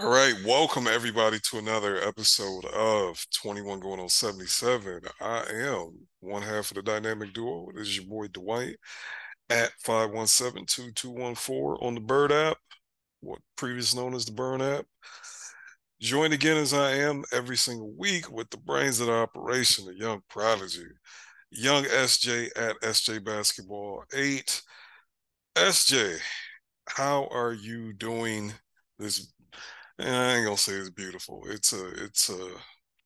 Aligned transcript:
All 0.00 0.08
right, 0.08 0.32
welcome 0.46 0.86
everybody 0.86 1.38
to 1.50 1.58
another 1.58 1.98
episode 1.98 2.64
of 2.64 3.22
21 3.42 3.78
going 3.80 4.00
on 4.00 4.08
77. 4.08 5.02
I 5.20 5.44
am 5.52 6.06
one 6.20 6.40
half 6.40 6.70
of 6.70 6.76
the 6.76 6.82
dynamic 6.82 7.34
duo. 7.34 7.68
This 7.74 7.88
is 7.88 7.98
your 7.98 8.06
boy 8.06 8.28
Dwight 8.28 8.76
at 9.50 9.70
517-2214 9.86 11.82
on 11.82 11.94
the 11.94 12.00
Bird 12.00 12.32
app, 12.32 12.56
what 13.20 13.40
previous 13.54 13.94
known 13.94 14.14
as 14.14 14.24
the 14.24 14.32
Burn 14.32 14.62
app. 14.62 14.86
Joined 16.00 16.32
again 16.32 16.56
as 16.56 16.72
I 16.72 16.92
am 16.92 17.22
every 17.30 17.58
single 17.58 17.92
week 17.92 18.32
with 18.32 18.48
the 18.48 18.56
brains 18.56 18.98
of 18.98 19.08
the 19.08 19.12
operation, 19.12 19.84
the 19.84 19.94
young 19.94 20.22
prodigy, 20.30 20.86
young 21.50 21.84
SJ 21.84 22.48
at 22.56 22.80
SJ 22.80 23.22
Basketball 23.22 24.04
8. 24.14 24.62
SJ, 25.54 26.18
how 26.88 27.28
are 27.30 27.52
you 27.52 27.92
doing 27.92 28.54
this 28.98 29.30
I 30.04 30.36
ain't 30.36 30.44
gonna 30.44 30.56
say 30.56 30.72
it's 30.72 30.90
beautiful. 30.90 31.44
It's 31.46 31.72
a 31.72 32.04
it's 32.04 32.28
a 32.28 32.50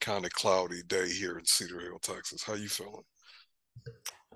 kind 0.01 0.25
of 0.25 0.33
cloudy 0.33 0.83
day 0.87 1.09
here 1.09 1.39
in 1.39 1.45
Cedar 1.45 1.81
Hill, 1.81 1.99
Texas. 2.01 2.43
How 2.43 2.55
you 2.55 2.69
feeling? 2.69 3.03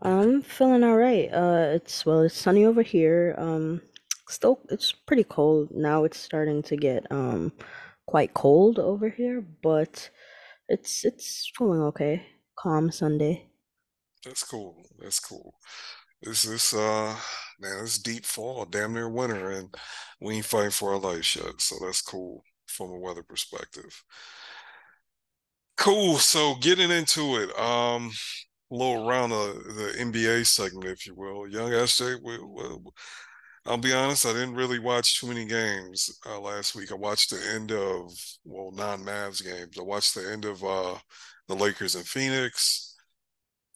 I'm 0.02 0.42
feeling 0.42 0.84
all 0.84 0.96
right. 0.96 1.32
Uh, 1.32 1.72
it's 1.74 2.04
well, 2.04 2.22
it's 2.22 2.34
sunny 2.34 2.64
over 2.64 2.82
here. 2.82 3.34
Um, 3.38 3.80
still, 4.28 4.60
it's 4.70 4.92
pretty 4.92 5.24
cold 5.24 5.70
now. 5.70 6.04
It's 6.04 6.18
starting 6.18 6.62
to 6.64 6.76
get 6.76 7.10
um 7.10 7.52
quite 8.06 8.34
cold 8.34 8.78
over 8.78 9.08
here, 9.08 9.42
but 9.62 10.10
it's 10.68 11.04
it's 11.04 11.50
going 11.58 11.80
okay. 11.80 12.26
Calm 12.58 12.90
Sunday. 12.90 13.46
That's 14.24 14.44
cool. 14.44 14.76
That's 14.98 15.20
cool. 15.20 15.54
This 16.22 16.44
is 16.44 16.74
uh 16.74 17.16
man, 17.58 17.84
it's 17.84 17.98
deep 17.98 18.26
fall, 18.26 18.66
damn 18.66 18.92
near 18.92 19.08
winter, 19.08 19.50
and 19.50 19.74
we 20.20 20.36
ain't 20.36 20.44
fighting 20.44 20.70
for 20.70 20.92
our 20.92 20.98
life 21.00 21.36
yet. 21.36 21.60
So 21.60 21.76
that's 21.80 22.02
cool 22.02 22.44
from 22.70 22.90
a 22.90 22.98
weather 22.98 23.22
perspective. 23.22 24.02
Cool. 25.76 26.18
So 26.18 26.56
getting 26.60 26.90
into 26.90 27.36
it, 27.36 27.58
um, 27.58 28.10
a 28.70 28.74
little 28.74 29.08
around 29.08 29.30
the, 29.30 29.62
the 29.76 30.04
NBA 30.04 30.44
segment, 30.46 30.86
if 30.86 31.06
you 31.06 31.14
will. 31.14 31.48
Young 31.48 31.72
SJ, 31.72 32.18
we, 32.22 32.38
we, 32.38 32.62
I'll 33.66 33.78
be 33.78 33.92
honest, 33.92 34.26
I 34.26 34.32
didn't 34.32 34.54
really 34.54 34.78
watch 34.78 35.20
too 35.20 35.26
many 35.26 35.44
games 35.44 36.10
uh, 36.26 36.40
last 36.40 36.74
week. 36.74 36.92
I 36.92 36.94
watched 36.94 37.30
the 37.30 37.40
end 37.54 37.72
of 37.72 38.12
well, 38.44 38.72
non-Mavs 38.72 39.44
games. 39.44 39.78
I 39.78 39.82
watched 39.82 40.14
the 40.14 40.30
end 40.30 40.44
of 40.44 40.62
uh, 40.64 40.96
the 41.48 41.54
Lakers 41.56 41.94
and 41.94 42.06
Phoenix. 42.06 42.96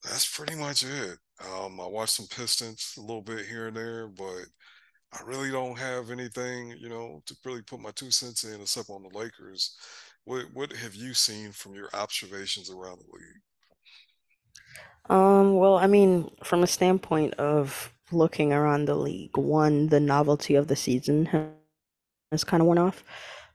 That's 0.05 0.37
pretty 0.37 0.57
much 0.57 0.85
it. 0.85 1.19
Um, 1.41 1.81
I 1.81 1.87
watched 1.87 2.15
some 2.15 2.27
Pistons 2.27 2.95
a 2.99 3.01
little 3.01 3.23
bit 3.23 3.47
here 3.47 3.69
and 3.69 3.77
there, 3.77 4.09
but 4.09 4.45
I 5.15 5.23
really 5.25 5.51
don't 5.51 5.79
have 5.79 6.11
anything, 6.11 6.75
you 6.79 6.89
know, 6.89 7.23
to 7.27 7.37
really 7.45 7.63
put 7.63 7.81
my 7.81 7.93
two 7.93 8.11
cents 8.11 8.45
in 8.45 8.61
except 8.61 8.91
on 8.91 9.03
the 9.03 9.17
Lakers. 9.17 9.77
What 10.25 10.47
what 10.53 10.73
have 10.73 10.95
you 10.95 11.15
seen 11.15 11.53
from 11.53 11.75
your 11.75 11.89
observations 11.95 12.71
around 12.71 12.99
the 12.99 13.13
league? 13.13 13.43
Um, 15.11 15.57
well, 15.57 15.77
I 15.77 15.87
mean, 15.87 16.31
from 16.43 16.63
a 16.63 16.67
standpoint 16.67 17.35
of 17.35 17.93
looking 18.11 18.53
around 18.53 18.87
the 18.87 18.95
league, 18.95 19.37
one, 19.37 19.89
the 19.89 20.01
novelty 20.01 20.55
of 20.55 20.69
the 20.69 20.77
season 20.77 21.27
has 22.33 22.45
kind 22.45 22.63
of 22.63 22.67
went 22.67 22.81
off. 22.81 23.05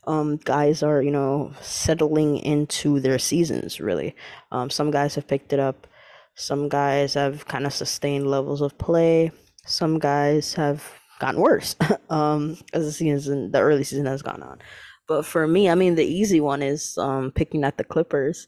Um, 0.06 0.38
guys 0.38 0.84
are, 0.84 1.02
you 1.02 1.12
know, 1.12 1.52
settling 1.62 2.38
into 2.38 3.00
their 3.00 3.20
seasons, 3.20 3.80
really. 3.80 4.16
Um, 4.52 4.70
some 4.70 4.92
guys 4.92 5.16
have 5.16 5.28
picked 5.28 5.54
it 5.54 5.60
up. 5.60 5.88
Some 6.36 6.70
guys 6.70 7.16
have 7.16 7.48
kind 7.48 7.66
of 7.66 7.74
sustained 7.74 8.30
levels 8.30 8.62
of 8.62 8.78
play. 8.78 9.32
Some 9.66 10.00
guys 10.00 10.54
have 10.54 10.99
gotten 11.20 11.42
worse 11.42 11.76
um, 12.10 12.58
as 12.74 12.86
the 12.86 12.92
season, 12.92 13.52
the 13.52 13.60
early 13.60 13.84
season 13.84 14.06
has 14.06 14.22
gone 14.22 14.44
on. 14.44 14.60
But 15.08 15.26
for 15.26 15.48
me, 15.48 15.70
I 15.70 15.76
mean, 15.76 15.96
the 15.96 16.06
easy 16.06 16.40
one 16.40 16.62
is 16.62 16.98
um, 16.98 17.32
picking 17.32 17.64
at 17.64 17.78
the 17.78 17.84
Clippers. 17.84 18.48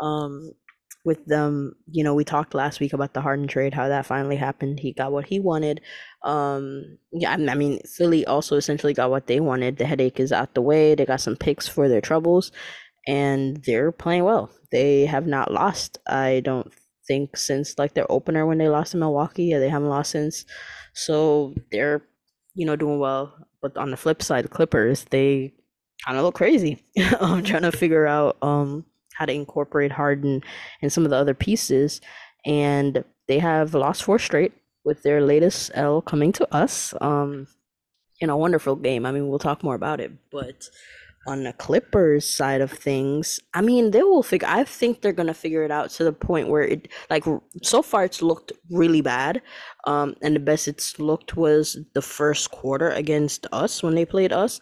Um, 0.00 0.52
with 1.04 1.24
them, 1.26 1.74
you 1.90 2.02
know, 2.02 2.14
we 2.14 2.24
talked 2.24 2.54
last 2.54 2.80
week 2.80 2.94
about 2.94 3.12
the 3.12 3.20
Harden 3.20 3.46
trade, 3.46 3.74
how 3.74 3.88
that 3.88 4.06
finally 4.06 4.36
happened. 4.36 4.80
He 4.80 4.92
got 4.92 5.12
what 5.12 5.26
he 5.26 5.38
wanted. 5.38 5.82
Um, 6.22 6.98
yeah, 7.12 7.32
I 7.32 7.54
mean, 7.54 7.80
Philly 7.80 8.24
also 8.26 8.56
essentially 8.56 8.94
got 8.94 9.10
what 9.10 9.26
they 9.26 9.40
wanted. 9.40 9.76
The 9.76 9.86
headache 9.86 10.18
is 10.18 10.32
out 10.32 10.54
the 10.54 10.62
way. 10.62 10.94
They 10.94 11.04
got 11.04 11.20
some 11.20 11.36
picks 11.36 11.68
for 11.68 11.88
their 11.88 12.00
troubles, 12.00 12.52
and 13.06 13.62
they're 13.64 13.92
playing 13.92 14.24
well. 14.24 14.50
They 14.72 15.04
have 15.06 15.26
not 15.26 15.52
lost. 15.52 15.98
I 16.06 16.40
don't 16.40 16.72
think 17.06 17.36
since 17.36 17.78
like 17.78 17.94
their 17.94 18.10
opener 18.10 18.46
when 18.46 18.58
they 18.58 18.68
lost 18.68 18.92
to 18.92 18.96
Milwaukee. 18.96 19.44
Yeah, 19.44 19.58
they 19.58 19.68
haven't 19.68 19.90
lost 19.90 20.12
since. 20.12 20.46
So 20.94 21.54
they're, 21.70 22.02
you 22.54 22.66
know, 22.66 22.76
doing 22.76 22.98
well. 22.98 23.34
But 23.60 23.76
on 23.76 23.90
the 23.90 23.96
flip 23.96 24.22
side, 24.22 24.50
Clippers, 24.50 25.04
they 25.10 25.52
kind 26.04 26.18
of 26.18 26.24
look 26.24 26.34
crazy. 26.34 26.84
I'm 27.20 27.42
trying 27.44 27.62
to 27.62 27.72
figure 27.72 28.06
out 28.06 28.36
um 28.42 28.84
how 29.14 29.26
to 29.26 29.32
incorporate 29.32 29.92
Harden 29.92 30.42
and 30.82 30.92
some 30.92 31.04
of 31.04 31.10
the 31.10 31.16
other 31.16 31.34
pieces. 31.34 32.00
And 32.44 33.04
they 33.26 33.38
have 33.38 33.74
lost 33.74 34.04
four 34.04 34.18
straight 34.18 34.52
with 34.84 35.02
their 35.02 35.22
latest 35.22 35.70
L 35.74 36.02
coming 36.02 36.32
to 36.32 36.54
us. 36.54 36.94
Um 37.00 37.46
in 38.20 38.30
a 38.30 38.36
wonderful 38.36 38.76
game. 38.76 39.04
I 39.06 39.12
mean, 39.12 39.28
we'll 39.28 39.38
talk 39.38 39.62
more 39.62 39.74
about 39.74 40.00
it, 40.00 40.12
but 40.30 40.68
on 41.26 41.44
the 41.44 41.52
Clippers 41.54 42.28
side 42.28 42.60
of 42.60 42.70
things, 42.70 43.40
I 43.54 43.60
mean, 43.60 43.90
they 43.90 44.02
will 44.02 44.22
figure. 44.22 44.48
I 44.48 44.64
think 44.64 45.00
they're 45.00 45.12
gonna 45.12 45.34
figure 45.34 45.62
it 45.64 45.70
out 45.70 45.90
to 45.90 46.04
the 46.04 46.12
point 46.12 46.48
where 46.48 46.62
it, 46.62 46.88
like, 47.10 47.24
so 47.62 47.82
far 47.82 48.04
it's 48.04 48.22
looked 48.22 48.52
really 48.70 49.00
bad. 49.00 49.42
Um, 49.86 50.14
and 50.22 50.36
the 50.36 50.40
best 50.40 50.68
it's 50.68 50.98
looked 50.98 51.36
was 51.36 51.78
the 51.94 52.02
first 52.02 52.50
quarter 52.50 52.90
against 52.90 53.46
us 53.52 53.82
when 53.82 53.94
they 53.94 54.04
played 54.04 54.32
us, 54.32 54.60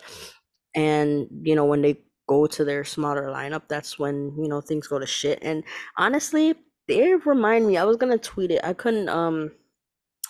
and 0.75 1.27
you 1.43 1.55
know 1.55 1.65
when 1.65 1.83
they 1.83 1.99
go 2.28 2.47
to 2.47 2.65
their 2.65 2.84
smaller 2.84 3.27
lineup, 3.29 3.62
that's 3.69 3.99
when 3.99 4.34
you 4.39 4.49
know 4.49 4.61
things 4.61 4.89
go 4.89 4.99
to 4.99 5.06
shit. 5.06 5.39
And 5.43 5.65
honestly, 5.99 6.55
they 6.89 7.15
remind 7.15 7.67
me. 7.67 7.77
I 7.77 7.84
was 7.84 7.97
gonna 7.97 8.19
tweet 8.19 8.50
it. 8.50 8.61
I 8.65 8.73
couldn't. 8.73 9.09
Um, 9.09 9.53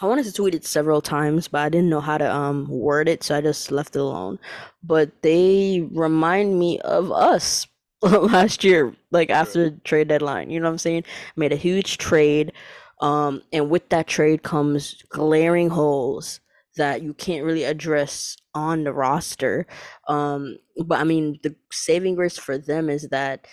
I 0.02 0.06
wanted 0.06 0.24
to 0.24 0.32
tweet 0.32 0.54
it 0.56 0.64
several 0.64 1.00
times, 1.00 1.46
but 1.46 1.60
I 1.60 1.68
didn't 1.68 1.88
know 1.88 2.00
how 2.00 2.18
to 2.18 2.34
um 2.34 2.66
word 2.68 3.08
it, 3.08 3.22
so 3.22 3.36
I 3.36 3.40
just 3.40 3.70
left 3.70 3.94
it 3.94 4.00
alone. 4.00 4.38
But 4.82 5.22
they 5.22 5.88
remind 5.92 6.58
me 6.58 6.80
of 6.80 7.12
us 7.12 7.68
last 8.02 8.64
year, 8.64 8.94
like 9.12 9.30
after 9.30 9.70
the 9.70 9.76
trade 9.84 10.08
deadline. 10.08 10.50
You 10.50 10.58
know 10.60 10.66
what 10.66 10.72
I'm 10.72 10.78
saying? 10.78 11.04
Made 11.36 11.52
a 11.52 11.56
huge 11.56 11.98
trade. 11.98 12.52
Um, 13.00 13.42
and 13.52 13.70
with 13.70 13.88
that 13.90 14.06
trade 14.08 14.42
comes 14.42 15.02
glaring 15.08 15.70
holes 15.70 16.40
that 16.76 17.02
you 17.02 17.14
can't 17.14 17.44
really 17.44 17.64
address 17.64 18.36
on 18.54 18.84
the 18.84 18.92
roster. 18.92 19.66
Um, 20.08 20.58
but 20.84 20.98
I 21.00 21.04
mean, 21.04 21.38
the 21.42 21.54
saving 21.70 22.14
grace 22.16 22.38
for 22.38 22.58
them 22.58 22.88
is 22.90 23.08
that 23.10 23.46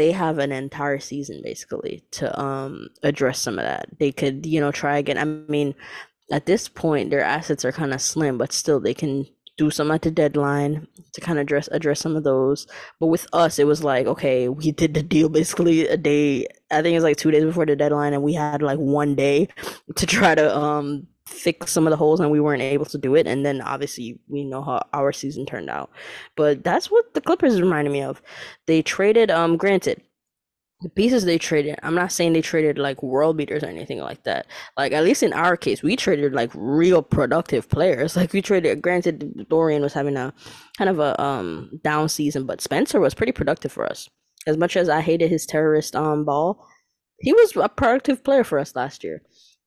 they 0.00 0.12
have 0.12 0.38
an 0.38 0.50
entire 0.50 0.98
season 0.98 1.42
basically 1.44 2.02
to 2.10 2.26
um 2.40 2.88
address 3.02 3.38
some 3.38 3.58
of 3.58 3.64
that. 3.66 3.86
They 3.98 4.12
could, 4.12 4.46
you 4.46 4.58
know, 4.58 4.72
try 4.72 4.96
again. 4.96 5.18
I 5.18 5.24
mean, 5.24 5.74
at 6.32 6.46
this 6.46 6.68
point 6.70 7.10
their 7.10 7.22
assets 7.22 7.66
are 7.66 7.72
kind 7.72 7.92
of 7.92 8.00
slim, 8.00 8.38
but 8.38 8.50
still 8.52 8.80
they 8.80 8.94
can 8.94 9.26
do 9.58 9.70
some 9.70 9.90
at 9.90 10.00
the 10.00 10.10
deadline 10.10 10.86
to 11.12 11.20
kind 11.20 11.38
of 11.38 11.42
address 11.42 11.68
address 11.70 12.00
some 12.00 12.16
of 12.16 12.24
those. 12.24 12.66
But 12.98 13.08
with 13.08 13.26
us 13.34 13.58
it 13.58 13.66
was 13.66 13.84
like, 13.84 14.06
okay, 14.06 14.48
we 14.48 14.72
did 14.72 14.94
the 14.94 15.02
deal 15.02 15.28
basically 15.28 15.86
a 15.86 15.98
day 15.98 16.46
I 16.70 16.80
think 16.80 16.94
it 16.94 16.96
was 16.96 17.04
like 17.04 17.18
2 17.18 17.30
days 17.30 17.44
before 17.44 17.66
the 17.66 17.76
deadline 17.76 18.14
and 18.14 18.22
we 18.22 18.32
had 18.32 18.62
like 18.62 18.78
one 18.78 19.14
day 19.14 19.48
to 19.96 20.06
try 20.06 20.34
to 20.34 20.56
um 20.56 21.06
fix 21.30 21.72
some 21.72 21.86
of 21.86 21.90
the 21.90 21.96
holes 21.96 22.20
and 22.20 22.30
we 22.30 22.40
weren't 22.40 22.62
able 22.62 22.84
to 22.84 22.98
do 22.98 23.14
it 23.14 23.26
and 23.26 23.46
then 23.46 23.60
obviously 23.62 24.18
we 24.28 24.44
know 24.44 24.62
how 24.62 24.84
our 24.92 25.12
season 25.12 25.46
turned 25.46 25.70
out. 25.70 25.90
But 26.36 26.64
that's 26.64 26.90
what 26.90 27.14
the 27.14 27.20
clippers 27.20 27.60
reminded 27.60 27.92
me 27.92 28.02
of. 28.02 28.20
They 28.66 28.82
traded 28.82 29.30
um 29.30 29.56
granted 29.56 30.02
the 30.82 30.88
pieces 30.88 31.26
they 31.26 31.36
traded 31.36 31.78
i'm 31.82 31.94
not 31.94 32.10
saying 32.10 32.32
they 32.32 32.40
traded 32.40 32.78
like 32.78 33.02
world 33.02 33.36
beaters 33.36 33.62
or 33.62 33.66
anything 33.66 33.98
like 33.98 34.22
that. 34.24 34.46
Like 34.78 34.92
at 34.92 35.04
least 35.04 35.22
in 35.22 35.32
our 35.32 35.56
case 35.56 35.82
we 35.82 35.94
traded 35.96 36.32
like 36.32 36.50
real 36.54 37.02
productive 37.02 37.68
players. 37.68 38.16
Like 38.20 38.32
we 38.32 38.42
traded 38.42 38.82
granted 38.82 39.46
dorian 39.48 39.82
was 39.82 39.92
having 39.92 40.16
a 40.16 40.32
kind 40.78 40.90
of 40.90 40.98
a 40.98 41.20
um 41.22 41.70
down 41.84 42.08
season 42.08 42.44
but 42.46 42.60
spencer 42.60 43.00
was 43.00 43.14
pretty 43.14 43.32
productive 43.32 43.72
for 43.72 43.86
us. 43.86 44.08
As 44.46 44.56
much 44.56 44.76
as 44.76 44.88
i 44.88 45.00
hated 45.00 45.30
his 45.30 45.46
terrorist 45.46 45.94
um 45.94 46.24
ball 46.24 46.66
he 47.20 47.32
was 47.32 47.54
a 47.56 47.68
productive 47.68 48.24
player 48.24 48.44
for 48.44 48.58
us 48.58 48.74
last 48.74 49.04
year. 49.04 49.22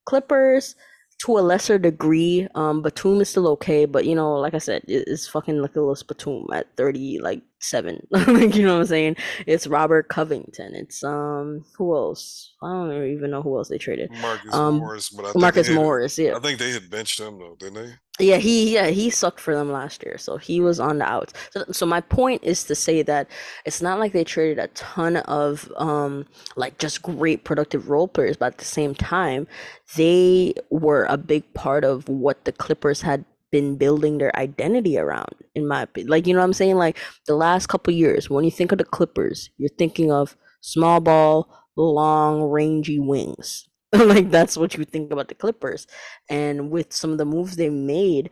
Clippers 0.05 0.75
to 1.23 1.37
a 1.37 1.41
lesser 1.41 1.77
degree. 1.77 2.47
Um, 2.55 2.81
Batum 2.81 3.21
is 3.21 3.29
still 3.29 3.47
okay, 3.49 3.85
but 3.85 4.05
you 4.05 4.15
know, 4.15 4.33
like 4.35 4.53
I 4.53 4.57
said, 4.57 4.83
it's 4.87 5.27
fucking 5.27 5.61
like 5.61 5.75
a 5.75 5.79
little 5.79 5.95
Batum 6.07 6.47
at 6.53 6.75
thirty, 6.75 7.19
like 7.19 7.41
seven. 7.59 8.05
like 8.11 8.55
you 8.55 8.65
know 8.65 8.73
what 8.73 8.81
I'm 8.81 8.85
saying? 8.87 9.15
It's 9.47 9.65
Robert 9.67 10.09
Covington. 10.09 10.75
It's 10.75 11.03
um, 11.03 11.63
who 11.77 11.95
else? 11.95 12.53
I 12.61 12.67
don't 12.67 13.07
even 13.07 13.31
know 13.31 13.41
who 13.41 13.57
else 13.57 13.69
they 13.69 13.77
traded. 13.77 14.11
Marcus 14.11 14.53
Um, 14.53 14.79
Morris, 14.79 15.09
but 15.09 15.25
I 15.25 15.31
think 15.31 15.41
Marcus 15.41 15.67
had, 15.67 15.75
Morris. 15.75 16.17
Yeah, 16.19 16.35
I 16.35 16.39
think 16.39 16.59
they 16.59 16.71
had 16.71 16.89
benched 16.89 17.19
him 17.19 17.39
though, 17.39 17.55
didn't 17.57 17.75
they? 17.75 17.93
Yeah, 18.19 18.37
he 18.37 18.75
yeah 18.75 18.87
he 18.87 19.09
sucked 19.09 19.39
for 19.39 19.55
them 19.55 19.71
last 19.71 20.03
year, 20.05 20.17
so 20.19 20.37
he 20.37 20.61
was 20.61 20.79
on 20.79 20.99
the 20.99 21.05
outs. 21.05 21.33
So, 21.51 21.65
so 21.71 21.85
my 21.85 21.99
point 22.01 22.43
is 22.43 22.63
to 22.65 22.75
say 22.75 23.01
that 23.01 23.27
it's 23.65 23.81
not 23.81 23.99
like 23.99 24.13
they 24.13 24.23
traded 24.23 24.59
a 24.59 24.67
ton 24.69 25.17
of 25.17 25.71
um 25.77 26.25
like 26.55 26.77
just 26.77 27.01
great 27.01 27.43
productive 27.43 27.89
role 27.89 28.07
players, 28.07 28.37
but 28.37 28.53
at 28.53 28.57
the 28.59 28.65
same 28.65 28.93
time, 28.93 29.47
they 29.95 30.53
were 30.69 31.05
a 31.05 31.17
big 31.17 31.51
part 31.55 31.83
of 31.83 32.07
what 32.07 32.45
the 32.45 32.51
Clippers 32.51 33.01
had 33.01 33.25
been 33.51 33.77
building 33.77 34.19
their 34.19 34.35
identity 34.37 34.97
around, 34.97 35.33
in 35.55 35.67
my. 35.67 35.87
Like, 36.05 36.27
you 36.27 36.33
know 36.33 36.39
what 36.39 36.45
I'm 36.45 36.53
saying? 36.53 36.75
Like 36.75 36.97
the 37.25 37.35
last 37.35 37.67
couple 37.67 37.93
years, 37.93 38.29
when 38.29 38.45
you 38.45 38.51
think 38.51 38.71
of 38.71 38.77
the 38.77 38.83
Clippers, 38.85 39.49
you're 39.57 39.69
thinking 39.77 40.11
of 40.11 40.35
small 40.61 40.99
ball, 40.99 41.49
long, 41.75 42.43
rangy 42.43 42.99
wings. 42.99 43.67
like 44.05 44.31
that's 44.31 44.57
what 44.57 44.75
you 44.75 44.83
think 44.85 45.11
about 45.11 45.27
the 45.27 45.35
Clippers. 45.35 45.85
And 46.29 46.71
with 46.71 46.91
some 46.93 47.11
of 47.11 47.19
the 47.19 47.25
moves 47.25 47.55
they 47.55 47.69
made, 47.69 48.31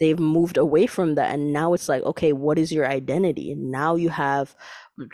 they've 0.00 0.18
moved 0.18 0.56
away 0.56 0.86
from 0.86 1.16
that. 1.16 1.34
And 1.34 1.52
now 1.52 1.74
it's 1.74 1.88
like 1.88 2.02
okay 2.04 2.32
what 2.32 2.58
is 2.58 2.72
your 2.72 2.86
identity? 2.86 3.52
And 3.52 3.70
now 3.70 3.94
you 3.96 4.08
have 4.08 4.54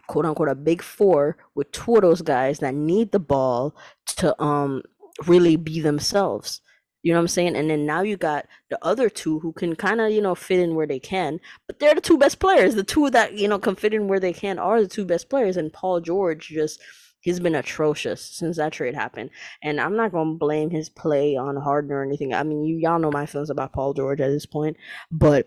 quote 0.06 0.24
unquote 0.24 0.48
a 0.48 0.54
big 0.54 0.82
four 0.82 1.36
with 1.56 1.72
two 1.72 1.96
of 1.96 2.02
those 2.02 2.22
guys 2.22 2.60
that 2.60 2.74
need 2.74 3.10
the 3.10 3.18
ball 3.18 3.74
to 4.18 4.40
um 4.40 4.82
really 5.26 5.56
be 5.56 5.80
themselves. 5.80 6.60
You 7.02 7.12
know 7.12 7.18
what 7.18 7.22
i'm 7.22 7.28
saying? 7.28 7.56
And 7.56 7.70
then 7.70 7.84
now 7.86 8.02
you 8.02 8.16
got 8.16 8.46
the 8.70 8.78
other 8.84 9.08
two 9.08 9.40
who 9.40 9.52
can 9.52 9.74
kind 9.74 10.00
of 10.00 10.12
you 10.12 10.20
know 10.20 10.36
fit 10.36 10.60
in 10.60 10.76
where 10.76 10.86
they 10.86 11.00
can. 11.00 11.40
But 11.66 11.80
they're 11.80 11.94
the 11.94 12.00
two 12.00 12.18
best 12.18 12.38
players. 12.38 12.76
The 12.76 12.84
two 12.84 13.10
that 13.10 13.34
you 13.34 13.48
know 13.48 13.58
can 13.58 13.74
fit 13.74 13.94
in 13.94 14.06
where 14.06 14.20
they 14.20 14.32
can 14.32 14.60
are 14.60 14.80
the 14.80 14.88
two 14.88 15.04
best 15.04 15.28
players. 15.28 15.56
And 15.56 15.72
paul 15.72 16.00
george 16.00 16.48
just 16.48 16.80
he's 17.20 17.40
been 17.40 17.54
atrocious 17.54 18.22
since 18.22 18.56
that 18.56 18.72
trade 18.72 18.94
happened. 18.94 19.30
And 19.62 19.80
I'm 19.80 19.96
not 19.96 20.12
gonna 20.12 20.34
blame 20.34 20.70
his 20.70 20.88
play 20.88 21.36
on 21.36 21.56
Harden 21.56 21.92
or 21.92 22.02
anything. 22.02 22.34
I 22.34 22.42
mean, 22.42 22.64
you 22.64 22.76
y'all 22.76 22.98
know 22.98 23.10
my 23.10 23.26
feelings 23.26 23.50
about 23.50 23.72
Paul 23.72 23.94
George 23.94 24.20
at 24.20 24.30
this 24.30 24.46
point, 24.46 24.76
but 25.10 25.46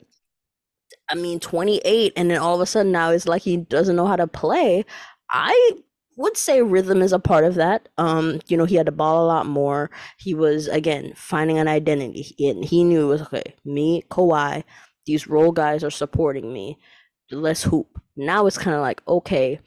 I 1.10 1.16
mean, 1.16 1.40
28, 1.40 2.14
and 2.16 2.32
then 2.32 2.38
all 2.38 2.56
of 2.56 2.62
a 2.62 2.66
sudden 2.66 2.92
now 2.92 3.12
it's 3.12 3.28
like 3.28 3.42
he 3.42 3.58
doesn't 3.58 3.96
know 3.96 4.08
how 4.08 4.16
to 4.16 4.28
play. 4.28 4.86
I 5.30 5.72
would 6.18 6.38
say 6.38 6.62
rhythm 6.62 7.02
is 7.02 7.14
a 7.14 7.20
part 7.20 7.44
of 7.44 7.56
that. 7.56 7.90
Um, 7.98 8.42
you 8.48 8.58
know, 8.58 8.66
he 8.66 8.76
had 8.76 8.88
the 8.88 8.92
ball 8.92 9.26
a 9.26 9.28
lot 9.28 9.46
more. 9.46 9.90
He 10.18 10.34
was 10.34 10.68
again 10.68 11.14
finding 11.16 11.58
an 11.58 11.68
identity, 11.68 12.36
and 12.40 12.64
he 12.64 12.84
knew 12.84 13.04
it 13.04 13.14
was 13.14 13.22
okay. 13.24 13.56
Me, 13.66 14.04
Kawhi, 14.10 14.64
these 15.06 15.28
role 15.28 15.52
guys 15.52 15.84
are 15.84 15.92
supporting 15.92 16.54
me. 16.54 16.78
Let's 17.32 17.64
hoop. 17.64 17.88
Now 18.16 18.46
it's 18.46 18.58
kind 18.58 18.76
of 18.76 18.82
like 18.82 19.02
okay, 19.08 19.60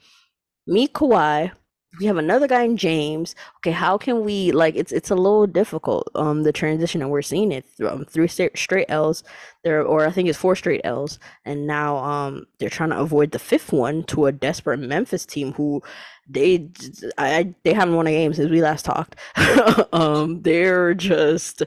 me, 0.67 0.87
Kawhi, 0.87 1.51
we 1.99 2.05
have 2.05 2.17
another 2.17 2.47
guy 2.47 2.63
in 2.63 2.77
James. 2.77 3.35
Okay, 3.57 3.71
how 3.71 3.97
can 3.97 4.23
we 4.25 4.51
like 4.51 4.75
it's 4.75 4.91
it's 4.91 5.11
a 5.11 5.15
little 5.15 5.47
difficult 5.47 6.09
um 6.15 6.43
the 6.43 6.51
transition 6.51 7.01
and 7.01 7.11
we're 7.11 7.21
seeing 7.21 7.51
it 7.51 7.65
um, 7.87 8.05
three 8.05 8.27
straight 8.27 8.85
L's 8.89 9.23
there 9.63 9.83
or 9.83 10.05
I 10.05 10.11
think 10.11 10.29
it's 10.29 10.37
four 10.37 10.55
straight 10.55 10.81
L's 10.83 11.19
and 11.45 11.67
now 11.67 11.97
um 11.97 12.45
they're 12.59 12.69
trying 12.69 12.89
to 12.89 12.99
avoid 12.99 13.31
the 13.31 13.39
fifth 13.39 13.71
one 13.71 14.03
to 14.05 14.25
a 14.25 14.31
desperate 14.31 14.79
Memphis 14.79 15.25
team 15.25 15.53
who 15.53 15.81
they 16.27 16.69
I 17.17 17.53
they 17.63 17.73
haven't 17.73 17.95
won 17.95 18.07
a 18.07 18.11
game 18.11 18.33
since 18.33 18.49
we 18.49 18.61
last 18.61 18.85
talked. 18.85 19.15
um 19.93 20.41
they're 20.41 20.93
just 20.93 21.63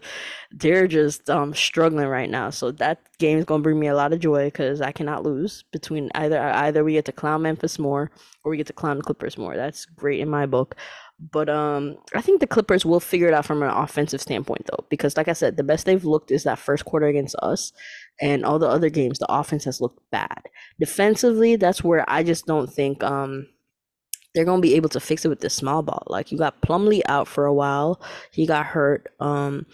they're 0.51 0.89
just 0.89 1.31
um 1.31 1.55
struggling 1.55 2.09
right 2.09 2.29
now. 2.29 2.51
So 2.51 2.73
that 2.73 3.01
game 3.19 3.39
is 3.39 3.47
to 3.47 3.59
bring 3.59 3.79
me 3.79 3.87
a 3.87 3.95
lot 3.95 4.13
of 4.13 4.21
joy 4.21 4.51
cuz 4.51 4.81
I 4.81 4.91
cannot 4.91 5.23
lose 5.23 5.65
between 5.71 6.11
either 6.15 6.41
either 6.41 6.83
we 6.83 6.95
get 6.95 7.05
to 7.05 7.13
clown 7.13 7.43
Memphis 7.43 7.79
more 7.79 8.11
or 8.43 8.51
we 8.51 8.57
get 8.57 8.67
to 8.67 8.73
clown 8.73 8.97
the 8.97 9.05
Clippers 9.05 9.39
more. 9.39 9.55
That's 9.55 9.85
great 9.85 10.21
in 10.21 10.29
my 10.29 10.47
book. 10.47 10.75
But 11.21 11.49
um, 11.49 11.97
I 12.15 12.21
think 12.21 12.41
the 12.41 12.47
Clippers 12.47 12.85
will 12.87 13.01
figure 13.01 13.27
it 13.27 13.35
out 13.35 13.45
from 13.45 13.63
an 13.65 13.71
offensive 13.71 14.21
standpoint, 14.21 14.67
though, 14.71 14.85
because 14.89 15.17
like 15.17 15.27
I 15.27 15.33
said, 15.33 15.57
the 15.57 15.65
best 15.65 15.85
they've 15.85 16.05
looked 16.05 16.31
is 16.31 16.45
that 16.45 16.61
first 16.61 16.85
quarter 16.85 17.07
against 17.09 17.35
us, 17.43 17.73
and 18.21 18.45
all 18.45 18.61
the 18.61 18.69
other 18.69 18.89
games, 18.89 19.19
the 19.19 19.27
offense 19.29 19.65
has 19.65 19.81
looked 19.81 19.99
bad. 20.13 20.49
Defensively, 20.79 21.57
that's 21.57 21.83
where 21.83 22.05
I 22.09 22.23
just 22.23 22.47
don't 22.47 22.73
think 22.73 23.03
um 23.03 23.49
they're 24.39 24.45
gonna 24.45 24.63
be 24.63 24.77
able 24.77 24.89
to 24.89 25.01
fix 25.01 25.25
it 25.25 25.29
with 25.29 25.41
the 25.41 25.51
small 25.51 25.83
ball. 25.83 26.05
Like 26.07 26.31
you 26.31 26.39
got 26.39 26.63
Plumlee 26.63 27.03
out 27.07 27.27
for 27.27 27.45
a 27.45 27.53
while, 27.53 28.01
he 28.31 28.47
got 28.47 28.67
hurt. 28.67 29.13
Um, 29.19 29.67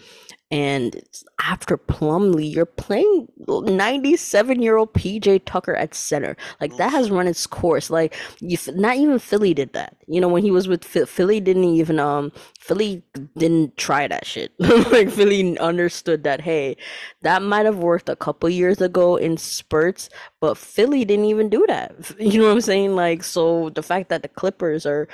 and 0.51 1.01
after 1.41 1.75
Plumlee, 1.75 2.53
you're 2.53 2.67
playing 2.67 3.27
97 3.47 4.61
year 4.61 4.77
old 4.77 4.93
PJ 4.93 5.41
Tucker 5.45 5.75
at 5.75 5.95
center. 5.95 6.37
Like 6.61 6.77
that 6.77 6.91
has 6.91 7.09
run 7.09 7.27
its 7.27 7.47
course. 7.47 7.89
Like 7.89 8.15
you, 8.39 8.57
not 8.75 8.97
even 8.97 9.17
Philly 9.17 9.55
did 9.55 9.73
that. 9.73 9.97
You 10.07 10.21
know 10.21 10.27
when 10.27 10.43
he 10.43 10.51
was 10.51 10.67
with 10.67 10.85
Philly, 10.85 11.39
didn't 11.39 11.63
even 11.63 11.99
um 11.99 12.31
Philly 12.59 13.01
didn't 13.35 13.75
try 13.77 14.07
that 14.07 14.25
shit. 14.25 14.51
like 14.59 15.09
Philly 15.09 15.57
understood 15.57 16.23
that 16.23 16.41
hey, 16.41 16.77
that 17.23 17.41
might 17.41 17.65
have 17.65 17.79
worked 17.79 18.07
a 18.07 18.15
couple 18.15 18.47
years 18.47 18.81
ago 18.81 19.15
in 19.15 19.37
spurts, 19.37 20.09
but 20.39 20.57
Philly 20.59 21.05
didn't 21.05 21.25
even 21.25 21.49
do 21.49 21.65
that. 21.67 21.95
You 22.25 22.39
know 22.41 22.47
what 22.47 22.53
I'm 22.53 22.61
saying? 22.61 22.95
Like 22.95 23.23
so 23.23 23.69
the 23.71 23.83
fact 23.83 24.09
that 24.09 24.21
the 24.21 24.27
Clippers 24.27 24.85
are 24.85 25.07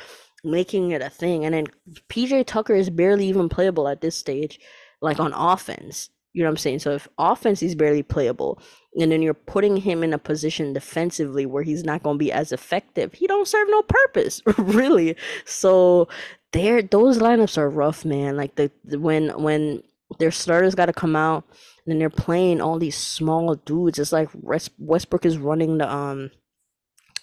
making 0.44 0.92
it 0.92 1.02
a 1.02 1.10
thing, 1.10 1.46
and 1.46 1.54
then 1.54 1.68
PJ 2.10 2.46
Tucker 2.48 2.74
is 2.74 2.90
barely 2.90 3.28
even 3.28 3.48
playable 3.48 3.88
at 3.88 4.02
this 4.02 4.16
stage 4.18 4.60
like 5.02 5.20
on 5.20 5.34
offense. 5.34 6.10
You 6.34 6.44
know 6.44 6.48
what 6.48 6.52
I'm 6.52 6.58
saying? 6.58 6.80
So 6.80 6.92
if 6.92 7.10
offense 7.18 7.62
is 7.62 7.76
barely 7.76 8.04
playable, 8.04 8.62
and 8.98 9.12
then 9.12 9.22
you're 9.22 9.34
putting 9.34 9.78
him 9.78 10.04
in 10.04 10.14
a 10.14 10.18
position 10.18 10.74
defensively 10.74 11.46
where 11.46 11.64
he's 11.64 11.84
not 11.84 12.04
going 12.04 12.16
to 12.16 12.24
be 12.24 12.32
as 12.32 12.52
effective, 12.52 13.14
he 13.14 13.28
don't 13.28 13.48
serve 13.48 13.68
no 13.70 13.82
purpose, 13.82 14.42
really. 14.58 15.18
So 15.46 16.08
there, 16.54 16.82
those 16.82 17.20
lineups 17.20 17.58
are 17.58 17.70
rough, 17.70 18.06
man. 18.06 18.38
Like 18.38 18.56
the, 18.56 18.72
when 18.98 19.30
when 19.42 19.84
their 20.20 20.32
starters 20.32 20.76
got 20.76 20.88
to 20.88 20.94
come 20.94 21.16
out, 21.16 21.46
and 21.86 21.92
then 21.92 22.00
they're 22.00 22.10
playing 22.10 22.62
all 22.62 22.80
these 22.80 22.98
small 22.98 23.56
dudes. 23.56 24.00
It's 24.00 24.12
like 24.12 24.30
Westbrook 24.34 25.26
is 25.26 25.38
running 25.38 25.78
the 25.78 25.94
um 25.94 26.32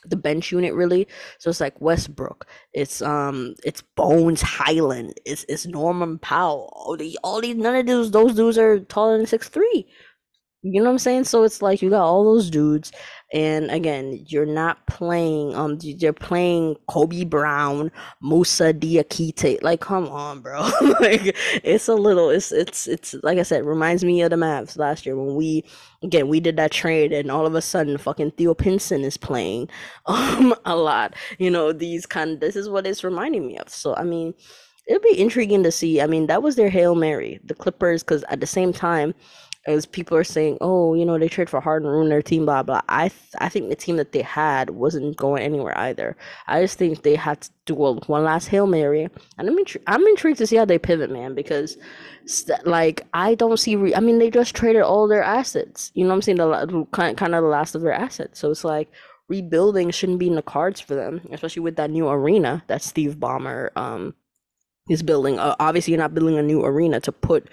the 0.04 0.16
bench 0.16 0.52
unit 0.52 0.74
really. 0.74 1.06
So 1.38 1.50
it's 1.50 1.60
like 1.60 1.80
Westbrook, 1.80 2.46
it's 2.72 3.02
um, 3.02 3.54
it's 3.64 3.82
Bones 3.96 4.42
Hyland, 4.42 5.14
it's 5.24 5.44
it's 5.48 5.66
Norman 5.66 6.18
Powell. 6.18 6.72
All 6.74 6.96
the 6.96 7.18
all 7.24 7.40
these 7.40 7.56
none 7.56 7.76
of 7.76 7.86
those 7.86 8.10
those 8.10 8.34
dudes 8.34 8.58
are 8.58 8.80
taller 8.80 9.16
than 9.18 9.26
six 9.26 9.48
three. 9.48 9.86
You 10.62 10.80
know 10.80 10.86
what 10.86 10.92
I'm 10.94 10.98
saying? 10.98 11.24
So 11.24 11.44
it's 11.44 11.62
like 11.62 11.82
you 11.82 11.90
got 11.90 12.02
all 12.04 12.24
those 12.24 12.50
dudes, 12.50 12.90
and 13.32 13.70
again, 13.70 14.24
you're 14.26 14.46
not 14.46 14.86
playing. 14.86 15.54
Um, 15.54 15.78
you're 15.82 16.14
playing 16.14 16.76
Kobe 16.88 17.24
Brown, 17.24 17.90
Musa 18.22 18.72
Diakite. 18.72 19.62
Like, 19.62 19.80
come 19.80 20.08
on, 20.08 20.40
bro. 20.40 20.62
like, 21.00 21.36
it's 21.62 21.88
a 21.88 21.94
little. 21.94 22.30
It's 22.30 22.52
it's 22.52 22.86
it's 22.88 23.14
like 23.22 23.38
I 23.38 23.42
said, 23.42 23.66
reminds 23.66 24.02
me 24.02 24.22
of 24.22 24.30
the 24.30 24.36
Mavs 24.36 24.78
last 24.78 25.04
year 25.04 25.14
when 25.14 25.34
we 25.34 25.62
again 26.02 26.28
we 26.28 26.40
did 26.40 26.56
that 26.56 26.70
trade, 26.72 27.12
and 27.12 27.30
all 27.30 27.44
of 27.44 27.54
a 27.54 27.60
sudden, 27.60 27.98
fucking 27.98 28.30
Theo 28.32 28.54
Pinson 28.54 29.02
is 29.04 29.18
playing 29.18 29.68
um 30.06 30.54
a 30.64 30.76
lot. 30.76 31.14
You 31.38 31.50
know, 31.50 31.72
these 31.72 32.06
kind. 32.06 32.40
This 32.40 32.56
is 32.56 32.68
what 32.68 32.86
it's 32.86 33.04
reminding 33.04 33.46
me 33.46 33.58
of. 33.58 33.68
So 33.68 33.94
I 33.94 34.04
mean 34.04 34.32
it'll 34.86 35.02
be 35.02 35.20
intriguing 35.20 35.62
to 35.62 35.70
see. 35.70 36.00
I 36.00 36.06
mean, 36.06 36.26
that 36.26 36.42
was 36.42 36.56
their 36.56 36.70
Hail 36.70 36.94
Mary, 36.94 37.38
the 37.44 37.54
Clippers, 37.54 38.02
because 38.02 38.24
at 38.30 38.40
the 38.40 38.46
same 38.46 38.72
time, 38.72 39.14
as 39.68 39.84
people 39.84 40.16
are 40.16 40.24
saying, 40.24 40.56
oh, 40.62 40.94
you 40.94 41.04
know, 41.04 41.18
they 41.18 41.28
trade 41.28 41.50
for 41.50 41.60
Harden, 41.60 41.88
ruin 41.88 42.08
their 42.08 42.22
team, 42.22 42.46
blah 42.46 42.62
blah. 42.62 42.80
I 42.88 43.08
th- 43.08 43.34
I 43.38 43.48
think 43.50 43.68
the 43.68 43.76
team 43.76 43.96
that 43.96 44.12
they 44.12 44.22
had 44.22 44.70
wasn't 44.70 45.16
going 45.16 45.42
anywhere 45.42 45.76
either. 45.76 46.16
I 46.46 46.62
just 46.62 46.78
think 46.78 47.02
they 47.02 47.14
had 47.14 47.42
to 47.42 47.50
do 47.66 47.84
a, 47.84 47.94
one 48.06 48.24
last 48.24 48.48
hail 48.48 48.66
mary, 48.66 49.08
and 49.36 49.48
I'm 49.48 49.58
intri- 49.58 49.82
I'm 49.86 50.06
intrigued 50.06 50.38
to 50.38 50.46
see 50.46 50.56
how 50.56 50.64
they 50.64 50.78
pivot, 50.78 51.10
man, 51.10 51.34
because 51.34 51.76
st- 52.26 52.66
like 52.66 53.06
I 53.12 53.34
don't 53.34 53.58
see. 53.58 53.76
Re- 53.76 53.94
I 53.94 54.00
mean, 54.00 54.18
they 54.18 54.30
just 54.30 54.56
traded 54.56 54.82
all 54.82 55.06
their 55.06 55.22
assets. 55.22 55.92
You 55.94 56.04
know 56.04 56.10
what 56.10 56.16
I'm 56.16 56.22
saying? 56.22 56.38
The 56.38 56.86
kind 56.92 57.16
kind 57.16 57.34
of 57.34 57.42
the 57.42 57.48
last 57.48 57.74
of 57.74 57.82
their 57.82 57.92
assets. 57.92 58.40
So 58.40 58.50
it's 58.50 58.64
like 58.64 58.88
rebuilding 59.28 59.90
shouldn't 59.90 60.18
be 60.18 60.28
in 60.28 60.36
the 60.36 60.42
cards 60.42 60.80
for 60.80 60.94
them, 60.94 61.20
especially 61.30 61.60
with 61.60 61.76
that 61.76 61.90
new 61.90 62.08
arena 62.08 62.64
that 62.68 62.82
Steve 62.82 63.16
Ballmer 63.16 63.70
um 63.76 64.14
is 64.88 65.02
building. 65.02 65.38
Uh, 65.38 65.54
obviously, 65.60 65.92
you're 65.92 66.00
not 66.00 66.14
building 66.14 66.38
a 66.38 66.42
new 66.42 66.64
arena 66.64 67.00
to 67.00 67.12
put 67.12 67.48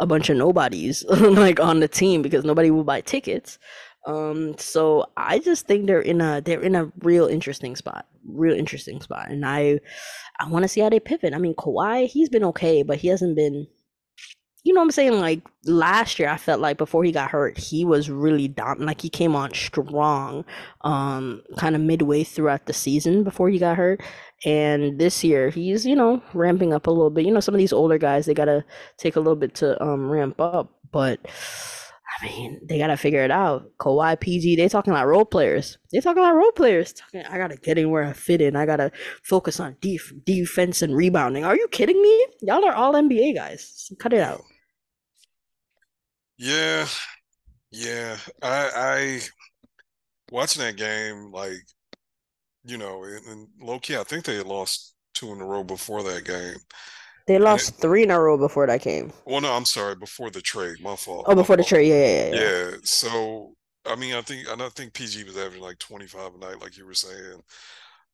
a 0.00 0.06
bunch 0.06 0.30
of 0.30 0.36
nobodies 0.36 1.04
like 1.08 1.60
on 1.60 1.80
the 1.80 1.88
team 1.88 2.22
because 2.22 2.44
nobody 2.44 2.70
will 2.70 2.84
buy 2.84 3.00
tickets. 3.00 3.58
Um, 4.06 4.56
so 4.58 5.06
I 5.16 5.38
just 5.38 5.66
think 5.66 5.86
they're 5.86 6.00
in 6.00 6.20
a 6.20 6.40
they're 6.40 6.62
in 6.62 6.74
a 6.74 6.90
real 7.00 7.26
interesting 7.26 7.76
spot, 7.76 8.06
real 8.26 8.56
interesting 8.56 9.00
spot, 9.02 9.30
and 9.30 9.44
I 9.44 9.80
I 10.40 10.48
want 10.48 10.62
to 10.62 10.68
see 10.68 10.80
how 10.80 10.88
they 10.88 11.00
pivot. 11.00 11.34
I 11.34 11.38
mean, 11.38 11.54
Kawhi, 11.54 12.06
he's 12.06 12.30
been 12.30 12.44
okay, 12.44 12.82
but 12.82 12.98
he 12.98 13.08
hasn't 13.08 13.36
been 13.36 13.66
you 14.64 14.74
know 14.74 14.80
what 14.80 14.86
I'm 14.86 14.90
saying? 14.90 15.20
Like 15.20 15.40
last 15.64 16.18
year, 16.18 16.28
I 16.28 16.36
felt 16.36 16.60
like 16.60 16.76
before 16.76 17.02
he 17.02 17.12
got 17.12 17.30
hurt, 17.30 17.56
he 17.56 17.84
was 17.84 18.10
really 18.10 18.48
down. 18.48 18.80
Like 18.80 19.00
he 19.00 19.08
came 19.08 19.34
on 19.34 19.54
strong, 19.54 20.44
um, 20.82 21.42
kind 21.56 21.74
of 21.74 21.80
midway 21.80 22.24
throughout 22.24 22.66
the 22.66 22.72
season 22.74 23.24
before 23.24 23.48
he 23.48 23.58
got 23.58 23.76
hurt. 23.78 24.02
And 24.44 24.98
this 24.98 25.22
year, 25.22 25.50
he's 25.50 25.84
you 25.84 25.96
know 25.96 26.22
ramping 26.32 26.72
up 26.72 26.86
a 26.86 26.90
little 26.90 27.10
bit. 27.10 27.26
You 27.26 27.32
know, 27.32 27.40
some 27.40 27.54
of 27.54 27.58
these 27.58 27.72
older 27.72 27.98
guys 27.98 28.26
they 28.26 28.34
gotta 28.34 28.64
take 28.96 29.16
a 29.16 29.20
little 29.20 29.36
bit 29.36 29.54
to 29.56 29.82
um 29.82 30.10
ramp 30.10 30.40
up, 30.40 30.72
but 30.90 31.20
I 32.20 32.26
mean, 32.26 32.60
they 32.62 32.78
gotta 32.78 32.96
figure 32.96 33.22
it 33.24 33.30
out. 33.30 33.70
Kawhi, 33.78 34.18
PG, 34.18 34.56
they 34.56 34.68
talking 34.68 34.92
about 34.92 35.06
role 35.06 35.24
players. 35.24 35.78
They 35.92 36.00
talking 36.00 36.22
about 36.22 36.34
role 36.34 36.52
players. 36.52 36.92
Talking, 36.92 37.24
I 37.24 37.38
gotta 37.38 37.56
get 37.56 37.78
in 37.78 37.90
where 37.90 38.04
I 38.04 38.12
fit 38.12 38.40
in. 38.40 38.56
I 38.56 38.66
gotta 38.66 38.92
focus 39.22 39.60
on 39.60 39.76
def- 39.80 40.12
defense 40.24 40.82
and 40.82 40.94
rebounding. 40.94 41.44
Are 41.44 41.56
you 41.56 41.68
kidding 41.68 42.00
me? 42.00 42.26
Y'all 42.42 42.64
are 42.64 42.74
all 42.74 42.94
NBA 42.94 43.34
guys. 43.34 43.90
Cut 43.98 44.12
it 44.12 44.20
out. 44.20 44.42
Yeah, 46.36 46.86
yeah. 47.70 48.16
I, 48.42 48.70
I 48.74 49.20
watching 50.30 50.62
that 50.62 50.76
game, 50.76 51.30
like 51.32 51.64
you 52.70 52.78
know, 52.78 53.04
and, 53.04 53.26
and 53.26 53.48
low 53.60 53.78
key, 53.80 53.96
I 53.96 54.04
think 54.04 54.24
they 54.24 54.36
had 54.36 54.46
lost 54.46 54.94
two 55.14 55.32
in 55.32 55.40
a 55.40 55.44
row 55.46 55.64
before 55.64 56.02
that 56.04 56.24
game. 56.24 56.56
They 57.26 57.38
And 57.42 57.62
lost 57.62 57.76
three 57.80 58.02
in 58.02 58.10
a 58.10 58.20
row 58.20 58.36
before 58.36 58.66
that 58.66 58.82
game. 58.82 59.14
Well, 59.24 59.40
no, 59.40 59.52
I'm 59.54 59.64
sorry. 59.64 59.94
Before 59.96 60.30
the 60.30 60.42
trade, 60.42 60.80
my 60.80 60.94
fault. 60.96 61.26
Oh, 61.26 61.34
before 61.34 61.56
the 61.56 61.64
trade. 61.64 61.88
Yeah, 61.88 61.96
yeah, 61.96 62.28
yeah, 62.34 62.44
yeah. 62.44 62.50
Yeah. 62.50 62.76
So, 62.84 63.54
I 63.86 63.96
mean, 63.96 64.14
I 64.14 64.22
think 64.22 64.48
I 64.48 64.56
don't 64.56 64.72
think 64.72 64.92
PG 64.94 65.24
was 65.24 65.36
averaging 65.36 65.62
like 65.62 65.78
25 65.78 66.34
a 66.34 66.38
night, 66.38 66.60
like 66.60 66.76
you 66.76 66.86
were 66.86 66.94
saying. 66.94 67.42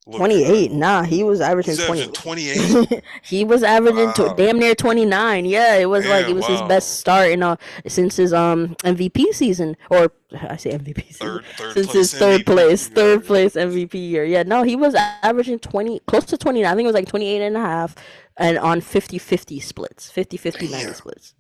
Look 0.09 0.19
good. 0.19 0.29
28. 0.47 0.73
Nah, 0.73 1.03
he 1.03 1.25
was 1.25 1.41
averaging 1.41 1.77
20. 1.77 2.07
28. 2.13 3.03
he 3.25 3.43
was 3.45 3.65
averaging 3.65 4.13
Wow. 4.17 4.35
damn 4.35 4.57
near 4.59 4.75
29. 4.77 5.45
Yeah, 5.47 5.75
it 5.75 5.87
was 5.87 6.07
like 6.07 6.27
it 6.27 6.29
Damn. 6.29 6.37
was 6.37 6.47
his 6.47 6.63
best 6.63 7.01
start 7.01 7.31
in 7.33 7.43
uh 7.43 7.57
since 7.89 8.15
his 8.17 8.33
um 8.33 8.77
MVP 8.85 9.33
season 9.35 9.77
or 9.91 10.13
I 10.49 10.57
say 10.59 10.71
MVP 10.71 11.07
season. 11.09 11.27
Third, 11.27 11.45
third 11.57 11.73
Since 11.75 11.93
his 11.93 12.15
third 12.15 12.43
MVP. 12.43 12.47
place, 12.47 12.87
third 12.89 13.27
place 13.27 13.55
MVP 13.55 13.95
year. 13.95 14.25
Yeah, 14.25 14.45
no, 14.45 14.63
he 14.63 14.77
was 14.77 14.95
averaging 14.95 15.59
20 15.59 15.99
close 16.07 16.25
to 16.27 16.37
29. 16.37 16.71
I 16.71 16.77
think 16.77 16.85
it 16.85 16.87
was 16.87 16.95
like 16.95 17.09
28 17.09 17.43
and 17.43 17.57
a 17.57 17.61
half 17.61 17.97
and 18.37 18.59
on 18.59 18.81
50-50 18.81 19.61
splits. 19.61 20.09
50-50 20.13 20.71
90 20.71 20.93
splits. 20.93 21.35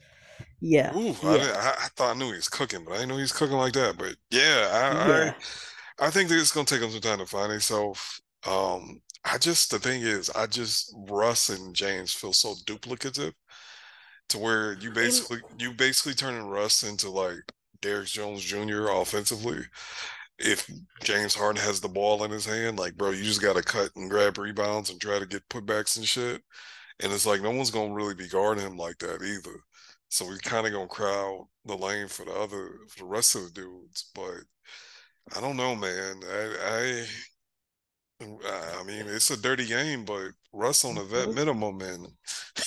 Yeah. 0.58 0.92
Ooh, 0.96 1.14
I, 1.23 1.37
Yeah. 1.37 1.52
I, 1.56 1.85
I 1.85 1.88
thought 1.94 2.16
I 2.16 2.18
knew 2.18 2.26
he 2.30 2.32
was 2.32 2.49
cooking, 2.49 2.82
but 2.85 2.92
I 2.92 2.96
didn't 2.96 3.11
know 3.11 3.16
he 3.16 3.23
was 3.23 3.32
cooking 3.32 3.56
like 3.58 3.75
that. 3.75 3.96
But 3.96 4.16
yeah, 4.32 4.68
I, 4.73 5.08
Yeah. 5.08 5.35
I, 6.00 6.06
I 6.06 6.11
think 6.11 6.28
that 6.30 6.38
it's 6.40 6.50
gonna 6.52 6.66
take 6.66 6.80
him 6.82 6.90
some 6.90 7.00
time 7.00 7.18
to 7.18 7.26
find 7.26 7.52
himself. 7.52 8.20
Um, 8.46 9.00
I 9.24 9.38
just 9.38 9.70
the 9.70 9.78
thing 9.78 10.02
is, 10.02 10.30
I 10.30 10.46
just 10.46 10.94
Russ 11.08 11.48
and 11.48 11.74
James 11.74 12.12
feel 12.12 12.32
so 12.32 12.54
duplicative 12.66 13.32
to 14.28 14.38
where 14.38 14.74
you 14.74 14.90
basically 14.90 15.40
you 15.58 15.72
basically 15.72 16.14
turning 16.14 16.46
Russ 16.48 16.82
into 16.82 17.10
like 17.10 17.52
Derrick 17.80 18.08
Jones 18.08 18.42
Jr. 18.44 18.88
offensively. 18.88 19.60
If 20.38 20.70
James 21.04 21.34
Harden 21.34 21.62
has 21.62 21.80
the 21.80 21.88
ball 21.88 22.24
in 22.24 22.30
his 22.30 22.46
hand, 22.46 22.78
like 22.78 22.96
bro, 22.96 23.10
you 23.10 23.24
just 23.24 23.42
gotta 23.42 23.62
cut 23.62 23.90
and 23.96 24.10
grab 24.10 24.38
rebounds 24.38 24.90
and 24.90 25.00
try 25.00 25.18
to 25.18 25.26
get 25.26 25.48
putbacks 25.48 25.96
and 25.96 26.06
shit. 26.06 26.42
And 27.00 27.12
it's 27.12 27.26
like 27.26 27.42
no 27.42 27.50
one's 27.52 27.70
gonna 27.70 27.94
really 27.94 28.14
be 28.14 28.28
guarding 28.28 28.66
him 28.66 28.76
like 28.78 28.98
that 28.98 29.22
either. 29.22 29.60
So 30.10 30.26
we're 30.26 30.38
kind 30.38 30.66
of 30.66 30.72
gonna 30.72 30.88
crowd 30.88 31.46
the 31.66 31.76
lane 31.76 32.08
for 32.08 32.24
the 32.26 32.32
other 32.34 32.78
for 32.90 33.00
the 33.00 33.06
rest 33.06 33.34
of 33.36 33.44
the 33.44 33.50
dudes. 33.62 34.10
But 34.14 34.42
I 35.36 35.40
don't 35.40 35.56
know, 35.56 35.74
man. 35.76 36.20
I 36.24 36.56
I 36.62 37.06
I 38.20 38.82
mean 38.87 39.06
it's 39.08 39.30
a 39.30 39.37
dirty 39.37 39.66
game, 39.66 40.04
but 40.04 40.30
Russ 40.52 40.85
on 40.85 40.96
a 40.99 41.04
vet 41.04 41.28
Mhm. 41.28 41.35
minimum 41.35 41.80
and 41.82 42.08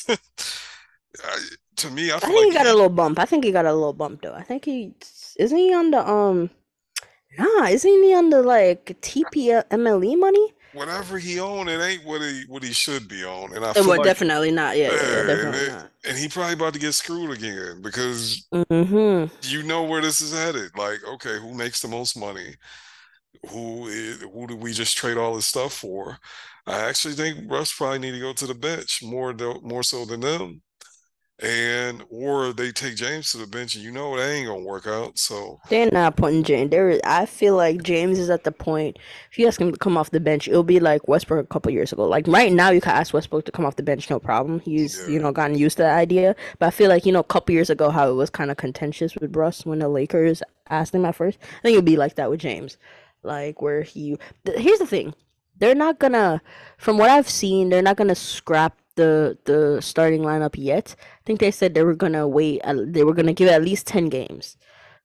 I, 1.24 1.40
to 1.78 1.92
me, 1.92 2.12
I 2.12 2.20
I 2.22 2.32
think 2.32 2.46
he 2.46 2.52
like 2.52 2.54
got 2.54 2.68
a 2.68 2.74
little 2.74 2.90
bump. 2.90 3.20
I 3.20 3.26
think 3.26 3.44
he 3.44 3.52
got 3.52 3.66
a 3.66 3.74
little 3.74 3.94
bump 3.94 4.22
though. 4.22 4.34
I 4.34 4.44
think 4.44 4.66
he 4.66 4.94
isn't 5.38 5.58
he 5.58 5.74
on 5.74 5.92
the 5.92 6.08
um 6.08 6.50
nah, 7.38 7.68
isn't 7.68 8.04
he 8.04 8.14
on 8.16 8.30
the 8.32 8.42
like 8.44 8.98
TPMLE 9.02 10.16
money? 10.16 10.54
whatever 10.72 11.18
he 11.18 11.40
own, 11.40 11.68
it 11.68 11.82
ain't 11.82 12.06
what 12.06 12.22
he 12.22 12.44
what 12.48 12.64
he 12.64 12.74
should 12.74 13.08
be 13.08 13.24
on. 13.24 13.54
And 13.56 13.66
I 13.66 13.74
Uh, 13.76 13.84
feel 13.84 13.84
Well, 13.84 13.98
like 13.98 14.04
definitely 14.04 14.52
not. 14.52 14.78
Yeah, 14.78 14.92
yeah, 14.92 15.04
yeah, 15.04 15.24
and, 15.26 15.26
definitely 15.26 15.64
it- 15.68 15.68
not. 15.68 15.92
and 16.06 16.18
he 16.18 16.30
probably 16.30 16.54
about 16.54 16.74
to 16.74 16.80
get 16.80 16.94
screwed 16.94 17.32
again 17.32 17.82
because 17.82 18.48
Mm-hmm. 18.54 19.26
you 19.42 19.64
know 19.64 19.84
where 19.84 20.02
this 20.02 20.22
is 20.22 20.34
headed. 20.34 20.72
Like, 20.78 21.00
okay, 21.06 21.40
who 21.40 21.54
makes 21.54 21.82
the 21.82 21.88
most 21.88 22.18
money? 22.18 22.56
Who 23.50 23.88
is, 23.88 24.22
who 24.22 24.48
do 24.48 24.56
we 24.56 24.74
just 24.74 24.98
trade 24.98 25.18
all 25.18 25.36
this 25.36 25.46
stuff 25.46 25.74
for? 25.74 26.18
I 26.68 26.82
actually 26.90 27.14
think 27.16 27.50
Russ 27.52 27.74
probably 27.74 28.00
need 28.00 28.12
to 28.12 28.20
go 28.20 28.34
to 28.34 28.48
the 28.48 28.54
bench 28.54 29.02
more 29.04 29.34
more 29.62 29.84
so 29.84 30.06
than 30.06 30.22
them. 30.22 30.62
And 31.42 32.04
or 32.10 32.52
they 32.52 32.72
take 32.74 32.98
James 32.98 33.32
to 33.32 33.38
the 33.38 33.48
bench 33.48 33.74
and 33.74 33.84
you 33.84 33.92
know 33.92 34.18
that 34.18 34.30
ain't 34.30 34.48
gonna 34.48 34.62
work 34.62 34.88
out. 34.88 35.18
So 35.18 35.58
They're 35.70 35.90
not 35.90 36.18
putting 36.18 36.44
James. 36.44 36.70
There, 36.70 37.00
I 37.06 37.26
feel 37.26 37.56
like 37.56 37.82
James 37.82 38.20
is 38.20 38.30
at 38.30 38.44
the 38.44 38.52
point. 38.52 38.98
If 39.32 39.40
you 39.40 39.48
ask 39.48 39.62
him 39.62 39.72
to 39.72 39.78
come 39.78 39.96
off 39.98 40.12
the 40.12 40.20
bench, 40.20 40.50
it'll 40.50 40.64
be 40.64 40.82
like 40.82 41.08
Westbrook 41.08 41.46
a 41.46 41.48
couple 41.48 41.72
years 41.72 41.94
ago. 41.94 42.06
Like 42.06 42.28
right 42.28 42.52
now, 42.52 42.72
you 42.72 42.82
can 42.82 42.92
ask 42.92 43.14
Westbrook 43.14 43.46
to 43.46 43.54
come 43.54 43.66
off 43.66 43.78
the 43.78 43.84
bench, 43.84 44.10
no 44.10 44.20
problem. 44.20 44.60
He's 44.60 45.08
you 45.08 45.18
know 45.18 45.32
gotten 45.32 45.58
used 45.58 45.78
to 45.78 45.84
that 45.84 45.98
idea. 45.98 46.36
But 46.60 46.68
I 46.68 46.72
feel 46.72 46.90
like 46.90 47.06
you 47.06 47.14
know 47.14 47.22
a 47.22 47.24
couple 47.24 47.56
years 47.56 47.70
ago, 47.70 47.90
how 47.90 48.10
it 48.10 48.16
was 48.16 48.30
kind 48.30 48.52
of 48.52 48.58
contentious 48.58 49.16
with 49.16 49.34
Russ 49.34 49.66
when 49.66 49.80
the 49.80 49.88
Lakers 49.88 50.44
asked 50.70 50.94
him 50.94 51.06
at 51.06 51.16
first. 51.16 51.38
I 51.42 51.62
think 51.62 51.74
it'd 51.76 51.86
be 51.86 51.96
like 51.96 52.16
that 52.16 52.30
with 52.30 52.42
James, 52.42 52.78
like 53.24 53.62
where 53.62 53.82
he. 53.84 54.18
th- 54.46 54.60
here's 54.60 54.80
the 54.80 54.86
thing, 54.88 55.14
they're 55.58 55.76
not 55.76 56.00
gonna. 56.00 56.42
From 56.78 56.98
what 56.98 57.10
I've 57.10 57.30
seen, 57.30 57.70
they're 57.70 57.82
not 57.82 57.98
gonna 57.98 58.16
scrap 58.16 58.78
the 58.96 59.38
the 59.46 59.82
starting 59.82 60.22
lineup 60.22 60.56
yet. 60.58 60.96
I 61.00 61.22
think 61.26 61.40
they 61.40 61.52
said 61.52 61.74
they 61.74 61.84
were 61.84 61.96
gonna 61.96 62.28
wait. 62.28 62.62
uh, 62.64 62.76
They 62.88 63.04
were 63.04 63.14
gonna 63.14 63.34
give 63.34 63.48
it 63.48 63.54
at 63.54 63.64
least 63.64 63.88
ten 63.88 64.10
games 64.10 64.58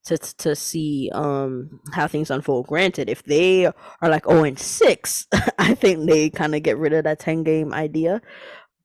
to 0.05 0.19
to 0.19 0.55
see 0.55 1.11
um 1.15 1.81
how 1.93 2.07
things 2.07 2.31
unfold. 2.31 2.67
Granted, 2.67 3.09
if 3.09 3.23
they 3.25 3.67
are 3.67 4.09
like 4.09 4.27
oh 4.27 4.45
and 4.45 4.59
six, 4.59 5.27
I 5.59 5.75
think 5.75 6.09
they 6.09 6.31
kind 6.31 6.55
of 6.55 6.63
get 6.63 6.79
rid 6.79 6.93
of 6.93 7.05
that 7.05 7.21
ten 7.21 7.43
game 7.43 7.73
idea. 7.73 8.21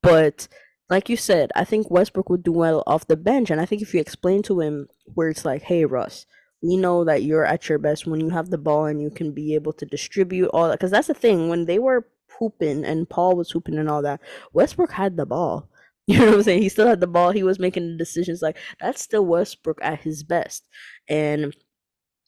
But 0.01 0.47
like 0.89 1.09
you 1.09 1.17
said, 1.17 1.51
I 1.55 1.65
think 1.65 1.91
Westbrook 1.91 2.29
would 2.29 2.43
do 2.43 2.51
well 2.51 2.83
off 2.87 3.07
the 3.07 3.17
bench, 3.17 3.49
and 3.51 3.61
I 3.61 3.65
think 3.65 3.81
if 3.81 3.93
you 3.93 3.99
explain 4.01 4.41
to 4.43 4.59
him 4.59 4.87
where 5.13 5.29
it's 5.29 5.45
like, 5.45 5.63
hey 5.63 5.85
Russ, 5.85 6.25
we 6.61 6.75
know 6.77 7.03
that 7.05 7.23
you're 7.23 7.45
at 7.45 7.69
your 7.69 7.77
best 7.79 8.05
when 8.07 8.19
you 8.19 8.29
have 8.29 8.49
the 8.49 8.57
ball 8.57 8.85
and 8.85 9.01
you 9.01 9.09
can 9.09 9.31
be 9.31 9.55
able 9.55 9.73
to 9.73 9.85
distribute 9.85 10.47
all 10.49 10.67
that. 10.67 10.79
Because 10.79 10.91
that's 10.91 11.07
the 11.07 11.13
thing 11.13 11.49
when 11.49 11.65
they 11.65 11.79
were 11.79 12.07
hooping 12.37 12.85
and 12.85 13.09
Paul 13.09 13.35
was 13.35 13.51
hooping 13.51 13.77
and 13.77 13.89
all 13.89 14.01
that, 14.01 14.21
Westbrook 14.53 14.91
had 14.91 15.17
the 15.17 15.25
ball. 15.25 15.69
You 16.09 16.17
know 16.17 16.25
what 16.25 16.33
I'm 16.37 16.43
saying? 16.43 16.63
He 16.63 16.69
still 16.69 16.87
had 16.87 17.01
the 17.01 17.05
ball. 17.07 17.29
He 17.29 17.43
was 17.43 17.59
making 17.59 17.87
the 17.91 17.95
decisions. 17.97 18.41
Like 18.41 18.57
that's 18.81 18.99
still 18.99 19.23
Westbrook 19.27 19.77
at 19.79 20.01
his 20.01 20.23
best. 20.23 20.67
And 21.07 21.55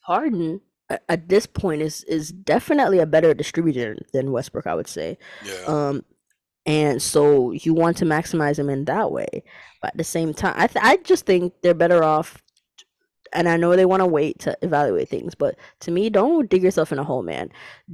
Harden 0.01 0.61
at 1.09 1.29
this 1.29 1.45
point 1.45 1.81
is 1.81 2.03
is 2.03 2.31
definitely 2.31 2.99
a 2.99 3.05
better 3.05 3.33
distributor 3.33 3.97
than 4.13 4.31
Westbrook, 4.31 4.67
I 4.67 4.75
would 4.75 4.87
say. 4.87 5.17
yeah, 5.43 5.63
Um, 5.65 6.03
and 6.65 7.01
so 7.01 7.51
you 7.51 7.73
want 7.73 7.97
to 7.97 8.05
maximize 8.05 8.59
him 8.59 8.69
in 8.69 8.85
that 8.85 9.11
way. 9.11 9.43
But 9.81 9.91
at 9.91 9.97
the 9.97 10.03
same 10.03 10.33
time, 10.33 10.53
I 10.57 10.67
th- 10.67 10.83
I 10.85 10.97
just 10.97 11.25
think 11.25 11.53
they're 11.63 11.73
better 11.73 12.03
off. 12.03 12.41
And 13.33 13.47
I 13.47 13.57
know 13.57 13.75
they 13.75 13.85
want 13.85 14.01
to 14.01 14.07
wait 14.07 14.39
to 14.39 14.57
evaluate 14.61 15.09
things, 15.09 15.35
but 15.35 15.55
to 15.81 15.91
me, 15.91 16.09
don't 16.09 16.49
dig 16.49 16.63
yourself 16.63 16.91
in 16.91 16.99
a 16.99 17.03
hole, 17.03 17.23
man. 17.23 17.49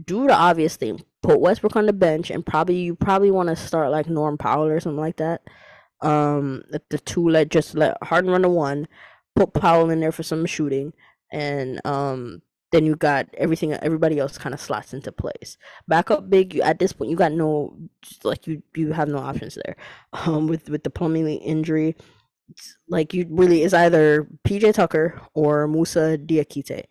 Do 0.05 0.27
the 0.27 0.33
obvious 0.33 0.75
thing. 0.75 1.03
Put 1.21 1.39
Westbrook 1.39 1.75
on 1.75 1.85
the 1.85 1.93
bench, 1.93 2.31
and 2.31 2.45
probably 2.45 2.77
you 2.77 2.95
probably 2.95 3.31
want 3.31 3.49
to 3.49 3.55
start 3.55 3.91
like 3.91 4.09
Norm 4.09 4.37
Powell 4.37 4.67
or 4.67 4.79
something 4.79 4.99
like 4.99 5.17
that. 5.17 5.41
Um, 6.01 6.63
the, 6.89 6.97
two 6.99 7.27
let 7.27 7.49
just 7.49 7.75
let 7.75 8.01
Harden 8.03 8.31
run 8.31 8.43
the 8.43 8.49
one, 8.49 8.87
put 9.35 9.53
Powell 9.53 9.89
in 9.89 9.99
there 9.99 10.11
for 10.11 10.23
some 10.23 10.45
shooting, 10.45 10.93
and 11.31 11.81
um, 11.85 12.41
then 12.71 12.85
you 12.85 12.95
got 12.95 13.27
everything. 13.35 13.73
Everybody 13.73 14.19
else 14.19 14.37
kind 14.37 14.53
of 14.53 14.61
slots 14.61 14.93
into 14.93 15.11
place. 15.11 15.57
Backup 15.87 16.29
big. 16.29 16.53
You, 16.55 16.61
at 16.61 16.79
this 16.79 16.93
point, 16.93 17.09
you 17.09 17.15
got 17.15 17.31
no 17.31 17.77
like 18.23 18.45
you 18.47 18.61
you 18.75 18.91
have 18.91 19.07
no 19.07 19.19
options 19.19 19.57
there. 19.65 19.75
Um, 20.13 20.47
with 20.47 20.69
with 20.69 20.83
the 20.83 20.89
Plumlee 20.89 21.39
injury, 21.43 21.95
like 22.87 23.13
you 23.13 23.25
really 23.29 23.63
is 23.63 23.73
either 23.73 24.27
PJ 24.47 24.73
Tucker 24.73 25.21
or 25.33 25.67
Musa 25.67 26.17
Diakite. 26.17 26.85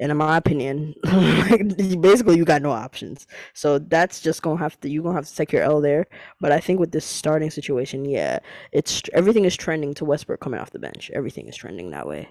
And 0.00 0.10
in 0.10 0.16
my 0.16 0.38
opinion, 0.38 0.94
basically 2.00 2.36
you 2.38 2.44
got 2.46 2.62
no 2.62 2.70
options. 2.70 3.26
So 3.54 3.78
that's 3.78 4.20
just 4.20 4.42
gonna 4.42 4.58
have 4.58 4.80
to 4.80 4.88
you 4.88 5.02
gonna 5.02 5.14
have 5.14 5.28
to 5.28 5.36
take 5.36 5.52
your 5.52 5.62
L 5.62 5.80
there. 5.82 6.06
But 6.40 6.52
I 6.52 6.60
think 6.60 6.80
with 6.80 6.92
this 6.92 7.04
starting 7.04 7.50
situation, 7.50 8.04
yeah, 8.06 8.38
it's 8.72 9.02
everything 9.12 9.44
is 9.44 9.56
trending 9.56 9.94
to 9.94 10.04
Westbrook 10.06 10.40
coming 10.40 10.58
off 10.60 10.70
the 10.70 10.78
bench. 10.78 11.10
Everything 11.14 11.48
is 11.48 11.56
trending 11.56 11.90
that 11.90 12.06
way. 12.08 12.30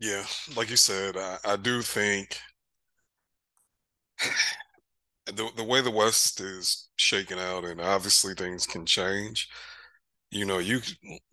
yeah. 0.00 0.24
Like 0.56 0.70
you 0.70 0.76
said, 0.76 1.16
I, 1.16 1.38
I 1.44 1.56
do 1.56 1.82
think 1.82 2.38
the 5.26 5.50
the 5.56 5.64
way 5.64 5.80
the 5.80 5.90
West 5.90 6.40
is 6.40 6.88
shaking 6.96 7.38
out, 7.38 7.64
and 7.64 7.80
obviously 7.80 8.34
things 8.34 8.66
can 8.66 8.86
change. 8.86 9.48
You 10.30 10.44
know, 10.44 10.58
you 10.58 10.80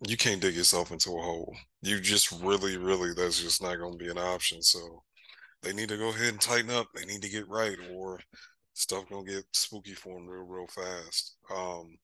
you 0.06 0.16
can't 0.16 0.40
dig 0.40 0.54
yourself 0.54 0.90
into 0.90 1.10
a 1.10 1.22
hole. 1.22 1.54
You 1.82 2.00
just 2.00 2.32
really, 2.32 2.76
really, 2.78 3.12
that's 3.14 3.40
just 3.42 3.62
not 3.62 3.76
going 3.76 3.92
to 3.98 4.04
be 4.04 4.10
an 4.10 4.18
option. 4.18 4.62
So 4.62 5.02
they 5.62 5.72
need 5.72 5.88
to 5.90 5.98
go 5.98 6.10
ahead 6.10 6.28
and 6.30 6.40
tighten 6.40 6.70
up. 6.70 6.88
They 6.94 7.04
need 7.06 7.22
to 7.22 7.28
get 7.30 7.48
right, 7.48 7.78
or 7.92 8.20
stuff 8.74 9.08
gonna 9.10 9.24
get 9.24 9.44
spooky 9.52 9.94
for 9.94 10.14
them 10.14 10.28
real, 10.28 10.44
real 10.44 10.66
fast. 10.68 11.36
Um, 11.54 11.98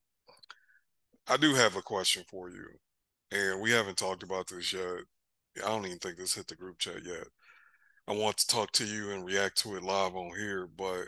I 1.27 1.37
do 1.37 1.53
have 1.53 1.75
a 1.75 1.81
question 1.81 2.23
for 2.29 2.49
you, 2.49 2.65
and 3.31 3.61
we 3.61 3.71
haven't 3.71 3.97
talked 3.97 4.23
about 4.23 4.47
this 4.47 4.73
yet. 4.73 4.99
I 5.63 5.69
don't 5.69 5.85
even 5.85 5.99
think 5.99 6.17
this 6.17 6.35
hit 6.35 6.47
the 6.47 6.55
group 6.55 6.79
chat 6.79 7.03
yet. 7.05 7.27
I 8.07 8.13
want 8.13 8.37
to 8.37 8.47
talk 8.47 8.71
to 8.73 8.85
you 8.85 9.11
and 9.11 9.25
react 9.25 9.57
to 9.59 9.75
it 9.75 9.83
live 9.83 10.15
on 10.15 10.31
here, 10.37 10.67
but 10.67 11.05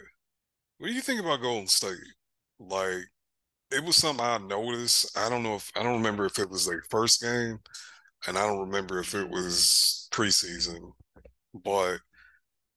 what 0.77 0.87
do 0.87 0.93
you 0.93 1.01
think 1.01 1.19
about 1.21 1.41
Golden 1.41 1.67
State? 1.67 1.97
Like, 2.59 3.05
it 3.71 3.83
was 3.83 3.97
something 3.97 4.25
I 4.25 4.37
noticed. 4.37 5.17
I 5.17 5.29
don't 5.29 5.43
know 5.43 5.55
if 5.55 5.71
I 5.75 5.83
don't 5.83 5.97
remember 5.97 6.25
if 6.25 6.39
it 6.39 6.49
was 6.49 6.65
their 6.65 6.83
first 6.89 7.21
game, 7.21 7.59
and 8.27 8.37
I 8.37 8.47
don't 8.47 8.59
remember 8.59 8.99
if 8.99 9.13
it 9.15 9.29
was 9.29 10.07
preseason, 10.11 10.93
but 11.53 11.99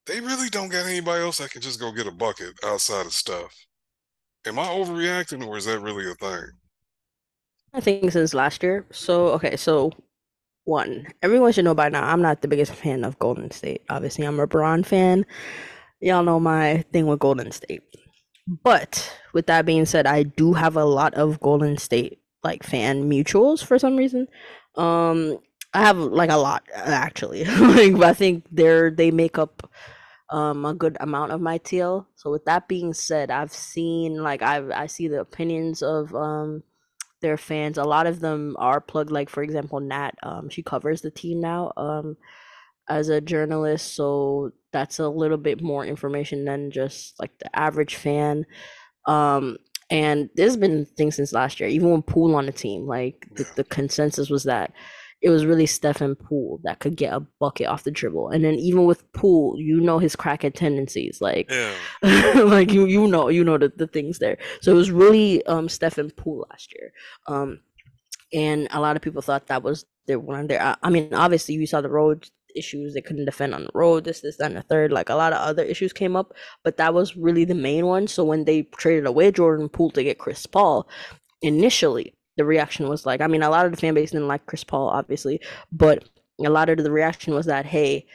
they 0.06 0.20
really 0.20 0.48
don't 0.48 0.70
got 0.70 0.86
anybody 0.86 1.22
else 1.22 1.38
that 1.38 1.50
can 1.50 1.62
just 1.62 1.80
go 1.80 1.92
get 1.92 2.06
a 2.06 2.12
bucket 2.12 2.54
outside 2.64 3.06
of 3.06 3.12
stuff. 3.12 3.54
Am 4.46 4.58
I 4.58 4.66
overreacting, 4.66 5.46
or 5.46 5.56
is 5.56 5.66
that 5.66 5.80
really 5.80 6.10
a 6.10 6.14
thing? 6.14 6.50
I 7.74 7.80
think 7.80 8.10
since 8.12 8.34
last 8.34 8.62
year. 8.62 8.86
So 8.90 9.28
okay, 9.28 9.56
so 9.56 9.92
one, 10.64 11.06
everyone 11.22 11.52
should 11.52 11.64
know 11.64 11.74
by 11.74 11.88
now. 11.88 12.04
I'm 12.04 12.22
not 12.22 12.42
the 12.42 12.48
biggest 12.48 12.72
fan 12.74 13.04
of 13.04 13.18
Golden 13.18 13.50
State. 13.50 13.82
Obviously, 13.90 14.24
I'm 14.24 14.38
a 14.40 14.46
LeBron 14.46 14.84
fan. 14.84 15.24
Y'all 16.00 16.22
know 16.22 16.40
my 16.40 16.84
thing 16.92 17.06
with 17.06 17.18
Golden 17.20 17.50
State. 17.52 17.82
But 18.48 19.14
with 19.34 19.46
that 19.46 19.66
being 19.66 19.84
said, 19.84 20.06
I 20.06 20.22
do 20.22 20.54
have 20.54 20.76
a 20.76 20.84
lot 20.84 21.14
of 21.14 21.40
Golden 21.40 21.76
State 21.76 22.20
like 22.42 22.62
fan 22.62 23.10
mutuals 23.10 23.62
for 23.62 23.78
some 23.78 23.96
reason. 23.96 24.26
Um, 24.76 25.38
I 25.74 25.82
have 25.82 25.98
like 25.98 26.30
a 26.30 26.36
lot 26.36 26.64
actually. 26.74 27.44
like, 27.44 27.94
I 28.02 28.14
think 28.14 28.44
they're 28.50 28.90
they 28.90 29.10
make 29.10 29.38
up 29.38 29.70
um 30.30 30.64
a 30.64 30.74
good 30.74 30.96
amount 31.00 31.32
of 31.32 31.40
my 31.40 31.58
TL. 31.58 32.06
So 32.16 32.30
with 32.30 32.44
that 32.46 32.68
being 32.68 32.94
said, 32.94 33.30
I've 33.30 33.52
seen 33.52 34.22
like 34.22 34.42
I've 34.42 34.70
I 34.70 34.86
see 34.86 35.08
the 35.08 35.20
opinions 35.20 35.82
of 35.82 36.14
um 36.14 36.62
their 37.20 37.36
fans. 37.36 37.76
A 37.76 37.84
lot 37.84 38.06
of 38.06 38.20
them 38.20 38.56
are 38.58 38.80
plugged. 38.80 39.10
Like 39.10 39.28
for 39.28 39.42
example, 39.42 39.80
Nat. 39.80 40.12
Um, 40.22 40.48
she 40.48 40.62
covers 40.62 41.02
the 41.02 41.10
team 41.10 41.40
now. 41.40 41.72
Um, 41.76 42.16
as 42.88 43.08
a 43.08 43.20
journalist, 43.20 43.94
so 43.94 44.52
that's 44.72 44.98
a 44.98 45.08
little 45.08 45.36
bit 45.36 45.62
more 45.62 45.84
information 45.84 46.44
than 46.44 46.70
just 46.70 47.18
like 47.20 47.36
the 47.38 47.58
average 47.58 47.96
fan. 47.96 48.44
Um, 49.06 49.58
and 49.90 50.28
there's 50.34 50.56
been 50.56 50.84
things 50.84 51.16
since 51.16 51.32
last 51.32 51.60
year, 51.60 51.68
even 51.68 51.90
when 51.90 52.02
Poole 52.02 52.34
on 52.34 52.46
the 52.46 52.52
team, 52.52 52.86
like 52.86 53.26
the, 53.34 53.46
the 53.56 53.64
consensus 53.64 54.28
was 54.28 54.44
that 54.44 54.72
it 55.20 55.30
was 55.30 55.44
really 55.44 55.66
Steph 55.66 56.00
and 56.00 56.18
Poole 56.18 56.60
that 56.62 56.78
could 56.78 56.96
get 56.96 57.12
a 57.12 57.20
bucket 57.40 57.66
off 57.66 57.84
the 57.84 57.90
dribble. 57.90 58.30
And 58.30 58.44
then 58.44 58.54
even 58.54 58.84
with 58.84 59.10
Poole, 59.12 59.58
you 59.58 59.80
know 59.80 59.98
his 59.98 60.14
crackhead 60.14 60.54
tendencies. 60.54 61.20
Like 61.20 61.50
Yeah. 61.50 61.74
like 62.44 62.72
you 62.72 62.86
you 62.86 63.08
know, 63.08 63.28
you 63.28 63.42
know 63.42 63.58
the, 63.58 63.72
the 63.74 63.88
things 63.88 64.18
there. 64.18 64.38
So 64.60 64.70
it 64.70 64.76
was 64.76 64.90
really 64.90 65.44
um 65.46 65.68
Steph 65.68 65.98
and 65.98 66.14
Poole 66.16 66.46
last 66.50 66.72
year. 66.74 66.92
Um 67.26 67.60
and 68.32 68.68
a 68.70 68.80
lot 68.80 68.94
of 68.94 69.02
people 69.02 69.22
thought 69.22 69.46
that 69.48 69.62
was 69.62 69.86
their 70.06 70.20
one 70.20 70.40
of 70.40 70.48
their 70.48 70.62
I, 70.62 70.76
I 70.82 70.90
mean, 70.90 71.12
obviously 71.12 71.56
you 71.56 71.66
saw 71.66 71.80
the 71.80 71.90
road 71.90 72.28
issues, 72.54 72.94
they 72.94 73.00
couldn't 73.00 73.24
defend 73.24 73.54
on 73.54 73.64
the 73.64 73.70
road, 73.74 74.04
this, 74.04 74.20
this, 74.20 74.36
that, 74.38 74.46
and 74.46 74.56
the 74.56 74.62
third. 74.62 74.92
Like 74.92 75.08
a 75.08 75.14
lot 75.14 75.32
of 75.32 75.38
other 75.38 75.64
issues 75.64 75.92
came 75.92 76.16
up, 76.16 76.32
but 76.64 76.76
that 76.76 76.94
was 76.94 77.16
really 77.16 77.44
the 77.44 77.54
main 77.54 77.86
one. 77.86 78.06
So 78.06 78.24
when 78.24 78.44
they 78.44 78.62
traded 78.62 79.06
away 79.06 79.30
Jordan 79.30 79.68
Poole 79.68 79.90
to 79.90 80.02
get 80.02 80.18
Chris 80.18 80.46
Paul, 80.46 80.88
initially 81.42 82.14
the 82.36 82.44
reaction 82.44 82.88
was 82.88 83.04
like, 83.04 83.20
I 83.20 83.26
mean, 83.26 83.42
a 83.42 83.50
lot 83.50 83.66
of 83.66 83.72
the 83.72 83.78
fan 83.78 83.94
base 83.94 84.12
didn't 84.12 84.28
like 84.28 84.46
Chris 84.46 84.64
Paul, 84.64 84.88
obviously, 84.88 85.40
but 85.72 86.08
a 86.44 86.50
lot 86.50 86.68
of 86.68 86.78
the 86.78 86.92
reaction 86.92 87.34
was 87.34 87.46
that, 87.46 87.66
hey, 87.66 88.06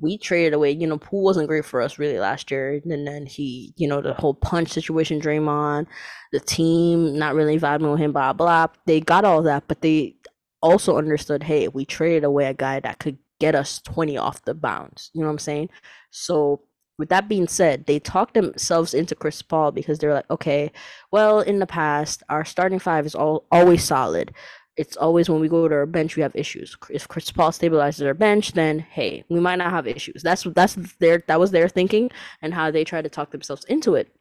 we 0.00 0.16
traded 0.16 0.54
away, 0.54 0.70
you 0.70 0.86
know, 0.86 0.98
Poole 0.98 1.24
wasn't 1.24 1.48
great 1.48 1.64
for 1.64 1.80
us 1.80 1.98
really 1.98 2.18
last 2.18 2.50
year. 2.50 2.80
And 2.84 3.06
then 3.06 3.26
he, 3.26 3.74
you 3.76 3.86
know, 3.86 4.00
the 4.00 4.14
whole 4.14 4.34
punch 4.34 4.70
situation, 4.70 5.20
Draymond, 5.20 5.86
the 6.32 6.40
team 6.40 7.18
not 7.18 7.34
really 7.34 7.58
vibing 7.58 7.90
with 7.90 8.00
him, 8.00 8.12
blah, 8.12 8.32
blah. 8.32 8.68
They 8.86 9.00
got 9.00 9.24
all 9.24 9.42
that, 9.42 9.64
but 9.68 9.82
they 9.82 10.16
also 10.62 10.96
understood, 10.96 11.42
hey, 11.42 11.68
we 11.68 11.84
traded 11.84 12.24
away 12.24 12.46
a 12.46 12.54
guy 12.54 12.80
that 12.80 13.00
could 13.00 13.18
get 13.42 13.56
us 13.56 13.80
20 13.80 14.16
off 14.16 14.44
the 14.44 14.54
bounds. 14.54 15.10
You 15.12 15.20
know 15.20 15.26
what 15.26 15.32
I'm 15.32 15.38
saying? 15.40 15.68
So 16.10 16.60
with 16.96 17.08
that 17.08 17.28
being 17.28 17.48
said, 17.48 17.86
they 17.86 17.98
talked 17.98 18.34
themselves 18.34 18.94
into 18.94 19.16
Chris 19.16 19.42
Paul 19.42 19.72
because 19.72 19.98
they're 19.98 20.14
like, 20.14 20.30
okay, 20.30 20.70
well, 21.10 21.40
in 21.40 21.58
the 21.58 21.66
past, 21.66 22.22
our 22.28 22.44
starting 22.44 22.78
five 22.78 23.04
is 23.04 23.16
all 23.16 23.44
always 23.50 23.82
solid. 23.82 24.32
It's 24.76 24.96
always 24.96 25.28
when 25.28 25.40
we 25.40 25.48
go 25.48 25.66
to 25.66 25.74
our 25.74 25.86
bench, 25.86 26.14
we 26.14 26.22
have 26.22 26.36
issues. 26.36 26.76
If 26.88 27.08
Chris 27.08 27.32
Paul 27.32 27.50
stabilizes 27.50 28.06
our 28.06 28.14
bench, 28.14 28.52
then 28.52 28.78
hey, 28.78 29.24
we 29.28 29.40
might 29.40 29.56
not 29.56 29.72
have 29.72 29.88
issues. 29.88 30.22
That's 30.22 30.44
that's 30.44 30.76
their 31.00 31.24
that 31.26 31.40
was 31.40 31.50
their 31.50 31.68
thinking 31.68 32.12
and 32.42 32.54
how 32.54 32.70
they 32.70 32.84
try 32.84 33.02
to 33.02 33.08
talk 33.08 33.32
themselves 33.32 33.64
into 33.64 33.96
it. 33.96 34.14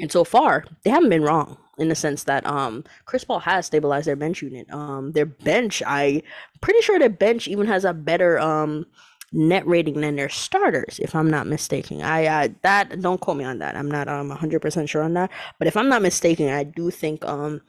And 0.00 0.10
so 0.10 0.24
far, 0.24 0.64
they 0.82 0.90
haven't 0.90 1.10
been 1.10 1.22
wrong 1.22 1.56
in 1.80 1.88
the 1.88 1.94
sense 1.94 2.24
that 2.24 2.46
um 2.46 2.84
Chris 3.06 3.24
Paul 3.24 3.40
has 3.40 3.66
stabilized 3.66 4.06
their 4.06 4.16
bench 4.16 4.42
unit. 4.42 4.70
Um 4.72 5.12
their 5.12 5.26
bench, 5.26 5.82
I 5.86 6.22
pretty 6.60 6.80
sure 6.82 6.98
their 6.98 7.08
bench 7.08 7.48
even 7.48 7.66
has 7.66 7.84
a 7.84 7.92
better 7.92 8.38
um 8.38 8.86
net 9.32 9.66
rating 9.66 10.00
than 10.00 10.16
their 10.16 10.28
starters, 10.28 10.98
if 11.00 11.14
I'm 11.14 11.30
not 11.30 11.46
mistaken. 11.46 12.02
I, 12.02 12.26
I 12.26 12.54
that 12.62 13.00
don't 13.00 13.20
quote 13.20 13.36
me 13.36 13.44
on 13.44 13.58
that. 13.58 13.76
I'm 13.76 13.90
not 13.90 14.08
um 14.08 14.30
100% 14.30 14.88
sure 14.88 15.02
on 15.02 15.14
that, 15.14 15.30
but 15.58 15.68
if 15.68 15.76
I'm 15.76 15.88
not 15.88 16.02
mistaken, 16.02 16.48
I 16.48 16.64
do 16.64 16.90
think 16.90 17.24
um 17.24 17.60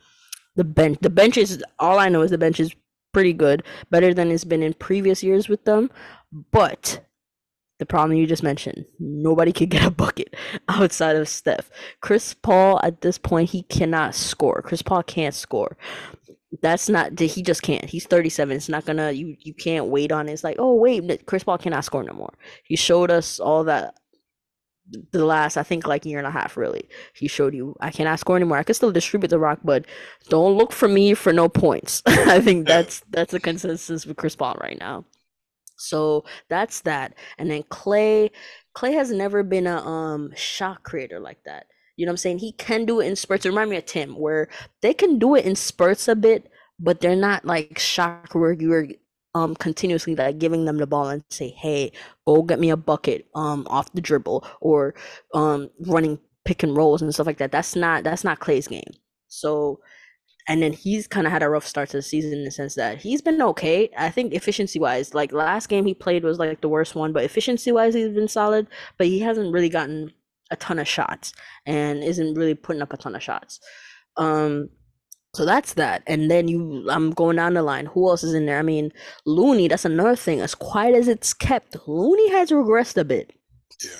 the 0.55 0.63
bench 0.63 0.99
the 1.01 1.09
bench 1.09 1.37
is 1.37 1.63
all 1.79 1.99
I 1.99 2.09
know 2.09 2.21
is 2.21 2.31
the 2.31 2.37
bench 2.37 2.59
is 2.59 2.75
pretty 3.13 3.33
good, 3.33 3.63
better 3.89 4.13
than 4.13 4.31
it's 4.31 4.43
been 4.43 4.63
in 4.63 4.73
previous 4.73 5.23
years 5.23 5.49
with 5.49 5.65
them, 5.65 5.89
but 6.51 7.01
the 7.81 7.85
problem 7.87 8.15
you 8.15 8.27
just 8.27 8.43
mentioned, 8.43 8.85
nobody 8.99 9.51
could 9.51 9.71
get 9.71 9.83
a 9.83 9.89
bucket 9.89 10.35
outside 10.69 11.15
of 11.15 11.27
Steph. 11.27 11.71
Chris 11.99 12.35
Paul 12.35 12.79
at 12.83 13.01
this 13.01 13.17
point 13.17 13.49
he 13.49 13.63
cannot 13.63 14.13
score. 14.13 14.61
Chris 14.61 14.83
Paul 14.83 15.01
can't 15.01 15.33
score. 15.33 15.75
That's 16.61 16.89
not 16.89 17.19
he 17.19 17.41
just 17.41 17.63
can't. 17.63 17.85
He's 17.85 18.05
37 18.05 18.55
it's 18.55 18.69
not 18.69 18.85
gonna 18.85 19.09
you 19.13 19.35
you 19.39 19.55
can't 19.55 19.87
wait 19.87 20.11
on 20.11 20.29
it. 20.29 20.33
it's 20.33 20.43
like 20.43 20.57
oh 20.59 20.75
wait 20.75 21.25
chris 21.25 21.43
paul 21.43 21.57
cannot 21.57 21.83
score 21.83 22.03
no 22.03 22.13
more. 22.13 22.33
He 22.63 22.75
showed 22.75 23.09
us 23.09 23.39
all 23.39 23.63
that 23.63 23.95
the 25.11 25.25
last 25.25 25.57
i 25.57 25.63
think 25.63 25.87
like 25.87 26.05
year 26.05 26.19
and 26.19 26.27
a 26.27 26.31
half 26.31 26.55
really. 26.55 26.87
He 27.15 27.27
showed 27.27 27.55
you 27.55 27.75
i 27.79 27.89
cannot 27.89 28.19
score 28.19 28.35
anymore. 28.35 28.59
I 28.59 28.63
can 28.63 28.75
still 28.75 28.91
distribute 28.91 29.29
the 29.29 29.39
rock 29.39 29.61
but 29.63 29.85
don't 30.29 30.55
look 30.55 30.71
for 30.71 30.87
me 30.87 31.15
for 31.15 31.33
no 31.33 31.49
points. 31.49 32.03
I 32.05 32.41
think 32.41 32.67
that's 32.67 33.01
that's 33.09 33.31
the 33.31 33.39
consensus 33.39 34.05
with 34.05 34.17
chris 34.17 34.35
paul 34.35 34.55
right 34.61 34.77
now 34.79 35.05
so 35.81 36.23
that's 36.49 36.81
that 36.81 37.13
and 37.37 37.49
then 37.49 37.63
clay 37.69 38.29
clay 38.73 38.93
has 38.93 39.11
never 39.11 39.43
been 39.43 39.67
a 39.67 39.77
um 39.85 40.31
shot 40.35 40.83
creator 40.83 41.19
like 41.19 41.43
that 41.45 41.65
you 41.97 42.05
know 42.05 42.11
what 42.11 42.13
I'm 42.13 42.17
saying? 42.17 42.39
He 42.39 42.53
can 42.53 42.85
do 42.85 42.99
it 42.99 43.05
in 43.07 43.15
spurts. 43.15 43.45
Remind 43.45 43.69
me 43.69 43.77
of 43.77 43.85
Tim, 43.85 44.17
where 44.17 44.47
they 44.81 44.91
can 44.93 45.19
do 45.19 45.35
it 45.35 45.45
in 45.45 45.55
spurts 45.55 46.07
a 46.07 46.15
bit, 46.15 46.49
but 46.79 46.99
they're 46.99 47.15
not 47.15 47.45
like 47.45 47.77
shock 47.77 48.33
where 48.33 48.53
you're 48.53 48.87
um 49.35 49.55
continuously 49.55 50.15
like 50.15 50.39
giving 50.39 50.65
them 50.65 50.77
the 50.77 50.87
ball 50.87 51.09
and 51.09 51.23
say, 51.29 51.49
"Hey, 51.49 51.91
go 52.25 52.41
get 52.41 52.59
me 52.59 52.69
a 52.71 52.77
bucket 52.77 53.27
um 53.35 53.67
off 53.69 53.93
the 53.93 54.01
dribble," 54.01 54.45
or 54.61 54.95
um 55.33 55.69
running 55.81 56.19
pick 56.45 56.63
and 56.63 56.75
rolls 56.75 57.01
and 57.03 57.13
stuff 57.13 57.27
like 57.27 57.37
that. 57.37 57.51
That's 57.51 57.75
not 57.75 58.03
that's 58.03 58.23
not 58.23 58.39
Clay's 58.39 58.67
game. 58.67 58.93
So 59.27 59.79
and 60.51 60.61
then 60.61 60.73
he's 60.73 61.07
kind 61.07 61.25
of 61.25 61.31
had 61.31 61.43
a 61.43 61.49
rough 61.49 61.65
start 61.65 61.87
to 61.91 61.97
the 61.97 62.01
season 62.01 62.33
in 62.33 62.43
the 62.43 62.51
sense 62.51 62.75
that 62.75 62.97
he's 62.97 63.21
been 63.21 63.41
okay. 63.41 63.89
I 63.97 64.09
think 64.09 64.33
efficiency 64.33 64.79
wise, 64.79 65.13
like 65.13 65.31
last 65.31 65.69
game 65.69 65.85
he 65.85 65.93
played 65.93 66.25
was 66.25 66.39
like 66.39 66.59
the 66.59 66.67
worst 66.67 66.93
one, 66.93 67.13
but 67.13 67.23
efficiency 67.23 67.71
wise 67.71 67.93
he's 67.93 68.13
been 68.13 68.27
solid. 68.27 68.67
But 68.97 69.07
he 69.07 69.19
hasn't 69.19 69.53
really 69.53 69.69
gotten 69.69 70.11
a 70.51 70.57
ton 70.57 70.77
of 70.77 70.89
shots 70.89 71.31
and 71.65 72.03
isn't 72.03 72.33
really 72.33 72.53
putting 72.53 72.81
up 72.81 72.91
a 72.91 72.97
ton 72.97 73.15
of 73.15 73.23
shots. 73.23 73.61
Um, 74.17 74.67
so 75.33 75.45
that's 75.45 75.75
that. 75.75 76.03
And 76.05 76.29
then 76.29 76.49
you, 76.49 76.85
I'm 76.89 77.11
going 77.11 77.37
down 77.37 77.53
the 77.53 77.63
line. 77.63 77.85
Who 77.85 78.09
else 78.09 78.21
is 78.21 78.33
in 78.33 78.45
there? 78.45 78.59
I 78.59 78.63
mean, 78.63 78.91
Looney. 79.25 79.69
That's 79.69 79.85
another 79.85 80.17
thing. 80.17 80.41
As 80.41 80.53
quiet 80.53 80.95
as 80.95 81.07
it's 81.07 81.33
kept, 81.33 81.77
Looney 81.87 82.29
has 82.31 82.51
regressed 82.51 82.97
a 82.97 83.05
bit. 83.05 83.31
Yeah. 83.81 83.91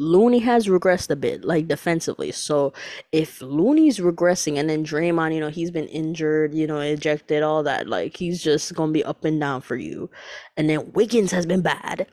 Looney 0.00 0.40
has 0.40 0.66
regressed 0.68 1.10
a 1.10 1.16
bit, 1.16 1.44
like 1.44 1.68
defensively. 1.68 2.32
So 2.32 2.72
if 3.12 3.42
Looney's 3.42 3.98
regressing 4.00 4.58
and 4.58 4.68
then 4.70 4.84
Draymond, 4.84 5.34
you 5.34 5.40
know, 5.40 5.50
he's 5.50 5.70
been 5.70 5.88
injured, 5.88 6.54
you 6.54 6.66
know, 6.66 6.80
ejected, 6.80 7.42
all 7.44 7.62
that, 7.64 7.88
like 7.88 8.16
he's 8.16 8.42
just 8.42 8.74
gonna 8.74 8.92
be 8.92 9.04
up 9.04 9.24
and 9.24 9.40
down 9.40 9.62
for 9.62 9.76
you. 9.76 10.10
And 10.56 10.70
then 10.70 10.92
Wiggins 10.92 11.32
has 11.32 11.46
been 11.46 11.62
bad. 11.62 12.08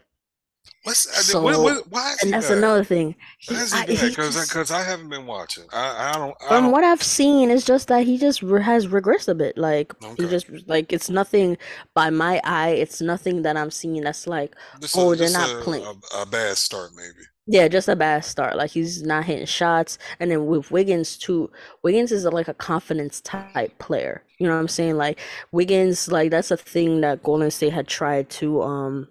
What's 0.83 1.07
uh, 1.07 1.23
So, 1.23 1.41
what, 1.41 1.59
what, 1.61 1.87
why 1.89 2.15
and 2.21 2.33
that's 2.33 2.49
bad? 2.49 2.57
another 2.57 2.83
thing. 2.83 3.15
He, 3.39 3.55
Why 3.55 3.63
is 3.63 3.73
he 3.73 3.83
I, 3.83 3.85
Because 3.99 4.37
because 4.37 4.71
I 4.71 4.83
haven't 4.83 5.09
been 5.09 5.25
watching. 5.27 5.65
I 5.71 6.11
I 6.11 6.17
don't 6.17 6.35
I 6.41 6.47
from 6.47 6.63
don't. 6.63 6.71
what 6.71 6.83
I've 6.83 7.03
seen, 7.03 7.51
it's 7.51 7.65
just 7.65 7.87
that 7.89 8.05
he 8.05 8.17
just 8.17 8.41
re- 8.43 8.63
has 8.63 8.87
regressed 8.87 9.27
a 9.29 9.35
bit. 9.35 9.57
Like 9.57 9.93
he 10.17 10.27
just 10.27 10.47
like 10.67 10.93
it's 10.93 11.09
nothing 11.09 11.57
by 11.93 12.09
my 12.09 12.41
eye. 12.43 12.69
It's 12.71 13.01
nothing 13.01 13.41
that 13.43 13.57
I'm 13.57 13.71
seeing 13.71 14.03
that's 14.03 14.27
like, 14.27 14.55
Just 14.81 14.97
oh, 14.97 15.13
a 15.13 15.15
they're 15.15 15.29
not 15.29 15.51
a, 15.51 15.55
playing. 15.55 15.85
a, 15.85 16.21
a 16.21 16.25
bad 16.25 16.57
start 16.57 16.91
maybe. 16.95 17.25
Yeah, 17.49 17.67
just 17.69 17.87
a 17.87 17.95
bad 17.95 18.25
start. 18.25 18.57
Like 18.57 18.71
he's 18.71 19.03
not 19.03 19.23
hitting 19.25 19.45
shots. 19.45 19.97
And 20.19 20.29
then 20.31 20.47
with 20.47 20.69
Wiggins 20.69 21.17
too, 21.17 21.49
Wiggins 21.81 22.11
is 22.11 22.25
like 22.25 22.47
a 22.49 22.53
confidence 22.53 23.21
type 23.21 23.77
player. 23.79 24.23
You 24.37 24.47
know 24.47 24.53
what 24.53 24.59
I'm 24.59 24.67
saying? 24.67 24.97
Like 24.97 25.19
Wiggins, 25.51 26.09
like 26.09 26.31
that's 26.31 26.51
a 26.51 26.57
thing 26.57 27.01
that 27.01 27.23
Golden 27.23 27.49
State 27.49 27.73
had 27.73 27.87
tried 27.87 28.29
to 28.31 28.61
um 28.61 29.07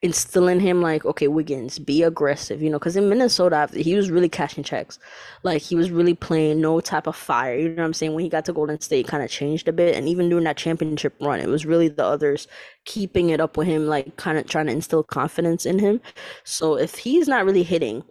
instill 0.00 0.46
in 0.46 0.60
him 0.60 0.80
like 0.80 1.04
okay 1.04 1.26
wiggins 1.26 1.80
be 1.80 2.04
aggressive 2.04 2.62
you 2.62 2.70
know 2.70 2.78
because 2.78 2.94
in 2.94 3.08
minnesota 3.08 3.68
he 3.72 3.96
was 3.96 4.10
really 4.10 4.28
cashing 4.28 4.62
checks. 4.62 4.98
Like 5.42 5.60
he 5.60 5.74
was 5.74 5.90
really 5.90 6.14
playing 6.14 6.60
no 6.60 6.80
type 6.80 7.08
of 7.08 7.16
fire 7.16 7.56
you 7.56 7.68
know 7.70 7.82
what 7.82 7.86
i'm 7.86 7.94
saying? 7.94 8.14
When 8.14 8.22
he 8.22 8.30
got 8.30 8.44
to 8.44 8.52
golden 8.52 8.80
state 8.80 9.08
kind 9.08 9.24
of 9.24 9.30
changed 9.30 9.66
a 9.66 9.72
bit 9.72 9.96
and 9.96 10.08
even 10.08 10.28
during 10.28 10.44
that 10.44 10.56
championship 10.56 11.14
run 11.20 11.40
it 11.40 11.48
was 11.48 11.66
really 11.66 11.88
the 11.88 12.04
others 12.04 12.46
keeping 12.84 13.30
it 13.30 13.40
up 13.40 13.56
with 13.56 13.66
him 13.66 13.86
like 13.88 14.16
kind 14.16 14.38
of 14.38 14.46
trying 14.46 14.66
to 14.66 14.72
instill 14.72 15.02
confidence 15.02 15.66
in 15.66 15.80
him. 15.80 16.00
So 16.44 16.76
if 16.76 16.94
he's 16.94 17.26
not 17.26 17.44
really 17.44 17.64
hitting 17.64 18.04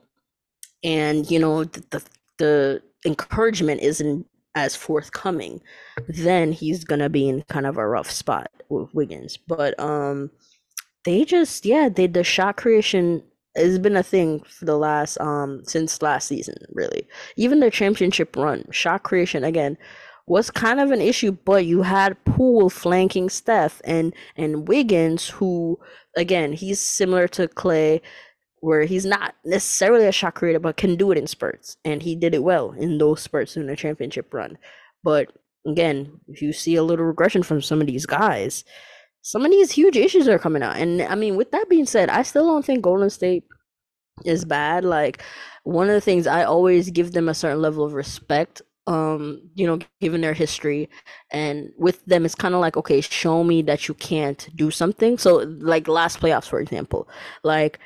and 0.83 1.29
you 1.31 1.39
know 1.39 1.63
the 1.63 1.81
the, 1.89 2.03
the 2.37 2.83
encouragement 3.05 3.81
isn't 3.81 4.25
as 4.55 4.75
forthcoming 4.75 5.61
then 6.09 6.51
he's 6.51 6.83
gonna 6.83 7.09
be 7.09 7.29
in 7.29 7.43
kind 7.43 7.65
of 7.65 7.77
a 7.77 7.87
rough 7.87 8.11
spot 8.11 8.51
with 8.67 8.93
wiggins. 8.93 9.37
But 9.37 9.79
um 9.79 10.31
they 11.07 11.23
just 11.23 11.65
yeah, 11.65 11.89
they 11.89 12.05
the 12.07 12.23
shot 12.23 12.57
creation 12.57 13.23
has 13.55 13.79
been 13.79 13.95
a 13.95 14.03
thing 14.03 14.41
for 14.41 14.65
the 14.65 14.77
last 14.77 15.19
um 15.21 15.63
since 15.65 16.01
last 16.01 16.27
season, 16.27 16.57
really. 16.73 17.07
Even 17.37 17.61
their 17.61 17.71
championship 17.71 18.35
run, 18.35 18.65
shot 18.71 19.03
creation 19.03 19.43
again 19.45 19.77
was 20.27 20.51
kind 20.51 20.81
of 20.81 20.91
an 20.91 20.99
issue, 20.99 21.31
but 21.31 21.65
you 21.65 21.81
had 21.83 22.21
Poole 22.25 22.69
flanking 22.69 23.29
Steph 23.29 23.81
and 23.85 24.13
and 24.35 24.67
Wiggins, 24.67 25.29
who 25.29 25.79
again 26.17 26.51
he's 26.51 26.81
similar 26.81 27.27
to 27.29 27.47
Clay, 27.47 28.01
where 28.59 28.83
he's 28.83 29.05
not 29.05 29.33
necessarily 29.45 30.07
a 30.07 30.11
shot 30.11 30.35
creator, 30.35 30.59
but 30.59 30.75
can 30.75 30.97
do 30.97 31.11
it 31.11 31.17
in 31.17 31.25
spurts, 31.27 31.77
and 31.85 32.03
he 32.03 32.15
did 32.15 32.35
it 32.35 32.43
well 32.43 32.71
in 32.73 32.97
those 32.97 33.21
spurts 33.21 33.55
in 33.55 33.67
the 33.67 33.77
championship 33.77 34.33
run. 34.33 34.57
But 35.03 35.31
again, 35.65 36.19
if 36.27 36.41
you 36.41 36.51
see 36.51 36.75
a 36.75 36.83
little 36.83 37.05
regression 37.05 37.43
from 37.43 37.61
some 37.61 37.79
of 37.79 37.87
these 37.87 38.05
guys, 38.05 38.65
some 39.27 39.43
of 39.43 39.51
these 39.51 39.71
huge 39.71 39.97
issues 39.97 40.29
are 40.29 40.39
coming 40.39 40.63
out. 40.63 40.77
And 40.77 41.01
I 41.01 41.15
mean, 41.15 41.35
with 41.35 41.51
that 41.51 41.67
being 41.67 41.85
said, 41.85 42.09
I 42.09 42.23
still 42.23 42.47
don't 42.47 42.63
think 42.63 42.81
Golden 42.81 43.09
State 43.09 43.43
is 44.23 44.45
bad. 44.45 44.85
Like 44.85 45.21
one 45.65 45.89
of 45.89 45.93
the 45.93 46.01
things 46.01 46.27
I 46.27 46.45
always 46.45 46.89
give 46.91 47.11
them 47.11 47.27
a 47.27 47.33
certain 47.33 47.61
level 47.61 47.83
of 47.83 47.93
respect 47.93 48.61
um 48.87 49.41
you 49.53 49.67
know 49.67 49.77
given 49.99 50.21
their 50.21 50.33
history 50.33 50.89
and 51.29 51.73
with 51.77 52.05
them 52.05 52.23
it's 52.23 52.35
kind 52.35 52.55
of 52.55 52.61
like 52.61 52.77
okay 52.77 53.01
show 53.01 53.43
me 53.43 53.61
that 53.61 53.89
you 53.89 53.93
can't 53.93 54.47
do 54.55 54.71
something 54.71 55.17
so 55.17 55.39
like 55.59 55.89
last 55.89 56.21
playoffs 56.21 56.47
for 56.47 56.61
example 56.61 57.05
like 57.43 57.79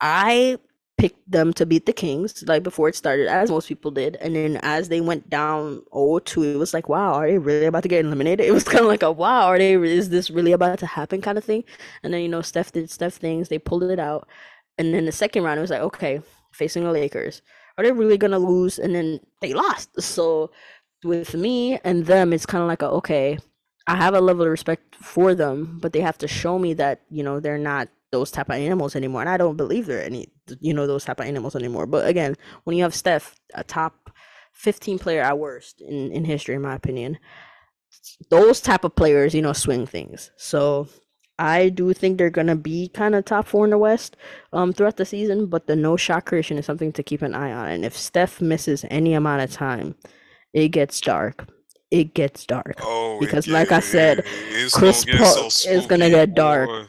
i 0.00 0.58
picked 0.98 1.30
them 1.30 1.52
to 1.52 1.66
beat 1.66 1.84
the 1.84 1.92
kings 1.92 2.42
like 2.46 2.62
before 2.62 2.88
it 2.88 2.96
started 2.96 3.26
as 3.28 3.50
most 3.50 3.68
people 3.68 3.90
did. 3.90 4.16
And 4.16 4.34
then 4.34 4.58
as 4.62 4.88
they 4.88 5.00
went 5.00 5.28
down 5.28 5.82
0-2 5.92 6.54
it 6.54 6.56
was 6.56 6.72
like 6.74 6.88
wow 6.88 7.14
are 7.14 7.28
they 7.28 7.38
really 7.38 7.66
about 7.66 7.82
to 7.82 7.88
get 7.88 8.04
eliminated? 8.04 8.46
It 8.48 8.52
was 8.52 8.64
kind 8.64 8.80
of 8.80 8.86
like 8.86 9.02
a 9.02 9.12
wow 9.12 9.46
are 9.46 9.58
they 9.58 9.74
is 9.74 10.08
this 10.10 10.30
really 10.30 10.52
about 10.52 10.78
to 10.80 10.86
happen 10.86 11.20
kind 11.20 11.38
of 11.38 11.44
thing? 11.44 11.64
And 12.02 12.12
then 12.14 12.22
you 12.22 12.28
know 12.28 12.42
steph 12.42 12.72
did 12.72 12.90
steph 12.90 13.14
things 13.14 13.48
they 13.48 13.58
pulled 13.58 13.84
it 13.84 13.98
out. 13.98 14.28
And 14.78 14.94
then 14.94 15.04
the 15.06 15.12
second 15.12 15.42
round 15.42 15.58
it 15.58 15.62
was 15.62 15.70
like 15.70 15.82
okay 15.82 16.20
facing 16.52 16.84
the 16.84 16.92
lakers. 16.92 17.42
Are 17.78 17.84
they 17.84 17.92
really 17.92 18.18
gonna 18.18 18.38
lose? 18.38 18.78
And 18.78 18.94
then 18.94 19.20
they 19.42 19.52
lost. 19.52 20.00
So 20.00 20.50
with 21.04 21.34
me 21.34 21.78
and 21.84 22.06
them, 22.06 22.32
it's 22.32 22.46
kind 22.46 22.62
of 22.62 22.68
like 22.68 22.82
a, 22.82 22.88
okay, 22.90 23.38
I 23.86 23.96
have 23.96 24.14
a 24.14 24.20
level 24.20 24.44
of 24.44 24.50
respect 24.50 24.96
for 24.96 25.34
them, 25.34 25.78
but 25.80 25.92
they 25.92 26.00
have 26.00 26.18
to 26.18 26.28
show 26.28 26.58
me 26.58 26.74
that 26.74 27.02
you 27.10 27.22
know 27.22 27.40
they're 27.40 27.58
not 27.58 27.88
those 28.12 28.30
type 28.30 28.48
of 28.48 28.56
animals 28.56 28.96
anymore, 28.96 29.20
and 29.20 29.30
I 29.30 29.36
don't 29.36 29.56
believe 29.56 29.86
there 29.86 29.98
are 29.98 30.02
any 30.02 30.28
you 30.60 30.74
know 30.74 30.86
those 30.86 31.04
type 31.04 31.20
of 31.20 31.26
animals 31.26 31.56
anymore. 31.56 31.86
But 31.86 32.06
again, 32.06 32.36
when 32.64 32.76
you 32.76 32.82
have 32.82 32.94
Steph, 32.94 33.34
a 33.54 33.64
top 33.64 34.10
fifteen 34.52 34.98
player 34.98 35.22
at 35.22 35.38
worst 35.38 35.80
in 35.80 36.12
in 36.12 36.24
history, 36.24 36.54
in 36.54 36.62
my 36.62 36.74
opinion, 36.74 37.18
those 38.30 38.60
type 38.60 38.84
of 38.84 38.94
players, 38.94 39.34
you 39.34 39.42
know, 39.42 39.52
swing 39.52 39.86
things. 39.86 40.30
So 40.36 40.88
I 41.38 41.68
do 41.68 41.92
think 41.92 42.16
they're 42.16 42.30
gonna 42.30 42.56
be 42.56 42.88
kind 42.88 43.14
of 43.14 43.24
top 43.24 43.46
four 43.46 43.64
in 43.64 43.70
the 43.70 43.78
West 43.78 44.16
um 44.52 44.72
throughout 44.72 44.96
the 44.96 45.04
season, 45.04 45.46
but 45.46 45.66
the 45.66 45.76
no 45.76 45.96
shot 45.96 46.26
creation 46.26 46.58
is 46.58 46.66
something 46.66 46.92
to 46.92 47.02
keep 47.02 47.22
an 47.22 47.34
eye 47.34 47.52
on. 47.52 47.68
And 47.68 47.84
if 47.84 47.96
Steph 47.96 48.40
misses 48.40 48.84
any 48.90 49.14
amount 49.14 49.42
of 49.42 49.50
time, 49.50 49.94
it 50.52 50.68
gets 50.68 51.00
dark. 51.00 51.48
It 51.90 52.14
gets 52.14 52.46
dark. 52.46 52.76
Oh, 52.82 53.18
because 53.20 53.46
like 53.46 53.70
I 53.70 53.80
said, 53.80 54.24
Chris 54.72 55.04
Paul 55.04 55.50
so 55.50 55.70
is 55.70 55.86
gonna 55.86 56.10
get 56.10 56.34
dark. 56.34 56.68
Boy. 56.68 56.86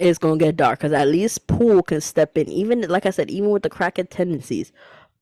It's 0.00 0.18
gonna 0.18 0.38
get 0.38 0.56
dark 0.56 0.78
because 0.78 0.92
at 0.92 1.08
least 1.08 1.46
Poole 1.46 1.82
can 1.82 2.00
step 2.00 2.36
in. 2.36 2.48
Even 2.48 2.82
like 2.82 3.06
I 3.06 3.10
said, 3.10 3.30
even 3.30 3.50
with 3.50 3.62
the 3.62 3.70
crackhead 3.70 4.08
tendencies, 4.10 4.72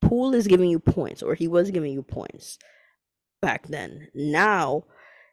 Poole 0.00 0.34
is 0.34 0.46
giving 0.46 0.70
you 0.70 0.78
points, 0.78 1.22
or 1.22 1.34
he 1.34 1.48
was 1.48 1.70
giving 1.70 1.92
you 1.92 2.02
points 2.02 2.58
back 3.40 3.68
then. 3.68 4.08
Now, 4.14 4.84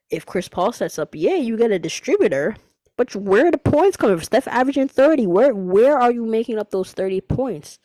if 0.09 0.25
Chris 0.25 0.47
Paul 0.47 0.71
sets 0.71 0.99
up, 0.99 1.15
yeah, 1.15 1.35
you 1.35 1.57
get 1.57 1.71
a 1.71 1.79
distributor 1.79 2.55
but 2.95 3.15
where 3.15 3.47
are 3.47 3.51
the 3.51 3.57
points 3.57 3.97
coming 3.97 4.17
from? 4.17 4.23
Steph 4.23 4.47
averaging 4.47 4.87
30. 4.87 5.27
Where 5.27 5.55
where 5.55 5.97
are 5.97 6.11
you 6.11 6.25
making 6.25 6.59
up 6.59 6.71
those 6.71 6.91
30 6.91 7.21
points? 7.21 7.79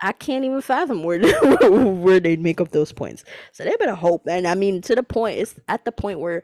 I 0.00 0.12
can't 0.12 0.44
even 0.44 0.60
fathom 0.60 1.02
where 1.02 1.20
where 1.70 2.20
they'd 2.20 2.40
make 2.40 2.60
up 2.60 2.70
those 2.70 2.92
points. 2.92 3.24
So 3.52 3.64
they 3.64 3.74
better 3.76 3.94
hope. 3.94 4.26
And 4.28 4.46
I 4.46 4.54
mean, 4.54 4.82
to 4.82 4.94
the 4.94 5.02
point, 5.02 5.38
it's 5.38 5.58
at 5.66 5.84
the 5.84 5.92
point 5.92 6.20
where 6.20 6.42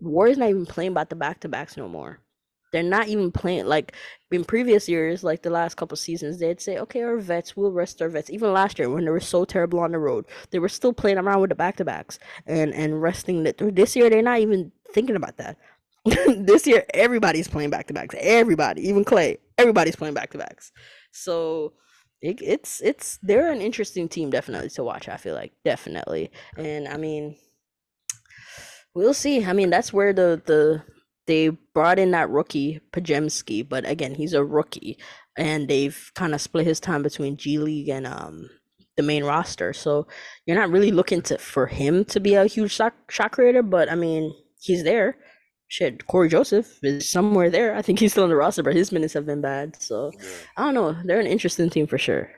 Warriors 0.00 0.38
not 0.38 0.50
even 0.50 0.66
playing 0.66 0.92
about 0.92 1.10
the 1.10 1.16
back 1.16 1.40
to 1.40 1.48
backs 1.48 1.76
no 1.76 1.88
more. 1.88 2.20
They're 2.72 2.82
not 2.82 3.08
even 3.08 3.30
playing 3.30 3.66
like 3.66 3.92
in 4.30 4.44
previous 4.44 4.88
years, 4.88 5.22
like 5.22 5.42
the 5.42 5.50
last 5.50 5.76
couple 5.76 5.96
seasons, 5.96 6.38
they'd 6.38 6.60
say, 6.60 6.78
"Okay, 6.78 7.02
our 7.02 7.18
vets, 7.18 7.56
we'll 7.56 7.72
rest 7.72 8.00
our 8.02 8.08
vets." 8.08 8.30
Even 8.30 8.52
last 8.52 8.78
year, 8.78 8.88
when 8.88 9.04
they 9.04 9.10
were 9.10 9.20
so 9.20 9.44
terrible 9.44 9.80
on 9.80 9.92
the 9.92 9.98
road, 9.98 10.24
they 10.50 10.58
were 10.58 10.68
still 10.68 10.92
playing 10.92 11.18
around 11.18 11.40
with 11.40 11.50
the 11.50 11.54
back 11.54 11.76
to 11.76 11.84
backs 11.84 12.18
and 12.46 12.72
and 12.74 13.02
resting. 13.02 13.42
That 13.44 13.58
this 13.58 13.94
year, 13.94 14.08
they're 14.10 14.22
not 14.22 14.40
even 14.40 14.72
thinking 14.92 15.16
about 15.16 15.36
that. 15.36 15.58
this 16.04 16.66
year 16.66 16.84
everybody's 16.94 17.46
playing 17.46 17.70
back 17.70 17.86
to 17.86 17.94
backs. 17.94 18.14
Everybody, 18.18 18.88
even 18.88 19.04
Clay, 19.04 19.38
everybody's 19.58 19.96
playing 19.96 20.14
back 20.14 20.30
to 20.32 20.38
backs. 20.38 20.72
So 21.12 21.74
it, 22.20 22.40
it's 22.42 22.80
it's 22.80 23.18
they're 23.22 23.52
an 23.52 23.60
interesting 23.60 24.08
team 24.08 24.30
definitely 24.30 24.70
to 24.70 24.84
watch. 24.84 25.08
I 25.08 25.16
feel 25.16 25.34
like 25.34 25.52
definitely, 25.64 26.30
and 26.56 26.88
I 26.88 26.96
mean, 26.96 27.36
we'll 28.94 29.14
see. 29.14 29.44
I 29.44 29.52
mean, 29.52 29.70
that's 29.70 29.92
where 29.92 30.12
the 30.12 30.42
the 30.44 30.82
they 31.26 31.50
brought 31.74 31.98
in 31.98 32.10
that 32.12 32.30
rookie 32.30 32.80
Podziemski, 32.92 33.68
but 33.68 33.88
again, 33.88 34.14
he's 34.14 34.32
a 34.32 34.44
rookie, 34.44 34.98
and 35.36 35.68
they've 35.68 36.10
kind 36.14 36.34
of 36.34 36.40
split 36.40 36.66
his 36.66 36.80
time 36.80 37.02
between 37.02 37.36
G 37.36 37.58
League 37.58 37.88
and 37.88 38.06
um 38.06 38.48
the 38.96 39.02
main 39.02 39.24
roster. 39.24 39.72
So 39.72 40.06
you're 40.46 40.58
not 40.58 40.70
really 40.70 40.90
looking 40.90 41.22
to 41.22 41.38
for 41.38 41.66
him 41.66 42.04
to 42.06 42.20
be 42.20 42.34
a 42.34 42.46
huge 42.46 42.72
shot 42.72 42.94
shot 43.08 43.32
creator, 43.32 43.62
but 43.62 43.90
I 43.90 43.94
mean, 43.94 44.34
he's 44.60 44.84
there 44.84 45.16
shit, 45.72 46.06
Cory 46.06 46.28
Joseph 46.28 46.78
is 46.84 47.10
somewhere 47.10 47.48
there. 47.48 47.74
I 47.74 47.80
think 47.80 47.98
he's 47.98 48.12
still 48.12 48.24
on 48.24 48.28
the 48.28 48.36
roster, 48.36 48.62
but 48.62 48.76
his 48.76 48.92
minutes 48.92 49.14
have 49.14 49.24
been 49.24 49.40
bad. 49.40 49.80
So 49.80 50.12
yeah. 50.18 50.28
I 50.58 50.64
don't 50.64 50.74
know. 50.74 50.94
They're 51.04 51.18
an 51.18 51.26
interesting 51.26 51.70
team 51.70 51.86
for 51.86 51.96
sure. 51.96 52.30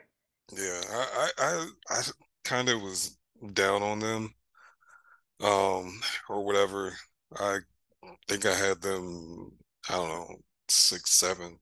Yeah, 0.55 0.81
I 0.89 1.29
I 1.37 1.67
I, 1.89 2.01
kind 2.45 2.69
of 2.69 2.81
was 2.81 3.17
down 3.53 3.83
on 3.83 3.99
them, 3.99 4.33
um, 5.43 5.99
or 6.29 6.45
whatever. 6.45 6.93
I 7.37 7.59
think 8.27 8.45
I 8.45 8.53
had 8.53 8.81
them. 8.81 9.51
I 9.89 9.93
don't 9.93 10.09
know, 10.09 10.35
six, 10.67 11.11
seven, 11.11 11.59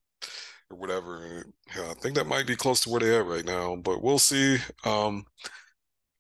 or 0.70 0.78
whatever. 0.78 1.46
Yeah, 1.76 1.92
I 1.92 1.94
think 1.96 2.16
that 2.16 2.28
might 2.28 2.48
be 2.48 2.56
close 2.56 2.82
to 2.82 2.90
where 2.90 3.02
they 3.02 3.16
are 3.16 3.24
right 3.24 3.46
now, 3.46 3.76
but 3.76 4.02
we'll 4.02 4.20
see. 4.20 4.58
Um, 4.86 5.26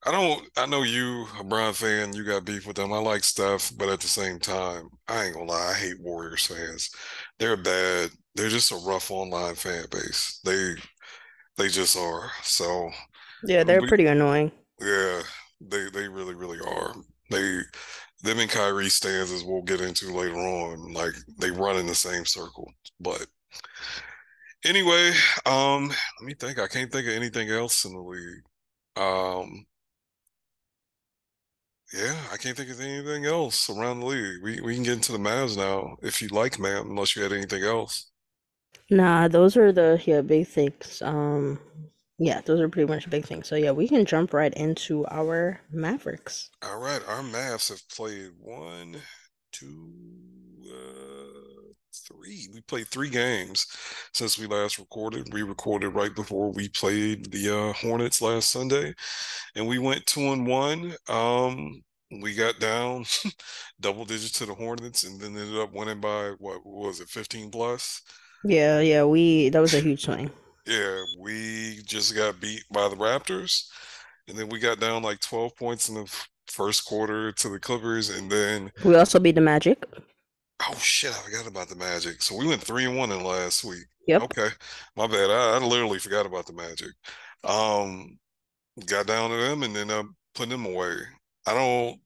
I 0.06 0.12
don't. 0.12 0.48
I 0.58 0.66
know 0.66 0.84
you, 0.84 1.26
a 1.40 1.44
Brown 1.44 1.74
fan. 1.74 2.14
You 2.14 2.26
got 2.26 2.46
beef 2.46 2.68
with 2.68 2.76
them. 2.76 2.92
I 2.92 2.98
like 2.98 3.24
Steph, 3.24 3.72
but 3.78 3.88
at 3.88 4.02
the 4.02 4.08
same 4.08 4.38
time, 4.38 4.90
I 5.08 5.26
ain't 5.26 5.34
gonna 5.36 5.46
lie. 5.46 5.72
I 5.72 5.74
hate 5.74 6.02
Warriors 6.02 6.46
fans. 6.46 6.90
They're 7.40 7.56
bad. 7.56 8.10
They're 8.36 8.50
just 8.50 8.72
a 8.72 8.76
rough 8.76 9.12
online 9.12 9.56
fan 9.56 9.86
base. 9.92 10.40
They, 10.44 10.74
they 11.58 11.70
just 11.70 11.98
are. 11.98 12.32
So. 12.42 12.90
Yeah, 13.46 13.64
they're 13.64 13.82
we, 13.82 13.88
pretty 13.88 14.08
annoying. 14.08 14.52
Yeah, 14.82 15.22
they 15.62 15.90
they 15.94 16.08
really 16.08 16.34
really 16.34 16.60
are. 16.60 16.96
They, 17.30 17.60
them 18.24 18.40
and 18.40 18.50
Kyrie 18.50 18.90
stands 18.90 19.32
as 19.32 19.44
we'll 19.44 19.62
get 19.62 19.82
into 19.82 20.14
later 20.14 20.36
on. 20.38 20.94
Like 20.94 21.14
they 21.40 21.52
run 21.52 21.78
in 21.78 21.88
the 21.88 21.96
same 21.96 22.26
circle, 22.26 22.72
but. 23.00 23.28
Anyway, 24.66 25.12
um, 25.46 25.90
let 25.90 26.26
me 26.26 26.34
think. 26.34 26.58
I 26.58 26.68
can't 26.68 26.90
think 26.92 27.06
of 27.08 27.14
anything 27.14 27.50
else 27.50 27.84
in 27.84 27.94
the 27.94 28.00
league. 28.00 28.44
Um, 28.96 29.66
yeah, 31.94 32.16
I 32.32 32.38
can't 32.38 32.58
think 32.58 32.72
of 32.72 32.80
anything 32.80 33.26
else 33.26 33.70
around 33.70 34.00
the 34.00 34.08
league. 34.08 34.42
We 34.42 34.62
we 34.62 34.74
can 34.74 34.84
get 34.84 34.94
into 34.94 35.12
the 35.12 35.18
Mavs 35.20 35.56
now 35.58 35.98
if 36.02 36.22
you 36.22 36.30
like, 36.30 36.60
ma'am, 36.60 36.90
unless 36.90 37.16
you 37.16 37.24
had 37.24 37.34
anything 37.34 37.64
else. 37.64 38.10
Nah, 38.90 39.28
those 39.28 39.58
are 39.58 39.72
the 39.72 40.02
yeah 40.06 40.22
big 40.22 40.48
things. 40.48 41.02
Um, 41.02 41.60
yeah, 42.18 42.42
those 42.42 42.60
are 42.60 42.70
pretty 42.70 42.92
much 42.92 43.10
big 43.10 43.26
things. 43.26 43.48
So 43.48 43.56
yeah, 43.56 43.72
we 43.72 43.88
can 43.88 44.06
jump 44.06 44.34
right 44.34 44.54
into 44.54 45.06
our 45.08 45.62
Mavericks. 45.72 46.50
All 46.62 46.80
right, 46.80 47.02
our 47.08 47.22
Mavs 47.22 47.70
have 47.70 47.88
played 47.90 48.32
one, 48.40 48.98
two, 49.52 49.92
uh, 50.72 51.74
three. 52.08 52.48
We 52.54 52.62
played 52.62 52.88
three 52.88 53.10
games 53.10 53.66
since 54.14 54.38
we 54.38 54.48
last 54.48 54.78
recorded. 54.78 55.34
We 55.34 55.44
recorded 55.44 55.90
right 55.90 56.14
before 56.16 56.52
we 56.52 56.70
played 56.70 57.32
the 57.32 57.50
uh, 57.50 57.74
Hornets 57.74 58.22
last 58.22 58.52
Sunday, 58.52 58.94
and 59.56 59.68
we 59.68 59.80
went 59.80 60.06
two 60.06 60.32
and 60.32 60.48
one. 60.48 60.96
Um, 61.10 61.82
we 62.22 62.36
got 62.36 62.60
down 62.60 63.06
double 63.82 64.06
digits 64.06 64.34
to 64.40 64.46
the 64.46 64.54
Hornets, 64.54 65.04
and 65.04 65.20
then 65.20 65.38
ended 65.38 65.58
up 65.60 65.74
winning 65.74 66.02
by 66.02 66.32
what, 66.40 66.66
what 66.66 66.88
was 66.88 67.00
it, 67.02 67.10
fifteen 67.10 67.52
plus? 67.52 68.02
Yeah, 68.46 68.80
yeah. 68.80 69.04
We 69.06 69.50
that 69.50 69.60
was 69.62 69.74
a 69.74 69.80
huge 69.80 70.04
swing. 70.06 70.32
Yeah, 70.66 71.04
we 71.20 71.82
just 71.86 72.16
got 72.16 72.40
beat 72.40 72.64
by 72.72 72.88
the 72.88 72.96
Raptors, 72.96 73.68
and 74.28 74.38
then 74.38 74.50
we 74.50 74.60
got 74.60 74.80
down 74.80 75.04
like 75.04 75.20
twelve 75.20 75.56
points 75.56 75.90
in 75.90 75.96
the 75.96 76.26
first 76.48 76.86
quarter 76.86 77.32
to 77.32 77.50
the 77.50 77.60
Clippers, 77.60 78.10
and 78.10 78.32
then 78.32 78.72
we 78.86 78.96
also 78.96 79.20
beat 79.20 79.36
the 79.36 79.42
Magic. 79.42 79.84
Oh 80.70 80.76
shit, 80.76 81.12
I 81.12 81.22
forgot 81.24 81.48
about 81.48 81.68
the 81.68 81.76
Magic. 81.76 82.22
So 82.22 82.38
we 82.38 82.48
went 82.48 82.62
three 82.62 82.86
and 82.86 82.98
one 82.98 83.12
in 83.12 83.24
last 83.24 83.64
week. 83.64 83.86
Yep. 84.08 84.24
Okay. 84.24 84.50
My 84.96 85.08
bad. 85.08 85.30
I, 85.30 85.56
I 85.56 85.58
literally 85.60 86.00
forgot 86.00 86.26
about 86.26 86.46
the 86.46 86.54
Magic. 86.54 86.92
Um 87.44 88.18
got 88.86 89.08
down 89.08 89.30
to 89.30 89.36
them 89.36 89.64
and 89.64 89.76
then 89.76 89.92
uh 89.92 90.04
putting 90.36 90.52
them 90.52 90.66
away. 90.66 90.96
I 91.46 91.54
don't 91.54 92.00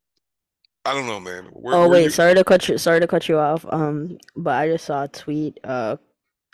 I 0.85 0.93
don't 0.93 1.05
know, 1.05 1.19
man. 1.19 1.45
Where, 1.51 1.75
oh 1.75 1.89
wait, 1.89 2.05
you... 2.05 2.09
sorry 2.09 2.33
to 2.33 2.43
cut 2.43 2.67
you 2.67 2.77
sorry 2.77 2.99
to 2.99 3.07
cut 3.07 3.29
you 3.29 3.37
off. 3.37 3.65
Um 3.69 4.17
but 4.35 4.55
I 4.55 4.67
just 4.69 4.85
saw 4.85 5.03
a 5.03 5.07
tweet 5.07 5.59
uh 5.63 5.97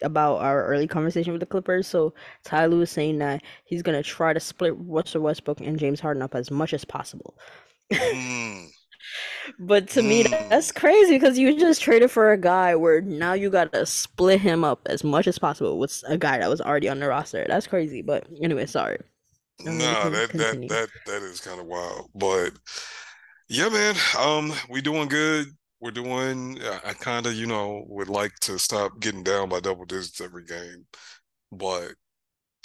about 0.03 0.37
our 0.41 0.65
early 0.65 0.87
conversation 0.87 1.33
with 1.33 1.39
the 1.39 1.45
Clippers. 1.45 1.87
So 1.87 2.13
Ty 2.43 2.67
Lue 2.67 2.79
was 2.79 2.91
saying 2.91 3.19
that 3.19 3.43
he's 3.65 3.81
gonna 3.81 4.03
try 4.03 4.33
to 4.33 4.39
split 4.39 4.73
Russell 4.77 5.21
Westbrook 5.21 5.61
and 5.61 5.79
James 5.79 5.99
Harden 5.99 6.23
up 6.23 6.35
as 6.35 6.51
much 6.51 6.73
as 6.73 6.85
possible. 6.85 7.37
mm. 7.91 8.67
But 9.59 9.89
to 9.89 10.01
me, 10.01 10.23
mm. 10.23 10.49
that's 10.49 10.71
crazy 10.71 11.15
because 11.15 11.37
you 11.37 11.59
just 11.59 11.81
traded 11.81 12.09
for 12.09 12.31
a 12.31 12.37
guy 12.37 12.75
where 12.75 13.01
now 13.01 13.33
you 13.33 13.49
got 13.49 13.73
to 13.73 13.85
split 13.85 14.39
him 14.39 14.63
up 14.63 14.81
as 14.85 15.03
much 15.03 15.27
as 15.27 15.37
possible 15.37 15.77
with 15.77 16.01
a 16.07 16.17
guy 16.17 16.39
that 16.39 16.49
was 16.49 16.61
already 16.61 16.89
on 16.89 16.99
the 16.99 17.07
roster. 17.07 17.45
That's 17.47 17.67
crazy. 17.67 18.01
But 18.01 18.25
anyway, 18.41 18.65
sorry. 18.65 18.99
No, 19.59 20.09
that, 20.09 20.31
that 20.33 20.67
that 20.69 20.89
that 21.05 21.21
is 21.21 21.39
kind 21.41 21.59
of 21.59 21.67
wild. 21.67 22.09
But 22.15 22.53
Yeah, 23.49 23.69
man. 23.69 23.95
Um, 24.17 24.53
we 24.69 24.81
doing 24.81 25.07
good. 25.07 25.47
We're 25.83 25.91
doing. 25.91 26.59
I 26.85 26.93
kind 26.93 27.25
of, 27.25 27.33
you 27.33 27.45
know, 27.45 27.83
would 27.89 28.07
like 28.07 28.31
to 28.41 28.57
stop 28.57 29.01
getting 29.01 29.21
down 29.21 29.49
by 29.49 29.59
double 29.59 29.83
digits 29.83 30.21
every 30.21 30.45
game, 30.45 30.85
but 31.51 31.93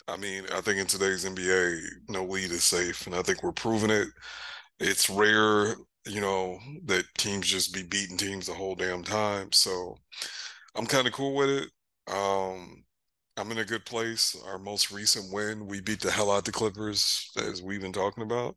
I 0.08 0.16
mean, 0.18 0.44
I 0.54 0.60
think 0.62 0.78
in 0.80 0.86
today's 0.86 1.24
NBA, 1.24 1.80
no 2.08 2.24
lead 2.24 2.52
is 2.52 2.64
safe, 2.64 3.06
and 3.06 3.16
I 3.16 3.22
think 3.22 3.42
we're 3.42 3.52
proving 3.52 3.90
it. 3.90 4.08
It's 4.80 5.10
rare, 5.10 5.76
you 6.06 6.20
know, 6.20 6.58
that 6.86 7.06
teams 7.18 7.46
just 7.48 7.74
be 7.74 7.82
beating 7.84 8.18
teams 8.18 8.46
the 8.46 8.54
whole 8.54 8.76
damn 8.76 9.04
time. 9.04 9.52
So 9.52 9.96
I'm 10.76 10.86
kind 10.86 11.06
of 11.06 11.14
cool 11.14 11.34
with 11.34 11.50
it. 11.50 11.70
Um, 12.12 12.84
I'm 13.36 13.52
in 13.52 13.58
a 13.58 13.64
good 13.66 13.86
place. 13.86 14.36
Our 14.46 14.58
most 14.58 14.90
recent 14.92 15.32
win, 15.32 15.66
we 15.66 15.80
beat 15.80 16.00
the 16.00 16.10
hell 16.12 16.30
out 16.32 16.44
the 16.46 16.52
Clippers, 16.52 17.30
as 17.38 17.62
we've 17.62 17.82
been 17.82 17.92
talking 17.92 18.24
about. 18.24 18.56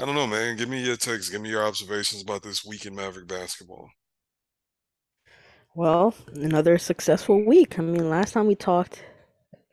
I 0.00 0.04
don't 0.06 0.14
know, 0.14 0.26
man. 0.26 0.56
Give 0.56 0.68
me 0.68 0.82
your 0.82 0.96
takes. 0.96 1.28
Give 1.28 1.40
me 1.40 1.50
your 1.50 1.64
observations 1.64 2.22
about 2.22 2.42
this 2.42 2.64
week 2.64 2.86
in 2.86 2.94
Maverick 2.94 3.28
basketball. 3.28 3.90
Well, 5.74 6.14
another 6.34 6.78
successful 6.78 7.44
week. 7.44 7.78
I 7.78 7.82
mean, 7.82 8.08
last 8.10 8.32
time 8.32 8.46
we 8.46 8.54
talked, 8.54 9.04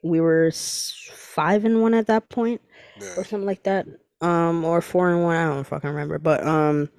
we 0.03 0.19
were 0.21 0.51
five 0.53 1.65
and 1.65 1.81
one 1.81 1.93
at 1.93 2.07
that 2.07 2.29
point, 2.29 2.61
Yeah, 2.95 3.17
or 3.17 3.23
something 3.23 3.45
like 3.47 3.63
that. 3.63 3.87
Um, 4.21 4.63
or 4.63 4.81
four 4.81 5.09
and 5.11 5.23
one. 5.23 5.35
I 5.35 5.47
don't 5.47 5.63
fucking 5.65 5.89
remember. 5.89 6.19
But 6.19 6.45
um, 6.45 6.89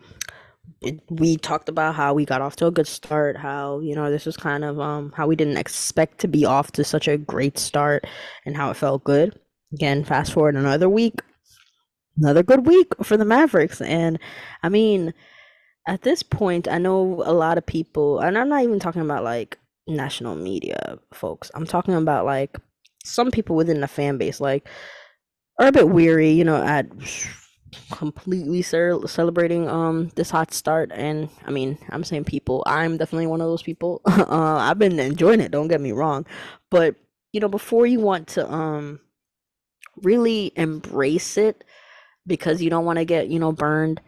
it, 0.82 1.00
we 1.10 1.36
talked 1.36 1.68
about 1.68 1.94
how 1.94 2.14
we 2.14 2.24
got 2.26 2.42
off 2.42 2.56
to 2.56 2.66
a 2.66 2.70
good 2.72 2.86
start. 2.88 3.36
How 3.36 3.80
you 3.80 3.94
know 3.94 4.10
this 4.10 4.26
was 4.26 4.36
kind 4.36 4.64
of 4.64 4.80
um 4.80 5.12
how 5.16 5.26
we 5.26 5.36
didn't 5.36 5.58
expect 5.58 6.20
to 6.20 6.28
be 6.28 6.44
off 6.44 6.72
to 6.72 6.84
such 6.84 7.08
a 7.08 7.18
great 7.18 7.58
start, 7.58 8.06
and 8.46 8.56
how 8.56 8.70
it 8.70 8.76
felt 8.76 9.04
good. 9.04 9.38
Again, 9.72 10.04
fast 10.04 10.32
forward 10.32 10.56
another 10.56 10.88
week, 10.88 11.20
another 12.18 12.42
good 12.42 12.66
week 12.66 12.92
for 13.02 13.16
the 13.16 13.24
Mavericks, 13.24 13.81
and 13.81 14.18
I 14.62 14.68
mean 14.68 15.14
at 15.88 16.02
this 16.02 16.22
point, 16.22 16.68
I 16.68 16.79
know 16.79 17.22
a 17.24 17.33
lot 17.33 17.59
of 17.59 17.66
people, 17.66 18.18
and 18.20 18.37
I'm 18.38 18.48
not 18.48 18.62
even 18.64 18.81
talking 18.81 19.02
about 19.02 19.24
like 19.24 19.59
national 19.87 20.37
media 20.37 20.98
folks. 21.14 21.50
I'm 21.55 21.66
talking 21.66 21.94
about 21.94 22.26
like 22.26 22.57
some 23.05 23.31
people 23.31 23.57
within 23.57 23.81
the 23.81 23.88
fan 23.88 24.18
base, 24.18 24.40
like, 24.40 24.68
are 25.61 25.68
a 25.68 25.72
bit 25.72 25.88
weary, 25.90 26.31
you 26.31 26.44
know, 26.44 26.62
at 26.62 26.87
completely 27.90 28.62
cer- 28.62 29.07
celebrating 29.07 29.68
um 29.68 30.09
this 30.16 30.31
hot 30.31 30.52
start. 30.52 30.90
And 30.94 31.29
I 31.46 31.50
mean, 31.50 31.79
I'm 31.90 32.05
saying 32.05 32.24
people. 32.24 32.62
I'm 32.66 32.96
definitely 32.96 33.26
one 33.26 33.40
of 33.40 33.48
those 33.48 33.62
people. 33.62 34.00
uh, 34.07 34.26
I've 34.57 34.79
been 34.79 34.98
enjoying 34.98 35.40
it. 35.40 35.50
Don't 35.52 35.68
get 35.68 35.81
me 35.81 35.92
wrong, 35.92 36.26
but 36.70 36.96
you 37.33 37.40
know, 37.40 37.48
before 37.48 37.87
you 37.87 38.00
want 38.00 38.29
to 38.29 38.50
um 38.52 39.00
really 40.02 40.52
embrace 40.57 41.37
it 41.37 41.64
because 42.26 42.62
you 42.62 42.70
don't 42.70 42.84
want 42.84 42.98
to 42.98 43.04
get 43.04 43.28
you 43.28 43.38
know 43.38 43.52
burned 43.52 44.00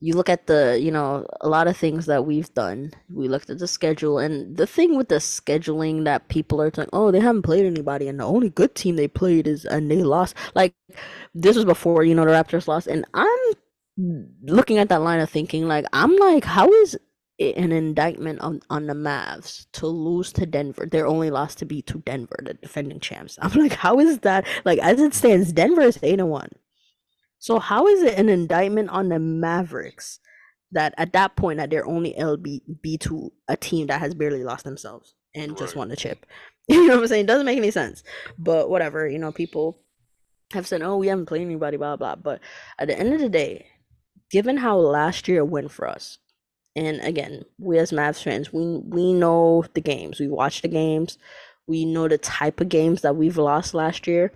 you 0.00 0.14
look 0.14 0.28
at 0.28 0.46
the 0.46 0.78
you 0.80 0.90
know 0.90 1.26
a 1.40 1.48
lot 1.48 1.66
of 1.66 1.76
things 1.76 2.06
that 2.06 2.26
we've 2.26 2.52
done 2.54 2.92
we 3.12 3.28
looked 3.28 3.50
at 3.50 3.58
the 3.58 3.68
schedule 3.68 4.18
and 4.18 4.56
the 4.56 4.66
thing 4.66 4.96
with 4.96 5.08
the 5.08 5.16
scheduling 5.16 6.04
that 6.04 6.28
people 6.28 6.60
are 6.60 6.72
saying 6.74 6.88
oh 6.92 7.10
they 7.10 7.20
haven't 7.20 7.42
played 7.42 7.64
anybody 7.64 8.08
and 8.08 8.20
the 8.20 8.24
only 8.24 8.50
good 8.50 8.74
team 8.74 8.96
they 8.96 9.08
played 9.08 9.46
is 9.46 9.64
and 9.64 9.90
they 9.90 10.02
lost 10.02 10.36
like 10.54 10.74
this 11.34 11.56
was 11.56 11.64
before 11.64 12.04
you 12.04 12.14
know 12.14 12.24
the 12.24 12.30
raptors 12.32 12.68
lost 12.68 12.86
and 12.86 13.04
i'm 13.14 13.38
looking 14.42 14.78
at 14.78 14.88
that 14.88 15.02
line 15.02 15.20
of 15.20 15.30
thinking 15.30 15.68
like 15.68 15.86
i'm 15.92 16.16
like 16.16 16.44
how 16.44 16.70
is 16.72 16.98
an 17.40 17.72
indictment 17.72 18.40
on 18.40 18.60
on 18.70 18.86
the 18.86 18.94
Mavs 18.94 19.66
to 19.72 19.86
lose 19.88 20.32
to 20.34 20.46
Denver. 20.46 20.86
Their 20.86 21.06
only 21.06 21.30
loss 21.30 21.54
to 21.56 21.64
be 21.66 21.82
to 21.82 21.98
Denver, 22.00 22.38
the 22.44 22.54
defending 22.54 23.00
champs. 23.00 23.38
I'm 23.42 23.52
like, 23.60 23.72
how 23.74 23.98
is 23.98 24.20
that? 24.20 24.46
Like 24.64 24.78
as 24.80 25.00
it 25.00 25.14
stands, 25.14 25.52
Denver 25.52 25.82
is 25.82 25.98
eight 26.02 26.20
and 26.20 26.30
one. 26.30 26.48
So 27.44 27.58
how 27.58 27.86
is 27.88 28.00
it 28.02 28.18
an 28.18 28.30
indictment 28.30 28.88
on 28.88 29.10
the 29.10 29.18
Mavericks 29.18 30.18
that 30.72 30.94
at 30.96 31.12
that 31.12 31.36
point 31.36 31.58
that 31.58 31.68
they're 31.68 31.86
only 31.86 32.14
LB 32.14 32.98
to 33.00 33.32
a 33.48 33.54
team 33.54 33.88
that 33.88 34.00
has 34.00 34.14
barely 34.14 34.42
lost 34.42 34.64
themselves 34.64 35.14
and 35.34 35.54
just 35.54 35.76
won 35.76 35.90
the 35.90 35.96
chip? 35.96 36.24
You 36.68 36.86
know 36.86 36.94
what 36.94 37.02
I'm 37.02 37.08
saying? 37.08 37.24
It 37.24 37.26
doesn't 37.26 37.44
make 37.44 37.58
any 37.58 37.70
sense. 37.70 38.02
But 38.38 38.70
whatever, 38.70 39.06
you 39.06 39.18
know, 39.18 39.30
people 39.30 39.82
have 40.54 40.66
said, 40.66 40.80
"Oh, 40.80 40.96
we 40.96 41.08
haven't 41.08 41.26
played 41.26 41.42
anybody," 41.42 41.76
blah 41.76 41.96
blah. 41.96 42.14
But 42.14 42.40
at 42.78 42.88
the 42.88 42.98
end 42.98 43.12
of 43.12 43.20
the 43.20 43.28
day, 43.28 43.66
given 44.30 44.56
how 44.56 44.78
last 44.78 45.28
year 45.28 45.44
went 45.44 45.70
for 45.70 45.86
us, 45.86 46.16
and 46.74 47.02
again, 47.02 47.44
we 47.58 47.76
as 47.76 47.92
Mavs 47.92 48.22
fans, 48.22 48.50
we 48.50 48.78
we 48.78 49.12
know 49.12 49.66
the 49.74 49.82
games, 49.82 50.18
we 50.18 50.28
watch 50.28 50.62
the 50.62 50.68
games, 50.68 51.18
we 51.66 51.84
know 51.84 52.08
the 52.08 52.16
type 52.16 52.62
of 52.62 52.70
games 52.70 53.02
that 53.02 53.16
we've 53.16 53.36
lost 53.36 53.74
last 53.74 54.06
year, 54.06 54.32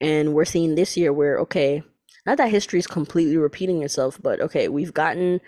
and 0.00 0.34
we're 0.34 0.44
seeing 0.44 0.74
this 0.74 0.96
year 0.96 1.12
where 1.12 1.38
okay, 1.38 1.84
not 2.26 2.38
that 2.38 2.50
history 2.50 2.78
is 2.78 2.86
completely 2.86 3.36
repeating 3.36 3.82
itself, 3.82 4.18
but 4.22 4.40
okay, 4.40 4.68
we've 4.68 4.94
gotten 4.94 5.40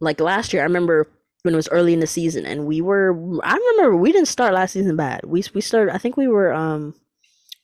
like 0.00 0.20
last 0.20 0.52
year. 0.52 0.62
I 0.62 0.64
remember 0.64 1.08
when 1.42 1.54
it 1.54 1.56
was 1.56 1.68
early 1.68 1.92
in 1.92 2.00
the 2.00 2.06
season, 2.06 2.46
and 2.46 2.66
we 2.66 2.80
were. 2.80 3.12
I 3.42 3.56
remember 3.56 3.96
we 3.96 4.12
didn't 4.12 4.28
start 4.28 4.54
last 4.54 4.72
season 4.72 4.96
bad. 4.96 5.22
We 5.24 5.44
we 5.54 5.60
started. 5.60 5.94
I 5.94 5.98
think 5.98 6.16
we 6.16 6.28
were 6.28 6.52
um, 6.52 6.94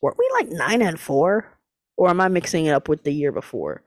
weren't 0.02 0.18
we 0.18 0.28
like 0.34 0.48
nine 0.50 0.82
and 0.82 1.00
four, 1.00 1.46
or 1.96 2.08
am 2.08 2.20
I 2.20 2.28
mixing 2.28 2.66
it 2.66 2.72
up 2.72 2.88
with 2.88 3.04
the 3.04 3.12
year 3.12 3.32
before? 3.32 3.82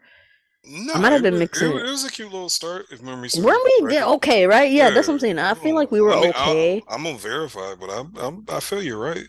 No, 0.64 0.94
I 0.94 1.00
might 1.00 1.12
have 1.12 1.24
been 1.24 1.40
mixing 1.40 1.72
it, 1.72 1.76
it. 1.76 1.88
it 1.88 1.90
was 1.90 2.06
a 2.06 2.12
cute 2.12 2.32
little 2.32 2.50
start, 2.50 2.86
if 2.92 3.02
memory 3.02 3.30
serves 3.30 3.44
Weren't 3.44 3.64
we? 3.82 3.96
Yeah, 3.96 4.06
okay, 4.10 4.46
right? 4.46 4.72
Yeah, 4.72 4.92
that's 4.92 5.08
what 5.08 5.16
I'm 5.16 5.20
saying. 5.20 5.40
I 5.40 5.56
feel 5.56 5.74
like 5.74 5.92
we 5.92 6.02
were 6.02 6.14
I 6.14 6.22
mean, 6.22 6.34
I, 6.36 6.50
okay. 6.50 6.84
I'm 6.88 7.04
gonna 7.04 7.18
verify, 7.18 7.74
but 7.80 7.90
I'm, 7.90 8.14
I'm, 8.18 8.46
I 8.48 8.60
feel 8.60 8.82
you're 8.82 9.00
right. 9.00 9.28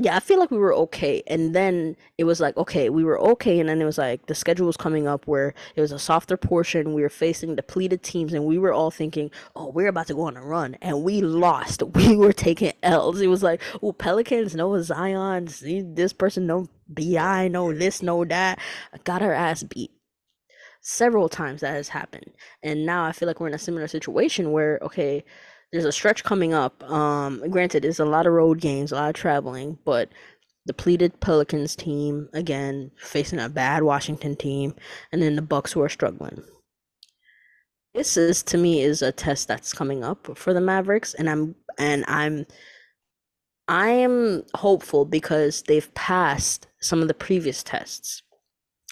Yeah, 0.00 0.16
I 0.16 0.20
feel 0.20 0.40
like 0.40 0.50
we 0.50 0.58
were 0.58 0.74
okay. 0.74 1.22
And 1.26 1.54
then 1.54 1.96
it 2.18 2.24
was 2.24 2.40
like, 2.40 2.56
okay, 2.56 2.90
we 2.90 3.04
were 3.04 3.18
okay. 3.20 3.60
And 3.60 3.68
then 3.68 3.80
it 3.80 3.84
was 3.84 3.98
like 3.98 4.26
the 4.26 4.34
schedule 4.34 4.66
was 4.66 4.76
coming 4.76 5.06
up 5.06 5.26
where 5.26 5.54
it 5.76 5.80
was 5.80 5.92
a 5.92 5.98
softer 5.98 6.36
portion. 6.36 6.94
We 6.94 7.02
were 7.02 7.08
facing 7.08 7.54
depleted 7.54 8.02
teams, 8.02 8.32
and 8.32 8.44
we 8.44 8.58
were 8.58 8.72
all 8.72 8.90
thinking, 8.90 9.30
oh, 9.54 9.70
we're 9.70 9.88
about 9.88 10.08
to 10.08 10.14
go 10.14 10.22
on 10.22 10.36
a 10.36 10.42
run. 10.42 10.76
And 10.82 11.02
we 11.02 11.20
lost. 11.20 11.82
We 11.94 12.16
were 12.16 12.32
taking 12.32 12.72
L's. 12.82 13.20
It 13.20 13.28
was 13.28 13.42
like, 13.42 13.62
oh, 13.82 13.92
Pelicans, 13.92 14.54
no 14.54 14.80
Zion, 14.82 15.48
this 15.94 16.12
person, 16.12 16.46
no 16.46 16.68
BI, 16.88 17.48
no 17.48 17.72
this, 17.72 18.02
no 18.02 18.24
that. 18.24 18.58
Got 19.04 19.22
our 19.22 19.32
ass 19.32 19.62
beat. 19.62 19.90
Several 20.82 21.28
times 21.28 21.62
that 21.62 21.72
has 21.72 21.88
happened. 21.88 22.32
And 22.62 22.84
now 22.84 23.04
I 23.04 23.12
feel 23.12 23.26
like 23.26 23.40
we're 23.40 23.48
in 23.48 23.54
a 23.54 23.58
similar 23.58 23.86
situation 23.88 24.52
where, 24.52 24.78
okay, 24.82 25.24
there's 25.72 25.84
a 25.84 25.92
stretch 25.92 26.24
coming 26.24 26.54
up. 26.54 26.82
Um, 26.90 27.42
granted, 27.50 27.84
it's 27.84 27.98
a 27.98 28.04
lot 28.04 28.26
of 28.26 28.32
road 28.32 28.60
games, 28.60 28.92
a 28.92 28.96
lot 28.96 29.08
of 29.08 29.14
traveling, 29.14 29.78
but 29.84 30.08
depleted 30.66 31.20
Pelicans 31.20 31.76
team 31.76 32.28
again 32.32 32.90
facing 32.96 33.38
a 33.38 33.48
bad 33.48 33.82
Washington 33.82 34.36
team, 34.36 34.74
and 35.12 35.22
then 35.22 35.36
the 35.36 35.42
Bucks 35.42 35.72
who 35.72 35.82
are 35.82 35.88
struggling. 35.88 36.42
This 37.94 38.16
is 38.16 38.42
to 38.44 38.58
me 38.58 38.80
is 38.80 39.02
a 39.02 39.12
test 39.12 39.46
that's 39.46 39.72
coming 39.72 40.02
up 40.02 40.36
for 40.36 40.52
the 40.52 40.60
Mavericks, 40.60 41.14
and 41.14 41.28
I'm 41.28 41.54
and 41.78 42.04
I'm 42.08 42.46
I 43.68 43.88
am 43.88 44.44
hopeful 44.54 45.04
because 45.04 45.62
they've 45.62 45.92
passed 45.94 46.66
some 46.80 47.02
of 47.02 47.08
the 47.08 47.14
previous 47.14 47.62
tests. 47.62 48.22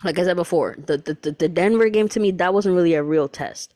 Like 0.05 0.19
I 0.19 0.25
said 0.25 0.37
before, 0.37 0.77
the 0.87 0.99
the, 0.99 1.33
the 1.33 1.49
Denver 1.49 1.89
game 1.89 2.09
to 2.09 2.21
me 2.21 2.31
that 2.33 2.55
wasn't 2.55 2.75
really 2.75 2.95
a 2.95 3.03
real 3.03 3.29
test 3.29 3.75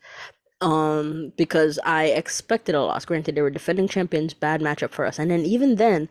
um 0.61 1.33
because 1.37 1.79
I 1.85 2.07
expected 2.07 2.75
a 2.75 2.83
loss. 2.83 3.05
Granted, 3.05 3.35
they 3.35 3.42
were 3.42 3.51
defending 3.51 3.88
champions, 3.88 4.35
bad 4.35 4.61
matchup 4.61 4.90
for 4.90 5.05
us. 5.05 5.19
And 5.19 5.31
then 5.31 5.40
even 5.40 5.77
then, 5.77 6.09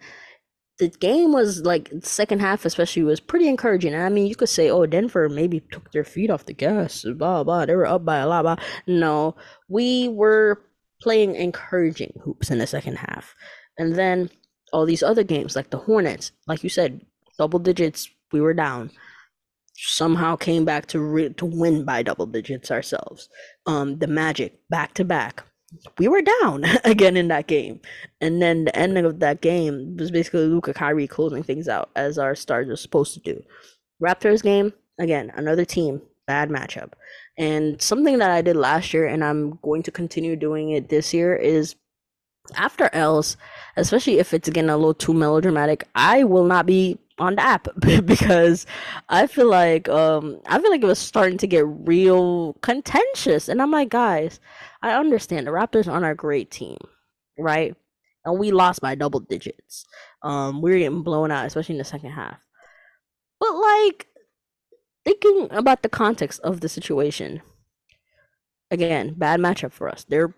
the 0.77 0.89
game 0.89 1.31
was 1.31 1.61
like 1.61 1.91
second 2.01 2.41
half 2.41 2.65
especially 2.65 3.03
was 3.03 3.19
pretty 3.19 3.47
encouraging. 3.47 3.93
And 3.93 4.03
I 4.03 4.09
mean, 4.09 4.27
you 4.27 4.35
could 4.35 4.49
say, 4.49 4.69
oh, 4.69 4.85
Denver 4.85 5.29
maybe 5.29 5.61
took 5.71 5.91
their 5.91 6.03
feet 6.03 6.29
off 6.29 6.45
the 6.45 6.53
gas, 6.53 7.05
blah 7.17 7.43
blah. 7.43 7.65
They 7.65 7.75
were 7.75 7.87
up 7.87 8.05
by 8.05 8.17
a 8.17 8.27
lot, 8.27 8.43
blah. 8.43 8.57
No, 8.87 9.35
we 9.69 10.09
were 10.09 10.61
playing 11.01 11.35
encouraging 11.35 12.13
hoops 12.23 12.51
in 12.51 12.59
the 12.59 12.67
second 12.67 12.97
half, 12.97 13.35
and 13.77 13.95
then 13.95 14.29
all 14.73 14.85
these 14.85 15.03
other 15.03 15.23
games 15.23 15.55
like 15.55 15.69
the 15.69 15.77
Hornets, 15.77 16.31
like 16.47 16.63
you 16.63 16.69
said, 16.69 17.01
double 17.37 17.59
digits, 17.59 18.09
we 18.31 18.41
were 18.41 18.53
down 18.53 18.91
somehow 19.75 20.35
came 20.35 20.65
back 20.65 20.85
to 20.87 20.99
re- 20.99 21.33
to 21.33 21.45
win 21.45 21.83
by 21.83 22.03
double 22.03 22.25
digits 22.25 22.71
ourselves. 22.71 23.29
Um, 23.65 23.97
the 23.99 24.07
Magic 24.07 24.59
back 24.69 24.93
to 24.95 25.05
back, 25.05 25.43
we 25.97 26.07
were 26.07 26.21
down 26.21 26.63
again 26.83 27.17
in 27.17 27.27
that 27.29 27.47
game, 27.47 27.81
and 28.21 28.41
then 28.41 28.65
the 28.65 28.75
ending 28.75 29.05
of 29.05 29.19
that 29.19 29.41
game 29.41 29.97
was 29.97 30.11
basically 30.11 30.45
Luka 30.45 30.73
Kyrie 30.73 31.07
closing 31.07 31.43
things 31.43 31.67
out 31.67 31.89
as 31.95 32.17
our 32.17 32.35
stars 32.35 32.69
are 32.69 32.75
supposed 32.75 33.13
to 33.13 33.19
do. 33.19 33.41
Raptors 34.01 34.43
game 34.43 34.73
again, 34.99 35.31
another 35.35 35.65
team 35.65 36.01
bad 36.27 36.49
matchup, 36.49 36.93
and 37.37 37.79
something 37.81 38.17
that 38.17 38.31
I 38.31 38.41
did 38.41 38.55
last 38.55 38.93
year, 38.93 39.05
and 39.05 39.23
I'm 39.23 39.59
going 39.61 39.83
to 39.83 39.91
continue 39.91 40.35
doing 40.35 40.71
it 40.71 40.89
this 40.89 41.13
year 41.13 41.35
is 41.35 41.75
after 42.55 42.89
L's, 42.93 43.37
especially 43.75 44.19
if 44.19 44.33
it's 44.33 44.49
getting 44.49 44.69
a 44.69 44.77
little 44.77 44.93
too 44.93 45.13
melodramatic, 45.13 45.87
I 45.95 46.23
will 46.23 46.45
not 46.45 46.65
be 46.65 46.97
on 47.17 47.35
the 47.35 47.41
app 47.41 47.67
because 48.05 48.65
I 49.09 49.27
feel 49.27 49.49
like 49.49 49.87
um 49.89 50.39
I 50.47 50.59
feel 50.59 50.71
like 50.71 50.83
it 50.83 50.87
was 50.87 50.99
starting 50.99 51.37
to 51.39 51.47
get 51.47 51.65
real 51.65 52.53
contentious. 52.61 53.47
And 53.47 53.61
I'm 53.61 53.71
like 53.71 53.89
guys 53.89 54.39
I 54.81 54.93
understand 54.93 55.47
the 55.47 55.51
Raptors 55.51 55.87
aren't 55.87 56.05
a 56.05 56.15
great 56.15 56.51
team 56.51 56.77
right? 57.37 57.75
And 58.23 58.39
we 58.39 58.51
lost 58.51 58.81
by 58.81 58.95
double 58.95 59.19
digits. 59.19 59.85
Um 60.23 60.61
we 60.61 60.71
were 60.71 60.77
getting 60.77 61.03
blown 61.03 61.31
out 61.31 61.45
especially 61.45 61.75
in 61.75 61.79
the 61.79 61.85
second 61.85 62.11
half. 62.11 62.39
But 63.39 63.55
like 63.55 64.07
thinking 65.05 65.47
about 65.51 65.83
the 65.83 65.89
context 65.89 66.41
of 66.41 66.59
the 66.59 66.69
situation 66.69 67.41
again, 68.71 69.13
bad 69.17 69.39
matchup 69.39 69.71
for 69.71 69.89
us. 69.89 70.05
They're 70.07 70.33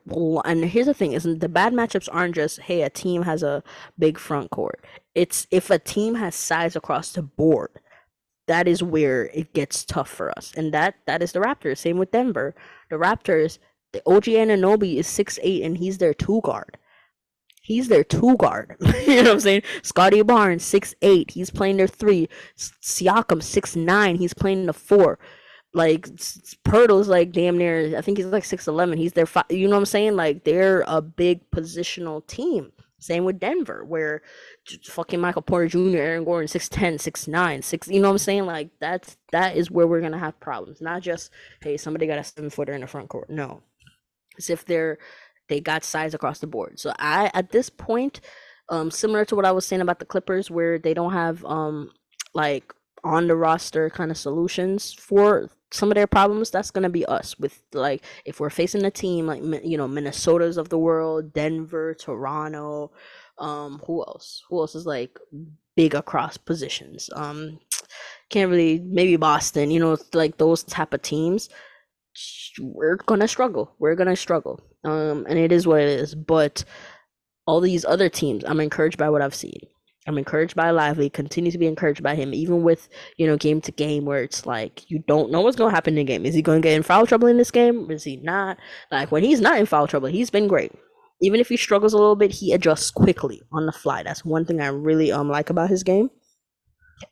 and 0.46 0.66
here's 0.66 0.88
the 0.88 0.94
thing: 0.94 1.14
isn't 1.14 1.40
the 1.40 1.50
bad 1.50 1.74
matchups 1.74 2.10
aren't 2.12 2.36
just 2.36 2.62
hey 2.62 2.82
a 2.84 2.90
team 2.90 3.24
has 3.24 3.44
a 3.44 3.64
big 3.98 4.18
front 4.20 4.52
court. 4.52 4.84
It's 5.16 5.48
if 5.52 5.70
a 5.70 5.80
team 5.80 6.16
has 6.16 6.36
size 6.36 6.76
across 6.76 7.12
the 7.12 7.24
board. 7.24 7.72
That 8.48 8.68
is 8.68 8.82
where 8.82 9.26
it 9.34 9.54
gets 9.54 9.84
tough 9.86 10.10
for 10.10 10.32
us, 10.38 10.54
and 10.56 10.74
that 10.74 10.96
that 11.06 11.22
is 11.22 11.34
the 11.34 11.40
Raptors. 11.40 11.80
Same 11.80 11.98
with 11.98 12.12
Denver. 12.12 12.56
The 12.90 12.96
Raptors, 12.96 13.60
the 13.92 14.02
OG 14.06 14.26
Anunoby 14.26 14.96
is 14.98 15.08
six 15.08 15.38
eight, 15.44 15.64
and 15.64 15.78
he's 15.78 15.98
their 15.98 16.14
two 16.14 16.42
guard. 16.44 16.78
He's 17.62 17.90
their 17.90 18.06
two 18.06 18.38
guard. 18.38 18.78
you 19.08 19.18
know 19.18 19.24
what 19.24 19.32
I'm 19.34 19.40
saying? 19.42 19.64
Scottie 19.84 20.22
Barnes, 20.22 20.64
six 20.64 20.96
eight. 21.02 21.32
He's 21.32 21.50
playing 21.50 21.76
their 21.78 21.88
three. 21.88 22.30
Siakam, 22.58 23.44
six 23.44 23.76
nine. 23.76 24.16
He's 24.16 24.34
playing 24.34 24.68
the 24.68 24.74
four. 24.74 25.20
Like 25.78 26.08
Poeltl's 26.66 27.08
like 27.08 27.32
damn 27.32 27.58
near. 27.58 27.98
I 27.98 28.02
think 28.02 28.18
he's 28.18 28.28
like 28.28 28.44
six 28.44 28.68
eleven. 28.68 28.98
He's 28.98 29.14
their 29.14 29.28
five. 29.28 29.46
You 29.50 29.68
know 29.68 29.76
what 29.76 29.82
I'm 29.82 29.86
saying? 29.86 30.16
Like 30.16 30.44
they're 30.44 30.84
a 30.88 31.02
big 31.02 31.50
positional 31.52 32.26
team. 32.26 32.72
Same 33.00 33.26
with 33.26 33.40
Denver, 33.40 33.86
where 33.86 34.24
fucking 34.86 35.22
Michael 35.22 35.44
Porter 35.44 35.68
Jr., 35.68 35.98
Aaron 35.98 36.24
Gordon, 36.24 36.48
6'10, 36.48 36.96
6'9, 36.96 37.64
6, 37.64 37.88
you 37.90 38.02
know 38.02 38.08
what 38.08 38.14
I'm 38.14 38.18
saying? 38.18 38.46
Like 38.48 38.72
that's 38.80 39.18
that 39.32 39.56
is 39.56 39.70
where 39.70 39.86
we're 39.86 40.02
gonna 40.02 40.18
have 40.18 40.40
problems. 40.40 40.82
Not 40.82 41.04
just, 41.04 41.30
hey, 41.62 41.78
somebody 41.78 42.08
got 42.08 42.18
a 42.18 42.24
seven 42.24 42.50
footer 42.50 42.74
in 42.74 42.82
the 42.82 42.88
front 42.88 43.10
court. 43.10 43.30
No. 43.30 43.62
It's 44.36 44.50
if 44.50 44.66
they're 44.66 44.98
they 45.48 45.62
got 45.62 45.84
size 45.84 46.16
across 46.16 46.40
the 46.40 46.48
board. 46.48 46.80
So 46.80 46.92
I 46.98 47.30
at 47.36 47.52
this 47.52 47.70
point, 47.70 48.20
um, 48.70 48.90
similar 48.90 49.26
to 49.26 49.36
what 49.36 49.46
I 49.46 49.52
was 49.52 49.66
saying 49.66 49.82
about 49.84 50.00
the 50.00 50.06
Clippers, 50.06 50.50
where 50.50 50.80
they 50.80 50.96
don't 50.96 51.14
have 51.14 51.46
um 51.46 51.92
like 52.34 52.74
on 53.08 53.28
the 53.28 53.36
roster 53.36 53.90
kind 53.90 54.12
of 54.12 54.18
solutions 54.18 54.94
for 54.94 55.50
some 55.72 55.92
of 55.92 55.96
their 55.96 56.08
problems 56.08 56.50
that's 56.50 56.72
going 56.72 56.84
to 56.84 56.90
be 56.90 57.06
us 57.06 57.38
with 57.40 57.62
like 57.74 58.04
if 58.26 58.40
we're 58.40 58.50
facing 58.50 58.86
a 58.86 58.92
team 58.92 59.28
like 59.28 59.42
you 59.64 59.78
know 59.78 59.88
minnesota's 59.88 60.58
of 60.58 60.70
the 60.70 60.78
world 60.78 61.34
denver 61.34 61.94
toronto 61.94 62.92
um 63.40 63.82
who 63.86 64.02
else? 64.02 64.44
Who 64.50 64.60
else 64.60 64.76
is 64.76 64.86
like 64.86 65.20
big 65.76 65.94
across 65.94 66.38
positions? 66.38 67.10
Um 67.14 67.60
can't 68.30 68.52
really 68.52 68.80
maybe 68.80 69.16
boston 69.16 69.72
you 69.72 69.80
know 69.80 69.98
like 70.14 70.38
those 70.38 70.64
type 70.64 70.94
of 70.94 71.02
teams 71.02 71.50
we're 72.60 72.98
gonna 72.98 73.28
struggle 73.28 73.74
we're 73.80 73.96
gonna 73.96 74.16
struggle 74.16 74.60
um 74.84 75.26
and 75.30 75.40
it 75.40 75.52
is 75.52 75.66
what 75.66 75.80
it 75.80 75.88
is 75.88 76.14
but 76.14 76.66
all 77.46 77.62
these 77.62 77.86
other 77.86 78.10
teams 78.10 78.44
i'm 78.46 78.60
encouraged 78.60 78.98
by 78.98 79.10
what 79.10 79.22
i've 79.22 79.36
seen 79.36 79.60
I'm 80.08 80.18
encouraged 80.18 80.56
by 80.56 80.72
Lively, 80.72 81.10
continue 81.10 81.52
to 81.52 81.58
be 81.58 81.68
encouraged 81.68 82.02
by 82.02 82.16
him, 82.16 82.34
even 82.34 82.64
with, 82.64 82.88
you 83.18 83.28
know, 83.28 83.36
game 83.38 83.60
to 83.62 83.72
game 83.72 84.06
where 84.06 84.24
it's 84.24 84.46
like 84.46 84.90
you 84.90 85.04
don't 85.08 85.32
know 85.32 85.42
what's 85.42 85.58
gonna 85.58 85.74
happen 85.74 85.98
in 85.98 86.06
the 86.06 86.12
game. 86.12 86.26
Is 86.26 86.34
he 86.34 86.42
gonna 86.42 86.62
get 86.62 86.74
in 86.74 86.84
foul 86.84 87.06
trouble 87.06 87.28
in 87.28 87.38
this 87.38 87.52
game? 87.52 87.92
Is 87.92 88.04
he 88.04 88.18
not? 88.18 88.58
Like 88.92 89.12
when 89.12 89.24
he's 89.24 89.42
not 89.42 89.60
in 89.60 89.66
foul 89.66 89.88
trouble, 89.88 90.08
he's 90.08 90.30
been 90.30 90.48
great. 90.48 90.72
Even 91.22 91.40
if 91.40 91.50
he 91.50 91.58
struggles 91.58 91.94
a 91.94 91.98
little 91.98 92.16
bit, 92.16 92.32
he 92.32 92.54
adjusts 92.54 92.92
quickly 92.92 93.42
on 93.52 93.66
the 93.66 93.72
fly. 93.72 94.04
That's 94.04 94.24
one 94.24 94.46
thing 94.46 94.62
I 94.62 94.68
really 94.68 95.12
um 95.12 95.30
like 95.30 95.50
about 95.50 95.70
his 95.70 95.84
game. 95.84 96.10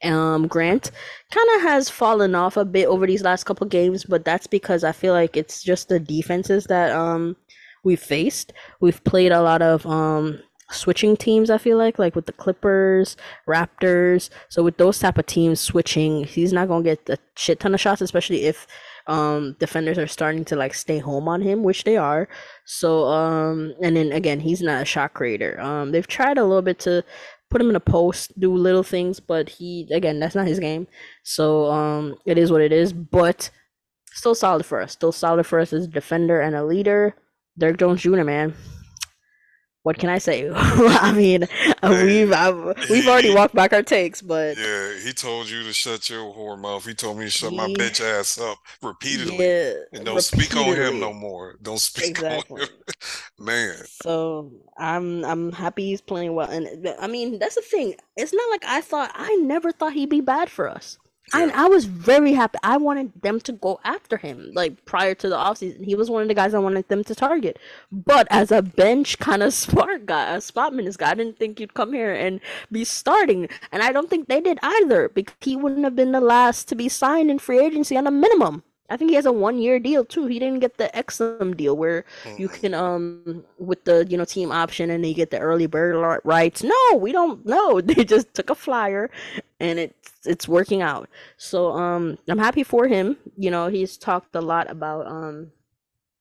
Um 0.04 0.48
Grant 0.48 0.92
kind 1.32 1.50
of 1.56 1.62
has 1.64 1.90
fallen 1.90 2.34
off 2.34 2.58
a 2.58 2.66
bit 2.66 2.88
over 2.88 3.06
these 3.06 3.24
last 3.24 3.44
couple 3.44 3.68
games, 3.68 4.06
but 4.06 4.24
that's 4.26 4.48
because 4.48 4.84
I 4.84 4.94
feel 4.94 5.14
like 5.14 5.36
it's 5.36 5.64
just 5.64 5.90
the 5.90 6.00
defenses 6.00 6.66
that 6.66 6.92
um 6.92 7.36
we've 7.84 8.00
faced. 8.00 8.54
We've 8.80 9.04
played 9.04 9.32
a 9.32 9.42
lot 9.42 9.62
of 9.62 9.86
um 9.86 10.40
switching 10.72 11.16
teams 11.16 11.52
i 11.52 11.58
feel 11.60 11.78
like 11.78 12.00
like 12.00 12.16
with 12.16 12.26
the 12.26 12.34
clippers 12.34 13.16
raptors. 13.48 14.30
So 14.50 14.64
with 14.64 14.78
those 14.78 15.00
type 15.00 15.18
of 15.18 15.26
teams 15.26 15.60
switching 15.60 16.24
he's 16.24 16.54
not 16.54 16.68
gonna 16.68 16.84
get 16.84 17.08
a 17.10 17.18
shit 17.36 17.60
ton 17.60 17.74
of 17.74 17.82
shots 17.82 18.02
especially 18.02 18.44
if 18.46 18.68
um 19.08 19.56
defenders 19.60 19.98
are 19.98 20.08
starting 20.08 20.44
to 20.46 20.56
like 20.56 20.74
stay 20.74 20.98
home 20.98 21.28
on 21.28 21.42
him 21.42 21.64
which 21.64 21.84
they 21.84 21.98
are. 21.98 22.28
So 22.66 23.06
um 23.06 23.74
and 23.82 23.96
then 23.96 24.12
again 24.12 24.40
he's 24.40 24.62
not 24.62 24.82
a 24.82 24.86
shot 24.86 25.14
creator. 25.14 25.60
Um 25.60 25.92
they've 25.92 26.08
tried 26.08 26.38
a 26.38 26.44
little 26.44 26.62
bit 26.62 26.80
to 26.80 27.04
put 27.52 27.62
him 27.62 27.70
in 27.70 27.76
a 27.76 27.80
post 27.80 28.38
do 28.40 28.54
little 28.54 28.84
things 28.84 29.20
but 29.20 29.50
he 29.50 29.88
again 29.92 30.20
that's 30.20 30.36
not 30.36 30.48
his 30.48 30.60
game. 30.60 30.88
So 31.24 31.66
um 31.72 32.16
it 32.26 32.38
is 32.38 32.52
what 32.52 32.62
it 32.62 32.72
is 32.72 32.94
but 32.94 33.50
still 34.12 34.36
solid 34.36 34.66
for 34.66 34.82
us. 34.82 34.94
Still 34.94 35.12
solid 35.12 35.46
for 35.46 35.60
us 35.60 35.74
as 35.74 35.86
a 35.86 35.88
defender 35.88 36.42
and 36.42 36.56
a 36.56 36.66
leader. 36.66 37.16
Derrick 37.58 37.78
Jones 37.78 38.02
Jr. 38.02 38.24
man 38.24 38.54
what 39.86 40.00
can 40.00 40.10
I 40.10 40.18
say? 40.18 40.50
I 40.56 41.12
mean, 41.12 41.44
uh, 41.84 42.02
we've 42.04 42.34
I've, 42.34 42.90
we've 42.90 43.08
already 43.08 43.32
walked 43.32 43.54
back 43.54 43.72
our 43.72 43.84
takes, 43.84 44.20
but 44.20 44.58
yeah, 44.58 44.98
he 45.04 45.14
told 45.14 45.48
you 45.48 45.62
to 45.62 45.74
shut 45.74 46.10
your 46.10 46.34
whore 46.34 46.60
mouth. 46.60 46.84
He 46.88 46.96
told 46.96 47.20
me 47.20 47.26
to 47.26 47.30
shut 47.30 47.52
he, 47.52 47.58
my 47.58 47.68
bitch 47.68 48.02
ass 48.02 48.40
up 48.40 48.58
repeatedly, 48.82 49.38
yeah, 49.38 49.74
and 49.94 50.04
don't 50.04 50.16
repeatedly. 50.16 50.22
speak 50.22 50.56
on 50.58 50.76
him 50.76 51.00
no 51.00 51.14
more. 51.14 51.58
Don't 51.62 51.80
speak 51.80 52.10
exactly. 52.10 52.64
on 52.64 52.68
him, 52.68 52.76
man. 53.38 53.76
So 54.02 54.52
I'm 54.76 55.24
I'm 55.24 55.52
happy 55.52 55.86
he's 55.86 56.02
playing 56.02 56.34
well, 56.34 56.50
and 56.50 56.90
I 57.00 57.06
mean 57.06 57.38
that's 57.38 57.54
the 57.54 57.62
thing. 57.62 57.94
It's 58.18 58.34
not 58.34 58.50
like 58.50 58.66
I 58.66 58.82
thought. 58.82 59.12
I 59.14 59.36
never 59.36 59.72
thought 59.72 59.94
he'd 59.94 60.10
be 60.10 60.22
bad 60.22 60.50
for 60.50 60.68
us. 60.68 60.98
Yeah. 61.34 61.50
I, 61.54 61.66
I 61.66 61.68
was 61.68 61.86
very 61.86 62.34
happy. 62.34 62.60
I 62.64 62.78
wanted 62.78 63.12
them 63.22 63.40
to 63.42 63.52
go 63.52 63.80
after 63.84 64.18
him, 64.18 64.52
like 64.54 64.86
prior 64.86 65.16
to 65.16 65.30
the 65.30 65.36
offseason. 65.36 65.84
He 65.84 65.96
was 65.96 66.10
one 66.10 66.22
of 66.22 66.28
the 66.28 66.34
guys 66.34 66.54
I 66.54 66.60
wanted 66.60 66.88
them 66.88 67.04
to 67.04 67.16
target. 67.16 67.58
But 67.92 68.28
as 68.30 68.52
a 68.52 68.62
bench 68.62 69.18
kind 69.20 69.42
of 69.42 69.54
smart 69.66 70.06
guy, 70.06 70.36
a 70.36 70.42
spot 70.42 70.74
minutes 70.74 70.98
guy, 70.98 71.12
I 71.12 71.16
didn't 71.16 71.40
think 71.40 71.60
you'd 71.60 71.74
come 71.74 71.94
here 71.94 72.14
and 72.14 72.40
be 72.72 72.84
starting. 72.84 73.50
And 73.72 73.82
I 73.82 73.92
don't 73.92 74.10
think 74.10 74.28
they 74.28 74.42
did 74.42 74.60
either, 74.62 75.10
because 75.10 75.36
he 75.42 75.56
wouldn't 75.56 75.84
have 75.84 75.96
been 75.96 76.12
the 76.12 76.22
last 76.22 76.68
to 76.70 76.76
be 76.76 76.90
signed 76.90 77.32
in 77.32 77.40
free 77.40 77.60
agency 77.60 77.98
on 77.98 78.08
a 78.08 78.12
minimum. 78.12 78.64
I 78.90 78.98
think 78.98 79.10
he 79.10 79.16
has 79.16 79.26
a 79.26 79.32
one 79.32 79.58
year 79.58 79.80
deal 79.80 80.06
too. 80.06 80.28
He 80.28 80.38
didn't 80.38 80.60
get 80.60 80.78
the 80.78 80.92
XM 80.94 81.58
deal 81.58 81.76
where 81.76 82.06
you 82.38 82.48
mm. 82.48 82.62
can 82.62 82.74
um 82.74 83.44
with 83.58 83.84
the 83.86 84.06
you 84.08 84.18
know 84.18 84.26
team 84.26 84.52
option 84.52 84.90
and 84.90 85.06
you 85.06 85.14
get 85.14 85.32
the 85.32 85.40
early 85.40 85.66
bird 85.66 86.22
rights. 86.24 86.64
No, 86.64 86.98
we 86.98 87.12
don't 87.12 87.46
know. 87.46 87.82
They 87.86 88.04
just 88.04 88.34
took 88.34 88.50
a 88.50 88.56
flyer 88.56 89.10
and 89.60 89.80
it's 89.80 90.12
it's 90.26 90.48
working 90.48 90.82
out. 90.82 91.10
So 91.38 91.72
um 91.72 92.18
I'm 92.28 92.38
happy 92.38 92.64
for 92.64 92.88
him. 92.88 93.18
You 93.38 93.52
know, 93.52 93.68
he's 93.68 93.98
talked 93.98 94.36
a 94.36 94.42
lot 94.42 94.70
about 94.70 95.08
um 95.08 95.52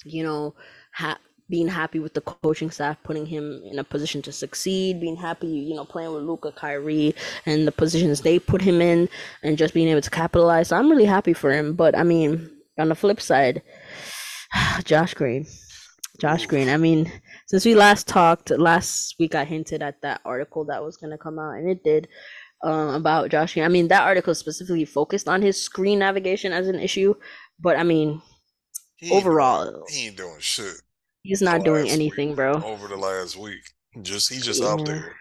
you 0.04 0.22
know 0.22 0.54
ha- 0.92 1.18
being 1.54 1.68
happy 1.68 2.00
with 2.00 2.14
the 2.14 2.20
coaching 2.20 2.68
staff 2.68 2.96
putting 3.04 3.24
him 3.24 3.62
in 3.70 3.78
a 3.78 3.84
position 3.84 4.20
to 4.20 4.32
succeed, 4.32 5.00
being 5.00 5.14
happy, 5.14 5.46
you 5.46 5.72
know, 5.76 5.84
playing 5.84 6.12
with 6.12 6.24
Luka, 6.24 6.50
Kyrie, 6.50 7.14
and 7.46 7.64
the 7.64 7.70
positions 7.70 8.20
they 8.20 8.40
put 8.40 8.60
him 8.60 8.82
in, 8.82 9.08
and 9.44 9.56
just 9.56 9.72
being 9.72 9.86
able 9.86 10.00
to 10.00 10.10
capitalize. 10.10 10.66
So 10.66 10.76
I'm 10.76 10.90
really 10.90 11.04
happy 11.04 11.32
for 11.32 11.52
him. 11.52 11.74
But 11.74 11.96
I 11.96 12.02
mean, 12.02 12.50
on 12.76 12.88
the 12.88 12.96
flip 12.96 13.20
side, 13.20 13.62
Josh 14.84 15.14
Green. 15.14 15.46
Josh 16.20 16.44
Green. 16.46 16.68
I 16.68 16.76
mean, 16.76 17.12
since 17.46 17.64
we 17.64 17.76
last 17.76 18.08
talked 18.08 18.50
last 18.50 19.14
week, 19.20 19.36
I 19.36 19.44
hinted 19.44 19.80
at 19.80 20.02
that 20.02 20.22
article 20.24 20.64
that 20.64 20.82
was 20.82 20.96
gonna 20.96 21.18
come 21.18 21.38
out, 21.38 21.54
and 21.54 21.70
it 21.70 21.84
did 21.84 22.08
um, 22.64 22.96
about 22.96 23.30
Josh 23.30 23.54
Green. 23.54 23.64
I 23.64 23.68
mean, 23.68 23.86
that 23.88 24.02
article 24.02 24.34
specifically 24.34 24.86
focused 24.86 25.28
on 25.28 25.40
his 25.40 25.62
screen 25.62 26.00
navigation 26.00 26.52
as 26.52 26.66
an 26.66 26.80
issue, 26.80 27.14
but 27.60 27.76
I 27.76 27.84
mean, 27.84 28.20
he 28.96 29.12
overall, 29.12 29.84
he 29.88 30.08
ain't 30.08 30.16
doing 30.16 30.40
shit. 30.40 30.82
He's 31.24 31.42
not 31.42 31.64
doing 31.64 31.88
anything, 31.88 32.28
week, 32.28 32.36
bro. 32.36 32.62
Over 32.62 32.86
the 32.86 32.96
last 32.96 33.36
week, 33.36 33.62
just 34.02 34.32
he's 34.32 34.44
just 34.44 34.62
yeah. 34.62 34.68
out 34.68 34.84
there. 34.84 35.16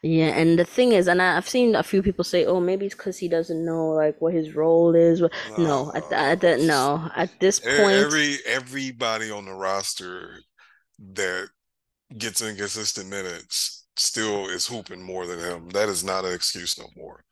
Yeah, 0.00 0.28
and 0.28 0.56
the 0.56 0.64
thing 0.64 0.92
is, 0.92 1.08
and 1.08 1.20
I, 1.20 1.34
have 1.34 1.48
seen 1.48 1.74
a 1.74 1.82
few 1.82 2.00
people 2.00 2.22
say, 2.22 2.46
"Oh, 2.46 2.60
maybe 2.60 2.86
it's 2.86 2.94
because 2.94 3.18
he 3.18 3.28
doesn't 3.28 3.64
know 3.64 3.88
like 3.88 4.20
what 4.20 4.32
his 4.32 4.54
role 4.54 4.94
is." 4.94 5.20
No, 5.20 5.30
no 5.58 5.92
at, 5.96 6.12
at 6.12 6.40
the, 6.40 6.58
no, 6.58 7.10
at 7.16 7.30
this 7.40 7.58
point, 7.58 7.96
every 7.96 8.36
everybody 8.46 9.32
on 9.32 9.46
the 9.46 9.52
roster 9.52 10.38
that 11.14 11.48
gets 12.16 12.40
inconsistent 12.40 13.08
minutes 13.08 13.88
still 13.96 14.48
is 14.48 14.68
hooping 14.68 15.02
more 15.02 15.26
than 15.26 15.40
him. 15.40 15.70
That 15.70 15.88
is 15.88 16.04
not 16.04 16.24
an 16.24 16.34
excuse 16.34 16.78
no 16.78 16.86
more. 16.96 17.24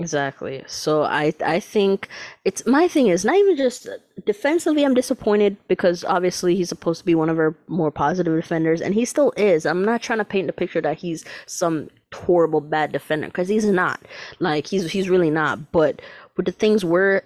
Exactly. 0.00 0.62
So 0.68 1.02
I 1.02 1.34
I 1.44 1.58
think 1.58 2.08
it's 2.44 2.64
my 2.66 2.86
thing 2.86 3.08
is 3.08 3.24
not 3.24 3.34
even 3.34 3.56
just 3.56 3.88
defensively 4.24 4.84
I'm 4.84 4.94
disappointed 4.94 5.56
because 5.66 6.04
obviously 6.04 6.54
he's 6.54 6.68
supposed 6.68 7.00
to 7.00 7.04
be 7.06 7.16
one 7.16 7.28
of 7.28 7.38
our 7.38 7.56
more 7.66 7.90
positive 7.90 8.36
defenders 8.40 8.80
and 8.80 8.94
he 8.94 9.04
still 9.04 9.32
is. 9.36 9.66
I'm 9.66 9.84
not 9.84 10.00
trying 10.00 10.20
to 10.20 10.24
paint 10.24 10.46
the 10.46 10.52
picture 10.52 10.80
that 10.82 10.98
he's 10.98 11.24
some 11.46 11.88
horrible 12.14 12.60
bad 12.60 12.92
defender 12.92 13.26
because 13.26 13.48
he's 13.48 13.64
not. 13.66 14.00
Like 14.38 14.68
he's 14.68 14.88
he's 14.92 15.10
really 15.10 15.30
not. 15.30 15.72
But 15.72 16.00
with 16.36 16.46
the 16.46 16.52
things 16.52 16.84
we're 16.84 17.22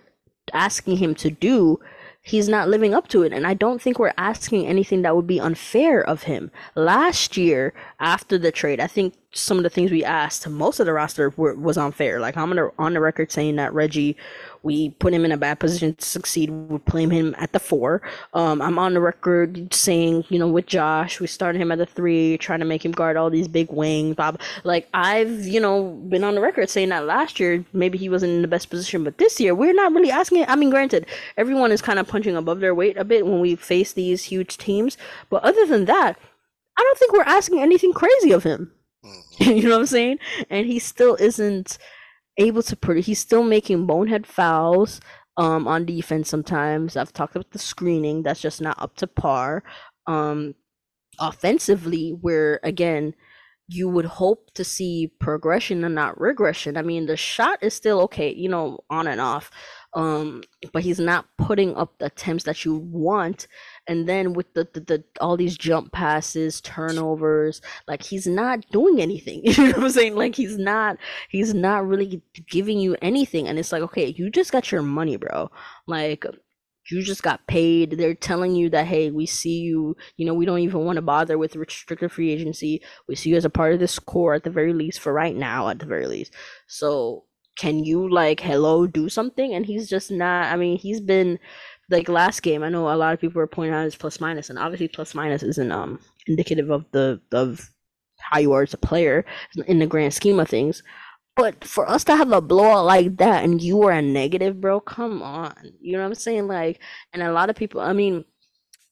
asking 0.54 0.96
him 0.96 1.14
to 1.16 1.30
do, 1.30 1.78
he's 2.22 2.48
not 2.48 2.68
living 2.68 2.94
up 2.94 3.08
to 3.08 3.22
it. 3.22 3.32
And 3.32 3.46
I 3.46 3.54
don't 3.54 3.82
think 3.82 3.98
we're 3.98 4.14
asking 4.16 4.66
anything 4.66 5.02
that 5.02 5.16
would 5.16 5.26
be 5.26 5.40
unfair 5.40 6.00
of 6.02 6.22
him. 6.22 6.50
Last 6.76 7.36
year, 7.36 7.74
after 7.98 8.38
the 8.38 8.52
trade, 8.52 8.80
I 8.80 8.86
think 8.86 9.14
some 9.32 9.56
of 9.56 9.64
the 9.64 9.70
things 9.70 9.90
we 9.90 10.04
asked, 10.04 10.48
most 10.48 10.78
of 10.78 10.86
the 10.86 10.92
roster 10.92 11.30
were, 11.36 11.54
was 11.54 11.76
unfair. 11.76 12.20
Like 12.20 12.36
I'm 12.36 12.50
on 12.50 12.56
the, 12.56 12.70
on 12.78 12.94
the 12.94 13.00
record 13.00 13.32
saying 13.32 13.56
that 13.56 13.74
Reggie, 13.74 14.16
we 14.62 14.90
put 14.90 15.12
him 15.12 15.24
in 15.24 15.32
a 15.32 15.36
bad 15.36 15.58
position 15.58 15.94
to 15.94 16.04
succeed. 16.04 16.50
We 16.50 16.78
play 16.78 17.06
him 17.08 17.34
at 17.38 17.52
the 17.52 17.58
four. 17.58 18.02
Um, 18.32 18.62
I'm 18.62 18.78
on 18.78 18.94
the 18.94 19.00
record 19.00 19.72
saying, 19.74 20.24
you 20.28 20.38
know, 20.38 20.48
with 20.48 20.66
Josh, 20.66 21.20
we 21.20 21.26
started 21.26 21.60
him 21.60 21.72
at 21.72 21.78
the 21.78 21.86
three, 21.86 22.38
trying 22.38 22.60
to 22.60 22.64
make 22.64 22.84
him 22.84 22.92
guard 22.92 23.16
all 23.16 23.30
these 23.30 23.48
big 23.48 23.70
wings. 23.72 24.16
Bob, 24.16 24.40
like 24.64 24.88
I've, 24.94 25.46
you 25.46 25.60
know, 25.60 25.90
been 26.08 26.24
on 26.24 26.34
the 26.34 26.40
record 26.40 26.70
saying 26.70 26.90
that 26.90 27.06
last 27.06 27.40
year 27.40 27.64
maybe 27.72 27.98
he 27.98 28.08
wasn't 28.08 28.32
in 28.32 28.42
the 28.42 28.48
best 28.48 28.70
position, 28.70 29.02
but 29.04 29.18
this 29.18 29.40
year 29.40 29.54
we're 29.54 29.74
not 29.74 29.92
really 29.92 30.10
asking. 30.10 30.44
I 30.46 30.56
mean, 30.56 30.70
granted, 30.70 31.06
everyone 31.36 31.72
is 31.72 31.82
kind 31.82 31.98
of 31.98 32.06
punching 32.06 32.36
above 32.36 32.60
their 32.60 32.74
weight 32.74 32.96
a 32.96 33.04
bit 33.04 33.26
when 33.26 33.40
we 33.40 33.56
face 33.56 33.92
these 33.92 34.24
huge 34.24 34.58
teams, 34.58 34.96
but 35.28 35.42
other 35.42 35.66
than 35.66 35.86
that, 35.86 36.18
I 36.78 36.82
don't 36.82 36.98
think 36.98 37.12
we're 37.12 37.22
asking 37.22 37.60
anything 37.60 37.92
crazy 37.92 38.32
of 38.32 38.44
him. 38.44 38.72
Mm-hmm. 39.04 39.50
you 39.50 39.64
know 39.64 39.70
what 39.70 39.80
I'm 39.80 39.86
saying? 39.86 40.18
And 40.50 40.66
he 40.66 40.78
still 40.78 41.16
isn't 41.16 41.78
able 42.38 42.62
to 42.62 42.76
put 42.76 42.98
he's 42.98 43.18
still 43.18 43.42
making 43.42 43.86
bonehead 43.86 44.26
fouls 44.26 45.00
um 45.36 45.66
on 45.68 45.84
defense 45.86 46.28
sometimes. 46.28 46.96
I've 46.96 47.12
talked 47.12 47.36
about 47.36 47.50
the 47.52 47.58
screening, 47.58 48.22
that's 48.22 48.40
just 48.40 48.60
not 48.60 48.80
up 48.80 48.96
to 48.96 49.06
par. 49.06 49.62
Um 50.06 50.54
offensively, 51.20 52.10
where 52.10 52.60
again, 52.62 53.14
you 53.68 53.88
would 53.88 54.04
hope 54.04 54.50
to 54.54 54.64
see 54.64 55.12
progression 55.20 55.84
and 55.84 55.94
not 55.94 56.20
regression. 56.20 56.76
I 56.76 56.82
mean, 56.82 57.06
the 57.06 57.16
shot 57.16 57.58
is 57.62 57.74
still 57.74 58.00
okay, 58.02 58.32
you 58.34 58.48
know, 58.48 58.80
on 58.90 59.06
and 59.06 59.20
off. 59.20 59.50
Um, 59.94 60.42
but 60.72 60.82
he's 60.82 60.98
not 60.98 61.26
putting 61.36 61.76
up 61.76 61.98
the 61.98 62.06
attempts 62.06 62.44
that 62.44 62.64
you 62.64 62.76
want. 62.76 63.46
And 63.86 64.08
then 64.08 64.32
with 64.32 64.54
the, 64.54 64.66
the, 64.72 64.80
the 64.80 65.04
all 65.20 65.36
these 65.36 65.58
jump 65.58 65.92
passes 65.92 66.60
turnovers 66.60 67.60
like 67.86 68.02
he's 68.02 68.26
not 68.26 68.64
doing 68.70 69.00
anything. 69.00 69.42
You 69.52 69.64
know 69.64 69.72
what 69.72 69.84
i'm 69.84 69.90
saying? 69.90 70.16
Like 70.16 70.34
he's 70.34 70.56
not 70.56 70.96
he's 71.28 71.52
not 71.52 71.86
really 71.86 72.22
giving 72.48 72.78
you 72.78 72.96
anything. 73.02 73.48
And 73.48 73.58
it's 73.58 73.72
like 73.72 73.82
okay 73.82 74.14
you 74.16 74.30
just 74.30 74.52
got 74.52 74.72
your 74.72 74.82
money 74.82 75.16
bro. 75.16 75.50
Like 75.86 76.24
you 76.90 77.02
just 77.02 77.22
got 77.22 77.46
paid. 77.46 77.92
They're 77.92 78.14
telling 78.14 78.54
you 78.56 78.70
that 78.70 78.86
hey 78.86 79.10
we 79.10 79.26
see 79.26 79.60
you 79.60 79.96
you 80.16 80.24
know 80.24 80.34
we 80.34 80.46
don't 80.46 80.60
even 80.60 80.84
want 80.84 80.96
to 80.96 81.02
bother 81.02 81.38
with 81.38 81.56
restricted 81.56 82.10
free 82.12 82.30
agency. 82.32 82.82
We 83.08 83.14
see 83.14 83.30
you 83.30 83.36
as 83.36 83.44
a 83.44 83.50
part 83.50 83.74
of 83.74 83.80
this 83.80 83.98
core 83.98 84.34
at 84.34 84.44
the 84.44 84.50
very 84.50 84.72
least 84.72 85.00
for 85.00 85.12
right 85.12 85.36
now 85.36 85.68
at 85.68 85.78
the 85.80 85.86
very 85.86 86.06
least. 86.06 86.32
So 86.66 87.24
can 87.56 87.84
you 87.84 88.08
like 88.08 88.40
hello 88.40 88.86
do 88.86 89.08
something 89.08 89.54
and 89.54 89.66
he's 89.66 89.88
just 89.88 90.10
not 90.10 90.52
i 90.52 90.56
mean 90.56 90.78
he's 90.78 91.00
been 91.00 91.38
like 91.92 92.08
last 92.08 92.42
game, 92.42 92.62
I 92.62 92.68
know 92.70 92.90
a 92.90 92.96
lot 92.96 93.14
of 93.14 93.20
people 93.20 93.38
were 93.38 93.46
pointing 93.46 93.74
out 93.74 93.84
his 93.84 93.94
plus 93.94 94.20
minus, 94.20 94.50
and 94.50 94.58
obviously 94.58 94.88
plus 94.88 95.14
minus 95.14 95.42
isn't 95.42 95.70
um 95.70 96.00
indicative 96.26 96.70
of 96.70 96.86
the 96.92 97.20
of 97.32 97.70
how 98.18 98.38
you 98.38 98.52
are 98.52 98.62
as 98.62 98.74
a 98.74 98.78
player 98.78 99.24
in 99.66 99.78
the 99.78 99.86
grand 99.86 100.14
scheme 100.14 100.40
of 100.40 100.48
things. 100.48 100.82
But 101.36 101.64
for 101.64 101.88
us 101.88 102.04
to 102.04 102.16
have 102.16 102.32
a 102.32 102.40
blowout 102.42 102.84
like 102.84 103.16
that 103.18 103.44
and 103.44 103.62
you 103.62 103.78
were 103.78 103.92
a 103.92 104.02
negative, 104.02 104.60
bro, 104.60 104.80
come 104.80 105.22
on. 105.22 105.54
You 105.80 105.92
know 105.94 106.00
what 106.00 106.08
I'm 106.08 106.14
saying? 106.14 106.46
Like, 106.46 106.80
and 107.12 107.22
a 107.22 107.32
lot 107.32 107.48
of 107.50 107.56
people, 107.56 107.80
I 107.80 107.94
mean, 107.94 108.24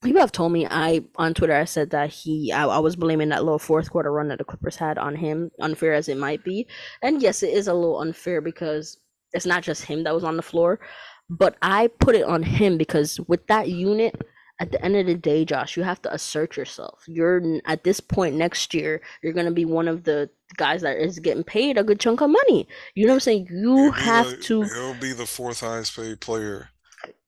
people 0.03 0.21
have 0.21 0.33
told 0.33 0.53
me 0.53 0.67
I 0.67 1.03
on 1.17 1.35
Twitter 1.35 1.55
I 1.55 1.65
said 1.65 1.91
that 1.91 2.11
he 2.11 2.53
I, 2.53 2.67
I, 2.67 2.79
was 2.79 2.97
blaming 2.97 3.29
that 3.31 3.45
little 3.45 3.59
fourth 3.59 3.91
quarter 3.91 4.13
run 4.13 4.29
that 4.29 4.39
the 4.39 4.45
Clippers 4.45 4.77
had 4.77 4.99
on 4.99 5.15
him, 5.15 5.51
unfair 5.61 5.95
as 5.95 6.09
it 6.09 6.17
might 6.17 6.45
be. 6.45 6.67
And 7.03 7.21
yes, 7.23 7.43
it 7.43 7.51
is 7.51 7.69
a 7.69 7.75
little 7.75 8.01
unfair 8.01 8.41
because 8.41 8.99
it's 9.33 9.47
not 9.47 9.63
just 9.63 9.85
him 9.85 10.05
that 10.05 10.15
was 10.15 10.25
on 10.25 10.37
the 10.37 10.43
floor, 10.43 10.81
but 11.29 11.57
I 11.63 11.89
put 12.01 12.15
it 12.15 12.25
on 12.25 12.43
him 12.43 12.79
because 12.79 13.21
with 13.29 13.47
that 13.49 13.69
unit, 13.69 14.21
at 14.59 14.73
the 14.73 14.85
end 14.85 14.97
of 14.97 15.07
the 15.07 15.15
day, 15.15 15.45
Josh, 15.45 15.77
you 15.77 15.83
have 15.83 16.03
to 16.03 16.13
assert 16.13 16.57
yourself. 16.57 17.03
You're 17.07 17.43
at 17.65 17.85
this 17.85 18.01
point 18.01 18.37
next 18.37 18.75
year, 18.75 19.01
you're 19.23 19.33
gonna 19.33 19.51
be 19.51 19.65
one 19.65 19.89
of 19.89 20.05
the 20.05 20.31
guys 20.57 20.83
that 20.83 20.99
is 20.99 21.19
getting 21.19 21.45
paid 21.45 21.79
a 21.79 21.85
good 21.85 22.01
chunk 22.01 22.21
of 22.21 22.31
money. 22.31 22.67
You 22.95 23.07
know 23.07 23.13
what 23.13 23.17
I'm 23.17 23.21
saying? 23.21 23.49
You 23.51 23.91
have 23.93 24.31
the, 24.31 24.37
to. 24.37 24.63
He'll 24.63 24.95
be 24.95 25.13
the 25.13 25.27
fourth 25.27 25.61
highest 25.61 25.97
paid 25.97 26.21
player. 26.21 26.71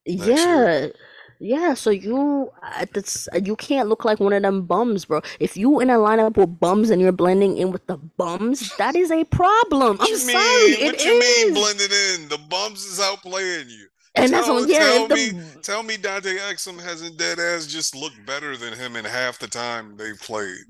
Yeah. 0.05 0.35
Year. 0.35 0.93
Yeah, 1.45 1.75
so 1.75 1.91
you 1.91 2.53
uh, 2.63 2.87
that's 2.93 3.27
uh, 3.35 3.41
you 3.43 3.57
can't 3.57 3.89
look 3.89 4.05
like 4.05 4.21
one 4.21 4.33
of 4.33 4.43
them 4.43 4.63
bums, 4.63 5.07
bro. 5.07 5.23
If 5.41 5.57
you 5.57 5.81
in 5.81 5.91
a 5.91 5.95
lineup 5.95 6.37
with 6.37 6.61
bums 6.61 6.89
and 6.89 7.03
you're 7.03 7.11
blending 7.11 7.59
in 7.59 7.73
with 7.73 7.85
the 7.89 7.97
bums, 7.97 8.73
that 8.77 8.95
is 8.95 9.11
a 9.11 9.25
problem. 9.25 9.97
What 9.97 10.09
I'm 10.09 10.17
sorry. 10.19 10.71
Mean? 10.71 10.85
What 10.85 11.05
you 11.05 11.21
is. 11.21 11.45
mean 11.45 11.55
blending 11.55 11.91
in? 11.91 12.29
The 12.29 12.39
bums 12.49 12.85
is 12.85 13.01
outplaying 13.01 13.71
you. 13.71 13.89
And 14.15 14.31
tell, 14.31 14.39
that's 14.39 14.49
what 14.49 14.69
yeah. 14.69 14.79
Tell 14.79 15.09
me, 15.09 15.33
tell 15.63 15.83
me, 15.83 15.97
Dante 15.97 16.37
Exum 16.37 16.81
hasn't 16.81 17.17
dead 17.17 17.41
ass 17.41 17.67
just 17.67 17.97
looked 17.97 18.25
better 18.25 18.57
than 18.57 18.75
him 18.75 18.95
in 18.95 19.05
half 19.05 19.41
the 19.41 19.49
time 19.49 19.97
they've 19.97 20.21
played. 20.21 20.63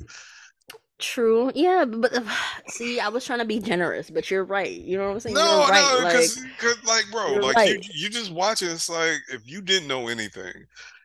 True. 1.03 1.51
Yeah, 1.55 1.85
but 1.85 2.15
uh, 2.15 2.23
see, 2.69 3.01
I 3.01 3.09
was 3.09 3.27
trying 3.27 3.41
to 3.41 3.45
be 3.45 3.59
generous, 3.59 4.09
but 4.09 4.31
you're 4.31 4.45
right. 4.45 4.71
You 4.71 4.97
know 4.97 5.09
what 5.09 5.15
I'm 5.15 5.21
saying? 5.21 5.35
No, 5.35 5.61
you're 5.61 5.69
right. 5.69 6.01
no, 6.01 6.07
because, 6.07 6.45
like, 6.65 6.87
like, 6.87 7.05
bro, 7.11 7.47
like 7.47 7.57
right. 7.57 7.85
you, 7.85 7.91
you 8.05 8.09
just 8.09 8.33
watch 8.33 8.63
it. 8.63 8.71
It's 8.71 8.89
like 8.89 9.19
if 9.31 9.43
you 9.45 9.61
didn't 9.61 9.89
know 9.89 10.09
anything, 10.09 10.53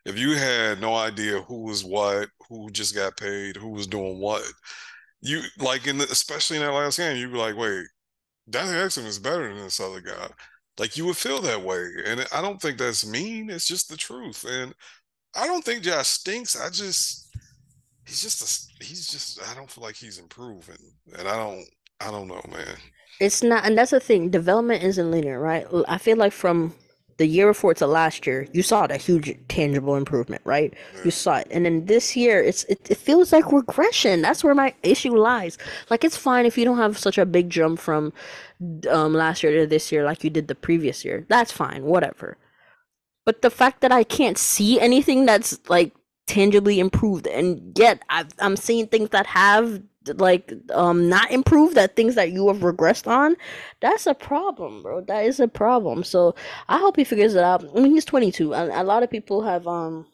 if 0.05 0.17
you 0.17 0.35
had 0.35 0.79
no 0.79 0.95
idea 0.95 1.41
who 1.41 1.63
was 1.63 1.83
what, 1.83 2.29
who 2.47 2.69
just 2.69 2.95
got 2.95 3.17
paid, 3.17 3.57
who 3.57 3.69
was 3.69 3.87
doing 3.87 4.19
what, 4.19 4.43
you 5.21 5.41
like 5.57 5.87
in 5.87 5.97
the, 5.97 6.05
especially 6.05 6.57
in 6.57 6.63
that 6.63 6.71
last 6.71 6.97
game, 6.97 7.17
you'd 7.17 7.31
be 7.31 7.37
like, 7.37 7.57
wait, 7.57 7.85
Dante 8.49 8.73
Exum 8.73 9.05
is 9.05 9.19
better 9.19 9.51
than 9.51 9.63
this 9.63 9.79
other 9.79 9.99
guy. 9.99 10.29
Like 10.77 10.95
you 10.95 11.07
would 11.07 11.17
feel 11.17 11.41
that 11.41 11.63
way, 11.63 11.87
and 12.05 12.25
I 12.31 12.41
don't 12.41 12.61
think 12.61 12.77
that's 12.77 13.05
mean. 13.05 13.49
It's 13.49 13.67
just 13.67 13.89
the 13.89 13.97
truth, 13.97 14.45
and 14.47 14.75
I 15.35 15.47
don't 15.47 15.63
think 15.63 15.81
Josh 15.81 16.07
stinks. 16.07 16.55
I 16.59 16.69
just 16.69 17.26
he's 18.07 18.21
just 18.21 18.41
a, 18.41 18.83
he's 18.83 19.07
just 19.07 19.39
I 19.51 19.53
don't 19.53 19.69
feel 19.69 19.83
like 19.83 19.95
he's 19.95 20.17
improving, 20.17 20.93
and 21.17 21.27
I 21.27 21.35
don't 21.35 21.65
I 21.99 22.11
don't 22.11 22.27
know, 22.27 22.41
man. 22.49 22.77
It's 23.19 23.41
not, 23.41 23.65
and 23.65 23.77
that's 23.77 23.91
the 23.91 23.99
thing. 23.99 24.29
Development 24.29 24.83
isn't 24.83 25.11
linear, 25.11 25.39
right? 25.39 25.65
I 25.87 25.97
feel 25.97 26.17
like 26.17 26.33
from 26.33 26.75
the 27.17 27.25
year 27.25 27.47
before 27.47 27.73
to 27.73 27.87
last 27.87 28.27
year, 28.27 28.47
you 28.53 28.61
saw 28.61 28.85
the 28.85 28.97
huge 28.97 29.35
tangible 29.47 29.95
improvement, 29.95 30.43
right? 30.45 30.71
Yeah. 30.95 31.01
You 31.05 31.11
saw 31.11 31.37
it, 31.37 31.47
and 31.49 31.65
then 31.65 31.85
this 31.85 32.15
year, 32.15 32.41
it's 32.41 32.63
it, 32.65 32.91
it 32.91 32.97
feels 32.97 33.33
like 33.33 33.51
regression. 33.51 34.21
That's 34.21 34.43
where 34.43 34.53
my 34.55 34.73
issue 34.83 35.15
lies. 35.17 35.57
Like 35.89 36.03
it's 36.03 36.17
fine 36.17 36.45
if 36.45 36.57
you 36.57 36.65
don't 36.65 36.77
have 36.77 36.97
such 36.97 37.17
a 37.17 37.25
big 37.25 37.49
jump 37.49 37.79
from 37.79 38.13
um 38.89 39.13
last 39.13 39.43
year 39.43 39.51
to 39.61 39.67
this 39.67 39.91
year 39.91 40.03
like 40.03 40.23
you 40.23 40.29
did 40.29 40.47
the 40.47 40.55
previous 40.55 41.03
year. 41.03 41.25
That's 41.27 41.51
fine, 41.51 41.85
whatever. 41.85 42.37
But 43.25 43.41
the 43.41 43.49
fact 43.49 43.81
that 43.81 43.91
I 43.91 44.03
can't 44.03 44.37
see 44.37 44.79
anything 44.79 45.25
that's 45.25 45.59
like 45.69 45.93
tangibly 46.27 46.79
improved, 46.79 47.27
and 47.27 47.77
yet 47.77 48.01
i 48.09 48.25
am 48.39 48.55
seeing 48.55 48.87
things 48.87 49.09
that 49.09 49.25
have 49.25 49.81
like 50.15 50.53
um 50.71 51.09
not 51.09 51.29
improved 51.31 51.75
that 51.75 51.95
things 51.95 52.15
that 52.15 52.31
you 52.31 52.47
have 52.47 52.59
regressed 52.59 53.07
on. 53.07 53.35
That's 53.81 54.07
a 54.07 54.13
problem 54.13 54.81
bro. 54.83 55.01
That 55.01 55.25
is 55.25 55.39
a 55.39 55.47
problem. 55.47 56.03
So 56.03 56.35
i 56.69 56.77
hope 56.77 56.95
he 56.95 57.03
figures 57.03 57.35
it 57.35 57.43
out. 57.43 57.65
I 57.75 57.79
mean 57.81 57.91
he's 57.93 58.05
22 58.05 58.53
and 58.53 58.71
a 58.71 58.83
lot 58.83 59.03
of 59.03 59.09
people 59.11 59.43
have 59.43 59.67
um 59.67 60.05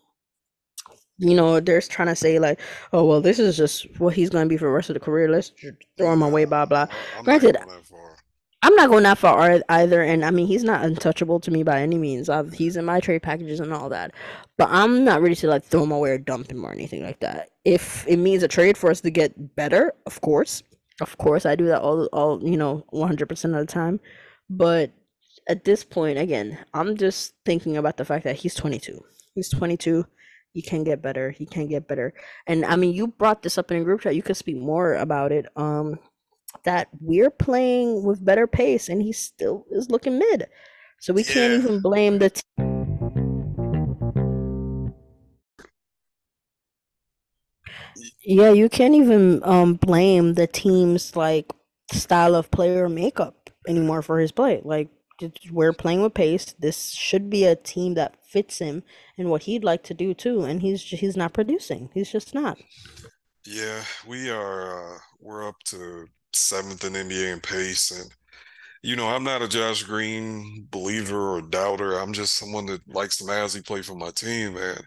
you 1.20 1.36
know 1.36 1.60
they're 1.60 1.82
trying 1.82 2.08
to 2.08 2.16
say 2.16 2.40
like 2.40 2.60
oh 2.92 3.06
well 3.06 3.22
this 3.22 3.40
is 3.40 3.56
just 3.56 3.88
what 4.00 4.16
he's 4.16 4.30
going 4.30 4.46
to 4.46 4.50
be 4.50 4.58
for 4.58 4.66
the 4.66 4.72
rest 4.72 4.90
of 4.90 4.96
the 4.96 5.00
career. 5.00 5.30
Let's 5.30 5.52
throw 5.98 6.14
him 6.14 6.22
away 6.24 6.46
blah 6.46 6.66
blah. 6.66 6.88
I'm 7.18 7.24
granted 7.24 7.58
I'm 8.64 8.76
not 8.76 8.90
going 8.90 9.04
that 9.04 9.18
far 9.18 9.62
either, 9.68 10.02
and 10.02 10.24
I 10.24 10.32
mean 10.32 10.48
he's 10.48 10.64
not 10.64 10.86
untouchable 10.86 11.42
to 11.42 11.52
me 11.52 11.64
by 11.64 11.82
any 11.82 11.98
means. 11.98 12.30
I've, 12.30 12.54
he's 12.54 12.78
in 12.78 12.86
my 12.86 13.02
trade 13.02 13.22
packages 13.22 13.60
and 13.60 13.74
all 13.74 13.90
that, 13.90 14.14
but 14.58 14.70
I'm 14.72 15.04
not 15.04 15.22
ready 15.22 15.36
to 15.36 15.48
like 15.48 15.66
throw 15.66 15.84
him 15.84 15.92
away 15.92 16.12
or 16.12 16.18
dump 16.18 16.50
him 16.50 16.64
or 16.64 16.72
anything 16.72 17.04
like 17.04 17.20
that. 17.20 17.50
If 17.66 18.08
it 18.08 18.18
means 18.18 18.42
a 18.42 18.48
trade 18.48 18.78
for 18.78 18.90
us 18.90 19.02
to 19.02 19.12
get 19.12 19.56
better, 19.58 19.94
of 20.06 20.22
course, 20.22 20.64
of 21.02 21.18
course 21.18 21.46
I 21.46 21.56
do 21.56 21.66
that 21.66 21.82
all 21.82 22.06
all 22.14 22.42
you 22.42 22.56
know 22.56 22.86
100 22.92 23.28
percent 23.28 23.54
of 23.54 23.60
the 23.60 23.72
time. 23.72 24.00
But 24.50 24.92
at 25.50 25.66
this 25.66 25.84
point, 25.84 26.18
again, 26.18 26.58
I'm 26.74 26.96
just 26.96 27.34
thinking 27.46 27.76
about 27.76 27.98
the 27.98 28.06
fact 28.06 28.24
that 28.24 28.38
he's 28.38 28.56
22. 28.56 29.04
He's 29.36 29.50
22. 29.50 30.06
He 30.54 30.62
can 30.62 30.86
get 30.86 31.02
better. 31.02 31.32
He 31.32 31.46
can 31.46 31.68
get 31.68 31.88
better. 31.88 32.14
And 32.48 32.64
I 32.64 32.78
mean, 32.78 32.94
you 32.94 33.08
brought 33.08 33.44
this 33.44 33.58
up 33.58 33.72
in 33.72 33.82
a 33.82 33.84
group 33.84 34.02
chat. 34.02 34.16
You 34.16 34.24
could 34.24 34.38
speak 34.38 34.56
more 34.56 34.94
about 34.94 35.34
it. 35.34 35.48
Um, 35.58 36.00
that 36.64 36.88
we're 37.00 37.32
playing 37.32 38.04
with 38.04 38.24
better 38.24 38.48
pace 38.48 38.90
and 38.90 39.02
he 39.02 39.12
still 39.12 39.66
is 39.72 39.90
looking 39.90 40.20
mid. 40.20 40.48
So 41.00 41.14
we 41.14 41.24
yeah. 41.24 41.34
can't 41.34 41.64
even 41.64 41.82
blame 41.82 42.20
the 42.20 42.30
t- 42.30 42.42
Yeah, 48.26 48.52
you 48.52 48.70
can't 48.70 48.96
even 48.96 49.44
um 49.44 49.74
blame 49.76 50.36
the 50.36 50.48
team's 50.48 51.16
like 51.16 51.52
style 51.92 52.36
of 52.36 52.52
player 52.52 52.88
makeup 52.88 53.50
anymore 53.68 54.02
for 54.02 54.20
his 54.20 54.32
play. 54.32 54.62
Like 54.64 54.90
we're 55.52 55.74
playing 55.74 56.02
with 56.02 56.14
pace. 56.14 56.54
This 56.60 56.92
should 56.92 57.30
be 57.30 57.46
a 57.46 57.56
team 57.56 57.94
that 57.96 58.16
fits 58.26 58.60
him 58.60 58.84
and 59.18 59.30
what 59.30 59.44
he'd 59.44 59.64
like 59.64 59.84
to 59.84 59.94
do 59.94 60.14
too, 60.14 60.44
and 60.44 60.62
he's 60.62 60.82
he's 60.84 61.18
not 61.18 61.34
producing. 61.34 61.90
He's 61.94 62.12
just 62.12 62.34
not. 62.34 62.58
Yeah, 63.46 63.84
we 64.08 64.30
are. 64.30 64.96
Uh, 64.96 65.00
we're 65.20 65.48
up 65.48 65.60
to 65.66 66.08
seventh 66.36 66.84
in 66.84 66.96
NBA 66.96 67.34
in 67.34 67.40
pace. 67.42 67.92
And, 67.92 68.12
you 68.84 68.96
know, 68.98 69.08
I'm 69.10 69.24
not 69.24 69.42
a 69.44 69.50
Josh 69.50 69.84
Green 69.84 70.68
believer 70.72 71.38
or 71.38 71.42
doubter. 71.42 72.00
I'm 72.00 72.14
just 72.14 72.36
someone 72.38 72.68
that 72.68 72.82
likes 72.88 73.18
the 73.18 73.26
Mavs 73.26 73.56
he 73.56 73.62
played 73.64 73.86
for 73.86 73.96
my 73.96 74.12
team, 74.12 74.56
man. 74.56 74.82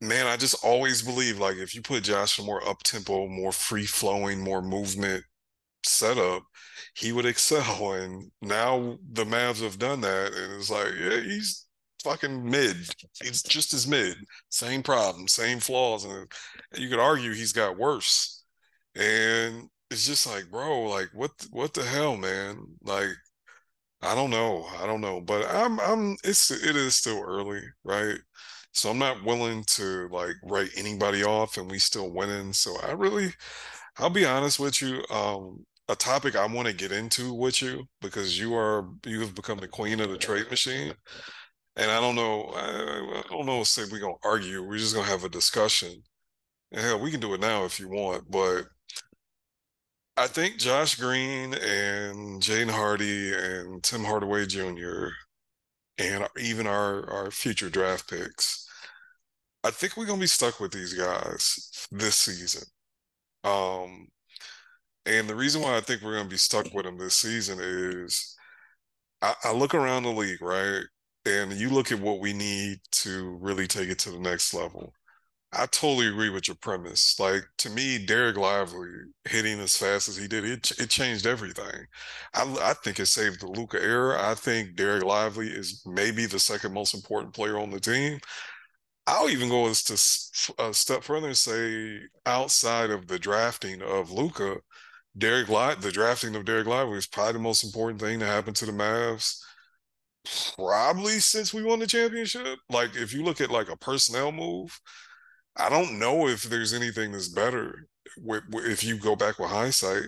man, 0.00 0.26
I 0.26 0.36
just 0.36 0.64
always 0.64 1.02
believe 1.02 1.38
like 1.38 1.56
if 1.56 1.74
you 1.74 1.82
put 1.82 2.04
Josh 2.04 2.38
in 2.38 2.46
more 2.46 2.66
up 2.68 2.82
tempo, 2.82 3.28
more 3.28 3.52
free 3.52 3.86
flowing, 3.86 4.40
more 4.40 4.62
movement 4.62 5.24
setup, 5.84 6.44
he 6.96 7.12
would 7.12 7.26
excel. 7.26 7.62
And 7.94 8.32
now 8.42 8.98
the 9.12 9.24
Mavs 9.24 9.62
have 9.62 9.78
done 9.78 10.02
that, 10.02 10.34
and 10.34 10.54
it's 10.54 10.70
like, 10.70 10.88
yeah, 11.00 11.20
he's 11.20 11.66
fucking 12.04 12.48
mid. 12.50 12.76
He's 13.22 13.42
just 13.42 13.74
as 13.74 13.88
mid. 13.88 14.16
Same 14.50 14.82
problem, 14.82 15.28
same 15.28 15.60
flaws, 15.60 16.04
and 16.04 16.30
you 16.76 16.88
could 16.90 17.00
argue 17.00 17.32
he's 17.34 17.52
got 17.52 17.78
worse. 17.78 18.44
And 18.96 19.68
it's 19.92 20.06
just 20.06 20.26
like, 20.26 20.50
bro, 20.50 20.82
like 20.84 21.10
what 21.14 21.32
what 21.50 21.74
the 21.74 21.84
hell, 21.84 22.16
man? 22.16 22.58
Like 22.82 23.10
I 24.02 24.14
don't 24.14 24.30
know. 24.30 24.66
I 24.80 24.86
don't 24.86 25.00
know. 25.00 25.20
But 25.20 25.46
I'm 25.48 25.80
I'm 25.80 26.16
it's 26.24 26.50
it 26.50 26.76
is 26.76 26.96
still 26.96 27.22
early, 27.22 27.62
right? 27.84 28.18
So 28.72 28.90
I'm 28.90 28.98
not 28.98 29.24
willing 29.24 29.64
to 29.68 30.08
like 30.10 30.36
write 30.44 30.70
anybody 30.76 31.24
off 31.24 31.56
and 31.56 31.70
we 31.70 31.78
still 31.78 32.10
winning. 32.12 32.52
So 32.52 32.76
I 32.82 32.92
really 32.92 33.32
I'll 33.98 34.10
be 34.10 34.26
honest 34.26 34.60
with 34.60 34.82
you. 34.82 35.04
Um 35.10 35.66
a 35.88 35.96
topic 35.96 36.36
I 36.36 36.46
want 36.46 36.68
to 36.68 36.74
get 36.74 36.92
into 36.92 37.34
with 37.34 37.62
you 37.62 37.84
because 38.00 38.38
you 38.38 38.54
are 38.56 38.88
you 39.06 39.20
have 39.20 39.34
become 39.34 39.58
the 39.58 39.68
queen 39.68 40.00
of 40.00 40.10
the 40.10 40.18
trade 40.18 40.50
machine. 40.50 40.94
And 41.76 41.90
I 41.90 42.00
don't 42.00 42.16
know, 42.16 42.50
I, 42.54 43.20
I 43.20 43.22
don't 43.30 43.46
know 43.46 43.62
say 43.64 43.84
we're 43.90 44.00
gonna 44.00 44.14
argue. 44.24 44.62
We're 44.62 44.78
just 44.78 44.94
gonna 44.94 45.08
have 45.08 45.24
a 45.24 45.28
discussion. 45.28 46.02
And 46.72 46.82
hell, 46.82 47.00
we 47.00 47.10
can 47.10 47.20
do 47.20 47.34
it 47.34 47.40
now 47.40 47.64
if 47.64 47.80
you 47.80 47.88
want, 47.88 48.30
but 48.30 48.66
I 50.16 50.26
think 50.26 50.58
Josh 50.58 50.96
Green 50.96 51.54
and 51.54 52.42
Jaden 52.42 52.70
Hardy 52.70 53.32
and 53.34 53.82
Tim 53.82 54.04
Hardaway 54.04 54.46
Jr. 54.46 55.08
and 55.98 56.28
even 56.38 56.66
our 56.66 57.08
our 57.10 57.30
future 57.30 57.70
draft 57.70 58.10
picks, 58.10 58.68
I 59.64 59.70
think 59.70 59.96
we're 59.96 60.06
gonna 60.06 60.20
be 60.20 60.26
stuck 60.26 60.60
with 60.60 60.72
these 60.72 60.94
guys 60.94 61.88
this 61.92 62.16
season. 62.16 62.64
Um, 63.44 64.08
and 65.06 65.28
the 65.28 65.36
reason 65.36 65.62
why 65.62 65.76
I 65.76 65.80
think 65.80 66.02
we're 66.02 66.16
gonna 66.16 66.28
be 66.28 66.38
stuck 66.38 66.72
with 66.74 66.84
them 66.84 66.98
this 66.98 67.16
season 67.16 67.58
is 67.62 68.36
I, 69.22 69.34
I 69.44 69.52
look 69.52 69.74
around 69.74 70.04
the 70.04 70.10
league, 70.12 70.42
right? 70.42 70.84
And 71.26 71.52
you 71.54 71.70
look 71.70 71.92
at 71.92 72.00
what 72.00 72.20
we 72.20 72.32
need 72.32 72.80
to 72.92 73.38
really 73.40 73.66
take 73.68 73.88
it 73.90 73.98
to 74.00 74.10
the 74.10 74.18
next 74.20 74.54
level. 74.54 74.92
I 75.54 75.66
totally 75.66 76.08
agree 76.08 76.30
with 76.30 76.48
your 76.48 76.56
premise. 76.56 77.18
Like 77.20 77.42
to 77.58 77.68
me, 77.70 78.04
Dereck 78.04 78.36
Lively 78.36 78.88
hitting 79.26 79.60
as 79.60 79.76
fast 79.76 80.08
as 80.08 80.16
he 80.16 80.26
did, 80.26 80.44
it 80.44 80.70
it 80.80 80.88
changed 80.88 81.26
everything. 81.26 81.86
I 82.34 82.42
I 82.60 82.74
think 82.74 82.98
it 82.98 83.06
saved 83.06 83.40
the 83.40 83.48
Luka 83.48 83.82
era. 83.82 84.30
I 84.30 84.34
think 84.34 84.76
Dereck 84.76 85.02
Lively 85.02 85.48
is 85.48 85.82
maybe 85.86 86.24
the 86.26 86.38
second 86.38 86.72
most 86.72 86.94
important 86.94 87.34
player 87.34 87.58
on 87.58 87.70
the 87.70 87.80
team. 87.80 88.18
I'll 89.06 89.30
even 89.30 89.48
go 89.50 89.66
a 89.66 89.70
uh, 89.72 90.72
step 90.72 91.04
further 91.04 91.28
and 91.28 91.36
say, 91.38 92.00
outside 92.26 92.90
of 92.90 93.08
the 93.08 93.18
drafting 93.18 93.82
of 93.82 94.10
Luka, 94.12 94.58
Dereck 95.18 95.48
Lively, 95.48 95.82
the 95.82 95.92
drafting 95.92 96.36
of 96.36 96.44
Dereck 96.44 96.66
Lively 96.66 96.98
is 96.98 97.06
probably 97.08 97.34
the 97.34 97.40
most 97.40 97.64
important 97.64 98.00
thing 98.00 98.20
to 98.20 98.26
happen 98.26 98.54
to 98.54 98.66
the 98.66 98.72
Mavs. 98.72 99.38
Probably 100.56 101.18
since 101.18 101.52
we 101.52 101.62
won 101.62 101.80
the 101.80 101.86
championship. 101.86 102.58
Like 102.70 102.94
if 102.96 103.12
you 103.12 103.24
look 103.24 103.40
at 103.40 103.50
like 103.50 103.68
a 103.68 103.76
personnel 103.76 104.30
move, 104.32 104.78
I 105.56 105.68
don't 105.68 105.98
know 105.98 106.28
if 106.28 106.44
there's 106.44 106.72
anything 106.72 107.12
that's 107.12 107.28
better 107.28 107.88
with, 108.18 108.42
with, 108.50 108.66
if 108.66 108.82
you 108.84 108.96
go 108.96 109.16
back 109.16 109.38
with 109.38 109.50
hindsight. 109.50 110.04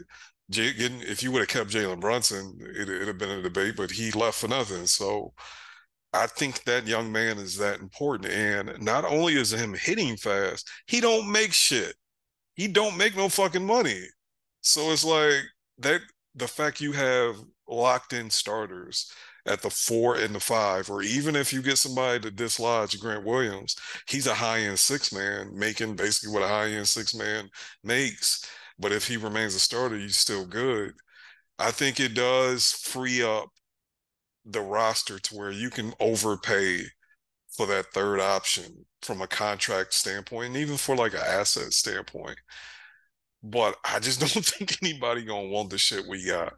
Getting, 0.51 1.01
if 1.01 1.23
you 1.23 1.33
would 1.33 1.41
have 1.41 1.49
kept 1.49 1.71
Jalen 1.71 2.01
Brunson, 2.01 2.59
it, 2.61 2.87
would 2.87 3.09
have 3.09 3.19
been 3.19 3.31
a 3.31 3.43
debate, 3.43 3.77
but 3.77 3.91
he 3.91 4.11
left 4.11 4.39
for 4.39 4.49
nothing. 4.49 4.87
So 4.87 5.33
I 6.13 6.27
think 6.27 6.65
that 6.65 6.87
young 6.87 7.11
man 7.11 7.39
is 7.39 7.57
that 7.59 7.81
important. 7.81 8.31
And 8.31 8.83
not 8.83 9.05
only 9.05 9.35
is 9.35 9.53
him 9.53 9.75
hitting 9.75 10.17
fast, 10.17 10.69
he 10.87 11.01
don't 11.01 11.33
make 11.33 11.53
shit. 11.53 11.95
He 12.55 12.69
don't 12.69 12.97
make 12.97 13.17
no 13.17 13.29
fucking 13.29 13.65
money. 13.65 14.03
So 14.61 14.93
it's 14.93 15.05
like 15.05 15.43
that 15.79 16.03
the 16.35 16.47
fact 16.47 16.81
you 16.81 16.93
have 16.93 17.37
locked 17.69 18.13
in 18.13 18.31
starters 18.31 19.11
at 19.47 19.63
the 19.63 19.71
four 19.71 20.17
and 20.17 20.35
the 20.35 20.41
five, 20.41 20.89
or 20.91 21.03
even 21.03 21.37
if 21.37 21.53
you 21.53 21.63
get 21.63 21.79
somebody 21.79 22.21
to 22.21 22.31
dislodge 22.31 22.99
Grant 22.99 23.25
Williams, 23.25 23.77
he's 24.09 24.27
a 24.27 24.35
high 24.35 24.61
end 24.61 24.79
six 24.79 25.13
man, 25.13 25.51
making 25.55 25.97
basically 25.97 26.33
what 26.33 26.43
a 26.43 26.49
high 26.49 26.71
end 26.71 26.89
six 26.89 27.15
man 27.15 27.49
makes. 27.83 28.45
But 28.79 28.93
if 28.93 29.07
he 29.07 29.17
remains 29.17 29.55
a 29.55 29.61
starter, 29.61 29.97
he's 29.97 30.17
still 30.17 30.47
good. 30.47 30.93
I 31.59 31.71
think 31.71 32.01
it 32.01 32.15
does 32.15 32.73
free 32.73 33.23
up 33.23 33.49
the 34.45 34.61
roster 34.61 35.19
to 35.19 35.37
where 35.37 35.51
you 35.51 35.71
can 35.71 35.95
overpay 36.01 36.85
for 37.57 37.67
that 37.67 37.93
third 37.93 38.21
option 38.21 38.85
from 39.03 39.23
a 39.23 39.27
contract 39.27 39.95
standpoint 39.95 40.49
and 40.49 40.57
even 40.57 40.77
for 40.77 40.97
like 40.97 41.15
an 41.15 41.21
asset 41.25 41.73
standpoint. 41.73 42.39
But 43.43 43.77
I 43.85 44.01
just 44.01 44.21
don't 44.35 44.45
think 44.45 44.83
anybody 44.83 45.25
gonna 45.25 45.49
want 45.49 45.71
the 45.71 45.79
shit 45.79 46.07
we 46.09 46.27
got. 46.27 46.55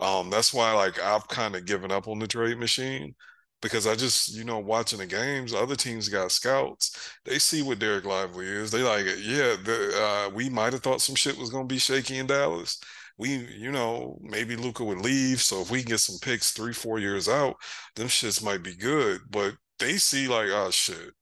Um, 0.00 0.30
that's 0.30 0.54
why 0.54 0.72
like 0.74 1.00
I've 1.00 1.26
kind 1.28 1.56
of 1.56 1.66
given 1.66 1.90
up 1.90 2.08
on 2.08 2.18
the 2.18 2.26
trade 2.28 2.58
machine 2.58 3.14
because 3.60 3.86
I 3.86 3.96
just, 3.96 4.32
you 4.34 4.44
know, 4.44 4.58
watching 4.58 5.00
the 5.00 5.06
games, 5.06 5.52
other 5.52 5.74
teams 5.76 6.08
got 6.08 6.30
scouts. 6.30 6.96
They 7.24 7.38
see 7.38 7.62
what 7.62 7.80
Dereck 7.80 8.04
Lively 8.04 8.46
is. 8.46 8.70
They 8.70 8.82
like, 8.82 9.06
yeah, 9.06 9.56
the, 9.64 9.92
uh, 10.28 10.30
we 10.34 10.48
might 10.48 10.72
have 10.72 10.82
thought 10.82 11.00
some 11.00 11.16
shit 11.16 11.36
was 11.36 11.50
gonna 11.50 11.66
be 11.66 11.78
shaky 11.78 12.18
in 12.18 12.26
Dallas. 12.28 12.78
We, 13.18 13.30
you 13.58 13.72
know, 13.72 14.18
maybe 14.22 14.54
Luka 14.54 14.84
would 14.84 15.00
leave. 15.00 15.40
So 15.42 15.60
if 15.60 15.70
we 15.70 15.82
get 15.82 15.98
some 15.98 16.18
picks 16.22 16.52
three, 16.52 16.72
four 16.72 17.00
years 17.00 17.28
out, 17.28 17.56
them 17.96 18.06
shits 18.08 18.42
might 18.44 18.62
be 18.62 18.76
good. 18.76 19.20
But 19.30 19.54
they 19.80 19.96
see 19.96 20.28
like, 20.28 20.48
oh 20.50 20.70
shit, 20.70 21.12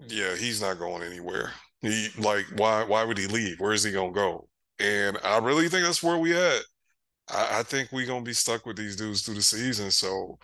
yeah, 0.00 0.36
he's 0.36 0.60
not 0.60 0.78
going 0.78 1.02
anywhere. 1.02 1.52
He 1.82 2.08
like, 2.18 2.46
why? 2.56 2.84
Why 2.84 3.04
would 3.04 3.18
he 3.18 3.26
leave? 3.26 3.60
Where 3.60 3.72
is 3.72 3.84
he 3.84 3.92
gonna 3.92 4.12
go? 4.12 4.48
And 4.78 5.18
I 5.24 5.38
really 5.38 5.68
think 5.68 5.84
that's 5.84 6.02
where 6.02 6.18
we 6.18 6.36
at. 6.36 6.62
I, 7.30 7.60
I 7.60 7.62
think 7.62 7.92
we're 7.92 8.06
gonna 8.06 8.22
be 8.24 8.32
stuck 8.32 8.66
with 8.66 8.76
these 8.76 8.96
dudes 8.96 9.22
through 9.22 9.36
the 9.36 9.42
season. 9.42 9.90
So 9.90 10.38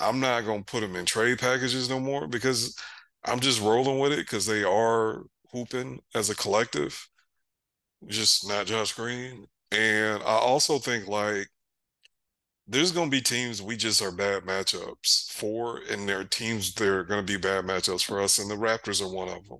I'm 0.00 0.20
not 0.20 0.42
gonna 0.46 0.62
put 0.62 0.80
them 0.80 0.96
in 0.96 1.04
trade 1.04 1.38
packages 1.38 1.88
no 1.88 2.00
more 2.00 2.28
because 2.28 2.76
I'm 3.24 3.40
just 3.40 3.60
rolling 3.60 3.98
with 3.98 4.12
it 4.12 4.18
because 4.18 4.46
they 4.46 4.64
are 4.64 5.22
hooping 5.52 6.00
as 6.14 6.30
a 6.30 6.34
collective, 6.36 7.08
just 8.08 8.48
not 8.48 8.66
Josh 8.66 8.92
Green. 8.92 9.46
And 9.72 10.22
I 10.22 10.36
also 10.38 10.78
think 10.78 11.08
like 11.08 11.48
there's 12.66 12.92
going 12.92 13.10
to 13.10 13.16
be 13.16 13.22
teams 13.22 13.62
we 13.62 13.76
just 13.76 14.02
are 14.02 14.12
bad 14.12 14.44
matchups 14.44 15.32
for, 15.32 15.80
and 15.90 16.08
there 16.08 16.20
are 16.20 16.24
teams 16.24 16.74
that 16.74 16.88
are 16.88 17.04
going 17.04 17.24
to 17.24 17.32
be 17.32 17.38
bad 17.38 17.64
matchups 17.64 18.04
for 18.04 18.20
us, 18.20 18.38
and 18.38 18.50
the 18.50 18.54
Raptors 18.56 19.02
are 19.02 19.08
one 19.08 19.28
of 19.28 19.48
them. 19.48 19.58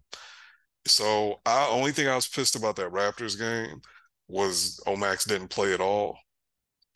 So, 0.87 1.41
I 1.47 1.69
only 1.69 1.93
thing 1.93 2.09
I 2.09 2.17
was 2.17 2.29
pissed 2.29 2.57
about 2.57 2.77
that 2.77 2.93
Raptors 2.93 3.39
game 3.39 3.81
was 4.29 4.81
Omax 4.87 5.27
didn't 5.27 5.49
play 5.49 5.73
at 5.75 5.81
all. 5.81 6.19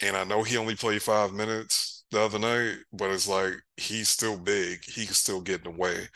And 0.03 0.17
I 0.17 0.25
know 0.25 0.43
he 0.43 0.57
only 0.57 0.75
played 0.77 1.03
five 1.03 1.33
minutes 1.33 2.05
the 2.11 2.21
other 2.21 2.39
night, 2.39 2.77
but 2.93 3.11
it's 3.11 3.29
like 3.29 3.55
he's 3.77 4.09
still 4.09 4.37
big. 4.37 4.85
He 4.85 5.07
can 5.07 5.15
still 5.15 5.41
get 5.41 5.65
in 5.65 5.73
the 5.73 5.79
way. 5.79 6.09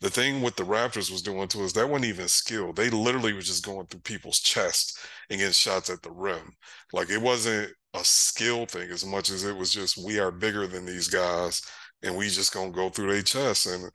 The 0.00 0.10
thing 0.10 0.42
with 0.42 0.56
the 0.56 0.62
Raptors 0.64 1.10
was 1.10 1.22
doing 1.22 1.48
to 1.48 1.64
us, 1.64 1.72
that 1.72 1.88
wasn't 1.88 2.06
even 2.06 2.28
skill. 2.28 2.72
They 2.72 2.90
literally 2.90 3.32
was 3.32 3.46
just 3.46 3.64
going 3.64 3.86
through 3.86 4.00
people's 4.00 4.40
chest 4.40 4.98
and 5.30 5.38
getting 5.38 5.52
shots 5.52 5.90
at 5.90 6.02
the 6.02 6.12
rim. 6.12 6.52
Like 6.92 7.10
it 7.10 7.20
wasn't 7.20 7.72
a 7.94 8.04
skill 8.04 8.66
thing 8.66 8.90
as 8.90 9.04
much 9.04 9.30
as 9.30 9.44
it 9.44 9.56
was 9.56 9.72
just 9.72 9.98
we 9.98 10.18
are 10.18 10.30
bigger 10.30 10.66
than 10.66 10.86
these 10.86 11.08
guys 11.08 11.60
and 12.02 12.16
we 12.16 12.28
just 12.28 12.54
gonna 12.54 12.70
go 12.70 12.88
through 12.90 13.12
their 13.12 13.22
chest. 13.22 13.66
And 13.66 13.90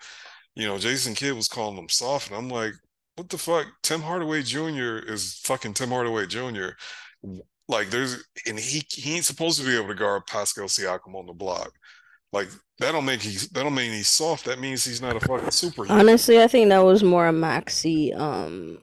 you 0.55 0.67
know, 0.67 0.77
Jason 0.77 1.15
Kidd 1.15 1.35
was 1.35 1.47
calling 1.47 1.75
them 1.75 1.89
soft, 1.89 2.29
and 2.29 2.37
I'm 2.37 2.49
like, 2.49 2.73
what 3.15 3.29
the 3.29 3.37
fuck? 3.37 3.67
Tim 3.83 4.01
Hardaway 4.01 4.43
Jr. 4.43 4.99
is 5.07 5.39
fucking 5.45 5.73
Tim 5.75 5.89
Hardaway 5.89 6.27
Jr. 6.27 6.71
Like 7.67 7.89
there's 7.89 8.23
and 8.45 8.57
he 8.57 8.83
he 8.89 9.15
ain't 9.15 9.25
supposed 9.25 9.59
to 9.59 9.65
be 9.65 9.75
able 9.75 9.89
to 9.89 9.95
guard 9.95 10.25
Pascal 10.25 10.65
Siakam 10.65 11.15
on 11.15 11.25
the 11.25 11.33
block. 11.33 11.73
Like 12.31 12.49
that 12.79 12.91
don't 12.91 13.05
make 13.05 13.21
he 13.21 13.35
that 13.37 13.63
don't 13.63 13.75
mean 13.75 13.91
he's 13.91 14.09
soft. 14.09 14.45
That 14.45 14.59
means 14.59 14.85
he's 14.85 15.01
not 15.01 15.15
a 15.15 15.19
fucking 15.19 15.49
superhero. 15.49 15.89
Honestly, 15.89 16.41
I 16.41 16.47
think 16.47 16.69
that 16.69 16.83
was 16.83 17.03
more 17.03 17.27
a 17.27 17.31
Maxi. 17.31 18.17
Um, 18.17 18.79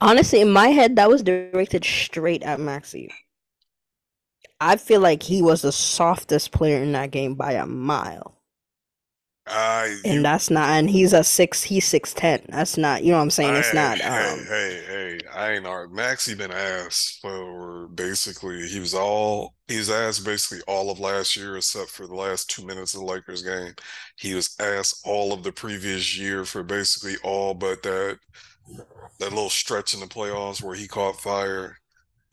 honestly, 0.00 0.40
in 0.40 0.50
my 0.50 0.68
head, 0.68 0.96
that 0.96 1.08
was 1.08 1.22
directed 1.22 1.84
straight 1.84 2.42
at 2.42 2.58
Maxi. 2.58 3.10
I 4.60 4.76
feel 4.76 5.00
like 5.00 5.22
he 5.22 5.42
was 5.42 5.62
the 5.62 5.72
softest 5.72 6.50
player 6.50 6.82
in 6.82 6.92
that 6.92 7.10
game 7.10 7.34
by 7.34 7.52
a 7.52 7.66
mile. 7.66 8.35
Uh, 9.48 9.88
and 10.04 10.14
you, 10.14 10.22
that's 10.22 10.50
not, 10.50 10.70
and 10.70 10.90
he's 10.90 11.12
a 11.12 11.22
six, 11.22 11.62
he's 11.62 11.84
six 11.84 12.12
ten. 12.12 12.42
That's 12.48 12.76
not, 12.76 13.04
you 13.04 13.12
know 13.12 13.18
what 13.18 13.22
I'm 13.24 13.30
saying? 13.30 13.54
It's 13.54 13.72
not. 13.72 13.98
Hey, 13.98 14.32
um, 14.32 14.44
hey, 14.48 14.82
hey, 14.86 15.20
I 15.32 15.52
ain't 15.52 15.66
art. 15.66 15.92
Maxi 15.92 16.36
been 16.36 16.50
asked 16.50 17.20
for 17.20 17.86
basically 17.88 18.66
he 18.66 18.80
was 18.80 18.92
all 18.92 19.54
he's 19.68 19.88
asked 19.88 20.24
basically 20.24 20.62
all 20.66 20.90
of 20.90 20.98
last 20.98 21.36
year 21.36 21.56
except 21.56 21.90
for 21.90 22.08
the 22.08 22.14
last 22.14 22.50
two 22.50 22.66
minutes 22.66 22.94
of 22.94 23.00
the 23.00 23.06
Lakers 23.06 23.42
game. 23.42 23.72
He 24.18 24.34
was 24.34 24.56
asked 24.58 25.06
all 25.06 25.32
of 25.32 25.44
the 25.44 25.52
previous 25.52 26.18
year 26.18 26.44
for 26.44 26.64
basically 26.64 27.14
all 27.22 27.54
but 27.54 27.82
that 27.84 28.18
that 29.20 29.30
little 29.30 29.48
stretch 29.48 29.94
in 29.94 30.00
the 30.00 30.06
playoffs 30.06 30.60
where 30.60 30.74
he 30.74 30.88
caught 30.88 31.20
fire. 31.20 31.78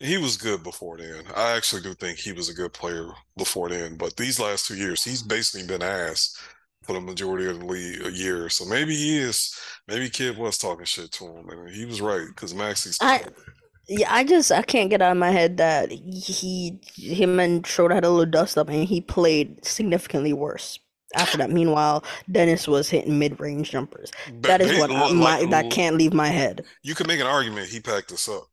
He 0.00 0.18
was 0.18 0.36
good 0.36 0.64
before 0.64 0.98
then. 0.98 1.24
I 1.36 1.52
actually 1.56 1.82
do 1.82 1.94
think 1.94 2.18
he 2.18 2.32
was 2.32 2.48
a 2.48 2.54
good 2.54 2.72
player 2.72 3.10
before 3.38 3.68
then, 3.68 3.96
but 3.96 4.16
these 4.16 4.40
last 4.40 4.66
two 4.66 4.76
years, 4.76 5.04
he's 5.04 5.22
basically 5.22 5.66
been 5.66 5.82
asked 5.82 6.36
for 6.84 6.92
the 6.92 7.00
majority 7.00 7.46
of 7.46 7.58
the 7.58 7.66
league 7.66 8.04
a 8.04 8.12
year. 8.12 8.48
So 8.48 8.64
maybe 8.64 8.94
he 8.94 9.18
is. 9.18 9.58
Maybe 9.88 10.08
Kidd 10.08 10.38
was 10.38 10.58
talking 10.58 10.84
shit 10.84 11.10
to 11.12 11.24
him, 11.26 11.48
and 11.48 11.70
he 11.70 11.84
was 11.84 12.00
right 12.00 12.26
because 12.28 12.54
Maxi's. 12.54 12.98
I 13.00 13.24
yeah, 13.86 14.12
I 14.12 14.24
just 14.24 14.50
I 14.50 14.62
can't 14.62 14.90
get 14.90 15.02
out 15.02 15.12
of 15.12 15.18
my 15.18 15.30
head 15.30 15.58
that 15.58 15.90
he 15.90 16.80
him 16.96 17.38
and 17.38 17.66
Schroeder 17.66 17.94
had 17.94 18.04
a 18.04 18.10
little 18.10 18.30
dust 18.30 18.56
up 18.56 18.68
and 18.68 18.84
he 18.84 19.00
played 19.00 19.64
significantly 19.64 20.32
worse 20.32 20.78
after 21.14 21.36
that. 21.38 21.50
Meanwhile, 21.50 22.04
Dennis 22.30 22.66
was 22.66 22.88
hitting 22.88 23.18
mid 23.18 23.38
range 23.40 23.70
jumpers. 23.70 24.10
That 24.40 24.62
is 24.62 24.78
what 24.78 24.90
I, 24.90 25.10
like- 25.10 25.14
my 25.14 25.44
that 25.50 25.70
can't 25.70 25.96
leave 25.96 26.14
my 26.14 26.28
head. 26.28 26.64
you 26.82 26.94
can 26.94 27.06
make 27.06 27.20
an 27.20 27.26
argument 27.26 27.68
he 27.68 27.80
packed 27.80 28.10
us 28.12 28.28
up. 28.28 28.44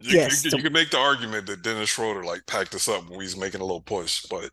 You, 0.00 0.18
Yes, 0.18 0.44
you, 0.44 0.50
you 0.56 0.62
can 0.62 0.72
make 0.72 0.90
the 0.90 0.98
argument 0.98 1.46
that 1.46 1.62
Dennis 1.62 1.88
Schroeder 1.88 2.24
like 2.24 2.46
packed 2.46 2.74
us 2.74 2.88
up 2.88 3.08
when 3.08 3.20
he's 3.20 3.36
making 3.36 3.62
a 3.62 3.64
little 3.64 3.80
push, 3.80 4.26
but 4.26 4.50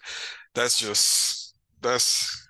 that's 0.53 0.77
just 0.77 1.55
that's 1.81 2.40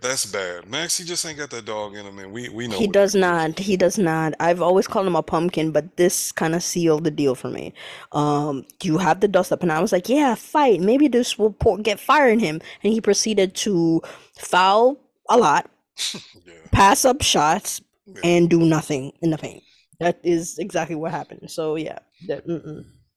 that's 0.00 0.26
bad. 0.26 0.68
Max, 0.68 0.96
he 0.98 1.04
just 1.04 1.24
ain't 1.26 1.38
got 1.38 1.50
that 1.50 1.64
dog 1.64 1.96
in 1.96 2.06
him, 2.06 2.18
and 2.18 2.32
we 2.32 2.48
we 2.48 2.66
know 2.68 2.78
He 2.78 2.86
does 2.86 3.14
not. 3.14 3.58
He 3.58 3.76
does 3.76 3.98
not. 3.98 4.34
I've 4.40 4.62
always 4.62 4.86
called 4.86 5.06
him 5.06 5.16
a 5.16 5.22
pumpkin, 5.22 5.70
but 5.72 5.96
this 5.96 6.32
kind 6.32 6.54
of 6.54 6.62
sealed 6.62 7.04
the 7.04 7.10
deal 7.10 7.34
for 7.34 7.48
me. 7.50 7.72
Um, 8.12 8.64
you 8.82 8.98
have 8.98 9.20
the 9.20 9.28
dust 9.28 9.52
up, 9.52 9.62
and 9.62 9.72
I 9.72 9.80
was 9.80 9.92
like, 9.92 10.08
yeah, 10.08 10.34
fight. 10.34 10.80
Maybe 10.80 11.08
this 11.08 11.38
will 11.38 11.52
pour, 11.52 11.78
get 11.78 12.00
fire 12.00 12.28
in 12.28 12.38
him. 12.38 12.60
And 12.82 12.92
he 12.92 13.00
proceeded 13.00 13.54
to 13.56 14.00
foul 14.38 14.98
a 15.28 15.36
lot, 15.36 15.70
Yeah, 16.14 16.54
pass 16.72 17.04
up 17.04 17.22
shots, 17.22 17.80
yeah. 18.06 18.20
and 18.24 18.50
do 18.50 18.60
nothing 18.60 19.12
in 19.22 19.30
the 19.30 19.38
paint. 19.38 19.62
That 20.00 20.18
is 20.24 20.58
exactly 20.58 20.96
what 20.96 21.10
happened. 21.12 21.50
So 21.50 21.76
yeah, 21.76 21.98
that, 22.26 22.44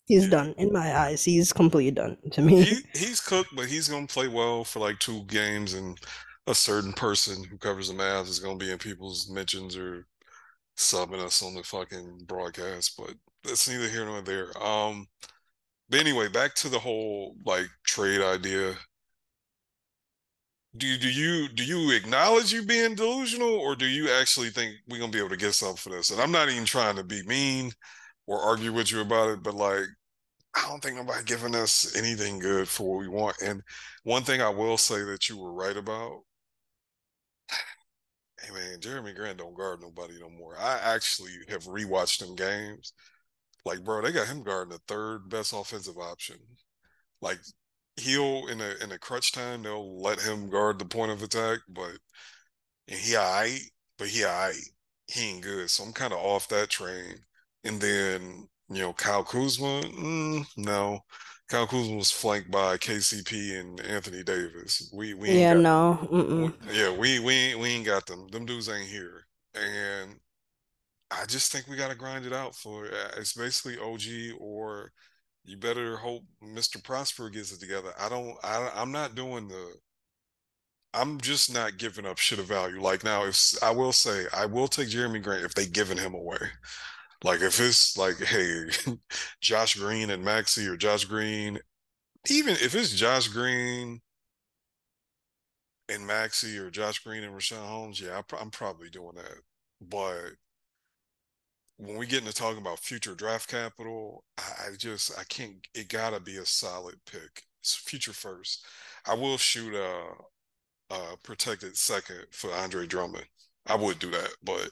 he's 0.06 0.26
Yeah. 0.26 0.30
done 0.30 0.56
in 0.58 0.72
my 0.72 0.96
eyes. 0.96 1.24
He's 1.24 1.52
completely 1.52 1.92
done 1.92 2.18
to 2.32 2.42
me. 2.42 2.62
he 2.64 2.78
he's 2.94 3.22
cooked, 3.22 3.56
but 3.56 3.66
he's 3.66 3.88
gonna 3.90 4.08
play 4.08 4.28
well 4.28 4.64
for 4.64 4.80
like 4.80 5.00
two 5.00 5.24
games, 5.24 5.74
and 5.74 6.00
a 6.48 6.56
certain 6.56 6.94
person 6.94 7.44
who 7.44 7.58
covers 7.58 7.88
the 7.90 7.94
Mavs 7.94 8.30
is 8.30 8.40
gonna 8.40 8.58
be 8.58 8.72
in 8.72 8.78
people's 8.78 9.30
mentions 9.30 9.76
or 9.78 10.06
subbing 10.78 11.24
us 11.24 11.42
on 11.44 11.56
the 11.56 11.64
fucking 11.64 12.26
broadcast. 12.28 12.96
But 12.98 13.16
that's 13.44 13.70
neither 13.70 13.90
here 13.90 14.06
nor 14.06 14.22
there. 14.22 14.52
Um, 14.64 15.08
but 15.90 16.00
anyway, 16.00 16.30
back 16.30 16.56
to 16.56 16.70
the 16.70 16.80
whole 16.80 17.36
like 17.46 17.68
trade 17.86 18.22
idea. 18.22 18.76
Do 20.78 20.98
do 20.98 21.10
you 21.10 21.48
do 21.50 21.64
you 21.64 21.92
acknowledge 21.96 22.52
you 22.52 22.64
being 22.66 22.96
delusional, 22.96 23.50
or 23.50 23.76
do 23.76 23.86
you 23.86 24.10
actually 24.12 24.50
think 24.50 24.76
we're 24.88 25.00
gonna 25.00 25.12
be 25.12 25.20
able 25.20 25.30
to 25.30 25.38
get 25.38 25.54
something 25.54 25.78
for 25.78 25.90
this? 25.90 26.12
And 26.12 26.20
I'm 26.22 26.32
not 26.32 26.50
even 26.50 26.66
trying 26.66 26.98
to 26.98 27.04
be 27.04 27.24
mean 27.24 27.72
or 28.28 28.40
argue 28.42 28.74
with 28.74 28.92
you 28.92 29.02
about 29.02 29.30
it, 29.30 29.44
but 29.44 29.56
like 29.56 29.86
I 30.56 30.68
don't 30.70 30.82
think 30.82 30.98
nobody 30.98 31.24
giving 31.26 31.56
us 31.56 31.96
anything 31.96 32.40
good 32.40 32.68
for 32.70 32.90
what 32.90 33.00
we 33.02 33.08
want. 33.10 33.38
And 33.42 33.62
one 34.04 34.24
thing 34.24 34.42
I 34.42 34.50
will 34.50 34.78
say 34.78 35.04
that 35.04 35.30
you 35.30 35.38
were 35.38 35.54
right 35.54 35.78
about, 35.78 36.24
hey 38.46 38.54
man, 38.54 38.80
Jerami 38.80 39.16
Grant 39.16 39.38
don't 39.38 39.56
guard 39.56 39.82
nobody 39.82 40.20
no 40.20 40.30
more. 40.30 40.58
I 40.60 40.78
actually 40.80 41.32
have 41.50 41.64
rewatched 41.66 42.20
them 42.20 42.36
games. 42.36 42.94
Like, 43.66 43.84
bro, 43.84 44.02
they 44.02 44.12
got 44.12 44.28
him 44.28 44.44
guarding 44.44 44.74
the 44.74 44.82
third 44.88 45.30
best 45.30 45.54
offensive 45.54 45.98
option. 45.98 46.38
Like 47.22 47.40
he'll 47.98 48.48
in 48.48 48.62
a 48.62 48.76
in 48.84 48.92
a 48.92 49.00
crutch 49.00 49.32
time, 49.32 49.64
they'll 49.64 50.02
let 50.02 50.20
him 50.22 50.50
guard 50.50 50.80
the 50.80 50.86
point 50.86 51.12
of 51.12 51.24
attack, 51.24 51.60
but 51.70 51.98
and 52.88 53.00
he 53.00 53.16
alright, 53.18 53.62
but 53.98 54.08
he 54.08 54.26
alright. 54.26 54.56
He 55.08 55.32
ain't 55.32 55.44
good. 55.44 55.70
So 55.70 55.84
I'm 55.84 55.94
kind 55.94 56.14
of 56.14 56.20
off 56.20 56.48
that 56.50 56.70
train. 56.70 57.16
And 57.64 57.82
then, 57.82 58.48
you 58.70 58.80
know, 58.82 58.94
Kyle 58.94 59.24
Kuzma, 59.24 59.82
mm, 59.84 60.46
no. 60.58 61.00
Kyle 61.50 61.68
Kuzma 61.68 61.96
was 61.96 62.12
flanked 62.12 62.52
by 62.52 62.78
KCP 62.78 63.56
and 63.56 63.80
Anthony 63.82 64.24
Davis. 64.24 64.90
We 64.94 65.14
we 65.14 65.30
ain't 65.30 65.40
Yeah, 65.40 65.50
got 65.50 65.64
no. 65.64 66.00
Mm-mm. 66.12 66.54
yeah, 66.72 66.92
we 66.92 67.20
we 67.20 67.34
ain't 67.34 67.60
we 67.60 67.70
ain't 67.70 67.86
got 67.86 68.06
them. 68.06 68.28
Them 68.30 68.46
dudes 68.46 68.70
ain't 68.70 68.88
here. 68.88 69.26
And 69.54 70.20
I 71.12 71.26
just 71.26 71.52
think 71.52 71.68
we 71.68 71.78
got 71.78 71.90
to 71.90 71.96
grind 71.96 72.26
it 72.26 72.34
out 72.34 72.56
for 72.56 72.88
uh, 72.88 73.12
it's 73.18 73.34
basically 73.34 73.78
OG 73.80 74.38
or 74.40 74.92
you 75.46 75.58
better 75.58 75.98
hope 75.98 76.24
Mr. 76.44 76.80
Prosper 76.80 77.30
gets 77.30 77.52
it 77.54 77.60
together. 77.60 77.94
I 78.00 78.10
don't 78.10 78.36
I 78.44 78.72
I'm 78.76 78.92
not 78.92 79.16
doing 79.16 79.48
the 79.48 79.74
I'm 80.94 81.20
just 81.20 81.54
not 81.54 81.78
giving 81.78 82.06
up 82.06 82.18
shit 82.18 82.40
of 82.40 82.46
value. 82.46 82.82
Like 82.82 83.04
now 83.04 83.26
if 83.26 83.54
I 83.62 83.72
will 83.72 83.92
say 83.92 84.26
I 84.34 84.46
will 84.46 84.68
take 84.68 84.90
Jerami 84.90 85.22
Grant 85.22 85.44
if 85.44 85.54
they 85.54 85.66
giving 85.66 85.98
him 85.98 86.14
away. 86.14 86.38
Like 87.26 87.42
if 87.42 87.60
it's 87.60 87.98
like 87.98 88.18
hey 88.20 88.66
Josh 89.42 89.76
Green 89.76 90.12
and 90.12 90.24
Maxi 90.24 90.68
or 90.68 90.78
Josh 90.78 91.06
Green 91.06 91.60
even 92.30 92.54
if 92.54 92.76
it's 92.76 92.94
Josh 92.94 93.28
Green 93.28 94.02
and 95.90 96.08
Maxi 96.08 96.60
or 96.60 96.70
Josh 96.70 97.00
Green 97.00 97.24
and 97.24 97.34
Richaun 97.34 97.66
Holmes, 97.66 98.00
yeah, 98.00 98.20
I 98.20 98.36
I'm 98.40 98.52
probably 98.52 98.90
doing 98.90 99.16
that. 99.16 99.40
But 99.82 100.34
when 101.78 101.98
we 101.98 102.08
get 102.08 102.22
into 102.22 102.34
talking 102.34 102.62
about 102.62 102.80
future 102.80 103.16
draft 103.16 103.50
capital, 103.50 104.24
I, 104.38 104.68
I 104.68 104.76
just 104.78 105.18
I 105.18 105.24
can't. 105.24 105.56
It 105.74 105.90
gotta 105.90 106.20
be 106.20 106.38
a 106.38 106.46
solid 106.46 106.96
pick. 107.12 107.44
It's 107.62 107.76
future 107.76 108.14
first. 108.14 108.66
I 109.08 109.16
will 109.16 109.38
shoot 109.38 109.74
a, 109.74 110.02
a 110.96 111.18
protected 111.24 111.78
second 111.78 112.26
for 112.32 112.52
Andre 112.54 112.88
Drummond. 112.88 113.26
I 113.68 113.76
would 113.76 114.00
do 114.00 114.12
that, 114.12 114.30
but 114.44 114.70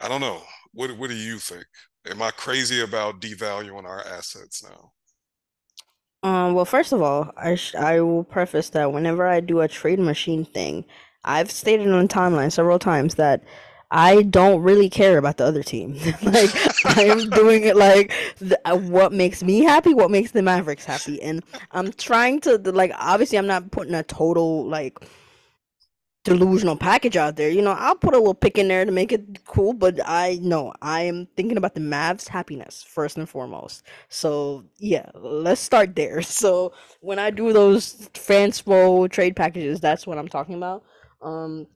I 0.00 0.08
don't 0.08 0.20
know. 0.20 0.42
What 0.76 0.96
What 0.96 1.10
do 1.10 1.16
you 1.16 1.40
think? 1.40 1.66
Am 2.08 2.22
I 2.22 2.30
crazy 2.30 2.80
about 2.80 3.20
devaluing 3.20 3.84
our 3.84 4.06
assets 4.06 4.62
now? 4.62 4.92
Um, 6.22 6.54
well, 6.54 6.64
first 6.64 6.92
of 6.92 7.02
all, 7.02 7.32
I 7.36 7.54
sh 7.54 7.74
I 7.74 8.00
will 8.00 8.24
preface 8.24 8.70
that 8.70 8.92
whenever 8.92 9.26
I 9.26 9.40
do 9.40 9.60
a 9.60 9.68
trade 9.68 9.98
machine 10.00 10.44
thing, 10.44 10.84
I've 11.24 11.50
stated 11.50 11.88
on 11.88 12.02
the 12.02 12.08
timeline 12.08 12.50
several 12.52 12.78
times 12.78 13.14
that 13.16 13.44
I 13.90 14.22
don't 14.22 14.62
really 14.62 14.90
care 14.90 15.18
about 15.18 15.36
the 15.36 15.44
other 15.44 15.62
team. 15.62 15.94
Like 16.22 16.50
I 16.84 17.04
am 17.04 17.30
doing 17.30 17.64
it 17.64 17.76
like 17.76 18.12
the, 18.38 18.58
uh, 18.68 18.76
what 18.76 19.12
makes 19.12 19.42
me 19.44 19.60
happy, 19.62 19.94
what 19.94 20.10
makes 20.10 20.32
the 20.32 20.42
Mavericks 20.42 20.84
happy, 20.84 21.22
and 21.22 21.44
I'm 21.72 21.92
trying 21.92 22.40
to 22.42 22.58
like 22.58 22.92
obviously 22.96 23.38
I'm 23.38 23.46
not 23.46 23.70
putting 23.70 23.94
a 23.94 24.02
total 24.02 24.66
like 24.66 24.98
delusional 26.34 26.76
package 26.76 27.16
out 27.16 27.36
there. 27.36 27.50
You 27.50 27.62
know, 27.62 27.72
I'll 27.72 27.94
put 27.96 28.14
a 28.14 28.18
little 28.18 28.34
pick 28.34 28.58
in 28.58 28.68
there 28.68 28.84
to 28.84 28.92
make 28.92 29.12
it 29.12 29.44
cool, 29.46 29.72
but 29.72 30.00
I 30.06 30.38
know 30.42 30.72
I 30.82 31.02
am 31.02 31.26
thinking 31.36 31.56
about 31.56 31.74
the 31.74 31.80
Mavs' 31.80 32.28
happiness 32.28 32.82
first 32.82 33.16
and 33.18 33.28
foremost. 33.28 33.84
So 34.08 34.64
yeah, 34.78 35.10
let's 35.14 35.60
start 35.60 35.94
there. 35.96 36.22
So 36.36 36.72
when 37.00 37.18
I 37.18 37.30
do 37.30 37.52
those 37.52 38.08
fanspo 38.14 39.10
trade 39.10 39.36
packages, 39.36 39.80
that's 39.80 40.06
what 40.06 40.18
I'm 40.18 40.28
talking 40.28 40.54
about. 40.56 40.84
Um, 41.22 41.66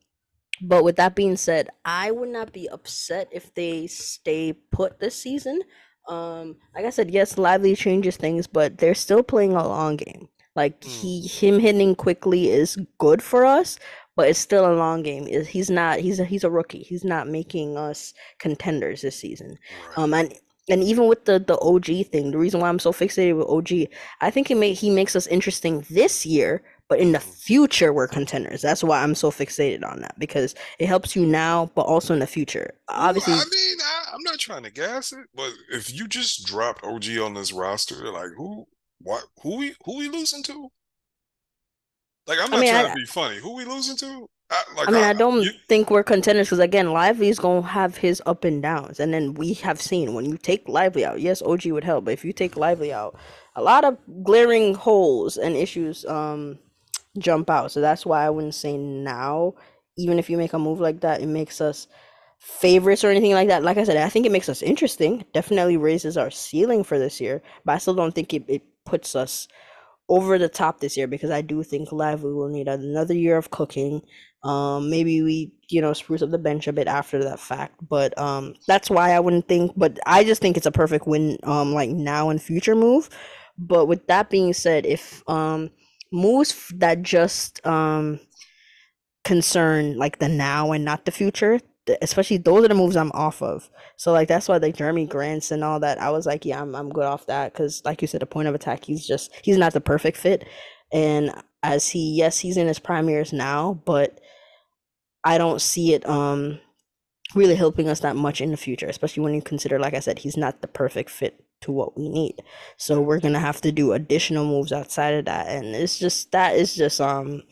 but 0.63 0.85
with 0.85 0.97
that 0.97 1.15
being 1.15 1.37
said, 1.37 1.71
I 1.85 2.11
would 2.11 2.29
not 2.29 2.53
be 2.53 2.69
upset 2.69 3.29
if 3.33 3.55
they 3.55 3.87
stay 3.87 4.53
put 4.53 5.01
this 5.01 5.15
season. 5.17 5.63
Um, 6.09 6.57
like 6.75 6.85
I 6.85 6.91
said, 6.91 7.11
yes, 7.11 7.39
Lively 7.39 7.75
changes 7.75 8.17
things, 8.17 8.47
but 8.47 8.79
they're 8.79 8.95
still 8.95 9.23
playing 9.23 9.53
a 9.55 9.67
long 9.67 9.97
game. 9.97 10.29
Like 10.57 10.85
Mm. 10.85 10.85
he, 10.85 11.27
him 11.27 11.61
hitting 11.61 11.95
quickly 11.95 12.51
is 12.51 12.77
good 12.99 13.23
for 13.23 13.47
us, 13.47 13.79
but 14.17 14.29
it's 14.29 14.39
still 14.39 14.71
a 14.71 14.75
long 14.75 15.03
game. 15.03 15.27
Is 15.27 15.49
he's 15.49 15.71
not 15.71 16.01
he's 16.01 16.21
a, 16.21 16.25
he's 16.25 16.45
a 16.45 16.51
rookie. 16.51 16.83
He's 16.83 17.05
not 17.05 17.29
making 17.29 17.77
us 17.77 18.13
contenders 18.39 19.03
this 19.03 19.17
season. 19.17 19.59
Um, 19.97 20.15
and 20.15 20.35
and 20.69 20.83
even 20.83 21.07
with 21.07 21.25
the 21.25 21.39
the 21.39 21.59
OG 21.59 22.07
thing, 22.11 22.31
the 22.31 22.39
reason 22.39 22.61
why 22.61 22.69
I'm 22.69 22.79
so 22.79 22.93
fixated 22.93 23.37
with 23.37 23.49
OG, 23.49 23.89
I 24.21 24.31
think 24.31 24.49
he 24.49 24.55
may 24.55 24.73
he 24.73 24.91
makes 24.91 25.17
us 25.17 25.27
interesting 25.27 25.85
this 25.91 26.25
year, 26.27 26.63
but 26.89 26.99
in 26.99 27.13
the 27.13 27.21
future 27.21 27.93
we're 27.93 28.09
contenders. 28.09 28.63
That's 28.63 28.85
why 28.85 29.03
I'm 29.03 29.15
so 29.15 29.31
fixated 29.31 29.85
on 29.85 30.01
that 30.01 30.19
because 30.19 30.55
it 30.79 30.87
helps 30.87 31.17
you 31.17 31.25
now, 31.25 31.71
but 31.75 31.83
also 31.83 32.13
in 32.13 32.21
the 32.21 32.27
future. 32.27 32.75
Well, 32.89 32.99
Obviously, 33.01 33.35
I 33.35 33.37
mean, 33.37 33.79
I, 33.81 34.11
I'm 34.13 34.23
not 34.23 34.39
trying 34.39 34.65
to 34.65 34.71
gas 34.71 35.13
it, 35.13 35.27
but 35.35 35.53
if 35.71 35.93
you 35.93 36.07
just 36.07 36.47
dropped 36.47 36.85
OG 36.85 37.19
on 37.23 37.35
this 37.35 37.53
roster, 37.53 38.11
like 38.11 38.31
who, 38.37 38.67
what, 39.01 39.25
who 39.43 39.57
we, 39.57 39.75
who 39.85 39.99
we 39.99 40.09
losing 40.09 40.43
to? 40.45 40.71
Like, 42.27 42.39
I'm 42.39 42.47
I 42.47 42.57
not 42.57 42.61
mean, 42.61 42.71
trying 42.71 42.87
I- 42.87 42.89
to 42.91 42.95
be 42.95 43.07
funny. 43.07 43.37
Who 43.39 43.55
we 43.55 43.65
losing 43.65 43.97
to? 43.99 44.27
I, 44.53 44.63
like, 44.77 44.89
I 44.89 44.91
mean, 44.91 45.05
I 45.05 45.13
don't 45.13 45.43
you- 45.43 45.53
think 45.69 45.91
we're 45.91 46.03
contenders 46.03 46.49
because 46.49 46.59
again, 46.59 46.93
Lively's 46.93 47.39
gonna 47.39 47.63
have 47.67 47.97
his 47.97 48.21
up 48.27 48.43
and 48.45 48.61
downs, 48.61 48.99
and 48.99 49.15
then 49.15 49.35
we 49.35 49.55
have 49.55 49.81
seen 49.81 50.13
when 50.13 50.25
you 50.25 50.37
take 50.37 50.69
Lively 50.69 51.05
out, 51.05 51.21
yes, 51.21 51.41
OG 51.43 51.71
would 51.71 51.85
help, 51.85 52.05
but 52.05 52.15
if 52.15 52.25
you 52.25 52.33
take 52.33 52.57
Lively 52.57 52.93
out, 52.93 53.17
a 53.55 53.63
lot 53.63 53.85
of 53.85 53.97
glaring 54.25 54.75
holes 54.75 55.37
and 55.37 55.55
issues 55.57 56.05
um 56.07 56.59
jump 57.19 57.49
out. 57.49 57.71
So 57.73 57.81
that's 57.81 58.05
why 58.05 58.25
I 58.27 58.31
wouldn't 58.31 58.55
say 58.57 58.77
now, 58.77 59.55
even 59.97 60.19
if 60.19 60.29
you 60.29 60.37
make 60.37 60.53
a 60.53 60.59
move 60.59 60.81
like 60.81 61.01
that, 61.03 61.21
it 61.21 61.27
makes 61.29 61.61
us 61.61 61.87
favorites 62.41 63.05
or 63.05 63.11
anything 63.11 63.33
like 63.35 63.49
that. 63.49 63.63
Like 63.63 63.77
I 63.79 63.85
said, 63.85 63.97
I 63.99 64.09
think 64.09 64.27
it 64.27 64.33
makes 64.33 64.49
us 64.49 64.63
interesting. 64.63 65.25
Definitely 65.33 65.77
raises 65.77 66.17
our 66.17 66.31
ceiling 66.31 66.83
for 66.85 66.99
this 66.99 67.21
year, 67.21 67.41
but 67.65 67.73
I 67.75 67.79
still 67.79 67.95
don't 67.95 68.15
think 68.15 68.33
it, 68.35 68.45
it 68.49 68.63
puts 68.85 69.15
us 69.15 69.47
over 70.11 70.39
the 70.39 70.49
top 70.51 70.81
this 70.81 70.97
year 70.97 71.07
because 71.07 71.31
I 71.31 71.41
do 71.41 71.63
think 71.63 71.93
Lively 71.93 72.35
will 72.35 72.51
need 72.51 72.69
another 72.69 73.15
year 73.15 73.39
of 73.39 73.51
cooking. 73.51 74.03
Um, 74.45 74.91
maybe 74.91 75.23
we, 75.23 75.55
you 75.71 75.81
know, 75.81 75.95
spruce 75.95 76.23
up 76.23 76.31
the 76.31 76.39
bench 76.39 76.69
a 76.69 76.73
bit 76.75 76.89
after 76.89 77.23
that 77.25 77.41
fact, 77.41 77.77
but 77.89 78.19
um, 78.19 78.55
that's 78.67 78.91
why 78.91 79.13
I 79.13 79.21
wouldn't 79.21 79.49
think. 79.49 79.73
But 79.77 79.99
I 80.07 80.25
just 80.25 80.43
think 80.43 80.57
it's 80.59 80.67
a 80.67 80.73
perfect 80.73 81.07
win, 81.07 81.39
um, 81.45 81.75
like 81.75 81.91
now 81.91 82.31
and 82.31 82.43
future 82.43 82.77
move. 82.77 83.09
But 83.59 83.87
with 83.87 84.07
that 84.09 84.31
being 84.31 84.53
said, 84.55 84.87
if 84.87 85.23
um 85.29 85.71
moves 86.13 86.73
that 86.77 87.03
just 87.03 87.65
um 87.67 88.21
concern 89.25 89.97
like 89.97 90.19
the 90.19 90.29
now 90.29 90.73
and 90.73 90.85
not 90.85 91.05
the 91.05 91.13
future. 91.13 91.61
Especially 92.03 92.37
those 92.37 92.65
are 92.65 92.69
the 92.69 92.75
moves 92.75 92.97
I'm 92.97 93.13
off 93.13 93.43
of. 93.43 93.69
So 93.97 94.13
like 94.13 94.29
that's 94.29 94.49
why 94.49 94.59
like 94.59 94.77
Jerami 94.77 95.09
Grants 95.09 95.51
and 95.51 95.65
all 95.65 95.81
that. 95.81 96.01
I 96.01 96.11
was 96.11 96.27
like, 96.27 96.45
yeah, 96.45 96.61
I'm 96.61 96.75
I'm 96.75 96.91
good 96.91 97.05
off 97.05 97.27
that 97.27 97.53
because 97.53 97.83
like 97.85 98.03
you 98.03 98.09
said, 98.09 98.21
the 98.23 98.27
point 98.27 98.49
of 98.49 98.55
attack, 98.55 98.85
he's 98.85 99.07
just 99.07 99.33
he's 99.43 99.59
not 99.59 99.73
the 99.73 99.81
perfect 99.81 100.17
fit. 100.17 100.47
And 100.93 101.33
as 101.63 101.89
he 101.89 102.17
yes, 102.17 102.39
he's 102.39 102.57
in 102.57 102.67
his 102.67 102.79
prime 102.79 103.09
years 103.09 103.33
now, 103.33 103.83
but 103.85 104.21
I 105.25 105.39
don't 105.39 105.61
see 105.61 105.95
it 105.95 106.09
um 106.09 106.61
really 107.35 107.55
helping 107.55 107.89
us 107.89 108.01
that 108.01 108.17
much 108.17 108.41
in 108.41 108.51
the 108.51 108.57
future, 108.57 108.87
especially 108.87 109.23
when 109.23 109.35
you 109.35 109.43
consider, 109.43 109.79
like 109.79 109.95
I 109.95 110.01
said, 110.01 110.19
he's 110.19 110.37
not 110.37 110.63
the 110.63 110.69
perfect 110.69 111.11
fit 111.11 111.45
to 111.63 111.73
what 111.73 111.97
we 111.97 112.09
need. 112.09 112.37
So 112.77 113.01
we're 113.01 113.21
gonna 113.21 113.39
have 113.41 113.61
to 113.63 113.73
do 113.73 113.93
additional 113.93 114.47
moves 114.47 114.73
outside 114.73 115.15
of 115.15 115.25
that, 115.27 115.49
and 115.49 115.75
it's 115.75 115.99
just 115.99 116.33
that 116.33 116.57
is 116.57 116.75
just 116.75 117.01
um, 117.01 117.43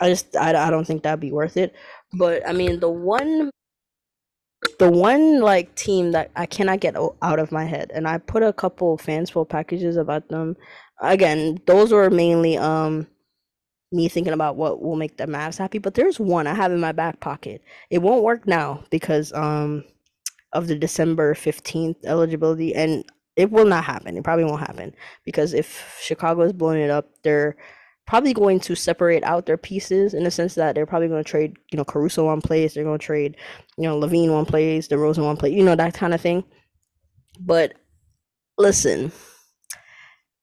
I 0.00 0.08
just 0.10 0.36
I, 0.36 0.50
I 0.50 0.70
don't 0.70 0.86
think 0.86 1.02
that'd 1.02 1.20
be 1.20 1.32
worth 1.32 1.56
it. 1.56 1.74
But 2.12 2.46
I 2.48 2.52
mean, 2.52 2.80
the 2.80 2.90
one 2.90 3.50
the 4.78 4.90
one 4.90 5.40
like 5.40 5.74
team 5.74 6.12
that 6.12 6.30
I 6.36 6.46
cannot 6.46 6.80
get 6.80 6.96
out 6.96 7.38
of 7.38 7.52
my 7.52 7.64
head, 7.64 7.90
and 7.94 8.06
I 8.06 8.18
put 8.18 8.42
a 8.42 8.52
couple 8.52 8.96
fans' 8.98 9.30
fansful 9.30 9.48
packages 9.48 9.96
about 9.96 10.28
them. 10.28 10.56
Again, 11.00 11.60
those 11.66 11.92
were 11.92 12.10
mainly 12.10 12.56
um 12.58 13.06
me 13.92 14.08
thinking 14.08 14.32
about 14.32 14.56
what 14.56 14.82
will 14.82 14.96
make 14.96 15.16
the 15.16 15.26
Mavs 15.26 15.58
happy. 15.58 15.78
But 15.78 15.94
there's 15.94 16.20
one 16.20 16.46
I 16.46 16.54
have 16.54 16.72
in 16.72 16.80
my 16.80 16.92
back 16.92 17.20
pocket. 17.20 17.62
It 17.90 17.98
won't 18.02 18.24
work 18.24 18.46
now 18.46 18.84
because 18.90 19.32
um 19.32 19.84
of 20.52 20.66
the 20.66 20.76
December 20.76 21.34
15th 21.34 22.04
eligibility 22.04 22.74
and 22.74 23.04
it 23.36 23.50
will 23.50 23.64
not 23.64 23.84
happen. 23.84 24.16
It 24.16 24.24
probably 24.24 24.44
won't 24.44 24.60
happen 24.60 24.94
because 25.24 25.54
if 25.54 25.98
Chicago 26.02 26.42
is 26.42 26.52
blowing 26.52 26.80
it 26.82 26.90
up, 26.90 27.08
they're 27.22 27.56
probably 28.10 28.34
going 28.34 28.60
to 28.60 28.74
separate 28.74 29.24
out 29.24 29.46
their 29.46 29.56
pieces 29.56 30.12
in 30.12 30.24
the 30.24 30.30
sense 30.30 30.54
that 30.56 30.74
they're 30.74 30.84
probably 30.84 31.08
going 31.08 31.24
to 31.24 31.30
trade, 31.30 31.56
you 31.72 31.78
know, 31.78 31.84
Caruso 31.84 32.26
one 32.26 32.42
place, 32.42 32.74
they're 32.74 32.84
going 32.84 32.98
to 32.98 33.04
trade, 33.04 33.36
you 33.78 33.84
know, 33.84 33.98
LaVine 33.98 34.32
one 34.32 34.44
place, 34.44 34.88
DeRozan 34.88 35.24
one 35.24 35.36
place, 35.36 35.54
you 35.54 35.64
know, 35.64 35.76
that 35.76 35.94
kind 35.94 36.12
of 36.12 36.20
thing. 36.20 36.44
But 37.38 37.74
listen, 38.58 39.12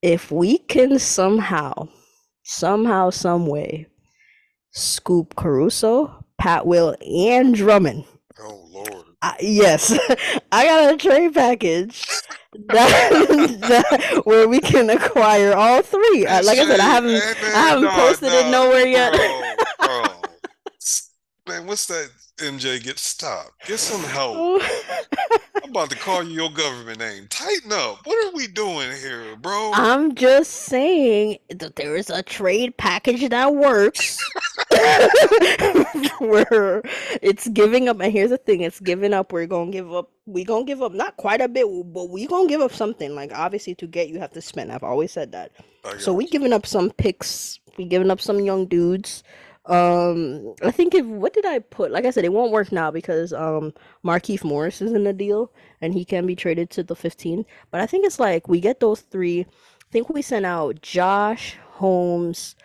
if 0.01 0.31
we 0.31 0.57
can 0.57 0.97
somehow 0.97 1.89
somehow, 2.47 3.09
some 3.09 3.45
way, 3.45 3.87
scoop 4.71 5.35
Caruso, 5.35 6.25
Pat 6.37 6.65
Will, 6.65 6.95
and 7.01 7.53
Drummond. 7.53 8.05
Oh 8.39 8.67
Lord. 8.71 9.06
I, 9.21 9.35
yes, 9.41 9.97
I 10.51 10.65
got 10.65 10.93
a 10.93 10.97
trade 10.97 11.33
package 11.33 12.05
that, 12.67 13.09
that, 13.61 14.21
where 14.25 14.47
we 14.47 14.59
can 14.59 14.89
acquire 14.89 15.53
all 15.53 15.81
three. 15.81 16.25
Uh, 16.25 16.43
like 16.43 16.59
I 16.59 16.65
said, 16.65 16.79
I 16.79 16.89
haven't 16.89 17.15
I 17.15 17.67
haven't 17.69 17.89
posted 17.89 18.31
it 18.31 18.51
nowhere 18.51 18.85
yet. 18.85 19.13
Bro, 19.79 19.87
bro. 19.87 20.03
Man, 21.47 21.65
what's 21.65 21.87
that? 21.87 22.09
MJ, 22.37 22.83
get 22.83 22.99
stopped. 22.99 23.65
Get 23.65 23.79
some 23.79 24.03
help. 24.03 24.61
I'm 25.63 25.71
about 25.71 25.89
to 25.89 25.95
call 25.95 26.21
you 26.21 26.33
your 26.33 26.51
government 26.51 26.99
name. 26.99 27.25
Tighten 27.29 27.71
up. 27.71 28.05
What 28.05 28.27
are 28.27 28.35
we 28.35 28.45
doing 28.45 28.91
here, 28.91 29.35
bro? 29.37 29.71
I'm 29.73 30.13
just 30.13 30.51
saying 30.51 31.39
that 31.49 31.77
there 31.77 31.95
is 31.95 32.11
a 32.11 32.21
trade 32.21 32.77
package 32.77 33.27
that 33.29 33.55
works. 33.55 34.23
Where 36.19 36.81
it's 37.21 37.47
giving 37.49 37.87
up, 37.89 37.99
and 37.99 38.11
here's 38.11 38.31
the 38.31 38.37
thing: 38.37 38.61
it's 38.61 38.79
giving 38.79 39.13
up. 39.13 39.31
We're 39.31 39.45
gonna 39.45 39.71
give 39.71 39.93
up. 39.93 40.09
We 40.25 40.43
gonna 40.43 40.65
give 40.65 40.81
up 40.81 40.93
not 40.93 41.17
quite 41.17 41.41
a 41.41 41.47
bit, 41.47 41.65
but 41.93 42.09
we 42.09 42.27
gonna 42.27 42.49
give 42.49 42.61
up 42.61 42.73
something. 42.73 43.13
Like 43.13 43.31
obviously, 43.33 43.75
to 43.75 43.87
get 43.87 44.09
you 44.09 44.19
have 44.19 44.31
to 44.31 44.41
spend. 44.41 44.71
I've 44.71 44.83
always 44.83 45.11
said 45.11 45.31
that. 45.33 45.51
So 45.99 46.13
we 46.13 46.27
giving 46.27 46.53
up 46.53 46.65
some 46.65 46.91
picks. 46.91 47.59
We 47.77 47.85
giving 47.85 48.11
up 48.11 48.19
some 48.19 48.39
young 48.39 48.65
dudes. 48.65 49.23
Um, 49.67 50.55
I 50.63 50.71
think 50.71 50.95
if 50.95 51.05
what 51.05 51.33
did 51.33 51.45
I 51.45 51.59
put? 51.59 51.91
Like 51.91 52.05
I 52.05 52.09
said, 52.11 52.25
it 52.25 52.33
won't 52.33 52.51
work 52.51 52.71
now 52.71 52.89
because 52.89 53.33
um 53.33 53.73
Markieff 54.03 54.43
Morris 54.43 54.81
is 54.81 54.93
in 54.93 55.03
the 55.03 55.13
deal 55.13 55.51
and 55.81 55.93
he 55.93 56.05
can 56.05 56.25
be 56.25 56.35
traded 56.35 56.69
to 56.71 56.83
the 56.83 56.95
15. 56.95 57.45
But 57.69 57.81
I 57.81 57.85
think 57.85 58.05
it's 58.05 58.19
like 58.19 58.47
we 58.47 58.59
get 58.59 58.79
those 58.79 59.01
three. 59.01 59.41
I 59.41 59.91
think 59.91 60.09
we 60.09 60.21
sent 60.21 60.45
out 60.45 60.81
Josh 60.81 61.57
Holmes. 61.69 62.55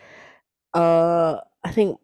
Uh, 0.75 1.39
I 1.65 1.71
think 1.71 1.99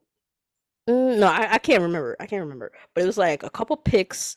mm, 0.88 1.18
no, 1.18 1.26
I, 1.26 1.54
I 1.54 1.58
can't 1.58 1.82
remember. 1.82 2.16
I 2.20 2.26
can't 2.26 2.42
remember. 2.42 2.72
But 2.94 3.04
it 3.04 3.06
was 3.06 3.18
like 3.18 3.42
a 3.42 3.50
couple 3.50 3.76
picks. 3.76 4.36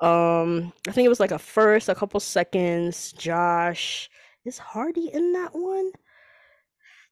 Um, 0.00 0.72
I 0.86 0.92
think 0.92 1.06
it 1.06 1.10
was 1.10 1.20
like 1.20 1.32
a 1.32 1.38
first, 1.38 1.88
a 1.88 1.94
couple 1.94 2.20
seconds. 2.20 3.12
Josh 3.12 4.08
is 4.44 4.58
Hardy 4.58 5.10
in 5.12 5.32
that 5.32 5.54
one? 5.54 5.92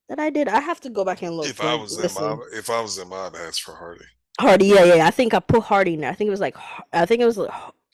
that 0.08 0.18
I 0.18 0.30
did. 0.30 0.48
I 0.48 0.60
have 0.60 0.80
to 0.80 0.90
go 0.90 1.04
back 1.04 1.22
and 1.22 1.36
look. 1.36 1.48
If 1.48 1.60
I 1.60 1.74
was 1.74 1.98
in 1.98 2.22
my, 2.22 2.38
if 2.52 2.70
I 2.70 2.80
was 2.80 2.98
in 2.98 3.08
my, 3.08 3.26
I'd 3.26 3.34
ask 3.36 3.62
for 3.62 3.74
Hardy. 3.74 4.04
Hardy, 4.40 4.66
yeah, 4.66 4.84
yeah. 4.84 5.06
I 5.06 5.10
think 5.10 5.34
I 5.34 5.40
put 5.40 5.62
Hardy 5.62 5.94
in 5.94 6.00
there. 6.00 6.10
I 6.10 6.14
think 6.14 6.28
it 6.28 6.30
was 6.30 6.40
like, 6.40 6.56
I 6.92 7.06
think 7.06 7.22
it 7.22 7.26
was, 7.26 7.38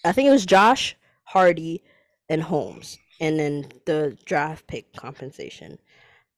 I 0.05 0.13
think 0.13 0.29
it 0.29 0.33
was 0.33 0.45
Josh 0.45 0.97
Hardy 1.25 1.83
and 2.29 2.43
Holmes, 2.43 2.99
and 3.21 3.39
then 3.39 3.67
the 3.87 4.17
draft 4.25 4.67
pick 4.67 4.93
compensation 4.95 5.79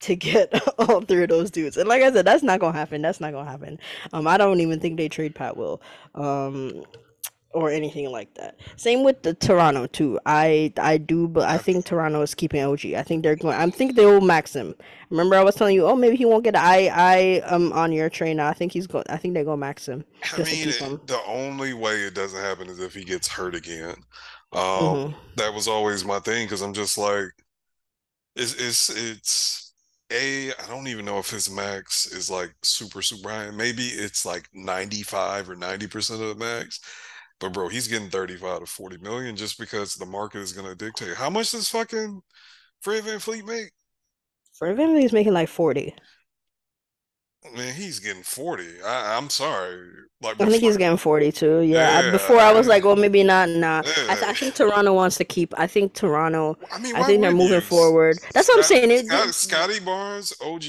to 0.04 0.16
get 0.16 0.52
all 0.78 1.00
three 1.00 1.24
of 1.24 1.28
those 1.28 1.50
dudes. 1.50 1.76
And 1.76 1.88
like 1.88 2.02
I 2.02 2.12
said, 2.12 2.26
that's 2.26 2.42
not 2.42 2.60
gonna 2.60 2.76
happen. 2.76 3.02
That's 3.02 3.20
not 3.20 3.32
gonna 3.32 3.50
happen. 3.50 3.78
Um, 4.12 4.26
I 4.26 4.36
don't 4.36 4.60
even 4.60 4.80
think 4.80 4.96
they 4.96 5.08
trade 5.08 5.34
Pat 5.34 5.56
Will. 5.56 5.80
Um, 6.14 6.84
or 7.54 7.70
anything 7.70 8.10
like 8.10 8.34
that. 8.34 8.58
Same 8.76 9.04
with 9.04 9.22
the 9.22 9.32
Toronto 9.32 9.86
too. 9.86 10.18
I 10.26 10.72
I 10.76 10.98
do, 10.98 11.28
but 11.28 11.48
I 11.48 11.56
think 11.56 11.84
Toronto 11.84 12.20
is 12.20 12.34
keeping 12.34 12.62
OG. 12.62 12.86
I 12.96 13.02
think 13.02 13.22
they're 13.22 13.36
going. 13.36 13.56
I 13.56 13.70
think 13.70 13.94
they 13.94 14.04
will 14.04 14.20
max 14.20 14.54
him. 14.54 14.74
Remember, 15.08 15.36
I 15.36 15.44
was 15.44 15.54
telling 15.54 15.76
you, 15.76 15.86
oh, 15.86 15.94
maybe 15.94 16.16
he 16.16 16.24
won't 16.24 16.44
get. 16.44 16.56
I 16.56 16.88
I 16.88 17.42
am 17.46 17.72
on 17.72 17.92
your 17.92 18.10
train 18.10 18.38
now. 18.38 18.48
I 18.48 18.54
think 18.54 18.72
he's 18.72 18.88
going. 18.88 19.04
I 19.08 19.16
think 19.16 19.34
they're 19.34 19.44
going 19.44 19.58
to 19.58 19.60
max 19.60 19.86
him. 19.86 20.04
I 20.32 20.42
mean, 20.42 20.68
him. 20.68 21.00
the 21.06 21.20
only 21.26 21.72
way 21.74 21.94
it 22.00 22.14
doesn't 22.14 22.40
happen 22.40 22.68
is 22.68 22.80
if 22.80 22.92
he 22.92 23.04
gets 23.04 23.28
hurt 23.28 23.54
again. 23.54 23.94
Um, 24.52 24.62
mm-hmm. 24.62 25.18
That 25.36 25.54
was 25.54 25.68
always 25.68 26.04
my 26.04 26.18
thing 26.18 26.46
because 26.46 26.60
I'm 26.60 26.74
just 26.74 26.98
like, 26.98 27.30
it's 28.34 28.54
it's 28.54 28.90
it's 28.90 29.63
a. 30.12 30.50
I 30.50 30.66
don't 30.68 30.88
even 30.88 31.04
know 31.04 31.18
if 31.18 31.30
his 31.30 31.50
max 31.50 32.06
is 32.06 32.30
like 32.30 32.54
super 32.62 33.02
super 33.02 33.30
high. 33.30 33.50
Maybe 33.50 33.84
it's 33.84 34.24
like 34.24 34.48
95 34.52 35.50
or 35.50 35.56
90 35.56 35.86
percent 35.86 36.22
of 36.22 36.28
the 36.28 36.34
max 36.44 36.80
but 37.40 37.52
bro, 37.52 37.68
he's 37.68 37.88
getting 37.88 38.10
35 38.10 38.60
to 38.60 38.66
40 38.66 38.98
million 38.98 39.36
just 39.36 39.58
because 39.58 39.94
the 39.94 40.06
market 40.06 40.38
is 40.38 40.52
gonna 40.52 40.74
dictate. 40.74 41.14
How 41.14 41.30
much 41.30 41.52
does 41.52 41.68
fucking 41.68 42.22
Fred 42.80 43.04
VanVleet 43.04 43.44
make? 43.44 43.72
Fred 44.54 44.76
VanVleet's 44.76 45.12
making 45.12 45.32
like 45.32 45.48
40. 45.48 45.94
Man, 47.52 47.74
he's 47.74 48.00
getting 48.00 48.22
40. 48.22 48.82
I, 48.84 49.18
am 49.18 49.28
sorry. 49.28 49.86
Like 50.22 50.40
I 50.40 50.48
think 50.48 50.62
he's 50.62 50.78
getting 50.78 50.96
40 50.96 51.30
too. 51.32 51.60
Yeah. 51.60 52.00
yeah 52.00 52.10
before 52.10 52.38
I 52.38 52.52
was 52.52 52.66
like, 52.66 52.84
well, 52.84 52.96
maybe 52.96 53.22
not. 53.22 53.50
Nah. 53.50 53.82
Yeah. 53.84 53.92
I, 54.08 54.14
th- 54.14 54.26
I, 54.26 54.32
think 54.32 54.54
Toronto 54.54 54.94
wants 54.94 55.16
to 55.18 55.24
keep. 55.24 55.52
I 55.58 55.66
think 55.66 55.92
Toronto. 55.92 56.56
I 56.72 56.78
mean, 56.78 56.96
I 56.96 57.02
think 57.02 57.20
they're 57.20 57.32
moving 57.32 57.60
forward. 57.60 58.18
That's 58.32 58.46
Scott, 58.46 58.56
what 58.56 58.64
I'm 58.64 58.68
saying. 58.68 58.90
It, 58.90 59.06
Scott, 59.06 59.34
Scottie 59.34 59.80
Barnes, 59.80 60.32
OG, 60.40 60.64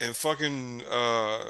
and 0.00 0.16
fucking. 0.16 0.82
uh 0.90 1.44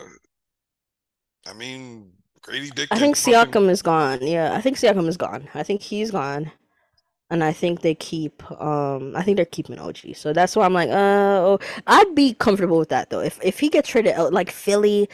I 1.47 1.55
mean, 1.55 2.13
Grady 2.43 2.71
Dick. 2.71 2.89
I 2.91 2.99
think 2.99 3.17
Siakam 3.17 3.47
fucking... 3.47 3.71
is 3.71 3.83
gone. 3.83 4.27
Yeah, 4.27 4.53
I 4.55 4.61
think 4.61 4.77
Siakam 4.77 5.09
is 5.09 5.17
gone. 5.17 5.49
I 5.55 5.63
think 5.63 5.81
he's 5.81 6.11
gone. 6.11 6.53
And 7.33 7.43
I 7.43 7.53
think 7.53 7.81
they 7.81 7.95
keep 7.95 8.43
um 8.61 9.17
I 9.17 9.23
think 9.23 9.37
they're 9.37 9.47
keeping 9.47 9.79
OG. 9.79 10.15
So 10.15 10.33
that's 10.33 10.55
why 10.57 10.67
I'm 10.67 10.75
like, 10.75 10.91
uh 10.91 11.57
I'd 11.87 12.15
be 12.15 12.35
comfortable 12.35 12.79
with 12.79 12.91
that 12.91 13.11
though. 13.11 13.21
If 13.21 13.41
if 13.43 13.59
he 13.59 13.71
gets 13.71 13.89
traded 13.89 14.15
out 14.15 14.33
like 14.33 14.51
Philly, 14.51 15.09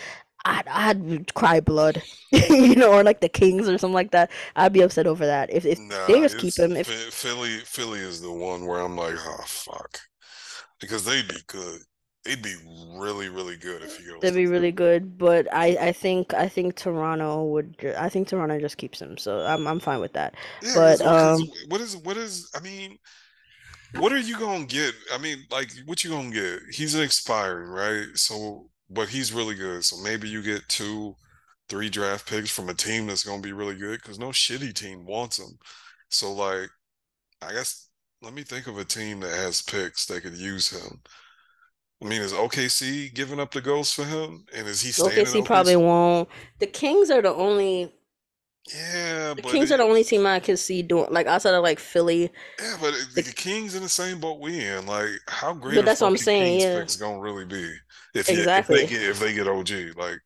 I'd 0.44 0.66
I'd 0.68 1.34
cry 1.34 1.60
blood. 1.60 2.02
you 2.32 2.74
know, 2.76 2.92
or 2.92 3.04
like 3.04 3.20
the 3.20 3.28
Kings 3.28 3.68
or 3.68 3.78
something 3.78 3.94
like 3.94 4.10
that. 4.12 4.30
I'd 4.56 4.72
be 4.72 4.82
upset 4.82 5.06
over 5.06 5.26
that. 5.26 5.52
If 5.52 5.64
if 5.64 5.78
nah, 5.78 6.06
they 6.06 6.20
just 6.20 6.38
keep 6.38 6.58
him 6.58 6.76
if 6.76 6.88
Philly 6.88 7.58
Philly 7.60 8.00
is 8.00 8.20
the 8.20 8.32
one 8.32 8.66
where 8.66 8.80
I'm 8.80 8.96
like, 8.96 9.16
oh 9.16 9.44
fuck. 9.46 10.00
Because 10.80 11.04
they'd 11.04 11.28
be 11.28 11.40
good 11.46 11.80
they'd 12.24 12.42
be 12.42 12.54
really 12.96 13.28
really 13.28 13.56
good 13.56 13.82
if 13.82 13.98
you 14.00 14.12
go. 14.12 14.20
They'd 14.20 14.34
be 14.34 14.46
really 14.46 14.72
good, 14.72 15.18
but 15.18 15.52
I 15.52 15.76
I 15.80 15.92
think 15.92 16.34
I 16.34 16.48
think 16.48 16.76
Toronto 16.76 17.44
would. 17.44 17.94
I 17.96 18.08
think 18.08 18.28
Toronto 18.28 18.58
just 18.60 18.76
keeps 18.76 19.00
him, 19.00 19.16
so 19.16 19.40
I'm 19.40 19.66
I'm 19.66 19.80
fine 19.80 20.00
with 20.00 20.12
that. 20.14 20.34
Yeah, 20.62 20.72
but 20.74 21.00
um, 21.02 21.40
what 21.68 21.80
is 21.80 21.96
what 21.96 22.16
is 22.16 22.50
I 22.54 22.60
mean. 22.60 22.98
What 23.98 24.12
are 24.12 24.18
you 24.18 24.38
gonna 24.38 24.66
get? 24.66 24.94
I 25.14 25.16
mean, 25.16 25.38
like, 25.50 25.70
what 25.86 26.04
you 26.04 26.10
gonna 26.10 26.30
get? 26.30 26.60
He's 26.70 26.94
an 26.94 27.02
expiring, 27.02 27.70
right? 27.70 28.06
So, 28.16 28.68
but 28.90 29.08
he's 29.08 29.32
really 29.32 29.54
good. 29.54 29.82
So 29.82 29.96
maybe 30.02 30.28
you 30.28 30.42
get 30.42 30.68
two, 30.68 31.16
three 31.70 31.88
draft 31.88 32.28
picks 32.28 32.50
from 32.50 32.68
a 32.68 32.74
team 32.74 33.06
that's 33.06 33.24
gonna 33.24 33.40
be 33.40 33.52
really 33.52 33.76
good 33.76 34.02
because 34.02 34.18
no 34.18 34.28
shitty 34.28 34.74
team 34.74 35.06
wants 35.06 35.38
him. 35.38 35.58
So, 36.10 36.34
like, 36.34 36.68
I 37.40 37.52
guess 37.54 37.88
let 38.20 38.34
me 38.34 38.42
think 38.42 38.66
of 38.66 38.78
a 38.78 38.84
team 38.84 39.20
that 39.20 39.34
has 39.34 39.62
picks 39.62 40.06
that 40.06 40.22
could 40.22 40.36
use 40.36 40.68
him. 40.70 41.00
I 42.02 42.04
mean, 42.04 42.22
is 42.22 42.32
OKC 42.32 43.12
giving 43.12 43.40
up 43.40 43.50
the 43.50 43.60
ghost 43.60 43.94
for 43.94 44.04
him? 44.04 44.46
And 44.54 44.68
is 44.68 44.80
he 44.80 44.92
staying? 44.92 45.26
OKC, 45.26 45.40
OKC 45.40 45.44
probably 45.44 45.76
won't. 45.76 46.28
The 46.60 46.66
Kings 46.66 47.10
are 47.10 47.22
the 47.22 47.34
only. 47.34 47.92
Yeah, 48.72 49.34
the 49.34 49.42
Kings 49.42 49.70
it, 49.70 49.74
are 49.74 49.78
the 49.78 49.84
only 49.84 50.04
team 50.04 50.26
I 50.26 50.40
can 50.40 50.56
see 50.56 50.82
doing 50.82 51.06
like 51.10 51.26
outside 51.26 51.54
of 51.54 51.62
like 51.62 51.78
Philly. 51.78 52.30
Yeah, 52.60 52.76
but 52.80 52.94
the, 53.14 53.22
the 53.22 53.32
Kings 53.32 53.74
in 53.74 53.82
the 53.82 53.88
same 53.88 54.20
boat 54.20 54.40
we 54.40 54.64
in. 54.64 54.86
Like, 54.86 55.08
how 55.26 55.54
great? 55.54 55.76
But 55.76 55.86
that's 55.86 56.00
what 56.00 56.08
I'm 56.08 56.16
saying. 56.18 56.60
Kings 56.60 56.62
yeah, 56.64 56.78
it's 56.78 56.96
gonna 56.96 57.18
really 57.18 57.46
be 57.46 57.72
if, 58.14 58.28
exactly. 58.28 58.82
if 58.82 58.90
they 58.90 58.94
get 58.94 59.02
if 59.08 59.20
they 59.20 59.32
get 59.34 59.48
OG. 59.48 59.96
Like, 59.96 60.20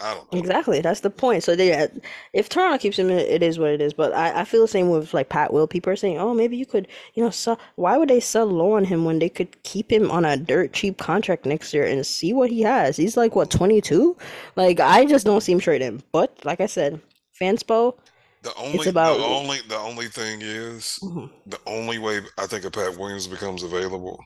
I 0.00 0.14
don't 0.14 0.32
know. 0.32 0.38
Exactly, 0.38 0.80
that's 0.80 1.00
the 1.00 1.10
point. 1.10 1.42
So 1.42 1.56
they, 1.56 1.88
if 2.32 2.48
Toronto 2.48 2.78
keeps 2.78 2.98
him, 2.98 3.10
it 3.10 3.42
is 3.42 3.58
what 3.58 3.70
it 3.70 3.80
is. 3.80 3.92
But 3.92 4.12
I, 4.12 4.42
I 4.42 4.44
feel 4.44 4.60
the 4.60 4.68
same 4.68 4.88
with 4.88 5.12
like 5.12 5.28
Pat 5.28 5.52
Will. 5.52 5.66
People 5.66 5.92
are 5.92 5.96
saying, 5.96 6.18
oh, 6.18 6.34
maybe 6.34 6.56
you 6.56 6.64
could, 6.66 6.86
you 7.14 7.24
know, 7.24 7.30
sell. 7.30 7.58
Why 7.74 7.96
would 7.98 8.08
they 8.08 8.20
sell 8.20 8.46
low 8.46 8.72
on 8.74 8.84
him 8.84 9.04
when 9.04 9.18
they 9.18 9.28
could 9.28 9.60
keep 9.64 9.90
him 9.90 10.08
on 10.08 10.24
a 10.24 10.36
dirt 10.36 10.72
cheap 10.72 10.98
contract 10.98 11.46
next 11.46 11.74
year 11.74 11.84
and 11.84 12.06
see 12.06 12.32
what 12.32 12.48
he 12.50 12.62
has? 12.62 12.96
He's 12.96 13.16
like 13.16 13.34
what 13.34 13.50
22. 13.50 14.16
Like 14.54 14.78
I 14.78 15.04
just 15.04 15.26
don't 15.26 15.40
see 15.40 15.50
him 15.52 15.58
trade 15.60 15.82
him. 15.82 16.00
But 16.12 16.38
like 16.44 16.60
I 16.60 16.66
said, 16.66 17.00
Fanspo, 17.40 17.96
The 18.42 18.54
it's 18.72 18.86
only, 18.86 18.90
the 18.90 18.90
about. 18.90 19.20
only, 19.22 19.60
the 19.62 19.78
only 19.78 20.08
thing 20.08 20.40
is, 20.42 20.98
Mhm. 21.02 21.30
the 21.46 21.58
only 21.66 21.98
way 21.98 22.20
I 22.38 22.46
think 22.46 22.64
a 22.64 22.70
Pat 22.70 22.96
Williams 22.98 23.26
becomes 23.26 23.62
available 23.62 24.22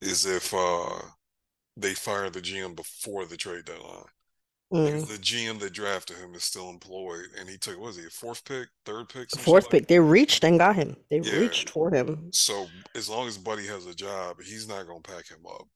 is 0.00 0.26
if 0.26 0.54
uh 0.54 1.00
they 1.76 1.94
fire 1.94 2.30
the 2.30 2.42
GM 2.42 2.74
before 2.74 3.26
the 3.26 3.36
trade 3.38 3.66
deadline. 3.66 4.06
Because 4.72 5.04
Mm. 5.04 5.08
the 5.08 5.18
GM 5.18 5.58
that 5.60 5.72
drafted 5.72 6.16
him 6.16 6.34
is 6.34 6.44
still 6.44 6.68
employed, 6.68 7.26
and 7.38 7.48
he 7.48 7.56
took 7.56 7.76
what 7.78 7.86
was 7.88 7.96
he 7.96 8.04
a 8.06 8.10
fourth 8.10 8.44
pick, 8.44 8.68
third 8.84 9.08
pick, 9.08 9.30
Fourth 9.30 9.64
like 9.64 9.70
pick, 9.70 9.88
they 9.88 10.00
reached 10.00 10.42
and 10.44 10.58
got 10.58 10.74
him. 10.76 10.96
They 11.10 11.20
yeah. 11.20 11.38
reached 11.38 11.70
for 11.70 11.90
him. 11.90 12.30
So 12.32 12.66
as 12.94 13.08
long 13.08 13.28
as 13.28 13.38
Buddy 13.38 13.66
has 13.66 13.86
a 13.86 13.94
job, 13.94 14.40
he's 14.42 14.68
not 14.68 14.86
gonna 14.86 15.00
pack 15.00 15.28
him 15.28 15.46
up. 15.46 15.66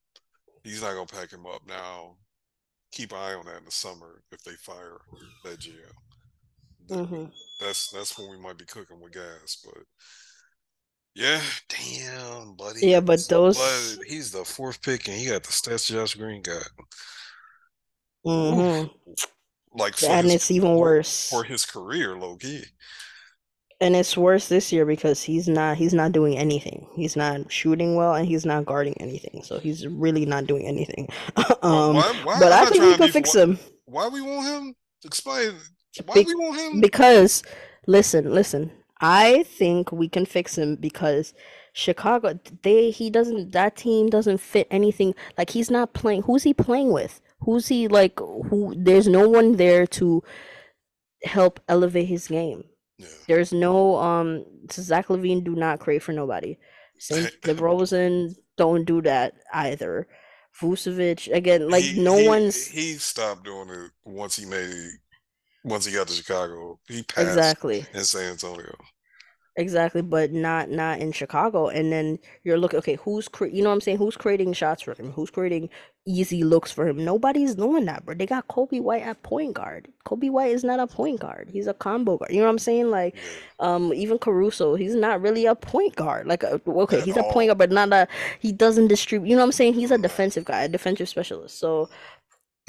He's 0.64 0.82
not 0.82 0.94
gonna 0.94 1.06
pack 1.06 1.30
him 1.30 1.46
up 1.46 1.62
now. 1.66 2.16
Keep 2.92 3.12
an 3.12 3.18
eye 3.18 3.34
on 3.34 3.46
that 3.46 3.58
in 3.58 3.64
the 3.64 3.70
summer 3.70 4.22
if 4.32 4.42
they 4.42 4.52
fire 4.52 4.98
that 5.44 5.60
GM. 5.60 5.92
Then 6.88 7.06
hmm 7.06 7.24
that's 7.60 7.90
that's 7.90 8.18
when 8.18 8.30
we 8.30 8.38
might 8.38 8.58
be 8.58 8.64
cooking 8.64 9.00
with 9.00 9.12
gas. 9.12 9.58
But 9.64 9.82
yeah, 11.14 11.40
damn, 11.68 12.54
Buddy. 12.54 12.86
Yeah, 12.86 13.00
but 13.00 13.20
those. 13.28 13.98
he's 14.06 14.30
the 14.30 14.44
fourth 14.44 14.80
pick, 14.82 15.08
and 15.08 15.16
he 15.16 15.26
got 15.26 15.42
the 15.42 15.50
stats 15.50 15.90
Josh 15.90 16.14
Green 16.14 16.42
got. 16.42 16.68
Hmm 18.28 18.84
Like 19.72 19.96
for 19.96 20.06
And 20.06 20.26
his 20.26 20.34
it's 20.34 20.50
even 20.50 20.76
worse. 20.76 21.30
for 21.30 21.44
his 21.44 21.64
career, 21.64 22.16
low 22.18 22.36
key. 22.36 22.64
And 23.80 23.94
it's 23.94 24.16
worse 24.16 24.48
this 24.48 24.72
year 24.72 24.84
because 24.84 25.22
he's 25.22 25.46
not 25.48 25.76
he's 25.76 25.94
not 25.94 26.10
doing 26.10 26.36
anything. 26.36 26.88
He's 26.96 27.14
not 27.14 27.50
shooting 27.52 27.94
well 27.94 28.14
and 28.14 28.26
he's 28.26 28.44
not 28.44 28.66
guarding 28.66 28.94
anything. 29.00 29.42
So 29.44 29.60
he's 29.60 29.86
really 29.86 30.26
not 30.26 30.46
doing 30.46 30.66
anything. 30.66 31.08
Um, 31.62 31.94
Why? 31.94 32.12
why 32.24 32.38
but 32.40 32.52
I 32.52 32.64
think 32.66 32.82
we 32.84 32.94
can 32.94 33.08
fix 33.08 33.34
Why, 33.34 33.42
him 33.42 33.58
why 33.84 34.08
we 34.08 34.20
want 34.20 34.46
him? 34.46 34.74
Explain. 35.04 35.54
Why 36.06 36.14
be- 36.14 36.26
we 36.26 36.34
want 36.34 36.56
him? 36.58 36.80
because 36.80 37.42
listen, 37.86 38.32
listen. 38.32 38.70
I 39.00 39.44
think 39.44 39.92
we 39.92 40.08
can 40.08 40.26
fix 40.26 40.58
him 40.58 40.76
because 40.76 41.32
Chicago 41.72 42.38
they 42.62 42.90
he 42.90 43.10
doesn't 43.10 43.52
that 43.52 43.76
team 43.76 44.08
doesn't 44.08 44.38
fit 44.38 44.66
anything. 44.70 45.14
Like 45.36 45.50
he's 45.50 45.70
not 45.70 45.94
playing. 45.94 46.22
Who's 46.22 46.42
he 46.42 46.54
playing 46.54 46.92
with? 46.92 47.20
Who's 47.40 47.68
he 47.68 47.88
like 47.88 48.18
who 48.18 48.74
there's 48.76 49.08
no 49.08 49.28
one 49.28 49.56
there 49.56 49.86
to 49.86 50.22
help 51.22 51.60
elevate 51.68 52.08
his 52.08 52.28
game. 52.28 52.64
Yeah. 52.98 53.06
There's 53.26 53.52
no 53.52 53.96
um 53.96 54.44
Zach 54.70 55.08
LaVine 55.08 55.44
do 55.44 55.54
not 55.54 55.80
create 55.80 56.02
for 56.02 56.12
nobody. 56.12 56.58
Same 56.98 57.24
DeRozan 57.42 58.34
don't 58.56 58.84
do 58.84 59.02
that 59.02 59.34
either. 59.52 60.08
Vucevic 60.60 61.32
again, 61.32 61.70
like 61.70 61.84
he, 61.84 62.00
no 62.02 62.16
he, 62.16 62.28
one's 62.28 62.66
he 62.66 62.94
stopped 62.94 63.44
doing 63.44 63.68
it 63.68 63.90
once 64.04 64.36
he 64.36 64.44
made 64.44 64.90
once 65.64 65.84
he 65.84 65.94
got 65.94 66.08
to 66.08 66.14
Chicago. 66.14 66.80
He 66.88 67.02
passed 67.02 67.28
exactly. 67.28 67.86
in 67.94 68.04
San 68.04 68.32
Antonio. 68.32 68.74
Exactly, 69.58 70.02
but 70.02 70.32
not 70.32 70.70
not 70.70 71.00
in 71.00 71.10
Chicago. 71.10 71.66
And 71.66 71.92
then 71.92 72.20
you're 72.44 72.58
looking, 72.58 72.78
okay, 72.78 72.94
who's 72.94 73.26
cre 73.26 73.46
you 73.46 73.60
know 73.62 73.70
what 73.70 73.74
I'm 73.74 73.80
saying? 73.80 73.98
Who's 73.98 74.16
creating 74.16 74.52
shots 74.52 74.82
for 74.82 74.94
him? 74.94 75.10
Who's 75.12 75.30
creating 75.30 75.68
easy 76.06 76.44
looks 76.44 76.70
for 76.70 76.86
him? 76.86 77.04
Nobody's 77.04 77.56
doing 77.56 77.84
that, 77.86 78.06
bro. 78.06 78.14
They 78.14 78.26
got 78.26 78.46
Coby 78.46 78.80
White 78.80 79.02
at 79.02 79.22
point 79.24 79.54
guard. 79.54 79.88
Coby 80.06 80.30
White 80.30 80.52
is 80.52 80.62
not 80.62 80.78
a 80.78 80.86
point 80.86 81.18
guard. 81.20 81.50
He's 81.52 81.66
a 81.66 81.74
combo 81.74 82.18
guard. 82.18 82.30
You 82.30 82.38
know 82.38 82.44
what 82.44 82.52
I'm 82.52 82.58
saying? 82.60 82.90
Like, 82.90 83.16
um, 83.58 83.92
even 83.94 84.18
Caruso, 84.18 84.76
he's 84.76 84.94
not 84.94 85.20
really 85.20 85.46
a 85.46 85.56
point 85.56 85.96
guard. 85.96 86.28
Like, 86.28 86.44
uh, 86.44 86.58
okay, 86.68 87.00
he's 87.00 87.16
a 87.16 87.24
point 87.24 87.48
guard, 87.48 87.58
but 87.58 87.72
not 87.72 87.92
a. 87.92 88.08
He 88.38 88.52
doesn't 88.52 88.88
distribute. 88.88 89.28
You 89.28 89.34
know 89.36 89.42
what 89.42 89.46
I'm 89.48 89.52
saying? 89.52 89.74
He's 89.74 89.90
a 89.90 89.98
defensive 89.98 90.44
guy, 90.44 90.62
a 90.62 90.68
defensive 90.68 91.08
specialist. 91.08 91.58
So, 91.58 91.90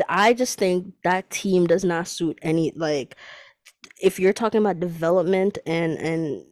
I 0.08 0.34
just 0.34 0.58
think 0.58 0.94
that 1.04 1.30
team 1.30 1.68
does 1.68 1.84
not 1.84 2.08
suit 2.08 2.40
any 2.42 2.72
like 2.76 3.16
if 4.00 4.20
you're 4.20 4.34
talking 4.34 4.62
about 4.62 4.80
development 4.80 5.58
and 5.66 5.98
and 5.98 6.44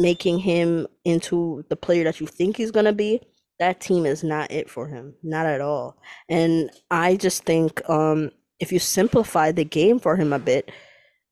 making 0.00 0.38
him 0.38 0.86
into 1.04 1.64
the 1.68 1.76
player 1.76 2.04
that 2.04 2.20
you 2.20 2.26
think 2.26 2.56
he's 2.56 2.70
gonna 2.70 2.92
be, 2.92 3.20
that 3.58 3.80
team 3.80 4.06
is 4.06 4.24
not 4.24 4.50
it 4.50 4.70
for 4.70 4.88
him, 4.88 5.14
not 5.22 5.46
at 5.46 5.60
all. 5.60 5.96
And 6.28 6.70
I 6.90 7.16
just 7.16 7.44
think 7.44 7.88
um 7.88 8.30
if 8.60 8.72
you 8.72 8.78
simplify 8.78 9.52
the 9.52 9.64
game 9.64 9.98
for 9.98 10.16
him 10.16 10.32
a 10.32 10.38
bit, 10.38 10.70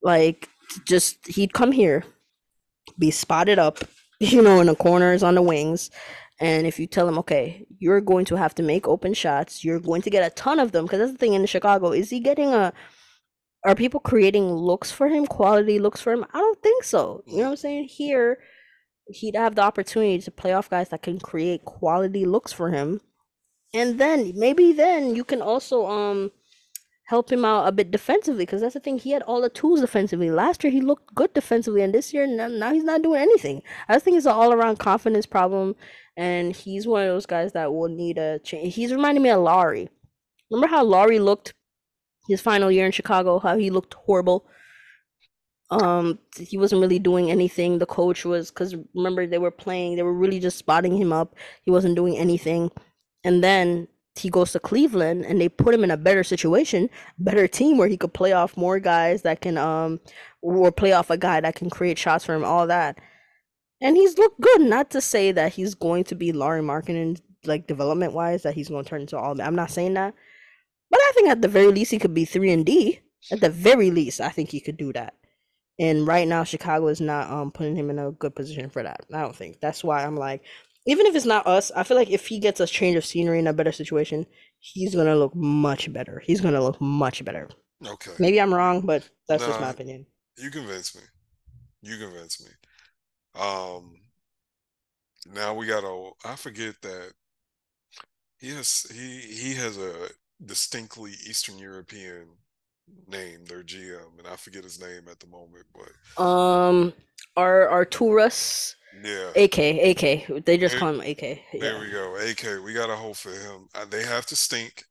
like 0.03 0.49
just 0.87 1.27
he'd 1.27 1.53
come 1.53 1.73
here, 1.73 2.05
be 2.99 3.11
spotted 3.11 3.59
up, 3.59 3.79
you 4.21 4.43
know, 4.43 4.61
in 4.61 4.67
the 4.67 4.75
corners 4.75 5.23
on 5.23 5.35
the 5.35 5.43
wings. 5.43 5.91
And 6.41 6.67
if 6.67 6.81
you 6.81 6.87
tell 6.89 7.09
him, 7.09 7.19
okay, 7.19 7.65
you're 7.79 8.01
going 8.01 8.25
to 8.27 8.37
have 8.37 8.55
to 8.57 8.65
make 8.65 8.89
open 8.89 9.15
shots, 9.15 9.65
you're 9.65 9.79
going 9.79 10.03
to 10.03 10.11
get 10.11 10.27
a 10.27 10.35
ton 10.35 10.59
of 10.59 10.73
them. 10.73 10.85
Because 10.85 10.99
that's 10.99 11.13
the 11.13 11.19
thing 11.19 11.35
in 11.35 11.47
Chicago. 11.47 11.93
Is 11.93 12.11
he 12.11 12.19
getting 12.19 12.53
a 12.53 12.73
are 13.65 13.75
people 13.75 14.01
creating 14.01 14.51
looks 14.51 14.91
for 14.91 15.09
him, 15.09 15.27
quality 15.27 15.79
looks 15.79 16.01
for 16.01 16.13
him? 16.13 16.25
I 16.33 16.39
don't 16.39 16.63
think 16.63 16.85
so. 16.85 17.23
You 17.27 17.39
know 17.39 17.45
what 17.45 17.51
I'm 17.51 17.57
saying? 17.57 17.89
Here, 17.89 18.39
he'd 19.07 19.37
have 19.37 19.55
the 19.55 19.63
opportunity 19.63 20.21
to 20.21 20.31
play 20.31 20.53
off 20.53 20.71
guys 20.71 20.89
that 20.89 21.03
can 21.03 21.21
create 21.21 21.65
quality 21.65 22.25
looks 22.25 22.53
for 22.53 22.71
him. 22.71 23.01
And 23.75 23.99
then 23.99 24.33
maybe 24.35 24.73
then 24.73 25.15
you 25.15 25.25
can 25.25 25.41
also 25.41 25.87
um 25.87 26.31
help 27.07 27.31
him 27.31 27.45
out 27.45 27.67
a 27.67 27.73
bit 27.73 27.91
defensively 27.91 28.45
because 28.45 28.61
that's 28.61 28.75
the 28.75 28.81
thing. 28.81 28.99
He 28.99 29.11
had 29.11 29.23
all 29.23 29.41
the 29.41 29.49
tools 29.49 29.81
defensively. 29.81 30.31
Last 30.31 30.65
year 30.65 30.73
he 30.73 30.81
looked 30.81 31.15
good 31.15 31.33
defensively, 31.35 31.83
and 31.83 31.93
this 31.93 32.13
year 32.13 32.27
now, 32.27 32.49
now 32.49 32.73
he's 32.73 32.85
not 32.85 33.03
doing 33.03 33.21
anything. 33.21 33.63
I 33.89 33.95
just 33.95 34.05
think 34.05 34.17
it's 34.17 34.27
an 34.27 34.33
all 34.33 34.53
around 34.53 34.79
confidence 34.79 35.27
problem, 35.27 35.77
and 36.17 36.55
he's 36.55 36.87
one 36.87 37.03
of 37.03 37.09
those 37.09 37.27
guys 37.27 37.53
that 37.53 37.73
will 37.73 37.89
need 37.89 38.19
a 38.19 38.39
change. 38.41 38.75
He's 38.75 38.93
reminding 38.93 39.23
me 39.23 39.31
of 39.31 39.43
Lauri. 39.43 39.89
Remember 40.51 40.75
how 40.75 40.85
Lauri 40.85 41.19
looked 41.19 41.55
his 42.29 42.41
final 42.41 42.71
year 42.71 42.87
in 42.87 42.93
Chicago, 42.93 43.39
how 43.39 43.57
he 43.57 43.71
looked 43.71 43.95
horrible. 43.95 44.47
Um, 45.71 46.19
he 46.39 46.59
wasn't 46.59 46.83
really 46.83 46.99
doing 46.99 47.31
anything. 47.31 47.79
The 47.79 47.87
coach 47.87 48.25
was 48.25 48.51
because 48.51 48.75
remember 48.95 49.27
they 49.27 49.39
were 49.39 49.51
playing, 49.51 49.97
they 49.97 50.03
were 50.03 50.13
really 50.13 50.39
just 50.39 50.59
spotting 50.59 50.97
him 50.97 51.13
up. 51.13 51.35
He 51.63 51.71
wasn't 51.71 51.97
doing 51.97 52.17
anything, 52.17 52.71
and 53.25 53.43
then 53.43 53.89
he 54.15 54.29
goes 54.29 54.53
to 54.53 54.61
Cleveland 54.61 55.25
and 55.25 55.41
they 55.41 55.49
put 55.49 55.75
him 55.75 55.85
in 55.85 55.91
a 55.91 55.97
better 55.97 56.23
situation, 56.23 56.91
better 57.19 57.49
team 57.49 57.79
where 57.79 57.89
he 57.89 57.97
could 57.97 58.13
play 58.13 58.33
off 58.33 58.57
more 58.57 58.79
guys 58.79 59.23
that 59.23 59.41
can 59.41 59.57
um 59.57 60.01
or 60.43 60.71
play 60.71 60.93
off 60.93 61.11
a 61.11 61.17
guy 61.17 61.41
that 61.41 61.55
can 61.55 61.71
create 61.71 61.99
shots 61.99 62.25
for 62.25 62.35
him, 62.35 62.45
all 62.45 62.67
that. 62.67 62.99
And 63.81 63.97
he's 63.97 64.19
looked 64.19 64.41
good. 64.41 64.61
Not 64.61 64.91
to 64.91 65.01
say 65.01 65.33
that 65.33 65.55
he's 65.55 65.75
going 65.75 66.05
to 66.05 66.15
be 66.15 66.33
Lauri 66.33 66.61
Markkanen 66.61 67.21
like 67.45 67.67
development 67.67 68.13
wise, 68.13 68.43
that 68.43 68.55
he's 68.55 68.69
going 68.69 68.85
to 68.85 68.91
turn 68.91 69.01
into 69.03 69.19
all 69.19 69.35
that. 69.35 69.47
I'm 69.47 69.57
not 69.57 69.71
saying 69.71 69.95
that. 69.95 70.15
But 70.93 71.01
I 71.01 71.13
think 71.17 71.31
at 71.31 71.43
the 71.43 71.49
very 71.49 71.69
least 71.73 71.91
he 71.91 71.99
could 71.99 72.15
be 72.15 72.27
three 72.27 72.53
and 72.53 72.67
D. 72.67 73.01
At 73.33 73.41
the 73.41 73.51
very 73.51 73.91
least, 73.91 74.21
I 74.21 74.29
think 74.29 74.51
he 74.51 74.61
could 74.61 74.77
do 74.77 74.93
that. 74.93 75.15
And 75.81 76.07
right 76.07 76.29
now, 76.29 76.45
Chicago 76.45 76.89
is 76.89 77.01
not 77.01 77.31
um 77.31 77.51
putting 77.51 77.77
him 77.77 77.91
in 77.91 77.99
a 77.99 78.13
good 78.13 78.37
position 78.37 78.71
for 78.71 78.85
that. 78.85 79.01
I 79.13 79.23
don't 79.23 79.35
think. 79.35 79.61
That's 79.61 79.83
why 79.83 80.05
I'm 80.05 80.17
like, 80.17 80.43
even 80.87 81.07
if 81.07 81.17
it's 81.17 81.27
not 81.27 81.47
us, 81.47 81.73
I 81.75 81.83
feel 81.83 81.97
like 81.97 82.11
if 82.11 82.29
he 82.29 82.39
gets 82.39 82.61
a 82.61 82.67
change 82.67 82.97
of 82.97 83.07
scenery 83.07 83.41
in 83.41 83.49
a 83.49 83.55
better 83.55 83.73
situation, 83.73 84.27
he's 84.61 84.95
gonna 84.95 85.17
look 85.17 85.35
much 85.35 85.93
better. 85.93 86.23
He's 86.25 86.41
gonna 86.43 86.63
look 86.63 86.81
much 86.81 87.25
better. 87.25 87.49
Okay. 87.87 88.13
Maybe 88.19 88.41
I'm 88.41 88.55
wrong, 88.55 88.83
but 88.83 89.09
that's 89.29 89.45
just 89.47 89.61
my 89.61 89.71
opinion. 89.71 90.07
You 90.39 90.51
convince 90.51 90.95
me. 90.95 91.03
You 91.83 91.99
convince 91.99 92.41
me. 92.45 92.51
Um 93.41 94.03
now 95.35 95.55
we 95.55 95.67
gotta 95.67 96.11
I 96.25 96.37
forget 96.37 96.75
that 96.83 97.13
he 98.39 98.51
has 98.51 98.87
he 98.93 99.21
he 99.21 99.55
has 99.55 99.79
a 99.79 100.09
distinctly 100.45 101.13
Eastern 101.29 101.59
European 101.59 102.27
name, 103.07 103.45
their 103.47 103.63
GM, 103.63 104.19
and 104.19 104.27
I 104.27 104.37
forget 104.37 104.65
his 104.65 104.81
name 104.81 105.09
at 105.11 105.21
the 105.21 105.27
moment, 105.27 105.67
but 105.75 106.23
Um, 106.23 106.93
our 107.37 107.69
Arturas, 107.69 108.75
yeah. 109.03 109.33
AK, 109.37 109.59
AK. 109.59 110.27
They 110.45 110.59
just 110.59 110.73
There- 110.73 110.81
call 110.81 110.91
him 110.95 111.01
AK. 111.01 111.43
There 111.53 111.75
Yeah. 111.75 111.81
we 111.81 111.91
go. 111.91 112.17
AK, 112.17 112.59
we 112.59 112.73
got 112.75 112.91
a 112.91 112.97
hope 112.97 113.17
for 113.17 113.33
him. 113.33 113.69
They 113.89 114.05
have 114.05 114.27
to 114.27 114.37
stink, 114.37 114.85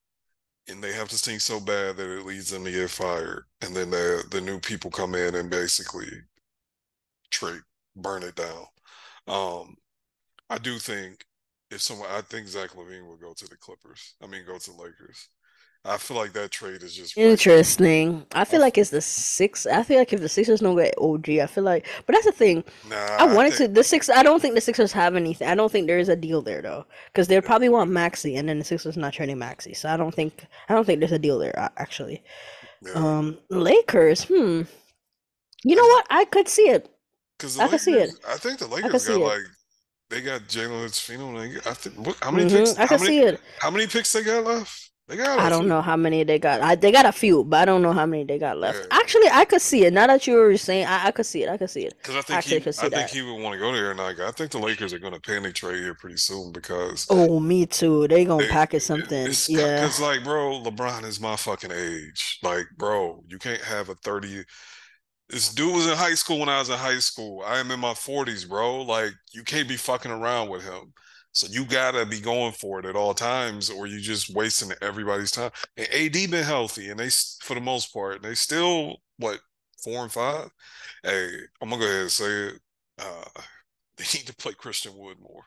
and 0.68 0.84
they 0.84 0.94
have 0.94 1.10
to 1.10 1.18
stink 1.18 1.42
so 1.42 1.60
bad 1.60 1.98
that 1.98 2.10
it 2.10 2.26
leads 2.26 2.50
them 2.50 2.64
to 2.66 2.72
get 2.72 2.90
fired. 2.90 3.46
And 3.62 3.76
then 3.76 3.92
the 3.92 4.26
the 4.32 4.42
new 4.42 4.60
people 4.60 4.90
come 4.90 5.14
in 5.16 5.36
and 5.36 5.50
basically 5.50 6.10
trade, 7.30 7.62
burn 7.96 8.24
it 8.24 8.36
down. 8.36 8.68
Um, 9.28 9.78
I 10.50 10.58
do 10.58 10.80
think 10.80 11.26
if 11.70 11.82
someone, 11.82 12.10
I 12.10 12.22
think 12.22 12.48
Zach 12.48 12.72
LaVine 12.72 13.06
will 13.08 13.18
go 13.18 13.34
to 13.34 13.48
the 13.48 13.58
Clippers. 13.58 14.16
I 14.22 14.28
mean, 14.28 14.46
go 14.46 14.58
to 14.58 14.72
the 14.72 14.78
Lakers. 14.78 15.30
I 15.84 15.98
feel 15.98 16.18
like 16.18 16.34
that 16.34 16.52
trade 16.52 16.84
is 16.84 16.96
just. 16.96 17.18
Interesting. 17.18 18.26
I 18.34 18.46
feel 18.46 18.62
like 18.62 18.78
it's 18.78 18.92
the 18.92 19.02
six. 19.02 19.66
I 19.66 19.84
feel 19.84 19.98
like 19.98 20.14
if 20.14 20.22
the 20.22 20.30
Sixers 20.30 20.60
don't 20.62 20.78
get 20.78 20.94
OG, 20.98 21.30
I 21.30 21.48
feel 21.48 21.64
like. 21.64 21.88
But 22.06 22.14
that's 22.14 22.26
the 22.26 22.32
thing. 22.32 22.64
Nah, 22.84 22.96
I 23.18 23.26
wanted 23.26 23.54
think, 23.56 23.70
to. 23.72 23.74
The 23.76 23.84
six. 23.84 24.10
I 24.10 24.24
don't 24.24 24.40
think 24.42 24.56
the 24.56 24.62
Sixers 24.62 24.92
have 24.94 25.16
anything. 25.16 25.48
I 25.48 25.56
don't 25.56 25.72
think 25.72 25.88
there 25.88 26.00
is 26.00 26.10
a 26.10 26.16
deal 26.16 26.42
there 26.42 26.62
though, 26.62 26.86
because 27.08 27.28
they 27.28 27.42
probably 27.42 27.70
want 27.70 27.90
Maxey, 27.92 28.36
and 28.38 28.48
then 28.48 28.60
the 28.60 28.66
Sixers 28.66 28.96
not 28.96 29.14
trading 29.14 29.40
Maxey. 29.40 29.74
So 29.74 29.90
I 29.90 29.98
don't 29.98 30.14
think. 30.14 30.46
I 30.70 30.74
don't 30.76 30.86
think 30.86 31.00
there's 31.00 31.12
a 31.12 31.20
deal 31.20 31.40
there 31.40 31.58
actually. 31.78 32.24
Yeah. 32.86 32.94
Um, 32.96 33.40
Lakers. 33.50 34.24
Hmm. 34.26 34.64
You 35.64 35.76
know 35.76 35.88
what? 35.88 36.06
I 36.10 36.26
could 36.26 36.48
see 36.48 36.70
it. 36.70 36.90
because 37.38 37.60
I 37.60 37.68
could 37.68 37.82
see 37.82 37.98
it. 38.00 38.12
I 38.28 38.38
think 38.38 38.60
the 38.60 38.68
I 38.84 38.92
Lakers 38.92 39.06
got 39.06 39.22
it. 39.22 39.22
like 39.22 39.42
they 40.10 40.22
got 40.22 40.42
Jalen 40.44 40.94
Fino. 41.00 41.38
I 41.40 41.74
think 41.74 41.98
what, 42.06 42.18
how 42.22 42.32
many 42.32 42.46
picks? 42.46 42.76
hmm 42.76 42.82
I 42.82 42.88
could 42.88 43.02
many? 43.02 43.08
see 43.08 43.20
it. 43.22 43.42
How 43.60 43.72
many 43.72 43.88
picks 43.88 44.12
they 44.14 44.24
got 44.24 44.44
left? 44.46 44.91
They 45.12 45.18
got 45.18 45.40
I 45.40 45.50
don't 45.50 45.68
few. 45.68 45.68
know 45.68 45.82
how 45.82 45.98
many 45.98 46.24
they 46.24 46.40
got. 46.40 46.62
I, 46.62 46.76
they 46.76 46.92
got 46.92 47.06
a 47.06 47.12
few, 47.12 47.44
but 47.44 47.60
I 47.62 47.66
don't 47.66 47.82
know 47.82 47.94
how 47.94 48.06
many 48.06 48.24
they 48.24 48.40
got 48.40 48.58
left. 48.58 48.88
Yeah. 48.92 48.92
Actually, 48.92 49.30
I 49.30 49.46
could 49.46 49.62
see 49.62 49.86
it. 49.86 49.94
Now 49.94 50.08
that 50.08 50.28
you 50.28 50.36
were 50.36 50.58
saying, 50.58 50.86
I, 50.88 51.08
I 51.08 51.12
could 51.12 51.26
see 51.26 51.44
it. 51.44 51.50
I 51.50 51.58
could 51.58 51.70
see 51.70 51.86
it. 51.86 51.96
Because 52.02 52.16
I 52.16 52.22
I 52.22 52.22
think 52.22 52.42
actually 52.42 52.60
he, 52.60 52.62
could 52.62 52.76
I 52.78 52.88
see 52.88 52.90
think 52.90 53.10
that. 53.10 53.10
he 53.10 53.22
would 53.22 53.42
want 53.42 53.54
to 53.54 53.60
go 53.60 53.72
there, 53.74 53.92
and 53.92 54.00
like 54.00 54.20
I 54.20 54.32
think 54.32 54.52
the 54.52 54.60
Lakers 54.60 54.94
are 54.94 55.00
going 55.00 55.14
to 55.14 55.20
panic 55.20 55.56
trade 55.56 55.80
here 55.82 55.96
pretty 55.96 56.18
soon 56.18 56.52
because 56.52 57.08
Oh, 57.10 57.40
me 57.40 57.66
too. 57.68 58.08
They 58.08 58.26
gonna 58.26 58.44
they, 58.44 58.48
package 58.48 58.84
something. 58.84 59.28
it's 59.28 59.50
Yeah. 59.50 59.82
because 59.82 60.00
like 60.00 60.24
bro, 60.24 60.62
LeBron 60.64 61.04
is 61.06 61.20
my 61.20 61.36
fucking 61.36 61.72
age. 61.72 62.40
Like 62.44 62.68
bro, 62.78 63.24
you 63.28 63.38
can't 63.40 63.62
have 63.62 63.90
a 63.90 63.96
thirty. 63.96 64.44
This 65.30 65.54
dude 65.54 65.74
was 65.76 65.88
in 65.88 65.98
high 65.98 66.16
school 66.16 66.40
when 66.40 66.50
I 66.50 66.60
was 66.60 66.70
in 66.70 66.78
high 66.78 67.00
school. 67.00 67.44
I 67.46 67.60
am 67.60 67.72
in 67.72 67.80
my 67.80 67.94
forties, 67.96 68.46
bro. 68.46 68.82
Like 68.84 69.14
you 69.34 69.44
can't 69.44 69.70
be 69.70 69.78
fucking 69.78 70.12
around 70.12 70.50
with 70.50 70.64
him. 70.64 70.94
So 71.34 71.48
you 71.50 71.66
gotta 71.66 72.06
be 72.06 72.20
going 72.20 72.52
for 72.52 72.80
it 72.80 72.86
at 72.86 72.96
all 72.96 73.14
times, 73.14 73.70
or 73.70 73.88
you 73.88 74.00
just 74.00 74.34
wasting 74.34 74.72
everybody's 74.82 75.32
time. 75.32 75.52
And 75.78 75.88
AD 75.88 76.14
been 76.14 76.44
healthy, 76.44 76.90
and 76.90 77.00
they 77.00 77.10
for 77.42 77.54
the 77.54 77.62
most 77.62 77.94
part, 77.94 78.22
they 78.22 78.36
still 78.36 78.98
what 79.18 79.40
four 79.82 80.04
and 80.04 80.12
five. 80.12 80.50
Hey, 81.04 81.30
I'm 81.62 81.70
gonna 81.70 81.82
go 81.82 81.88
ahead 81.88 82.02
and 82.02 82.12
say 82.12 82.26
it. 82.26 82.60
Uh, 83.00 83.24
they 83.98 84.04
need 84.14 84.28
to 84.28 84.36
play 84.36 84.54
Christian 84.54 84.94
Wood 84.98 85.18
more. 85.22 85.46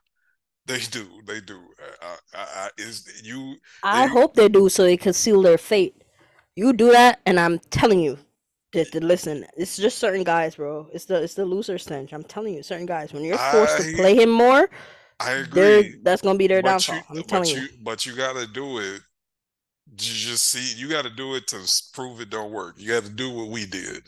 They 0.67 0.81
do, 0.81 1.07
they 1.27 1.41
do. 1.41 1.61
I, 2.01 2.17
I, 2.35 2.39
I, 2.39 2.69
is 2.79 3.21
you 3.23 3.57
I 3.83 4.07
they 4.07 4.13
hope 4.13 4.35
they 4.35 4.49
do 4.49 4.71
so 4.71 4.85
they 4.85 4.97
conceal 4.97 5.43
their 5.43 5.59
fate. 5.59 6.03
You 6.57 6.73
do 6.73 6.93
that, 6.93 7.21
and 7.27 7.39
I'm 7.39 7.59
telling 7.71 8.01
you 8.01 8.17
that, 8.73 8.91
that 8.93 9.05
listen, 9.05 9.45
it's 9.57 9.77
just 9.77 9.99
certain 9.99 10.25
guys, 10.25 10.55
bro. 10.55 10.89
It's 10.95 11.05
the 11.05 11.23
it's 11.23 11.35
the 11.35 11.45
loser 11.45 11.77
stench. 11.77 12.15
I'm 12.15 12.25
telling 12.25 12.55
you, 12.55 12.63
certain 12.63 12.87
guys. 12.87 13.13
When 13.13 13.25
you're 13.25 13.37
forced 13.37 13.83
to 13.83 13.97
play 13.97 14.17
him 14.17 14.31
more, 14.31 14.71
I 15.21 15.45
they're 15.53 15.81
agree, 15.81 15.97
that's 16.03 16.23
gonna 16.23 16.39
be 16.39 16.47
their 16.47 16.63
but 16.63 16.87
you 16.87 16.95
downfall. 16.95 17.17
I'm 17.17 17.23
but 17.23 17.29
telling 17.29 17.49
you. 17.51 17.61
you 17.63 17.69
but 17.83 18.07
you 18.07 18.17
gotta 18.17 18.47
do 18.47 18.79
it. 18.79 19.01
You 19.91 19.97
just 19.97 20.51
see 20.51 20.75
you 20.81 20.89
gotta 20.89 21.11
do 21.11 21.35
it 21.35 21.47
to 21.49 21.59
prove 21.93 22.21
it 22.21 22.31
don't 22.31 22.53
work. 22.53 22.75
You 22.79 22.89
gotta 22.89 23.11
do 23.11 23.31
what 23.31 23.49
we 23.49 23.67
did 23.67 24.03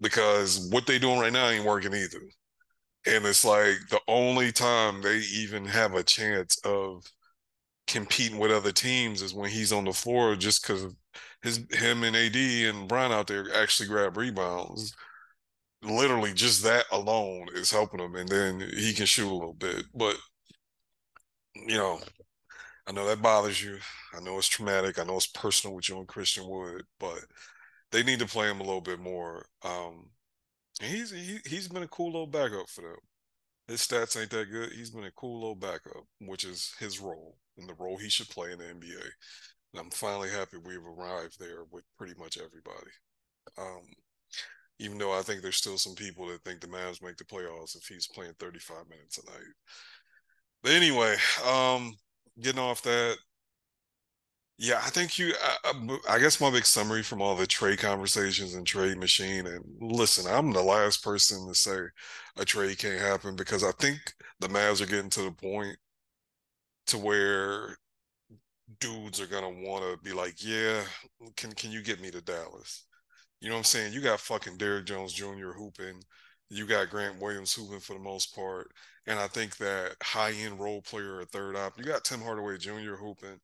because 0.00 0.68
what 0.70 0.86
they 0.86 0.98
doing 0.98 1.18
right 1.18 1.32
now 1.32 1.48
ain't 1.48 1.64
working 1.64 1.94
either. 1.94 2.20
And 3.06 3.26
it's 3.26 3.44
like 3.44 3.76
the 3.90 4.00
only 4.08 4.52
time 4.52 5.02
they 5.02 5.18
even 5.18 5.64
have 5.66 5.94
a 5.94 6.02
chance 6.02 6.58
of 6.64 7.04
competing 7.86 8.38
with 8.38 8.50
other 8.50 8.72
teams 8.72 9.20
is 9.22 9.34
when 9.34 9.50
he's 9.50 9.72
on 9.72 9.84
the 9.84 9.92
floor 9.92 10.36
just 10.36 10.66
because 10.66 10.86
his 11.42 11.58
him 11.70 12.02
and 12.02 12.16
AD 12.16 12.36
and 12.36 12.88
Brown 12.88 13.12
out 13.12 13.26
there 13.26 13.46
actually 13.54 13.88
grab 13.88 14.16
rebounds. 14.16 14.94
Literally 15.82 16.32
just 16.32 16.62
that 16.62 16.86
alone 16.92 17.48
is 17.54 17.70
helping 17.70 18.00
him 18.00 18.14
and 18.14 18.28
then 18.28 18.60
he 18.76 18.94
can 18.94 19.04
shoot 19.04 19.30
a 19.30 19.34
little 19.34 19.52
bit. 19.52 19.84
But 19.94 20.16
you 21.54 21.76
know, 21.76 22.00
I 22.86 22.92
know 22.92 23.06
that 23.06 23.22
bothers 23.22 23.62
you. 23.62 23.78
I 24.16 24.20
know 24.20 24.38
it's 24.38 24.48
traumatic. 24.48 24.98
I 24.98 25.04
know 25.04 25.16
it's 25.16 25.26
personal 25.28 25.76
with 25.76 25.88
you 25.88 25.98
and 25.98 26.08
Christian 26.08 26.48
Wood, 26.48 26.84
but 27.00 27.20
they 27.92 28.02
need 28.02 28.20
to 28.20 28.26
play 28.26 28.50
him 28.50 28.60
a 28.60 28.64
little 28.64 28.80
bit 28.80 29.00
more. 29.00 29.46
Um 29.64 30.10
he's 30.82 31.10
he, 31.12 31.38
he's 31.46 31.68
been 31.68 31.84
a 31.84 31.88
cool 31.88 32.08
little 32.12 32.26
backup 32.28 32.68
for 32.70 32.82
them. 32.82 32.98
His 33.68 33.82
stats 33.82 34.20
ain't 34.20 34.30
that 34.30 34.50
good. 34.50 34.72
He's 34.72 34.90
been 34.90 35.04
a 35.04 35.12
cool 35.12 35.40
little 35.40 35.56
backup, 35.56 36.04
which 36.20 36.44
is 36.44 36.74
his 36.80 37.00
role 37.00 37.38
and 37.58 37.68
the 37.68 37.74
role 37.74 37.98
he 37.98 38.10
should 38.10 38.28
play 38.30 38.52
in 38.52 38.58
the 38.58 38.68
NBA. 38.68 39.10
And 39.74 39.80
I'm 39.82 39.90
finally 39.90 40.30
happy 40.30 40.58
we've 40.58 40.86
arrived 40.86 41.40
there 41.40 41.64
with 41.70 41.84
pretty 41.98 42.14
much 42.18 42.38
everybody. 42.38 42.90
Um, 43.58 43.82
even 44.78 44.98
though 44.98 45.16
I 45.16 45.22
think 45.22 45.42
there's 45.42 45.56
still 45.56 45.78
some 45.78 45.94
people 45.94 46.26
that 46.28 46.42
think 46.44 46.60
the 46.60 46.66
Mavs 46.66 47.02
make 47.02 47.16
the 47.16 47.24
playoffs 47.24 47.76
if 47.76 47.86
he's 47.86 48.08
playing 48.08 48.34
35 48.38 48.88
minutes 48.88 49.18
a 49.18 49.30
night. 49.30 49.54
But 50.64 50.72
anyway, 50.72 51.14
um, 51.46 51.94
getting 52.40 52.58
off 52.58 52.80
that, 52.82 53.18
yeah, 54.56 54.78
I 54.78 54.88
think 54.88 55.18
you. 55.18 55.34
I, 55.64 55.98
I, 56.08 56.18
guess 56.18 56.40
my 56.40 56.50
big 56.50 56.64
summary 56.64 57.02
from 57.02 57.20
all 57.20 57.36
the 57.36 57.46
trade 57.46 57.80
conversations 57.80 58.54
and 58.54 58.66
trade 58.66 58.96
machine. 58.96 59.46
And 59.46 59.62
listen, 59.80 60.32
I'm 60.32 60.52
the 60.52 60.62
last 60.62 61.04
person 61.04 61.46
to 61.48 61.54
say 61.54 61.76
a 62.38 62.44
trade 62.46 62.78
can't 62.78 63.00
happen 63.00 63.36
because 63.36 63.62
I 63.62 63.72
think 63.72 63.98
the 64.40 64.48
Mavs 64.48 64.80
are 64.80 64.86
getting 64.86 65.10
to 65.10 65.22
the 65.22 65.32
point 65.32 65.76
to 66.86 66.98
where 66.98 67.76
dudes 68.80 69.20
are 69.20 69.26
gonna 69.26 69.50
want 69.50 69.84
to 69.84 69.98
be 70.02 70.14
like, 70.14 70.36
yeah, 70.42 70.82
can 71.36 71.52
can 71.52 71.72
you 71.72 71.82
get 71.82 72.00
me 72.00 72.10
to 72.10 72.22
Dallas? 72.22 72.86
You 73.40 73.48
know 73.48 73.56
what 73.56 73.58
I'm 73.58 73.64
saying? 73.64 73.92
You 73.92 74.00
got 74.00 74.20
fucking 74.20 74.56
Derrick 74.56 74.86
Jones 74.86 75.12
Jr. 75.12 75.52
hooping. 75.56 76.00
You 76.54 76.66
got 76.66 76.90
Grant 76.90 77.20
Williams 77.20 77.54
hooping 77.54 77.80
for 77.80 77.94
the 77.94 78.00
most 78.00 78.34
part. 78.34 78.70
And 79.06 79.18
I 79.18 79.26
think 79.28 79.56
that 79.58 79.96
high 80.02 80.32
end 80.32 80.60
role 80.60 80.82
player 80.82 81.20
at 81.20 81.28
third 81.30 81.56
op, 81.56 81.78
you 81.78 81.84
got 81.84 82.04
Tim 82.04 82.20
Hardaway 82.20 82.58
Jr. 82.58 82.94
hooping. 82.96 83.40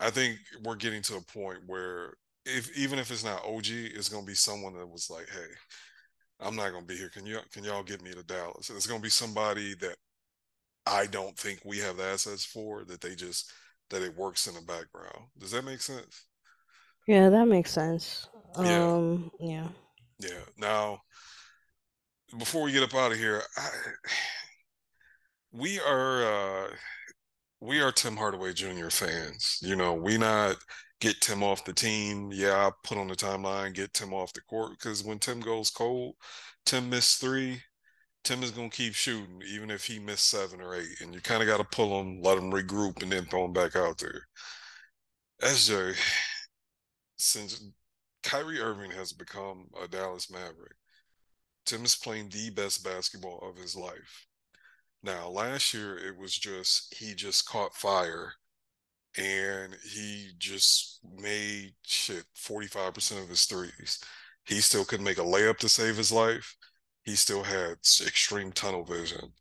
I 0.00 0.10
think 0.10 0.38
we're 0.64 0.76
getting 0.76 1.02
to 1.02 1.16
a 1.16 1.22
point 1.22 1.60
where 1.66 2.14
if 2.46 2.76
even 2.76 2.98
if 2.98 3.10
it's 3.10 3.24
not 3.24 3.44
OG, 3.44 3.66
it's 3.68 4.08
gonna 4.08 4.26
be 4.26 4.34
someone 4.34 4.74
that 4.74 4.88
was 4.88 5.10
like, 5.10 5.28
hey, 5.30 5.48
I'm 6.40 6.56
not 6.56 6.72
gonna 6.72 6.86
be 6.86 6.96
here. 6.96 7.10
Can 7.10 7.26
you 7.26 7.38
can 7.52 7.64
y'all 7.64 7.82
get 7.82 8.02
me 8.02 8.12
to 8.12 8.22
Dallas? 8.22 8.68
And 8.68 8.76
it's 8.76 8.86
gonna 8.86 9.00
be 9.00 9.10
somebody 9.10 9.74
that 9.76 9.96
I 10.86 11.06
don't 11.06 11.36
think 11.38 11.60
we 11.64 11.78
have 11.80 11.98
the 11.98 12.04
assets 12.04 12.44
for 12.44 12.84
that 12.86 13.00
they 13.00 13.14
just 13.14 13.52
that 13.90 14.02
it 14.02 14.16
works 14.16 14.46
in 14.48 14.54
the 14.54 14.62
background. 14.62 15.26
Does 15.38 15.52
that 15.52 15.64
make 15.64 15.80
sense? 15.82 16.26
Yeah, 17.06 17.30
that 17.30 17.46
makes 17.46 17.70
sense. 17.72 18.28
Yeah, 18.58 18.88
Um, 18.96 19.30
yeah. 19.38 19.68
yeah. 20.18 20.40
Now, 20.58 21.02
before 22.38 22.62
we 22.62 22.72
get 22.72 22.82
up 22.82 22.94
out 22.94 23.12
of 23.12 23.18
here, 23.18 23.42
I, 23.56 23.68
we 25.52 25.80
are 25.80 26.24
uh 26.24 26.70
we 27.60 27.80
are 27.80 27.92
Tim 27.92 28.16
Hardaway 28.16 28.52
Jr. 28.52 28.90
fans. 28.90 29.58
You 29.62 29.76
know, 29.76 29.94
we 29.94 30.18
not 30.18 30.56
get 31.00 31.20
Tim 31.20 31.42
off 31.42 31.64
the 31.64 31.72
team. 31.72 32.30
Yeah, 32.32 32.54
I 32.54 32.70
put 32.84 32.98
on 32.98 33.08
the 33.08 33.14
timeline, 33.14 33.74
get 33.74 33.94
Tim 33.94 34.12
off 34.12 34.32
the 34.32 34.42
court 34.42 34.72
because 34.72 35.04
when 35.04 35.18
Tim 35.18 35.40
goes 35.40 35.70
cold, 35.70 36.14
Tim 36.64 36.90
missed 36.90 37.20
three. 37.20 37.62
Tim 38.24 38.42
is 38.42 38.50
gonna 38.50 38.70
keep 38.70 38.94
shooting, 38.94 39.40
even 39.46 39.70
if 39.70 39.84
he 39.86 39.98
missed 39.98 40.28
seven 40.28 40.60
or 40.60 40.74
eight. 40.74 41.00
And 41.00 41.14
you 41.14 41.20
kind 41.20 41.42
of 41.42 41.48
got 41.48 41.58
to 41.58 41.64
pull 41.64 42.00
him, 42.00 42.20
let 42.22 42.38
him 42.38 42.50
regroup, 42.50 43.02
and 43.02 43.12
then 43.12 43.24
throw 43.26 43.44
him 43.44 43.52
back 43.52 43.76
out 43.76 43.98
there. 43.98 44.22
SJ, 45.42 45.96
since 47.16 47.62
Kyrie 48.22 48.60
Irving 48.60 48.90
has 48.90 49.12
become 49.12 49.68
a 49.82 49.86
Dallas 49.86 50.30
Maverick, 50.30 50.76
Tim 51.66 51.84
is 51.84 51.96
playing 51.96 52.30
the 52.30 52.50
best 52.50 52.84
basketball 52.84 53.40
of 53.42 53.56
his 53.56 53.76
life. 53.76 54.26
Now, 55.02 55.28
last 55.28 55.74
year 55.74 55.98
it 55.98 56.16
was 56.16 56.36
just 56.36 56.94
he 56.94 57.14
just 57.14 57.48
caught 57.48 57.74
fire 57.74 58.32
and 59.16 59.76
he 59.82 60.30
just 60.38 61.00
made 61.18 61.74
shit 61.82 62.24
45% 62.36 63.22
of 63.22 63.28
his 63.28 63.44
threes. 63.44 63.98
He 64.44 64.60
still 64.60 64.84
could 64.84 65.00
make 65.00 65.18
a 65.18 65.22
layup 65.22 65.58
to 65.58 65.68
save 65.68 65.96
his 65.96 66.12
life. 66.12 66.56
He 67.04 67.16
still 67.16 67.42
had 67.42 67.78
extreme 68.04 68.52
tunnel 68.52 68.84
vision. 68.84 69.32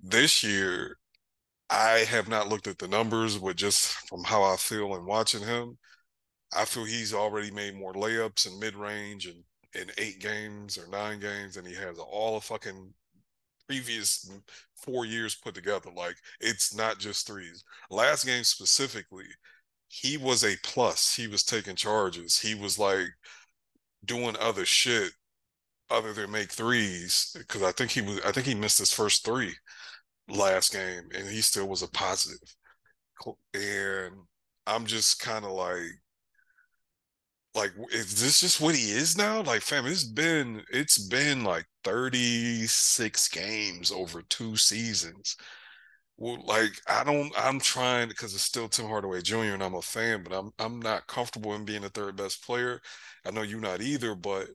This 0.00 0.42
year, 0.42 0.98
I 1.70 2.00
have 2.00 2.28
not 2.28 2.48
looked 2.48 2.66
at 2.66 2.78
the 2.78 2.88
numbers, 2.88 3.38
but 3.38 3.56
just 3.56 3.86
from 4.08 4.24
how 4.24 4.42
I 4.42 4.56
feel 4.56 4.94
and 4.94 5.06
watching 5.06 5.42
him, 5.42 5.78
I 6.54 6.66
feel 6.66 6.84
he's 6.84 7.14
already 7.14 7.50
made 7.50 7.74
more 7.74 7.94
layups 7.94 8.46
in 8.46 8.58
mid 8.58 8.74
range 8.76 9.26
and 9.26 9.42
in 9.74 9.90
eight 9.98 10.20
games 10.20 10.78
or 10.78 10.86
nine 10.88 11.20
games 11.20 11.56
and 11.56 11.66
he 11.66 11.74
has 11.74 11.98
all 11.98 12.34
the 12.34 12.40
fucking 12.40 12.92
previous 13.68 14.30
four 14.76 15.04
years 15.06 15.34
put 15.34 15.54
together. 15.54 15.90
Like 15.94 16.16
it's 16.40 16.74
not 16.74 16.98
just 16.98 17.26
threes. 17.26 17.64
Last 17.90 18.26
game 18.26 18.44
specifically, 18.44 19.26
he 19.88 20.16
was 20.16 20.44
a 20.44 20.56
plus. 20.62 21.14
He 21.14 21.26
was 21.28 21.44
taking 21.44 21.76
charges. 21.76 22.38
He 22.40 22.54
was 22.54 22.78
like 22.78 23.08
doing 24.04 24.36
other 24.40 24.64
shit 24.64 25.12
other 25.90 26.12
than 26.12 26.30
make 26.32 26.50
threes 26.50 27.34
because 27.38 27.62
I 27.62 27.72
think 27.72 27.90
he 27.92 28.00
was. 28.02 28.20
I 28.24 28.32
think 28.32 28.46
he 28.46 28.54
missed 28.54 28.78
his 28.78 28.92
first 28.92 29.24
three 29.24 29.54
last 30.28 30.72
game, 30.72 31.04
and 31.14 31.28
he 31.28 31.40
still 31.42 31.68
was 31.68 31.82
a 31.82 31.88
positive. 31.88 32.40
And 33.54 34.14
I'm 34.66 34.86
just 34.86 35.20
kind 35.20 35.44
of 35.44 35.52
like 35.52 36.01
like 37.54 37.72
is 37.92 38.20
this 38.20 38.40
just 38.40 38.60
what 38.60 38.74
he 38.74 38.90
is 38.90 39.16
now? 39.16 39.42
Like 39.42 39.62
fam 39.62 39.86
it's 39.86 40.04
been 40.04 40.62
it's 40.72 40.98
been 40.98 41.44
like 41.44 41.66
36 41.84 43.28
games 43.28 43.92
over 43.92 44.22
two 44.22 44.56
seasons. 44.56 45.36
Well 46.18 46.42
like 46.46 46.72
i 46.88 47.04
don't 47.04 47.32
i'm 47.36 47.58
trying 47.60 48.08
because 48.08 48.34
it's 48.34 48.44
still 48.44 48.68
tim 48.68 48.86
hardaway 48.86 49.22
jr 49.22 49.54
and 49.54 49.62
i'm 49.62 49.74
a 49.74 49.82
fan 49.82 50.22
but 50.22 50.32
i'm 50.32 50.52
i'm 50.58 50.80
not 50.80 51.06
comfortable 51.06 51.54
in 51.54 51.64
being 51.64 51.82
the 51.82 51.88
third 51.90 52.16
best 52.16 52.44
player. 52.44 52.80
I 53.26 53.30
know 53.30 53.42
you're 53.42 53.60
not 53.60 53.82
either 53.82 54.14
but 54.14 54.48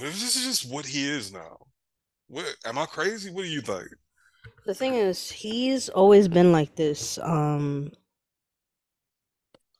this 0.00 0.36
is 0.36 0.44
just 0.44 0.72
what 0.72 0.86
he 0.86 1.08
is 1.08 1.32
now? 1.32 1.58
What 2.28 2.46
am 2.64 2.78
i 2.78 2.86
crazy? 2.86 3.30
What 3.30 3.42
do 3.42 3.48
you 3.48 3.60
think? 3.60 3.88
The 4.66 4.74
thing 4.74 4.94
is, 4.94 5.30
he's 5.30 5.88
always 5.88 6.28
been 6.28 6.52
like 6.52 6.76
this. 6.76 7.18
Um, 7.22 7.92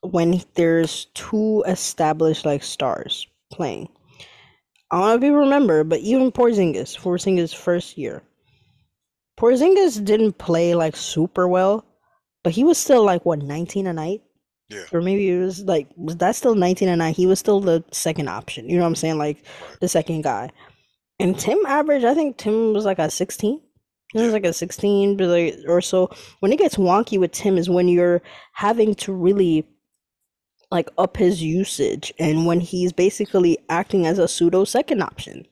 when 0.02 0.42
there's 0.54 1.06
two 1.14 1.62
established 1.66 2.44
like 2.46 2.62
stars 2.62 3.26
playing. 3.52 3.88
I 4.90 4.98
don't 4.98 5.08
know 5.08 5.14
if 5.16 5.22
you 5.22 5.36
remember, 5.36 5.84
but 5.84 6.00
even 6.00 6.32
Porzingis, 6.32 6.98
Porzingis' 6.98 7.54
first 7.54 7.96
year, 7.96 8.22
Porzingis 9.38 10.04
didn't 10.04 10.38
play 10.38 10.74
like 10.74 10.96
super 10.96 11.46
well, 11.48 11.84
but 12.42 12.52
he 12.52 12.64
was 12.64 12.78
still 12.78 13.04
like 13.04 13.24
what 13.24 13.40
19 13.40 13.86
a 13.86 13.92
night, 13.92 14.22
Yeah, 14.68 14.84
or 14.92 15.00
maybe 15.00 15.30
it 15.30 15.38
was 15.38 15.62
like 15.64 15.88
was 15.96 16.16
that 16.16 16.34
still 16.36 16.54
19 16.54 16.88
a 16.88 16.96
night? 16.96 17.16
He 17.16 17.26
was 17.26 17.38
still 17.38 17.60
the 17.60 17.84
second 17.92 18.28
option. 18.28 18.68
You 18.68 18.76
know 18.76 18.82
what 18.82 18.88
I'm 18.88 18.96
saying? 18.96 19.18
Like 19.18 19.44
the 19.80 19.88
second 19.88 20.22
guy. 20.22 20.50
And 21.20 21.38
Tim 21.38 21.58
average, 21.66 22.04
I 22.04 22.14
think 22.14 22.38
Tim 22.38 22.72
was 22.72 22.84
like 22.84 22.98
a 22.98 23.10
16. 23.10 23.60
He 24.12 24.20
was 24.20 24.32
like 24.32 24.44
a 24.44 24.52
16 24.52 25.20
or 25.68 25.80
so. 25.80 26.10
When 26.40 26.52
it 26.52 26.58
gets 26.58 26.76
wonky 26.76 27.18
with 27.20 27.30
Tim 27.32 27.56
is 27.58 27.70
when 27.70 27.88
you're 27.88 28.22
having 28.54 28.94
to 28.96 29.12
really 29.12 29.68
like 30.70 30.88
up 30.98 31.16
his 31.16 31.42
usage 31.42 32.12
and 32.18 32.46
when 32.46 32.60
he's 32.60 32.92
basically 32.92 33.58
acting 33.68 34.06
as 34.06 34.18
a 34.18 34.28
pseudo 34.28 34.64
second 34.64 35.02
option. 35.02 35.46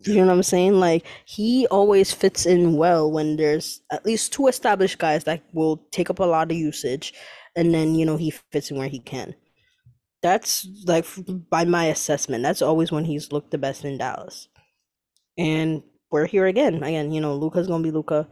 You 0.00 0.16
know 0.16 0.26
what 0.26 0.32
I'm 0.32 0.42
saying? 0.44 0.78
Like 0.80 1.04
he 1.24 1.66
always 1.68 2.12
fits 2.12 2.46
in 2.46 2.76
well 2.76 3.10
when 3.10 3.36
there's 3.36 3.80
at 3.90 4.06
least 4.06 4.32
two 4.32 4.46
established 4.48 4.98
guys 4.98 5.24
that 5.24 5.42
will 5.52 5.78
take 5.90 6.10
up 6.10 6.20
a 6.20 6.24
lot 6.24 6.50
of 6.50 6.56
usage 6.56 7.14
and 7.56 7.74
then, 7.74 7.94
you 7.94 8.06
know, 8.06 8.16
he 8.16 8.30
fits 8.52 8.70
in 8.70 8.76
where 8.78 8.88
he 8.88 9.00
can. 9.00 9.34
That's 10.22 10.68
like 10.86 11.06
by 11.50 11.64
my 11.64 11.86
assessment, 11.86 12.42
that's 12.42 12.62
always 12.62 12.92
when 12.92 13.04
he's 13.04 13.32
looked 13.32 13.50
the 13.50 13.58
best 13.58 13.84
in 13.84 13.98
Dallas. 13.98 14.48
And 15.36 15.82
we're 16.10 16.26
here 16.26 16.46
again. 16.46 16.82
Again, 16.82 17.12
you 17.12 17.20
know, 17.20 17.34
Luka's 17.34 17.66
gonna 17.68 17.82
be 17.82 17.90
Luca, 17.90 18.28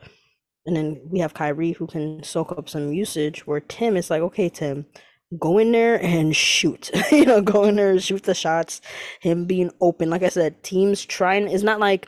And 0.67 0.77
then 0.77 1.01
we 1.11 1.21
have 1.21 1.35
Kyrie 1.35 1.73
who 1.73 1.87
can 1.87 2.23
soak 2.25 2.53
up 2.53 2.69
some 2.69 2.93
usage 2.93 3.47
where 3.47 3.61
Tim 3.61 3.97
is 3.97 4.11
like, 4.11 4.23
okay, 4.23 4.49
Tim, 4.49 4.87
go 5.39 5.59
in 5.59 5.73
there 5.73 6.01
and 6.03 6.35
shoot. 6.37 6.91
you 7.13 7.25
know, 7.27 7.41
go 7.41 7.65
in 7.65 7.77
there 7.77 7.91
and 7.91 8.03
shoot 8.03 8.23
the 8.25 8.35
shots. 8.35 8.81
Him 9.21 9.45
being 9.45 9.71
open. 9.81 10.11
Like 10.11 10.23
I 10.23 10.29
said, 10.29 10.63
teams 10.63 11.05
trying 11.05 11.49
it's 11.49 11.63
not 11.65 11.81
like 11.81 12.07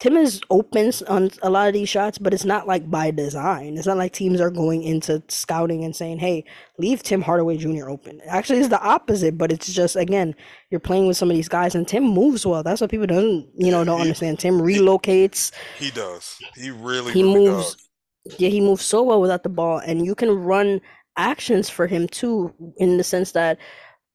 Tim 0.00 0.16
is 0.16 0.40
open 0.50 0.90
on 1.06 1.30
a 1.42 1.50
lot 1.50 1.68
of 1.68 1.74
these 1.74 1.88
shots, 1.88 2.18
but 2.18 2.34
it's 2.34 2.44
not 2.44 2.66
like 2.66 2.90
by 2.90 3.12
design. 3.12 3.78
It's 3.78 3.86
not 3.86 3.96
like 3.98 4.12
teams 4.12 4.40
are 4.40 4.50
going 4.50 4.82
into 4.82 5.22
scouting 5.28 5.84
and 5.84 5.94
saying, 5.94 6.18
"Hey, 6.18 6.44
leave 6.76 7.04
Tim 7.04 7.22
Hardaway 7.22 7.56
Jr. 7.56 7.88
open." 7.88 8.20
Actually, 8.26 8.58
it's 8.58 8.68
the 8.68 8.82
opposite, 8.82 9.38
but 9.38 9.52
it's 9.52 9.72
just 9.72 9.94
again, 9.94 10.34
you're 10.70 10.80
playing 10.80 11.06
with 11.06 11.16
some 11.16 11.30
of 11.30 11.36
these 11.36 11.48
guys, 11.48 11.76
and 11.76 11.86
Tim 11.86 12.02
moves 12.02 12.44
well. 12.44 12.64
That's 12.64 12.80
what 12.80 12.90
people 12.90 13.06
don't, 13.06 13.46
you 13.56 13.70
know, 13.70 13.84
don't 13.84 13.98
He 13.98 14.02
understand. 14.02 14.40
Tim 14.40 14.58
he 14.66 14.78
relocates. 14.78 15.52
he 15.78 15.92
does. 15.92 16.36
He 16.56 16.70
really, 16.72 17.12
He 17.12 17.22
really 17.22 17.34
moves. 17.50 17.76
does. 17.76 18.38
Yeah, 18.40 18.48
he 18.48 18.60
moves 18.60 18.84
so 18.84 19.04
well 19.04 19.20
without 19.20 19.44
the 19.44 19.48
ball, 19.50 19.78
and 19.78 20.04
you 20.04 20.16
can 20.16 20.30
run 20.30 20.80
actions 21.16 21.68
for 21.68 21.86
him 21.86 22.08
too, 22.08 22.54
in 22.76 22.96
the 22.96 23.04
sense 23.04 23.32
that 23.32 23.58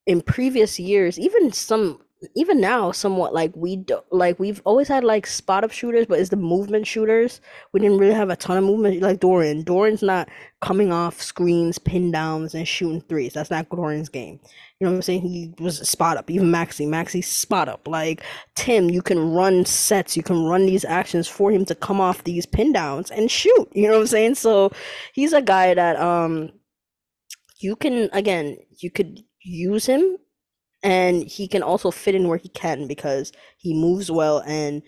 in 0.05 0.21
previous 0.21 0.79
years, 0.79 1.19
even 1.19 1.51
some, 1.51 2.01
even 2.35 2.59
now, 2.59 2.91
somewhat 2.91 3.33
like 3.33 3.55
we 3.55 3.75
do, 3.75 3.99
like 4.11 4.39
we've 4.39 4.61
always 4.65 4.87
had 4.87 5.03
like 5.03 5.27
spot 5.27 5.63
up 5.63 5.71
shooters, 5.71 6.07
but 6.07 6.19
it's 6.19 6.29
the 6.29 6.35
movement 6.35 6.87
shooters. 6.87 7.41
We 7.73 7.79
didn't 7.79 7.99
really 7.99 8.13
have 8.13 8.29
a 8.29 8.35
ton 8.35 8.57
of 8.57 8.63
movement 8.63 9.01
like 9.01 9.19
Dorian. 9.19 9.63
Dorian's 9.63 10.01
not 10.01 10.27
coming 10.61 10.91
off 10.91 11.21
screens, 11.21 11.77
pin 11.77 12.09
downs, 12.09 12.55
and 12.55 12.67
shooting 12.67 13.01
threes. 13.01 13.33
That's 13.33 13.51
not 13.51 13.69
Dorian's 13.69 14.09
game. 14.09 14.39
You 14.79 14.85
know 14.85 14.91
what 14.91 14.97
I'm 14.97 15.01
saying? 15.03 15.21
He 15.21 15.53
was 15.59 15.87
spot 15.87 16.17
up. 16.17 16.31
Even 16.31 16.47
Maxi, 16.47 16.87
Maxi 16.87 17.23
spot 17.23 17.69
up. 17.69 17.87
Like 17.87 18.23
Tim, 18.55 18.89
you 18.89 19.03
can 19.03 19.31
run 19.31 19.65
sets, 19.65 20.17
you 20.17 20.23
can 20.23 20.43
run 20.45 20.65
these 20.65 20.85
actions 20.85 21.27
for 21.27 21.51
him 21.51 21.65
to 21.65 21.75
come 21.75 22.01
off 22.01 22.23
these 22.23 22.47
pin 22.47 22.73
downs 22.73 23.11
and 23.11 23.29
shoot. 23.29 23.67
You 23.73 23.87
know 23.87 23.93
what 23.93 24.01
I'm 24.01 24.07
saying? 24.07 24.35
So 24.35 24.71
he's 25.13 25.33
a 25.33 25.41
guy 25.41 25.75
that 25.75 25.99
um 25.99 26.51
you 27.59 27.75
can 27.75 28.09
again 28.13 28.57
you 28.79 28.91
could 28.91 29.23
use 29.41 29.85
him 29.85 30.17
and 30.83 31.23
he 31.23 31.47
can 31.47 31.63
also 31.63 31.89
fit 31.89 32.15
in 32.15 32.27
where 32.27 32.37
he 32.37 32.49
can 32.49 32.87
because 32.87 33.31
he 33.57 33.73
moves 33.73 34.11
well 34.11 34.43
and 34.45 34.83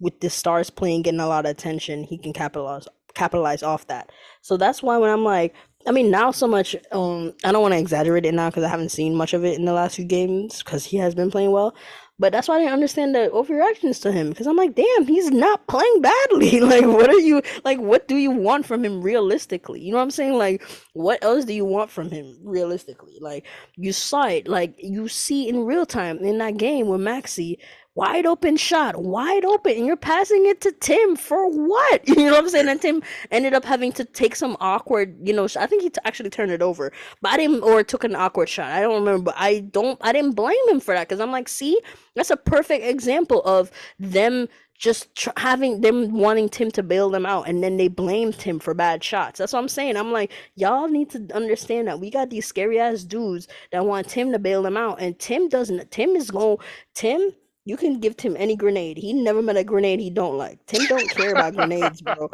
with 0.00 0.20
the 0.20 0.30
stars 0.30 0.70
playing 0.70 1.02
getting 1.02 1.20
a 1.20 1.26
lot 1.28 1.44
of 1.44 1.50
attention 1.50 2.04
he 2.04 2.18
can 2.18 2.32
capitalize 2.32 2.88
capitalize 3.14 3.62
off 3.62 3.86
that. 3.88 4.10
So 4.42 4.56
that's 4.56 4.82
why 4.82 4.96
when 4.96 5.10
i'm 5.10 5.24
like 5.24 5.54
i 5.86 5.90
mean 5.90 6.10
now 6.10 6.30
so 6.30 6.46
much 6.46 6.74
um 6.92 7.32
i 7.44 7.52
don't 7.52 7.62
want 7.62 7.72
to 7.72 7.78
exaggerate 7.78 8.24
it 8.24 8.34
now 8.34 8.48
because 8.48 8.64
i 8.64 8.68
haven't 8.68 8.90
seen 8.90 9.14
much 9.14 9.34
of 9.34 9.44
it 9.44 9.58
in 9.58 9.64
the 9.64 9.72
last 9.72 9.96
few 9.96 10.04
games 10.04 10.62
because 10.62 10.84
he 10.84 10.96
has 10.96 11.14
been 11.14 11.30
playing 11.30 11.52
well 11.52 11.74
but 12.18 12.32
that's 12.32 12.48
why 12.48 12.56
i 12.56 12.58
didn't 12.58 12.72
understand 12.74 13.14
the 13.14 13.30
overreactions 13.32 14.00
to 14.02 14.12
him 14.12 14.28
because 14.30 14.46
i'm 14.46 14.56
like 14.56 14.74
damn 14.74 15.06
he's 15.06 15.30
not 15.30 15.66
playing 15.66 16.00
badly. 16.00 16.60
Like 16.68 16.84
what 16.86 17.08
are 17.08 17.18
you 17.18 17.42
like 17.64 17.78
what 17.78 18.08
do 18.08 18.16
you 18.16 18.30
want 18.30 18.66
from 18.66 18.84
him 18.84 19.00
realistically? 19.00 19.80
You 19.80 19.92
know 19.92 19.96
what 19.98 20.02
i'm 20.02 20.10
saying? 20.10 20.34
Like 20.34 20.62
what 20.92 21.22
else 21.22 21.44
do 21.44 21.54
you 21.54 21.64
want 21.64 21.90
from 21.90 22.10
him 22.10 22.36
realistically? 22.42 23.16
Like 23.20 23.46
you 23.76 23.92
saw 23.92 24.26
it 24.26 24.46
like 24.48 24.74
you 24.78 25.08
see 25.08 25.48
in 25.48 25.64
real 25.64 25.86
time 25.86 26.18
in 26.18 26.38
that 26.38 26.56
game 26.56 26.88
with 26.88 27.00
Maxi, 27.00 27.56
wide 27.98 28.26
open 28.26 28.56
shot, 28.56 28.94
wide 29.02 29.44
open, 29.44 29.72
and 29.72 29.84
you're 29.84 29.96
passing 29.96 30.46
it 30.46 30.60
to 30.60 30.70
Tim 30.70 31.16
for 31.16 31.50
what? 31.50 32.08
You 32.18 32.26
know 32.26 32.32
what 32.32 32.44
I'm 32.44 32.48
saying? 32.48 32.68
And 32.68 32.80
Tim 32.80 33.02
ended 33.32 33.54
up 33.54 33.64
having 33.64 33.90
to 33.92 34.04
take 34.04 34.36
some 34.36 34.56
awkward, 34.60 35.16
you 35.22 35.32
know, 35.32 35.48
I 35.58 35.66
think 35.66 35.82
he 35.82 35.90
t- 35.90 36.00
actually 36.04 36.30
turned 36.30 36.52
it 36.52 36.62
over, 36.62 36.92
but 37.22 37.32
I 37.32 37.36
didn't, 37.36 37.62
or 37.62 37.82
took 37.82 38.04
an 38.04 38.14
awkward 38.14 38.48
shot. 38.48 38.70
I 38.70 38.82
don't 38.82 39.00
remember, 39.04 39.24
but 39.24 39.34
I 39.36 39.60
don't, 39.60 39.98
I 40.00 40.12
didn't 40.12 40.32
blame 40.32 40.68
him 40.68 40.78
for 40.78 40.94
that 40.94 41.08
because 41.08 41.20
I'm 41.20 41.32
like, 41.32 41.48
see, 41.48 41.80
that's 42.14 42.30
a 42.30 42.36
perfect 42.36 42.84
example 42.84 43.42
of 43.42 43.72
them 43.98 44.48
just 44.78 45.12
tr- 45.16 45.30
having 45.36 45.80
them 45.80 46.12
wanting 46.12 46.48
Tim 46.48 46.70
to 46.72 46.84
bail 46.84 47.10
them 47.10 47.26
out, 47.26 47.48
and 47.48 47.64
then 47.64 47.76
they 47.78 47.88
blamed 47.88 48.40
him 48.40 48.60
for 48.60 48.74
bad 48.74 49.02
shots. 49.02 49.38
That's 49.38 49.52
what 49.52 49.58
I'm 49.58 49.68
saying. 49.68 49.96
I'm 49.96 50.12
like, 50.12 50.32
y'all 50.54 50.88
need 50.88 51.10
to 51.10 51.26
understand 51.34 51.88
that 51.88 51.98
we 51.98 52.10
got 52.10 52.30
these 52.30 52.46
scary 52.46 52.78
ass 52.78 53.02
dudes 53.02 53.48
that 53.72 53.84
want 53.84 54.08
Tim 54.08 54.30
to 54.32 54.38
bail 54.38 54.62
them 54.62 54.76
out, 54.76 55.00
and 55.00 55.18
Tim 55.18 55.48
doesn't. 55.48 55.90
Tim 55.90 56.10
is 56.10 56.30
going. 56.30 56.58
Tim, 56.94 57.32
you 57.68 57.76
can 57.76 58.00
give 58.00 58.16
Tim 58.16 58.34
any 58.38 58.56
grenade. 58.56 58.96
He 58.96 59.12
never 59.12 59.42
met 59.42 59.58
a 59.58 59.62
grenade 59.62 60.00
he 60.00 60.08
don't 60.08 60.38
like. 60.38 60.64
Tim 60.64 60.86
don't 60.86 61.10
care 61.10 61.32
about 61.32 61.54
grenades, 61.54 62.00
bro. 62.00 62.30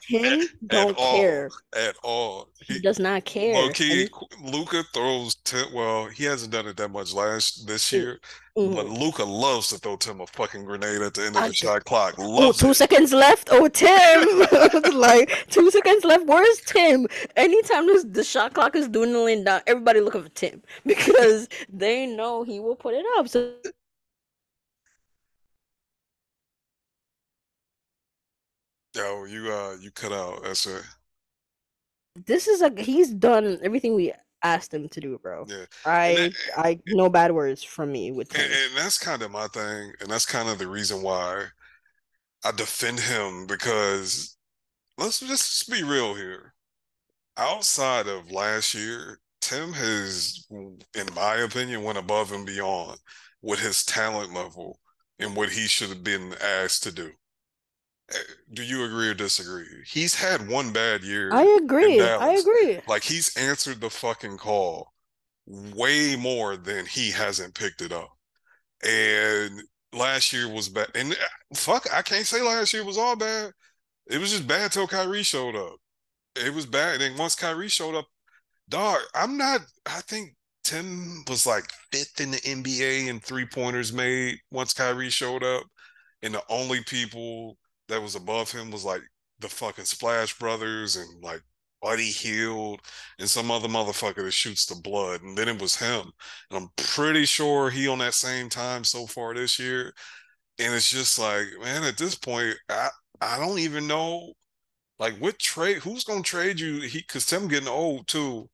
Tim 0.00 0.48
don't 0.66 0.96
all, 0.98 1.16
care. 1.16 1.50
at 1.76 1.96
all. 2.02 2.48
He 2.66 2.74
He 2.74 2.80
does 2.80 2.98
not 2.98 3.26
care, 3.26 3.70
he. 3.72 4.08
Luka 4.42 4.82
throws 4.94 5.34
Tim. 5.44 5.66
Well, 5.74 6.06
he 6.06 6.24
hasn't 6.24 6.52
done 6.52 6.66
it 6.66 6.78
that 6.78 6.88
much 6.88 7.12
last 7.12 7.66
this 7.66 7.92
year, 7.92 8.20
but 8.54 8.86
mhm. 8.86 8.98
Luka 8.98 9.22
loves 9.22 9.68
to 9.68 9.76
throw 9.76 9.96
Tim 9.96 10.22
a 10.22 10.26
fucking 10.26 10.64
grenade 10.64 11.02
at 11.02 11.12
the 11.12 11.26
end 11.26 11.36
of 11.36 11.42
I, 11.42 11.48
the 11.48 11.54
shot 11.54 11.84
clock. 11.84 12.14
oh, 12.18 12.50
two 12.52 12.70
it. 12.70 12.74
seconds 12.74 13.12
left. 13.12 13.50
Oh, 13.52 13.68
Tim. 13.68 14.94
like 14.98 15.46
two 15.50 15.70
seconds 15.70 16.04
left. 16.04 16.24
Where's 16.26 16.60
Tim? 16.62 17.06
Anytime 17.36 17.86
this, 17.86 18.04
the 18.04 18.24
shot 18.24 18.54
clock 18.54 18.74
is 18.76 18.88
dwindling 18.88 19.44
down, 19.44 19.60
everybody 19.66 20.00
looking 20.00 20.22
for 20.22 20.30
Tim 20.30 20.62
because 20.86 21.48
they 21.68 22.06
know 22.06 22.44
he 22.44 22.60
will 22.60 22.76
put 22.76 22.94
it 22.94 23.04
up. 23.18 23.28
So 23.28 23.52
Yo, 29.00 29.24
you 29.24 29.52
uh, 29.52 29.76
you 29.80 29.90
cut 29.90 30.12
out. 30.12 30.42
That's 30.42 30.66
it. 30.66 30.82
this 32.26 32.46
is 32.46 32.62
a 32.62 32.70
he's 32.76 33.10
done 33.10 33.58
everything 33.62 33.94
we 33.94 34.12
asked 34.42 34.72
him 34.74 34.88
to 34.88 35.00
do, 35.00 35.18
bro. 35.22 35.46
Yeah, 35.48 35.56
and 35.86 36.32
that, 36.32 36.34
I 36.56 36.68
I 36.68 36.80
no 36.88 37.08
bad 37.08 37.32
words 37.32 37.62
from 37.62 37.92
me 37.92 38.12
with 38.12 38.34
and, 38.34 38.42
Tim. 38.42 38.52
and 38.52 38.76
that's 38.76 38.98
kind 38.98 39.22
of 39.22 39.30
my 39.30 39.46
thing, 39.48 39.92
and 40.00 40.10
that's 40.10 40.26
kind 40.26 40.48
of 40.48 40.58
the 40.58 40.68
reason 40.68 41.02
why 41.02 41.46
I 42.44 42.52
defend 42.52 43.00
him 43.00 43.46
because 43.46 44.36
let's 44.98 45.20
just 45.20 45.70
be 45.70 45.82
real 45.82 46.14
here. 46.14 46.54
Outside 47.36 48.06
of 48.06 48.30
last 48.30 48.74
year, 48.74 49.18
Tim 49.40 49.72
has, 49.72 50.46
in 50.50 51.08
my 51.14 51.36
opinion, 51.36 51.84
went 51.84 51.96
above 51.96 52.32
and 52.32 52.44
beyond 52.44 52.98
with 53.40 53.60
his 53.60 53.84
talent 53.84 54.34
level 54.34 54.78
and 55.18 55.34
what 55.34 55.50
he 55.50 55.66
should 55.66 55.88
have 55.88 56.04
been 56.04 56.34
asked 56.42 56.82
to 56.82 56.92
do. 56.92 57.12
Do 58.52 58.62
you 58.62 58.84
agree 58.84 59.08
or 59.08 59.14
disagree? 59.14 59.66
He's 59.86 60.14
had 60.14 60.48
one 60.48 60.72
bad 60.72 61.02
year 61.02 61.30
I 61.32 61.44
agree. 61.62 62.00
I 62.00 62.32
agree. 62.32 62.80
Like 62.88 63.04
he's 63.04 63.36
answered 63.36 63.80
the 63.80 63.90
fucking 63.90 64.38
call 64.38 64.92
way 65.46 66.16
more 66.16 66.56
than 66.56 66.86
he 66.86 67.10
hasn't 67.10 67.54
picked 67.54 67.82
it 67.82 67.92
up. 67.92 68.10
And 68.82 69.62
last 69.92 70.32
year 70.32 70.48
was 70.48 70.68
bad. 70.68 70.88
And 70.94 71.12
uh, 71.12 71.54
fuck, 71.54 71.86
I 71.92 72.02
can't 72.02 72.26
say 72.26 72.42
last 72.42 72.72
year 72.72 72.84
was 72.84 72.98
all 72.98 73.16
bad. 73.16 73.52
It 74.06 74.18
was 74.18 74.30
just 74.30 74.46
bad 74.46 74.72
till 74.72 74.86
Kyrie 74.88 75.22
showed 75.22 75.56
up. 75.56 75.76
It 76.36 76.52
was 76.54 76.66
bad. 76.66 76.94
And 76.94 77.02
then 77.02 77.18
once 77.18 77.34
Kyrie 77.34 77.68
showed 77.68 77.94
up, 77.94 78.06
dog, 78.68 79.00
I'm 79.14 79.36
not, 79.36 79.60
I 79.86 80.00
think 80.02 80.34
Tim 80.64 81.24
was 81.28 81.46
like 81.46 81.70
fifth 81.92 82.20
in 82.20 82.30
the 82.30 82.38
NBA 82.38 83.08
in 83.08 83.20
three 83.20 83.46
pointers 83.46 83.92
made 83.92 84.38
once 84.50 84.72
Kyrie 84.72 85.10
showed 85.10 85.44
up. 85.44 85.64
And 86.22 86.34
the 86.34 86.42
only 86.48 86.82
people 86.84 87.56
that 87.90 88.02
was 88.02 88.14
above 88.16 88.50
him 88.52 88.70
was 88.70 88.84
like 88.84 89.02
the 89.40 89.48
fucking 89.48 89.84
Splash 89.86 90.38
Brothers 90.38 90.96
and 90.96 91.22
like 91.22 91.42
Buddy 91.82 92.10
Hield 92.10 92.80
and 93.18 93.28
some 93.30 93.50
other 93.50 93.68
motherfucker 93.68 94.24
that 94.24 94.32
shoots 94.32 94.66
the 94.66 94.76
blood. 94.76 95.22
And 95.22 95.36
then 95.36 95.48
it 95.48 95.60
was 95.60 95.76
him. 95.76 96.10
And 96.50 96.58
I'm 96.58 96.68
pretty 96.76 97.24
sure 97.26 97.70
he 97.70 97.88
on 97.88 97.98
that 97.98 98.14
same 98.14 98.48
time 98.48 98.84
so 98.84 99.06
far 99.06 99.34
this 99.34 99.58
year. 99.58 99.92
And 100.58 100.74
it's 100.74 100.90
just 100.90 101.18
like, 101.18 101.46
man, 101.62 101.84
at 101.84 101.98
this 101.98 102.14
point, 102.16 102.56
I 102.68 102.90
I 103.20 103.38
don't 103.38 103.58
even 103.58 103.86
know 103.86 104.34
like 104.98 105.16
what 105.18 105.38
trade 105.38 105.78
who's 105.78 106.04
gonna 106.04 106.22
trade 106.22 106.60
you 106.60 106.80
he 106.82 107.00
because 107.00 107.26
Tim 107.26 107.48
getting 107.48 107.68
old 107.68 108.06
too. 108.08 108.48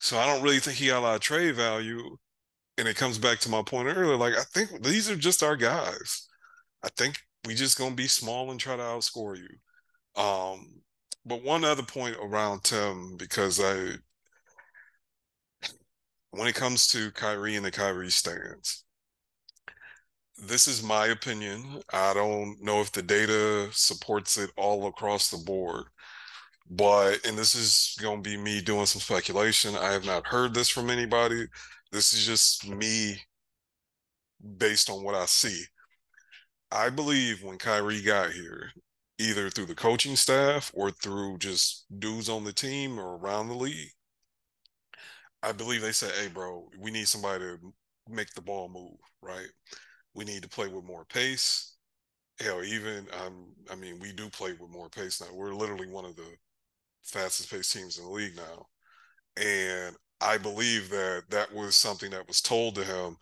So 0.00 0.18
I 0.18 0.26
don't 0.26 0.42
really 0.42 0.60
think 0.60 0.78
he 0.78 0.88
got 0.88 1.00
a 1.00 1.02
lot 1.02 1.14
of 1.16 1.20
trade 1.22 1.56
value. 1.56 2.16
And 2.78 2.88
it 2.88 2.96
comes 2.96 3.18
back 3.18 3.38
to 3.40 3.50
my 3.50 3.62
point 3.62 3.88
earlier. 3.88 4.16
Like, 4.16 4.34
I 4.34 4.44
think 4.44 4.82
these 4.84 5.10
are 5.10 5.16
just 5.16 5.42
our 5.42 5.56
guys. 5.56 6.28
I 6.82 6.88
think 6.96 7.18
we 7.46 7.54
just 7.54 7.78
gonna 7.78 7.94
be 7.94 8.08
small 8.08 8.50
and 8.50 8.60
try 8.60 8.76
to 8.76 8.82
outscore 8.82 9.36
you. 9.36 10.22
Um, 10.22 10.82
but 11.24 11.42
one 11.42 11.64
other 11.64 11.82
point 11.82 12.16
around 12.20 12.64
Tim, 12.64 13.16
because 13.16 13.60
I 13.60 13.96
when 16.30 16.46
it 16.48 16.54
comes 16.54 16.86
to 16.88 17.10
Kyrie 17.12 17.56
and 17.56 17.64
the 17.64 17.70
Kyrie 17.70 18.10
stands, 18.10 18.84
this 20.46 20.66
is 20.66 20.82
my 20.82 21.06
opinion. 21.06 21.82
I 21.92 22.14
don't 22.14 22.56
know 22.62 22.80
if 22.80 22.92
the 22.92 23.02
data 23.02 23.68
supports 23.72 24.38
it 24.38 24.50
all 24.56 24.86
across 24.86 25.30
the 25.30 25.38
board. 25.38 25.84
But, 26.70 27.26
and 27.26 27.36
this 27.36 27.54
is 27.56 27.96
to 28.00 28.16
be 28.18 28.36
me 28.36 28.60
doing 28.60 28.86
some 28.86 29.00
speculation. 29.00 29.74
I 29.76 29.92
have 29.92 30.06
not 30.06 30.26
heard 30.26 30.54
this 30.54 30.68
from 30.68 30.88
anybody. 30.88 31.46
This 31.90 32.12
is 32.12 32.24
just 32.24 32.68
me 32.68 33.20
based 34.56 34.88
on 34.88 35.02
what 35.02 35.16
I 35.16 35.26
see. 35.26 35.64
I 36.72 36.90
believe 36.90 37.42
when 37.42 37.58
Kyrie 37.58 38.02
got 38.02 38.32
here, 38.32 38.70
either 39.18 39.50
through 39.50 39.66
the 39.66 39.74
coaching 39.74 40.16
staff 40.16 40.70
or 40.74 40.90
through 40.90 41.38
just 41.38 41.86
dudes 41.98 42.28
on 42.28 42.44
the 42.44 42.52
team 42.52 42.98
or 42.98 43.16
around 43.16 43.48
the 43.48 43.54
league, 43.54 43.90
I 45.42 45.52
believe 45.52 45.82
they 45.82 45.92
said, 45.92 46.12
hey, 46.12 46.28
bro, 46.28 46.68
we 46.78 46.90
need 46.90 47.08
somebody 47.08 47.44
to 47.44 47.58
make 48.08 48.30
the 48.34 48.42
ball 48.42 48.68
move, 48.68 48.98
right? 49.22 49.48
We 50.14 50.24
need 50.24 50.42
to 50.42 50.48
play 50.48 50.68
with 50.68 50.84
more 50.84 51.04
pace. 51.04 51.76
Hell, 52.40 52.64
even 52.64 53.06
um, 53.24 53.52
I 53.70 53.74
mean, 53.74 53.98
we 54.00 54.12
do 54.12 54.28
play 54.30 54.52
with 54.52 54.70
more 54.70 54.88
pace 54.88 55.20
now. 55.20 55.28
We're 55.34 55.54
literally 55.54 55.88
one 55.88 56.04
of 56.04 56.16
the 56.16 56.36
fastest 57.02 57.50
paced 57.50 57.72
teams 57.72 57.98
in 57.98 58.04
the 58.04 58.10
league 58.10 58.36
now. 58.36 58.66
And 59.36 59.96
I 60.20 60.38
believe 60.38 60.90
that 60.90 61.24
that 61.30 61.52
was 61.54 61.76
something 61.76 62.10
that 62.10 62.26
was 62.28 62.40
told 62.40 62.74
to 62.76 62.84
him. 62.84 63.16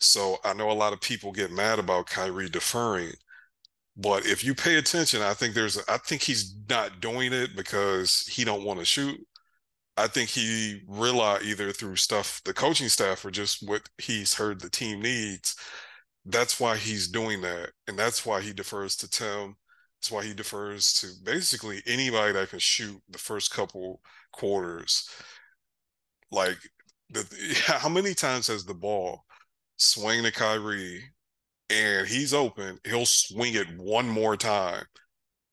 So 0.00 0.38
I 0.44 0.54
know 0.54 0.70
a 0.70 0.72
lot 0.72 0.92
of 0.92 1.00
people 1.00 1.32
get 1.32 1.50
mad 1.52 1.78
about 1.78 2.06
Kyrie 2.06 2.48
deferring, 2.48 3.12
but 3.96 4.26
if 4.26 4.44
you 4.44 4.54
pay 4.54 4.76
attention, 4.76 5.22
I 5.22 5.34
think 5.34 5.54
there's 5.54 5.78
I 5.88 5.98
think 5.98 6.22
he's 6.22 6.54
not 6.68 7.00
doing 7.00 7.32
it 7.32 7.56
because 7.56 8.22
he 8.26 8.44
don't 8.44 8.64
want 8.64 8.80
to 8.80 8.86
shoot. 8.86 9.20
I 9.96 10.08
think 10.08 10.30
he 10.30 10.82
realized 10.88 11.44
either 11.44 11.72
through 11.72 11.96
stuff 11.96 12.42
the 12.44 12.54
coaching 12.54 12.88
staff 12.88 13.24
or 13.24 13.30
just 13.32 13.68
what 13.68 13.82
he's 13.98 14.34
heard 14.34 14.60
the 14.60 14.70
team 14.70 15.02
needs. 15.02 15.56
That's 16.26 16.60
why 16.60 16.76
he's 16.76 17.08
doing 17.08 17.42
that, 17.42 17.70
and 17.88 17.98
that's 17.98 18.26
why 18.26 18.40
he 18.42 18.52
defers 18.52 18.96
to 18.98 19.10
Tim. 19.10 19.56
That's 20.00 20.10
why 20.12 20.24
he 20.24 20.34
defers 20.34 20.94
to 20.94 21.08
basically 21.24 21.82
anybody 21.86 22.32
that 22.34 22.50
can 22.50 22.58
shoot 22.60 23.00
the 23.10 23.18
first 23.18 23.52
couple 23.52 24.02
quarters. 24.32 25.08
Like, 26.30 26.58
the, 27.10 27.24
how 27.66 27.88
many 27.88 28.14
times 28.14 28.46
has 28.48 28.64
the 28.64 28.74
ball 28.74 29.24
swing 29.80 30.22
to 30.24 30.32
Kyrie 30.32 31.02
and 31.68 32.06
he's 32.06 32.34
open? 32.34 32.78
He'll 32.84 33.06
swing 33.06 33.54
it 33.54 33.66
one 33.78 34.08
more 34.08 34.36
time 34.36 34.84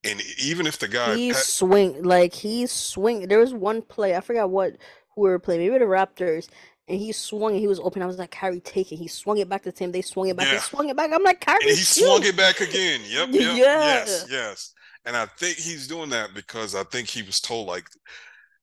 and 0.04 0.22
even 0.40 0.68
if 0.68 0.80
the 0.80 0.88
guy 0.88 1.16
he 1.16 1.32
pe- 1.32 1.38
swing 1.38 2.04
like 2.04 2.34
he's 2.34 2.72
swing. 2.72 3.28
There 3.28 3.40
was 3.40 3.54
one 3.54 3.82
play 3.82 4.16
I 4.16 4.22
forgot 4.22 4.50
what 4.50 4.78
who 5.16 5.22
we 5.24 5.30
were 5.30 5.40
playing, 5.40 5.62
maybe 5.62 5.78
the 5.78 5.86
Raptors, 5.86 6.48
and 6.88 7.00
he 7.00 7.12
swung 7.12 7.52
and 7.52 7.60
he 7.60 7.68
was 7.68 7.80
open. 7.80 8.02
I 8.02 8.06
was 8.06 8.18
like, 8.18 8.32
Kyrie, 8.32 8.60
take 8.60 8.92
it. 8.92 8.98
He 8.98 9.08
swung 9.08 9.38
it 9.38 9.50
back 9.50 9.64
to 9.64 9.72
Tim. 9.72 9.92
They 9.92 10.02
swung 10.02 10.30
it 10.30 10.38
back. 10.38 10.48
Yeah. 10.48 10.54
He 10.54 10.60
swung 10.60 10.90
it 10.90 10.96
back. 10.96 11.12
I'm 11.12 11.24
like, 11.24 11.42
Kyrie, 11.42 11.60
and 11.62 11.72
he 11.72 11.76
shoot. 11.78 12.06
swung 12.06 12.24
it 12.24 12.38
back 12.38 12.60
again. 12.60 13.02
Yep, 13.08 13.30
yep, 13.32 13.42
yeah. 13.42 13.56
yes, 13.58 14.28
yes. 14.30 14.74
And 15.06 15.16
I 15.16 15.26
think 15.26 15.58
he's 15.58 15.88
doing 15.88 16.10
that 16.10 16.34
because 16.34 16.76
I 16.76 16.84
think 16.84 17.08
he 17.08 17.24
was 17.24 17.40
told 17.40 17.68
like, 17.68 17.88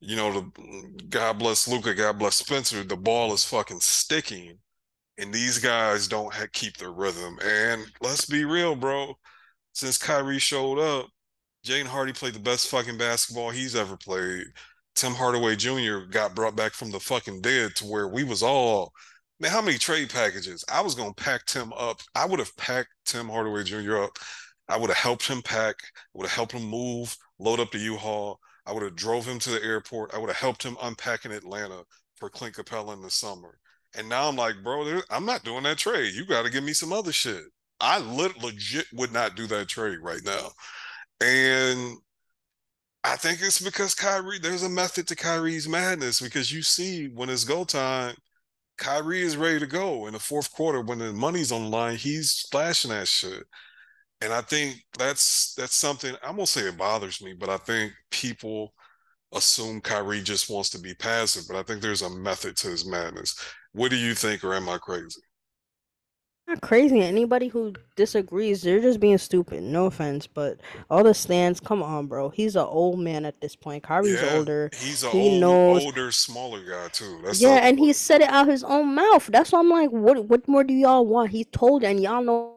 you 0.00 0.16
know, 0.16 0.32
the 0.32 1.04
God 1.08 1.38
bless 1.38 1.66
Luka, 1.66 1.94
God 1.94 2.18
bless 2.18 2.36
Spencer. 2.36 2.82
The 2.84 2.96
ball 2.96 3.32
is 3.32 3.44
fucking 3.44 3.80
sticking, 3.80 4.58
and 5.18 5.32
these 5.32 5.58
guys 5.58 6.08
don't 6.08 6.32
have, 6.34 6.52
keep 6.52 6.76
their 6.76 6.92
rhythm. 6.92 7.38
And 7.44 7.84
let's 8.00 8.26
be 8.26 8.44
real, 8.44 8.74
bro. 8.74 9.14
Since 9.72 9.98
Kyrie 9.98 10.38
showed 10.38 10.78
up, 10.78 11.08
Jaden 11.66 11.86
Hardy 11.86 12.12
played 12.12 12.34
the 12.34 12.40
best 12.40 12.68
fucking 12.68 12.98
basketball 12.98 13.50
he's 13.50 13.74
ever 13.74 13.96
played. 13.96 14.44
Tim 14.94 15.12
Hardaway 15.12 15.56
Jr. 15.56 16.06
got 16.10 16.34
brought 16.34 16.56
back 16.56 16.72
from 16.72 16.90
the 16.90 17.00
fucking 17.00 17.40
dead 17.40 17.74
to 17.76 17.84
where 17.84 18.06
we 18.06 18.22
was 18.22 18.42
all 18.42 18.92
man, 19.40 19.50
how 19.50 19.62
many 19.62 19.78
trade 19.78 20.10
packages? 20.10 20.64
I 20.72 20.80
was 20.80 20.94
gonna 20.94 21.14
pack 21.14 21.46
Tim 21.46 21.72
up. 21.74 22.00
I 22.14 22.26
would 22.26 22.38
have 22.38 22.56
packed 22.56 22.90
Tim 23.04 23.28
Hardaway 23.28 23.64
Jr. 23.64 23.98
up. 23.98 24.18
I 24.68 24.76
would 24.78 24.90
have 24.90 24.96
helped 24.96 25.28
him 25.28 25.42
pack, 25.42 25.76
would 26.14 26.26
have 26.26 26.34
helped 26.34 26.52
him 26.52 26.64
move, 26.64 27.14
load 27.38 27.60
up 27.60 27.70
the 27.70 27.78
U-Haul. 27.78 28.38
I 28.66 28.72
would 28.72 28.82
have 28.82 28.96
drove 28.96 29.26
him 29.26 29.38
to 29.40 29.50
the 29.50 29.62
airport. 29.62 30.14
I 30.14 30.18
would 30.18 30.30
have 30.30 30.38
helped 30.38 30.62
him 30.62 30.78
unpack 30.82 31.26
in 31.26 31.32
Atlanta 31.32 31.84
for 32.16 32.30
Clint 32.30 32.54
Capela 32.54 32.94
in 32.94 33.02
the 33.02 33.10
summer. 33.10 33.58
And 33.96 34.08
now 34.08 34.28
I'm 34.28 34.36
like, 34.36 34.62
bro, 34.62 35.00
I'm 35.10 35.26
not 35.26 35.44
doing 35.44 35.62
that 35.64 35.78
trade. 35.78 36.14
You 36.14 36.26
got 36.26 36.44
to 36.44 36.50
give 36.50 36.64
me 36.64 36.72
some 36.72 36.92
other 36.92 37.12
shit. 37.12 37.44
I 37.80 37.98
legit 37.98 38.86
would 38.92 39.12
not 39.12 39.36
do 39.36 39.46
that 39.48 39.68
trade 39.68 39.98
right 40.00 40.22
now. 40.24 40.50
And 41.20 41.96
I 43.04 43.16
think 43.16 43.40
it's 43.42 43.60
because 43.60 43.94
Kyrie, 43.94 44.38
there's 44.38 44.62
a 44.62 44.68
method 44.68 45.06
to 45.08 45.16
Kyrie's 45.16 45.68
madness 45.68 46.20
because 46.20 46.50
you 46.50 46.62
see 46.62 47.08
when 47.08 47.28
it's 47.28 47.44
go 47.44 47.64
time, 47.64 48.14
Kyrie 48.78 49.22
is 49.22 49.36
ready 49.36 49.60
to 49.60 49.66
go 49.66 50.06
in 50.06 50.14
the 50.14 50.18
fourth 50.18 50.52
quarter 50.52 50.80
when 50.80 50.98
the 50.98 51.12
money's 51.12 51.52
on 51.52 51.64
the 51.64 51.68
line, 51.68 51.96
he's 51.96 52.46
flashing 52.50 52.90
that 52.90 53.06
shit. 53.06 53.44
And 54.20 54.32
I 54.32 54.40
think 54.40 54.76
that's 54.98 55.54
that's 55.54 55.74
something 55.74 56.14
I'm 56.22 56.36
gonna 56.36 56.46
say 56.46 56.62
it 56.62 56.78
bothers 56.78 57.22
me, 57.22 57.34
but 57.34 57.50
I 57.50 57.58
think 57.58 57.92
people 58.10 58.74
assume 59.34 59.80
Kyrie 59.80 60.22
just 60.22 60.48
wants 60.50 60.70
to 60.70 60.78
be 60.78 60.94
passive, 60.94 61.44
but 61.48 61.56
I 61.56 61.62
think 61.62 61.82
there's 61.82 62.02
a 62.02 62.10
method 62.10 62.56
to 62.58 62.68
his 62.68 62.86
madness. 62.86 63.38
What 63.74 63.90
do 63.90 63.96
you 63.96 64.14
think, 64.14 64.42
or 64.42 64.54
am 64.54 64.68
I 64.68 64.78
crazy? 64.78 65.20
not 66.46 66.60
crazy. 66.60 67.00
Anybody 67.00 67.48
who 67.48 67.72
disagrees, 67.96 68.62
they're 68.62 68.80
just 68.80 69.00
being 69.00 69.18
stupid. 69.18 69.62
No 69.62 69.86
offense, 69.86 70.26
but 70.26 70.58
all 70.90 71.02
the 71.02 71.14
stands, 71.14 71.60
come 71.60 71.82
on, 71.82 72.06
bro. 72.06 72.28
He's 72.28 72.56
an 72.56 72.66
old 72.66 72.98
man 73.00 73.24
at 73.24 73.40
this 73.40 73.56
point. 73.56 73.82
Kyrie's 73.82 74.20
yeah, 74.20 74.34
older. 74.34 74.70
He's 74.76 75.02
an 75.04 75.10
he 75.10 75.30
old, 75.30 75.40
knows. 75.40 75.84
older, 75.84 76.12
smaller 76.12 76.60
guy 76.60 76.88
too. 76.88 77.20
That's 77.24 77.40
yeah, 77.40 77.66
and 77.66 77.78
he 77.78 77.92
said 77.92 78.20
it 78.20 78.28
out 78.28 78.48
his 78.48 78.64
own 78.64 78.94
mouth. 78.94 79.26
That's 79.26 79.52
why 79.52 79.60
I'm 79.60 79.70
like, 79.70 79.90
what? 79.90 80.24
What 80.26 80.46
more 80.48 80.64
do 80.64 80.74
y'all 80.74 81.06
want? 81.06 81.30
He 81.30 81.44
told, 81.44 81.84
and 81.84 82.00
y'all 82.00 82.22
know. 82.22 82.50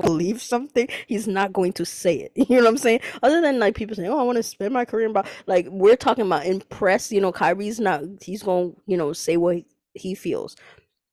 Believe 0.00 0.40
something, 0.42 0.88
he's 1.06 1.28
not 1.28 1.52
going 1.52 1.72
to 1.74 1.84
say 1.84 2.16
it. 2.16 2.32
You 2.50 2.56
know 2.56 2.62
what 2.64 2.68
I'm 2.70 2.78
saying? 2.78 3.00
Other 3.22 3.40
than 3.40 3.58
like 3.58 3.74
people 3.74 3.94
saying, 3.96 4.08
"Oh, 4.10 4.18
I 4.18 4.22
want 4.22 4.36
to 4.36 4.42
spend 4.42 4.72
my 4.74 4.84
career 4.84 5.08
about," 5.08 5.28
like 5.46 5.66
we're 5.70 5.96
talking 5.96 6.26
about 6.26 6.46
impress. 6.46 7.12
You 7.12 7.20
know, 7.20 7.32
Kyrie's 7.32 7.80
not. 7.80 8.02
He's 8.22 8.42
going, 8.42 8.72
to 8.72 8.80
you 8.86 8.96
know, 8.96 9.12
say 9.12 9.36
what 9.36 9.58
he 9.94 10.14
feels. 10.14 10.56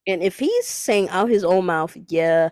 And 0.08 0.24
if 0.24 0.40
he's 0.40 0.66
saying 0.68 1.10
out 1.10 1.30
his 1.30 1.44
own 1.44 1.66
mouth, 1.66 1.96
yeah, 2.08 2.50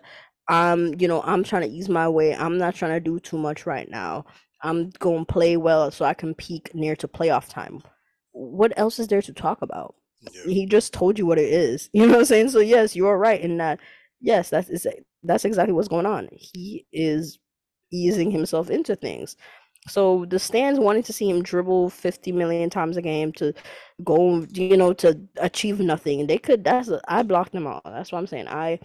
I'm, 0.48 0.94
you 1.00 1.08
know, 1.08 1.22
I'm 1.22 1.42
trying 1.42 1.62
to 1.62 1.68
ease 1.68 1.88
my 1.88 2.08
way. 2.08 2.34
I'm 2.34 2.58
not 2.58 2.74
trying 2.74 2.92
to 2.92 3.00
do 3.00 3.18
too 3.18 3.38
much 3.38 3.66
right 3.66 3.90
now. 3.90 4.26
I'm 4.62 4.90
going 4.98 5.24
to 5.26 5.32
play 5.32 5.56
well 5.56 5.90
so 5.90 6.04
I 6.04 6.14
can 6.14 6.34
peak 6.34 6.74
near 6.74 6.96
to 6.96 7.08
playoff 7.08 7.48
time. 7.48 7.82
What 8.32 8.72
else 8.76 8.98
is 8.98 9.08
there 9.08 9.22
to 9.22 9.32
talk 9.32 9.62
about? 9.62 9.94
Yeah. 10.20 10.52
He 10.52 10.66
just 10.66 10.92
told 10.92 11.18
you 11.18 11.26
what 11.26 11.38
it 11.38 11.52
is. 11.52 11.88
You 11.94 12.02
know 12.06 12.14
what 12.14 12.18
I'm 12.20 12.24
saying? 12.26 12.50
So 12.50 12.60
yes, 12.60 12.94
you 12.96 13.06
are 13.06 13.18
right 13.18 13.40
in 13.40 13.58
that. 13.58 13.80
Yes, 14.20 14.50
that's 14.50 14.86
that's 15.26 15.44
exactly 15.44 15.72
what's 15.74 15.88
going 15.88 16.06
on. 16.06 16.28
He 16.32 16.86
is 16.92 17.38
easing 17.92 18.30
himself 18.30 18.70
into 18.70 18.96
things. 18.96 19.36
So 19.88 20.24
the 20.28 20.38
stands 20.38 20.80
wanting 20.80 21.04
to 21.04 21.12
see 21.12 21.30
him 21.30 21.42
dribble 21.42 21.90
50 21.90 22.32
million 22.32 22.70
times 22.70 22.96
a 22.96 23.02
game 23.02 23.32
to 23.34 23.54
go, 24.02 24.44
you 24.52 24.76
know, 24.76 24.92
to 24.94 25.18
achieve 25.36 25.78
nothing. 25.78 26.26
They 26.26 26.38
could, 26.38 26.64
that's, 26.64 26.90
I 27.06 27.22
blocked 27.22 27.52
them 27.52 27.66
all. 27.66 27.82
That's 27.84 28.10
what 28.10 28.18
I'm 28.18 28.26
saying. 28.26 28.48
I 28.48 28.80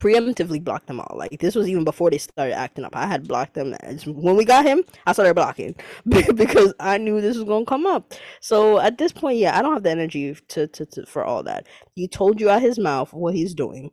preemptively 0.00 0.62
blocked 0.62 0.86
them 0.86 1.00
all. 1.00 1.16
Like 1.16 1.38
this 1.40 1.54
was 1.54 1.68
even 1.68 1.84
before 1.84 2.10
they 2.10 2.18
started 2.18 2.54
acting 2.56 2.84
up. 2.84 2.96
I 2.96 3.06
had 3.06 3.26
blocked 3.28 3.54
them. 3.54 3.74
When 4.06 4.36
we 4.36 4.44
got 4.44 4.64
him, 4.64 4.84
I 5.06 5.12
started 5.12 5.34
blocking 5.34 5.74
because 6.06 6.74
I 6.80 6.98
knew 6.98 7.20
this 7.20 7.36
was 7.36 7.44
going 7.44 7.64
to 7.64 7.68
come 7.68 7.86
up. 7.86 8.14
So 8.40 8.80
at 8.80 8.98
this 8.98 9.12
point, 9.12 9.38
yeah, 9.38 9.58
I 9.58 9.62
don't 9.62 9.74
have 9.74 9.82
the 9.82 9.90
energy 9.90 10.34
to, 10.48 10.66
to, 10.68 10.86
to 10.86 11.06
for 11.06 11.24
all 11.24 11.42
that. 11.44 11.66
He 11.94 12.08
told 12.08 12.40
you 12.40 12.50
out 12.50 12.62
his 12.62 12.78
mouth 12.78 13.12
what 13.12 13.34
he's 13.34 13.54
doing. 13.54 13.90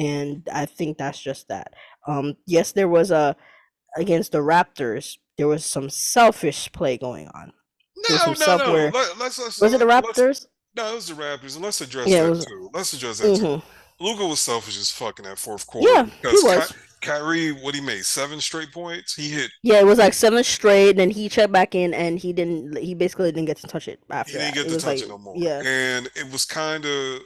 And 0.00 0.48
I 0.52 0.64
think 0.64 0.96
that's 0.96 1.20
just 1.20 1.48
that. 1.48 1.74
Um, 2.08 2.36
yes, 2.46 2.72
there 2.72 2.88
was 2.88 3.10
a, 3.10 3.36
against 3.96 4.32
the 4.32 4.38
Raptors, 4.38 5.18
there 5.36 5.46
was 5.46 5.64
some 5.64 5.90
selfish 5.90 6.72
play 6.72 6.96
going 6.96 7.28
on. 7.28 7.52
No, 8.08 8.34
no, 8.38 8.56
no. 8.56 8.90
Let, 8.92 9.18
let's, 9.18 9.38
let's, 9.38 9.60
was 9.60 9.74
it 9.74 9.78
the 9.78 9.84
Raptors? 9.84 10.46
No, 10.76 10.92
it 10.92 10.94
was 10.94 11.08
the 11.08 11.14
Raptors. 11.14 11.56
And 11.56 11.64
let's 11.64 11.80
address 11.80 12.08
yeah, 12.08 12.22
that 12.22 12.30
was, 12.30 12.46
too. 12.46 12.70
Let's 12.72 12.92
address 12.92 13.18
that 13.18 13.26
mm-hmm. 13.26 13.60
too. 13.60 13.62
Luka 14.00 14.26
was 14.26 14.40
selfish 14.40 14.78
as 14.78 14.90
fucking 14.90 15.26
that 15.26 15.38
fourth 15.38 15.66
quarter. 15.66 15.88
Yeah, 15.88 16.04
he 16.22 16.36
was. 16.42 16.72
Ky- 16.72 16.78
Kyrie, 17.02 17.52
what 17.52 17.74
he 17.74 17.80
made 17.80 18.04
seven 18.04 18.40
straight 18.40 18.72
points. 18.72 19.14
He 19.14 19.30
hit. 19.30 19.50
Yeah, 19.62 19.80
it 19.80 19.86
was 19.86 19.98
like 19.98 20.12
seven 20.14 20.44
straight. 20.44 20.90
And 20.90 20.98
then 20.98 21.10
he 21.10 21.28
checked 21.28 21.52
back 21.52 21.74
in, 21.74 21.92
and 21.94 22.18
he 22.18 22.32
didn't. 22.32 22.76
He 22.76 22.94
basically 22.94 23.32
didn't 23.32 23.46
get 23.46 23.56
to 23.58 23.66
touch 23.66 23.88
it 23.88 24.00
after. 24.10 24.32
He 24.32 24.38
didn't 24.38 24.54
that. 24.54 24.64
get 24.64 24.66
it 24.66 24.70
to 24.70 24.76
touch 24.76 24.84
like, 24.84 25.02
it 25.02 25.08
no 25.08 25.18
more. 25.18 25.34
Yeah, 25.36 25.62
and 25.64 26.06
it 26.14 26.30
was 26.30 26.44
kind 26.44 26.84
of 26.84 27.20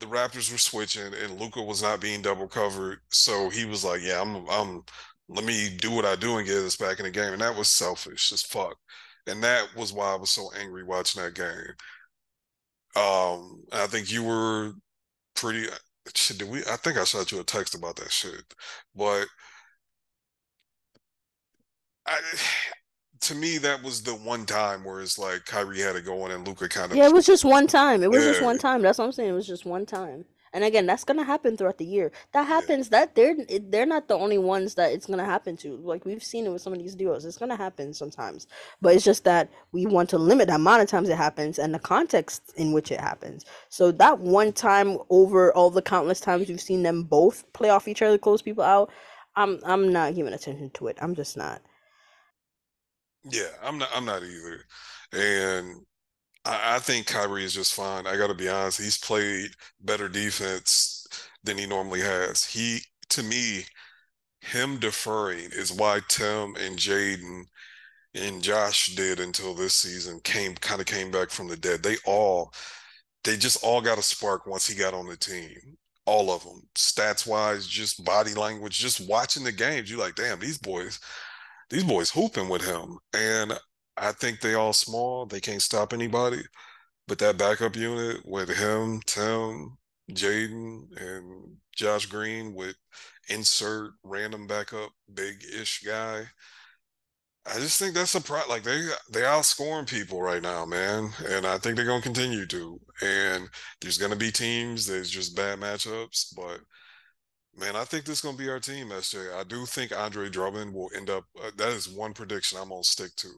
the 0.00 0.06
Raptors 0.06 0.50
were 0.50 0.58
switching, 0.58 1.12
and 1.14 1.40
Luka 1.40 1.62
was 1.62 1.82
not 1.82 2.00
being 2.00 2.22
double 2.22 2.48
covered. 2.48 3.00
So 3.10 3.50
he 3.50 3.64
was 3.64 3.84
like, 3.84 4.00
"Yeah, 4.02 4.20
I'm, 4.22 4.48
I'm 4.48 4.82
let 5.28 5.44
me 5.44 5.76
do 5.78 5.90
what 5.92 6.04
I 6.04 6.16
do 6.16 6.38
and 6.38 6.46
get 6.46 6.56
us 6.58 6.76
back 6.76 6.98
in 6.98 7.04
the 7.04 7.10
game. 7.10 7.32
And 7.32 7.42
that 7.42 7.56
was 7.56 7.68
selfish 7.68 8.32
as 8.32 8.42
fuck. 8.42 8.76
and 9.26 9.42
that 9.44 9.74
was 9.76 9.92
why 9.92 10.12
I 10.12 10.16
was 10.16 10.30
so 10.30 10.50
angry 10.60 10.82
watching 10.84 11.22
that 11.22 11.34
game. 11.34 11.74
Um, 12.96 13.64
I 13.72 13.86
think 13.86 14.10
you 14.10 14.24
were 14.24 14.72
pretty. 15.36 15.68
Did 16.28 16.42
we? 16.44 16.60
I 16.66 16.76
think 16.76 16.98
I 16.98 17.04
shot 17.04 17.32
you 17.32 17.40
a 17.40 17.44
text 17.44 17.74
about 17.74 17.96
that 17.96 18.12
shit, 18.12 18.44
but 18.94 19.26
I 22.06 22.20
to 23.22 23.34
me, 23.34 23.58
that 23.58 23.82
was 23.82 24.02
the 24.02 24.14
one 24.14 24.46
time 24.46 24.84
where 24.84 25.00
it's 25.00 25.18
like 25.18 25.44
Kyrie 25.44 25.80
had 25.80 25.96
it 25.96 26.04
going 26.04 26.32
and 26.32 26.46
Luka 26.46 26.68
kind 26.68 26.90
of. 26.90 26.96
Yeah, 26.96 27.06
it 27.06 27.12
was 27.12 27.26
just 27.26 27.44
one 27.44 27.66
time. 27.78 28.02
It 28.02 28.10
was 28.10 28.24
yeah. 28.24 28.30
just 28.32 28.42
one 28.42 28.58
time. 28.58 28.82
That's 28.82 28.98
what 28.98 29.04
I'm 29.04 29.12
saying. 29.12 29.30
It 29.30 29.34
was 29.34 29.46
just 29.46 29.66
one 29.66 29.86
time. 29.86 30.24
And 30.52 30.64
again, 30.64 30.86
that's 30.86 31.04
gonna 31.04 31.22
happen 31.24 31.56
throughout 31.56 31.78
the 31.78 31.84
year. 31.84 32.10
That 32.32 32.46
happens. 32.46 32.86
Yeah. 32.86 33.04
That 33.06 33.14
they're 33.14 33.36
they're 33.68 33.86
not 33.86 34.08
the 34.08 34.16
only 34.16 34.38
ones 34.38 34.74
that 34.74 34.92
it's 34.92 35.06
gonna 35.06 35.24
happen 35.24 35.56
to. 35.58 35.76
Like 35.76 36.04
we've 36.04 36.24
seen 36.24 36.46
it 36.46 36.50
with 36.50 36.62
some 36.62 36.72
of 36.72 36.80
these 36.80 36.96
duos. 36.96 37.24
It's 37.24 37.38
gonna 37.38 37.56
happen 37.56 37.94
sometimes, 37.94 38.48
but 38.80 38.94
it's 38.94 39.04
just 39.04 39.24
that 39.24 39.48
we 39.72 39.86
want 39.86 40.10
to 40.10 40.18
limit 40.18 40.48
the 40.48 40.56
amount 40.56 40.82
of 40.82 40.88
times 40.88 41.08
it 41.08 41.16
happens 41.16 41.58
and 41.58 41.72
the 41.72 41.78
context 41.78 42.52
in 42.56 42.72
which 42.72 42.90
it 42.90 43.00
happens. 43.00 43.44
So 43.68 43.92
that 43.92 44.18
one 44.18 44.52
time 44.52 44.98
over 45.08 45.52
all 45.54 45.70
the 45.70 45.82
countless 45.82 46.20
times 46.20 46.48
we've 46.48 46.60
seen 46.60 46.82
them 46.82 47.04
both 47.04 47.50
play 47.52 47.70
off 47.70 47.86
each 47.86 48.02
other, 48.02 48.18
close 48.18 48.42
people 48.42 48.64
out. 48.64 48.90
I'm 49.36 49.60
I'm 49.64 49.92
not 49.92 50.16
giving 50.16 50.32
attention 50.32 50.70
to 50.70 50.88
it. 50.88 50.98
I'm 51.00 51.14
just 51.14 51.36
not. 51.36 51.62
Yeah, 53.24 53.48
I'm 53.62 53.78
not. 53.78 53.90
I'm 53.94 54.04
not 54.04 54.22
either. 54.22 54.64
And 55.12 55.76
I, 56.44 56.76
I 56.76 56.78
think 56.80 57.06
Kyrie 57.08 57.44
is 57.44 57.54
just 57.54 57.74
fine. 57.74 58.06
I 58.06 58.16
got 58.16 58.28
to 58.28 58.34
be 58.34 58.48
honest. 58.48 58.80
He's 58.80 58.98
played 58.98 59.50
better 59.80 60.08
defense 60.08 61.06
than 61.44 61.58
he 61.58 61.66
normally 61.66 62.00
has. 62.02 62.44
He, 62.44 62.80
to 63.10 63.22
me, 63.22 63.66
him 64.42 64.78
deferring 64.78 65.50
is 65.52 65.72
why 65.72 66.00
Tim 66.08 66.56
and 66.56 66.78
Jaden 66.78 67.44
and 68.14 68.42
Josh 68.42 68.94
did 68.96 69.20
until 69.20 69.54
this 69.54 69.74
season 69.76 70.20
came 70.24 70.54
kind 70.56 70.80
of 70.80 70.86
came 70.86 71.10
back 71.10 71.30
from 71.30 71.48
the 71.48 71.56
dead. 71.56 71.82
They 71.82 71.96
all, 72.06 72.52
they 73.24 73.36
just 73.36 73.62
all 73.64 73.80
got 73.80 73.98
a 73.98 74.02
spark 74.02 74.46
once 74.46 74.66
he 74.66 74.74
got 74.76 74.94
on 74.94 75.06
the 75.06 75.16
team. 75.16 75.56
All 76.06 76.30
of 76.32 76.42
them, 76.44 76.62
stats 76.76 77.26
wise, 77.26 77.66
just 77.66 78.04
body 78.04 78.34
language, 78.34 78.78
just 78.78 79.08
watching 79.08 79.44
the 79.44 79.52
games. 79.52 79.90
You're 79.90 80.00
like, 80.00 80.16
damn, 80.16 80.40
these 80.40 80.58
boys 80.58 81.00
these 81.70 81.84
boys 81.84 82.10
hooping 82.10 82.48
with 82.48 82.64
him. 82.64 82.98
And 83.14 83.58
I 83.96 84.12
think 84.12 84.40
they 84.40 84.54
all 84.54 84.72
small. 84.72 85.26
They 85.26 85.40
can't 85.40 85.62
stop 85.62 85.92
anybody. 85.92 86.42
But 87.08 87.18
that 87.18 87.38
backup 87.38 87.76
unit 87.76 88.18
with 88.24 88.48
him, 88.48 89.00
Tim, 89.06 89.76
Jaden, 90.12 90.82
and 91.00 91.56
Josh 91.74 92.06
Green 92.06 92.54
with 92.54 92.76
insert 93.28 93.92
random 94.04 94.46
backup 94.46 94.90
big-ish 95.12 95.82
guy. 95.84 96.26
I 97.46 97.54
just 97.54 97.78
think 97.78 97.94
that's 97.94 98.14
a 98.14 98.20
pro 98.20 98.40
like 98.48 98.62
they 98.62 98.82
they 99.10 99.22
outscoring 99.22 99.88
people 99.88 100.20
right 100.20 100.42
now, 100.42 100.66
man. 100.66 101.10
And 101.26 101.46
I 101.46 101.58
think 101.58 101.76
they're 101.76 101.86
gonna 101.86 102.02
continue 102.02 102.46
to. 102.46 102.80
And 103.02 103.48
there's 103.80 103.98
gonna 103.98 104.16
be 104.16 104.30
teams 104.30 104.86
there's 104.86 105.10
just 105.10 105.34
bad 105.36 105.58
matchups, 105.58 106.34
but 106.36 106.60
Man, 107.60 107.76
I 107.76 107.84
think 107.84 108.06
this 108.06 108.18
is 108.18 108.20
going 108.22 108.36
to 108.36 108.42
be 108.42 108.48
our 108.48 108.58
team, 108.58 108.88
SJ. 108.88 109.34
I 109.38 109.44
do 109.44 109.66
think 109.66 109.94
Andre 109.94 110.30
Drummond 110.30 110.72
will 110.72 110.88
end 110.96 111.10
up. 111.10 111.24
Uh, 111.38 111.50
that 111.58 111.68
is 111.68 111.90
one 111.90 112.14
prediction 112.14 112.58
I'm 112.58 112.70
going 112.70 112.82
to 112.82 112.88
stick 112.88 113.14
to 113.16 113.28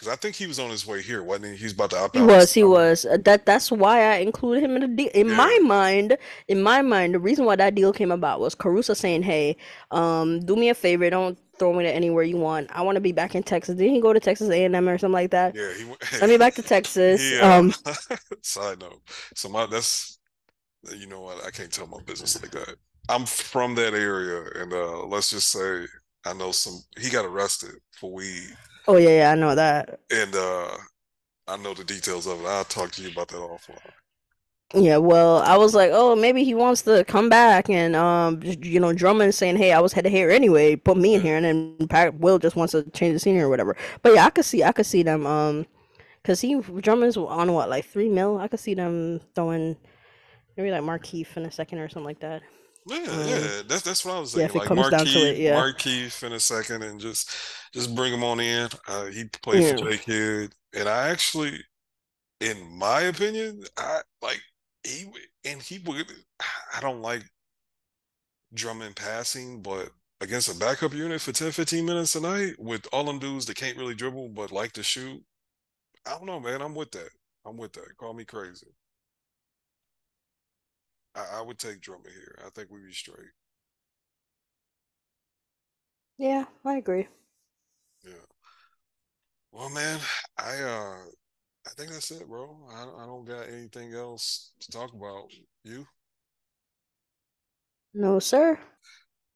because 0.00 0.12
I 0.12 0.16
think 0.16 0.36
he 0.36 0.46
was 0.46 0.58
on 0.58 0.70
his 0.70 0.86
way 0.86 1.00
here, 1.00 1.22
wasn't 1.22 1.52
he? 1.52 1.56
He's 1.56 1.72
about 1.72 1.90
to 1.90 1.98
opt 1.98 2.16
He 2.16 2.22
was. 2.22 2.52
He 2.52 2.62
was. 2.62 3.06
Uh, 3.06 3.16
that 3.24 3.46
that's 3.46 3.70
why 3.70 4.12
I 4.12 4.16
included 4.16 4.64
him 4.64 4.74
in 4.76 4.82
the 4.82 4.88
deal. 4.88 5.10
In 5.14 5.28
yeah. 5.28 5.36
my 5.36 5.58
mind, 5.62 6.18
in 6.48 6.62
my 6.62 6.82
mind, 6.82 7.14
the 7.14 7.18
reason 7.18 7.46
why 7.46 7.56
that 7.56 7.74
deal 7.74 7.92
came 7.92 8.10
about 8.10 8.40
was 8.40 8.54
Caruso 8.54 8.92
saying, 8.92 9.22
"Hey, 9.22 9.56
um, 9.90 10.40
do 10.40 10.56
me 10.56 10.68
a 10.68 10.74
favor, 10.74 11.08
don't 11.08 11.38
throw 11.58 11.72
me 11.72 11.84
to 11.84 11.90
anywhere 11.90 12.24
you 12.24 12.36
want. 12.36 12.70
I 12.74 12.82
want 12.82 12.96
to 12.96 13.00
be 13.00 13.12
back 13.12 13.34
in 13.34 13.42
Texas." 13.42 13.76
Didn't 13.76 13.94
he 13.94 14.00
go 14.00 14.12
to 14.12 14.20
Texas 14.20 14.50
A 14.50 14.64
and 14.64 14.74
M 14.74 14.88
or 14.88 14.98
something 14.98 15.12
like 15.12 15.30
that? 15.30 15.54
Yeah, 15.54 15.72
he 15.72 15.84
went. 15.84 16.02
Send 16.04 16.30
me 16.30 16.38
back 16.38 16.54
to 16.54 16.62
Texas. 16.76 17.22
Yeah. 17.22 17.56
Um, 17.56 17.74
side 18.42 18.80
note. 18.80 19.00
So 19.34 19.48
my 19.48 19.66
that's 19.66 20.18
you 20.96 21.06
know 21.06 21.20
what 21.20 21.44
I 21.46 21.50
can't 21.50 21.70
tell 21.70 21.86
my 21.86 22.00
business 22.06 22.40
like 22.40 22.52
that. 22.52 22.76
I'm 23.10 23.26
from 23.26 23.74
that 23.74 23.92
area, 23.92 24.44
and 24.54 24.72
uh, 24.72 25.04
let's 25.06 25.30
just 25.30 25.50
say 25.50 25.84
I 26.24 26.32
know 26.32 26.52
some. 26.52 26.80
He 26.98 27.10
got 27.10 27.24
arrested 27.24 27.72
for 27.98 28.12
weed. 28.12 28.56
Oh 28.86 28.96
yeah, 28.96 29.18
yeah, 29.18 29.32
I 29.32 29.34
know 29.34 29.54
that. 29.54 30.00
And 30.10 30.34
uh, 30.34 30.68
I 31.48 31.56
know 31.56 31.74
the 31.74 31.84
details 31.84 32.26
of 32.26 32.40
it. 32.40 32.46
I'll 32.46 32.64
talk 32.64 32.92
to 32.92 33.02
you 33.02 33.10
about 33.10 33.28
that 33.28 33.36
offline. 33.36 33.78
Yeah, 34.72 34.98
well, 34.98 35.38
I 35.38 35.56
was 35.56 35.74
like, 35.74 35.90
oh, 35.92 36.14
maybe 36.14 36.44
he 36.44 36.54
wants 36.54 36.82
to 36.82 37.04
come 37.04 37.28
back, 37.28 37.68
and 37.68 37.96
um, 37.96 38.40
you 38.44 38.78
know, 38.78 38.92
Drummond 38.92 39.34
saying, 39.34 39.56
hey, 39.56 39.72
I 39.72 39.80
was 39.80 39.92
headed 39.92 40.12
here 40.12 40.30
anyway, 40.30 40.76
put 40.76 40.96
me 40.96 41.14
in 41.14 41.20
here, 41.20 41.36
and 41.36 41.44
then 41.44 41.88
Pat 41.88 42.14
Will 42.20 42.38
just 42.38 42.54
wants 42.54 42.70
to 42.72 42.84
change 42.90 43.14
the 43.14 43.18
scenery 43.18 43.42
or 43.42 43.48
whatever. 43.48 43.76
But 44.02 44.14
yeah, 44.14 44.26
I 44.26 44.30
could 44.30 44.44
see, 44.44 44.62
I 44.62 44.70
could 44.70 44.86
see 44.86 45.02
them, 45.02 45.26
um, 45.26 45.66
cause 46.22 46.40
he 46.40 46.60
Drummond's 46.60 47.16
on 47.16 47.52
what 47.52 47.68
like 47.68 47.84
three 47.84 48.08
mil. 48.08 48.38
I 48.38 48.46
could 48.46 48.60
see 48.60 48.74
them 48.74 49.20
throwing 49.34 49.76
maybe 50.56 50.70
like 50.70 50.82
Markieff 50.82 51.36
in 51.36 51.46
a 51.46 51.50
second 51.50 51.80
or 51.80 51.88
something 51.88 52.04
like 52.04 52.20
that. 52.20 52.42
Yeah, 52.90 52.96
um, 52.96 53.28
yeah, 53.28 53.62
that's 53.68 53.82
that's 53.82 54.04
what 54.04 54.16
I 54.16 54.20
was 54.20 54.34
thinking. 54.34 54.60
Yeah, 54.62 54.68
like 54.68 54.92
Markieff, 54.92 55.16
it, 55.16 55.38
yeah. 55.38 55.54
Markieff 55.54 56.24
in 56.24 56.32
a 56.32 56.40
second, 56.40 56.82
and 56.82 57.00
just 57.00 57.30
just 57.72 57.94
bring 57.94 58.12
him 58.12 58.24
on 58.24 58.40
in. 58.40 58.68
Uh, 58.88 59.06
he 59.06 59.24
played 59.42 59.62
yeah. 59.62 59.76
for 59.76 59.90
J 59.90 59.98
Kidd, 59.98 60.54
and 60.74 60.88
I 60.88 61.08
actually, 61.08 61.60
in 62.40 62.56
my 62.76 63.02
opinion, 63.02 63.62
I 63.76 64.00
like 64.20 64.40
he 64.82 65.06
and 65.44 65.62
he 65.62 65.78
would. 65.86 66.06
I 66.74 66.80
don't 66.80 67.00
like 67.00 67.22
Drummond 68.54 68.96
passing, 68.96 69.62
but 69.62 69.90
against 70.20 70.54
a 70.54 70.58
backup 70.58 70.92
unit 70.92 71.20
for 71.20 71.32
10, 71.32 71.52
15 71.52 71.84
minutes 71.84 72.14
a 72.14 72.20
night 72.20 72.54
with 72.58 72.86
all 72.92 73.04
them 73.04 73.18
dudes 73.18 73.46
that 73.46 73.56
can't 73.56 73.78
really 73.78 73.94
dribble 73.94 74.28
but 74.30 74.52
like 74.52 74.72
to 74.72 74.82
shoot, 74.82 75.22
I 76.06 76.10
don't 76.10 76.26
know, 76.26 76.40
man. 76.40 76.60
I'm 76.60 76.74
with 76.74 76.90
that. 76.92 77.10
I'm 77.46 77.56
with 77.56 77.72
that. 77.74 77.96
Call 77.96 78.14
me 78.14 78.24
crazy. 78.24 78.66
I, 81.14 81.38
I 81.38 81.42
would 81.42 81.58
take 81.58 81.80
Drummond 81.80 82.14
here. 82.14 82.38
I 82.46 82.50
think 82.50 82.70
we'd 82.70 82.86
be 82.86 82.92
straight. 82.92 83.30
Yeah, 86.18 86.44
I 86.64 86.76
agree. 86.76 87.08
Yeah. 88.04 88.12
Well, 89.52 89.70
man, 89.70 89.98
I 90.38 90.56
uh, 90.62 90.96
I 91.66 91.70
think 91.76 91.90
that's 91.90 92.10
it, 92.10 92.28
bro. 92.28 92.56
I 92.70 92.82
I 93.02 93.06
don't 93.06 93.24
got 93.24 93.48
anything 93.48 93.94
else 93.94 94.52
to 94.60 94.70
talk 94.70 94.92
about. 94.92 95.30
You? 95.64 95.86
No, 97.94 98.18
sir. 98.18 98.58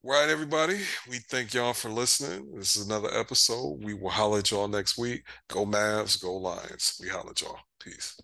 Right, 0.03 0.29
everybody. 0.29 0.81
We 1.09 1.19
thank 1.31 1.55
y'all 1.55 1.73
for 1.73 1.89
listening. 1.89 2.53
This 2.57 2.77
is 2.77 2.87
another 2.87 3.09
episode. 3.19 3.83
We 3.83 3.95
will 3.95 4.11
holler 4.11 4.41
at 4.41 4.51
y'all 4.51 4.69
next 4.69 4.99
week. 4.99 5.25
Go 5.49 5.65
Mavs, 5.65 6.21
go 6.21 6.35
Lions. 6.37 6.99
We 7.01 7.09
holler 7.09 7.31
at 7.31 7.41
y'all. 7.41 7.59
Peace. 7.81 8.15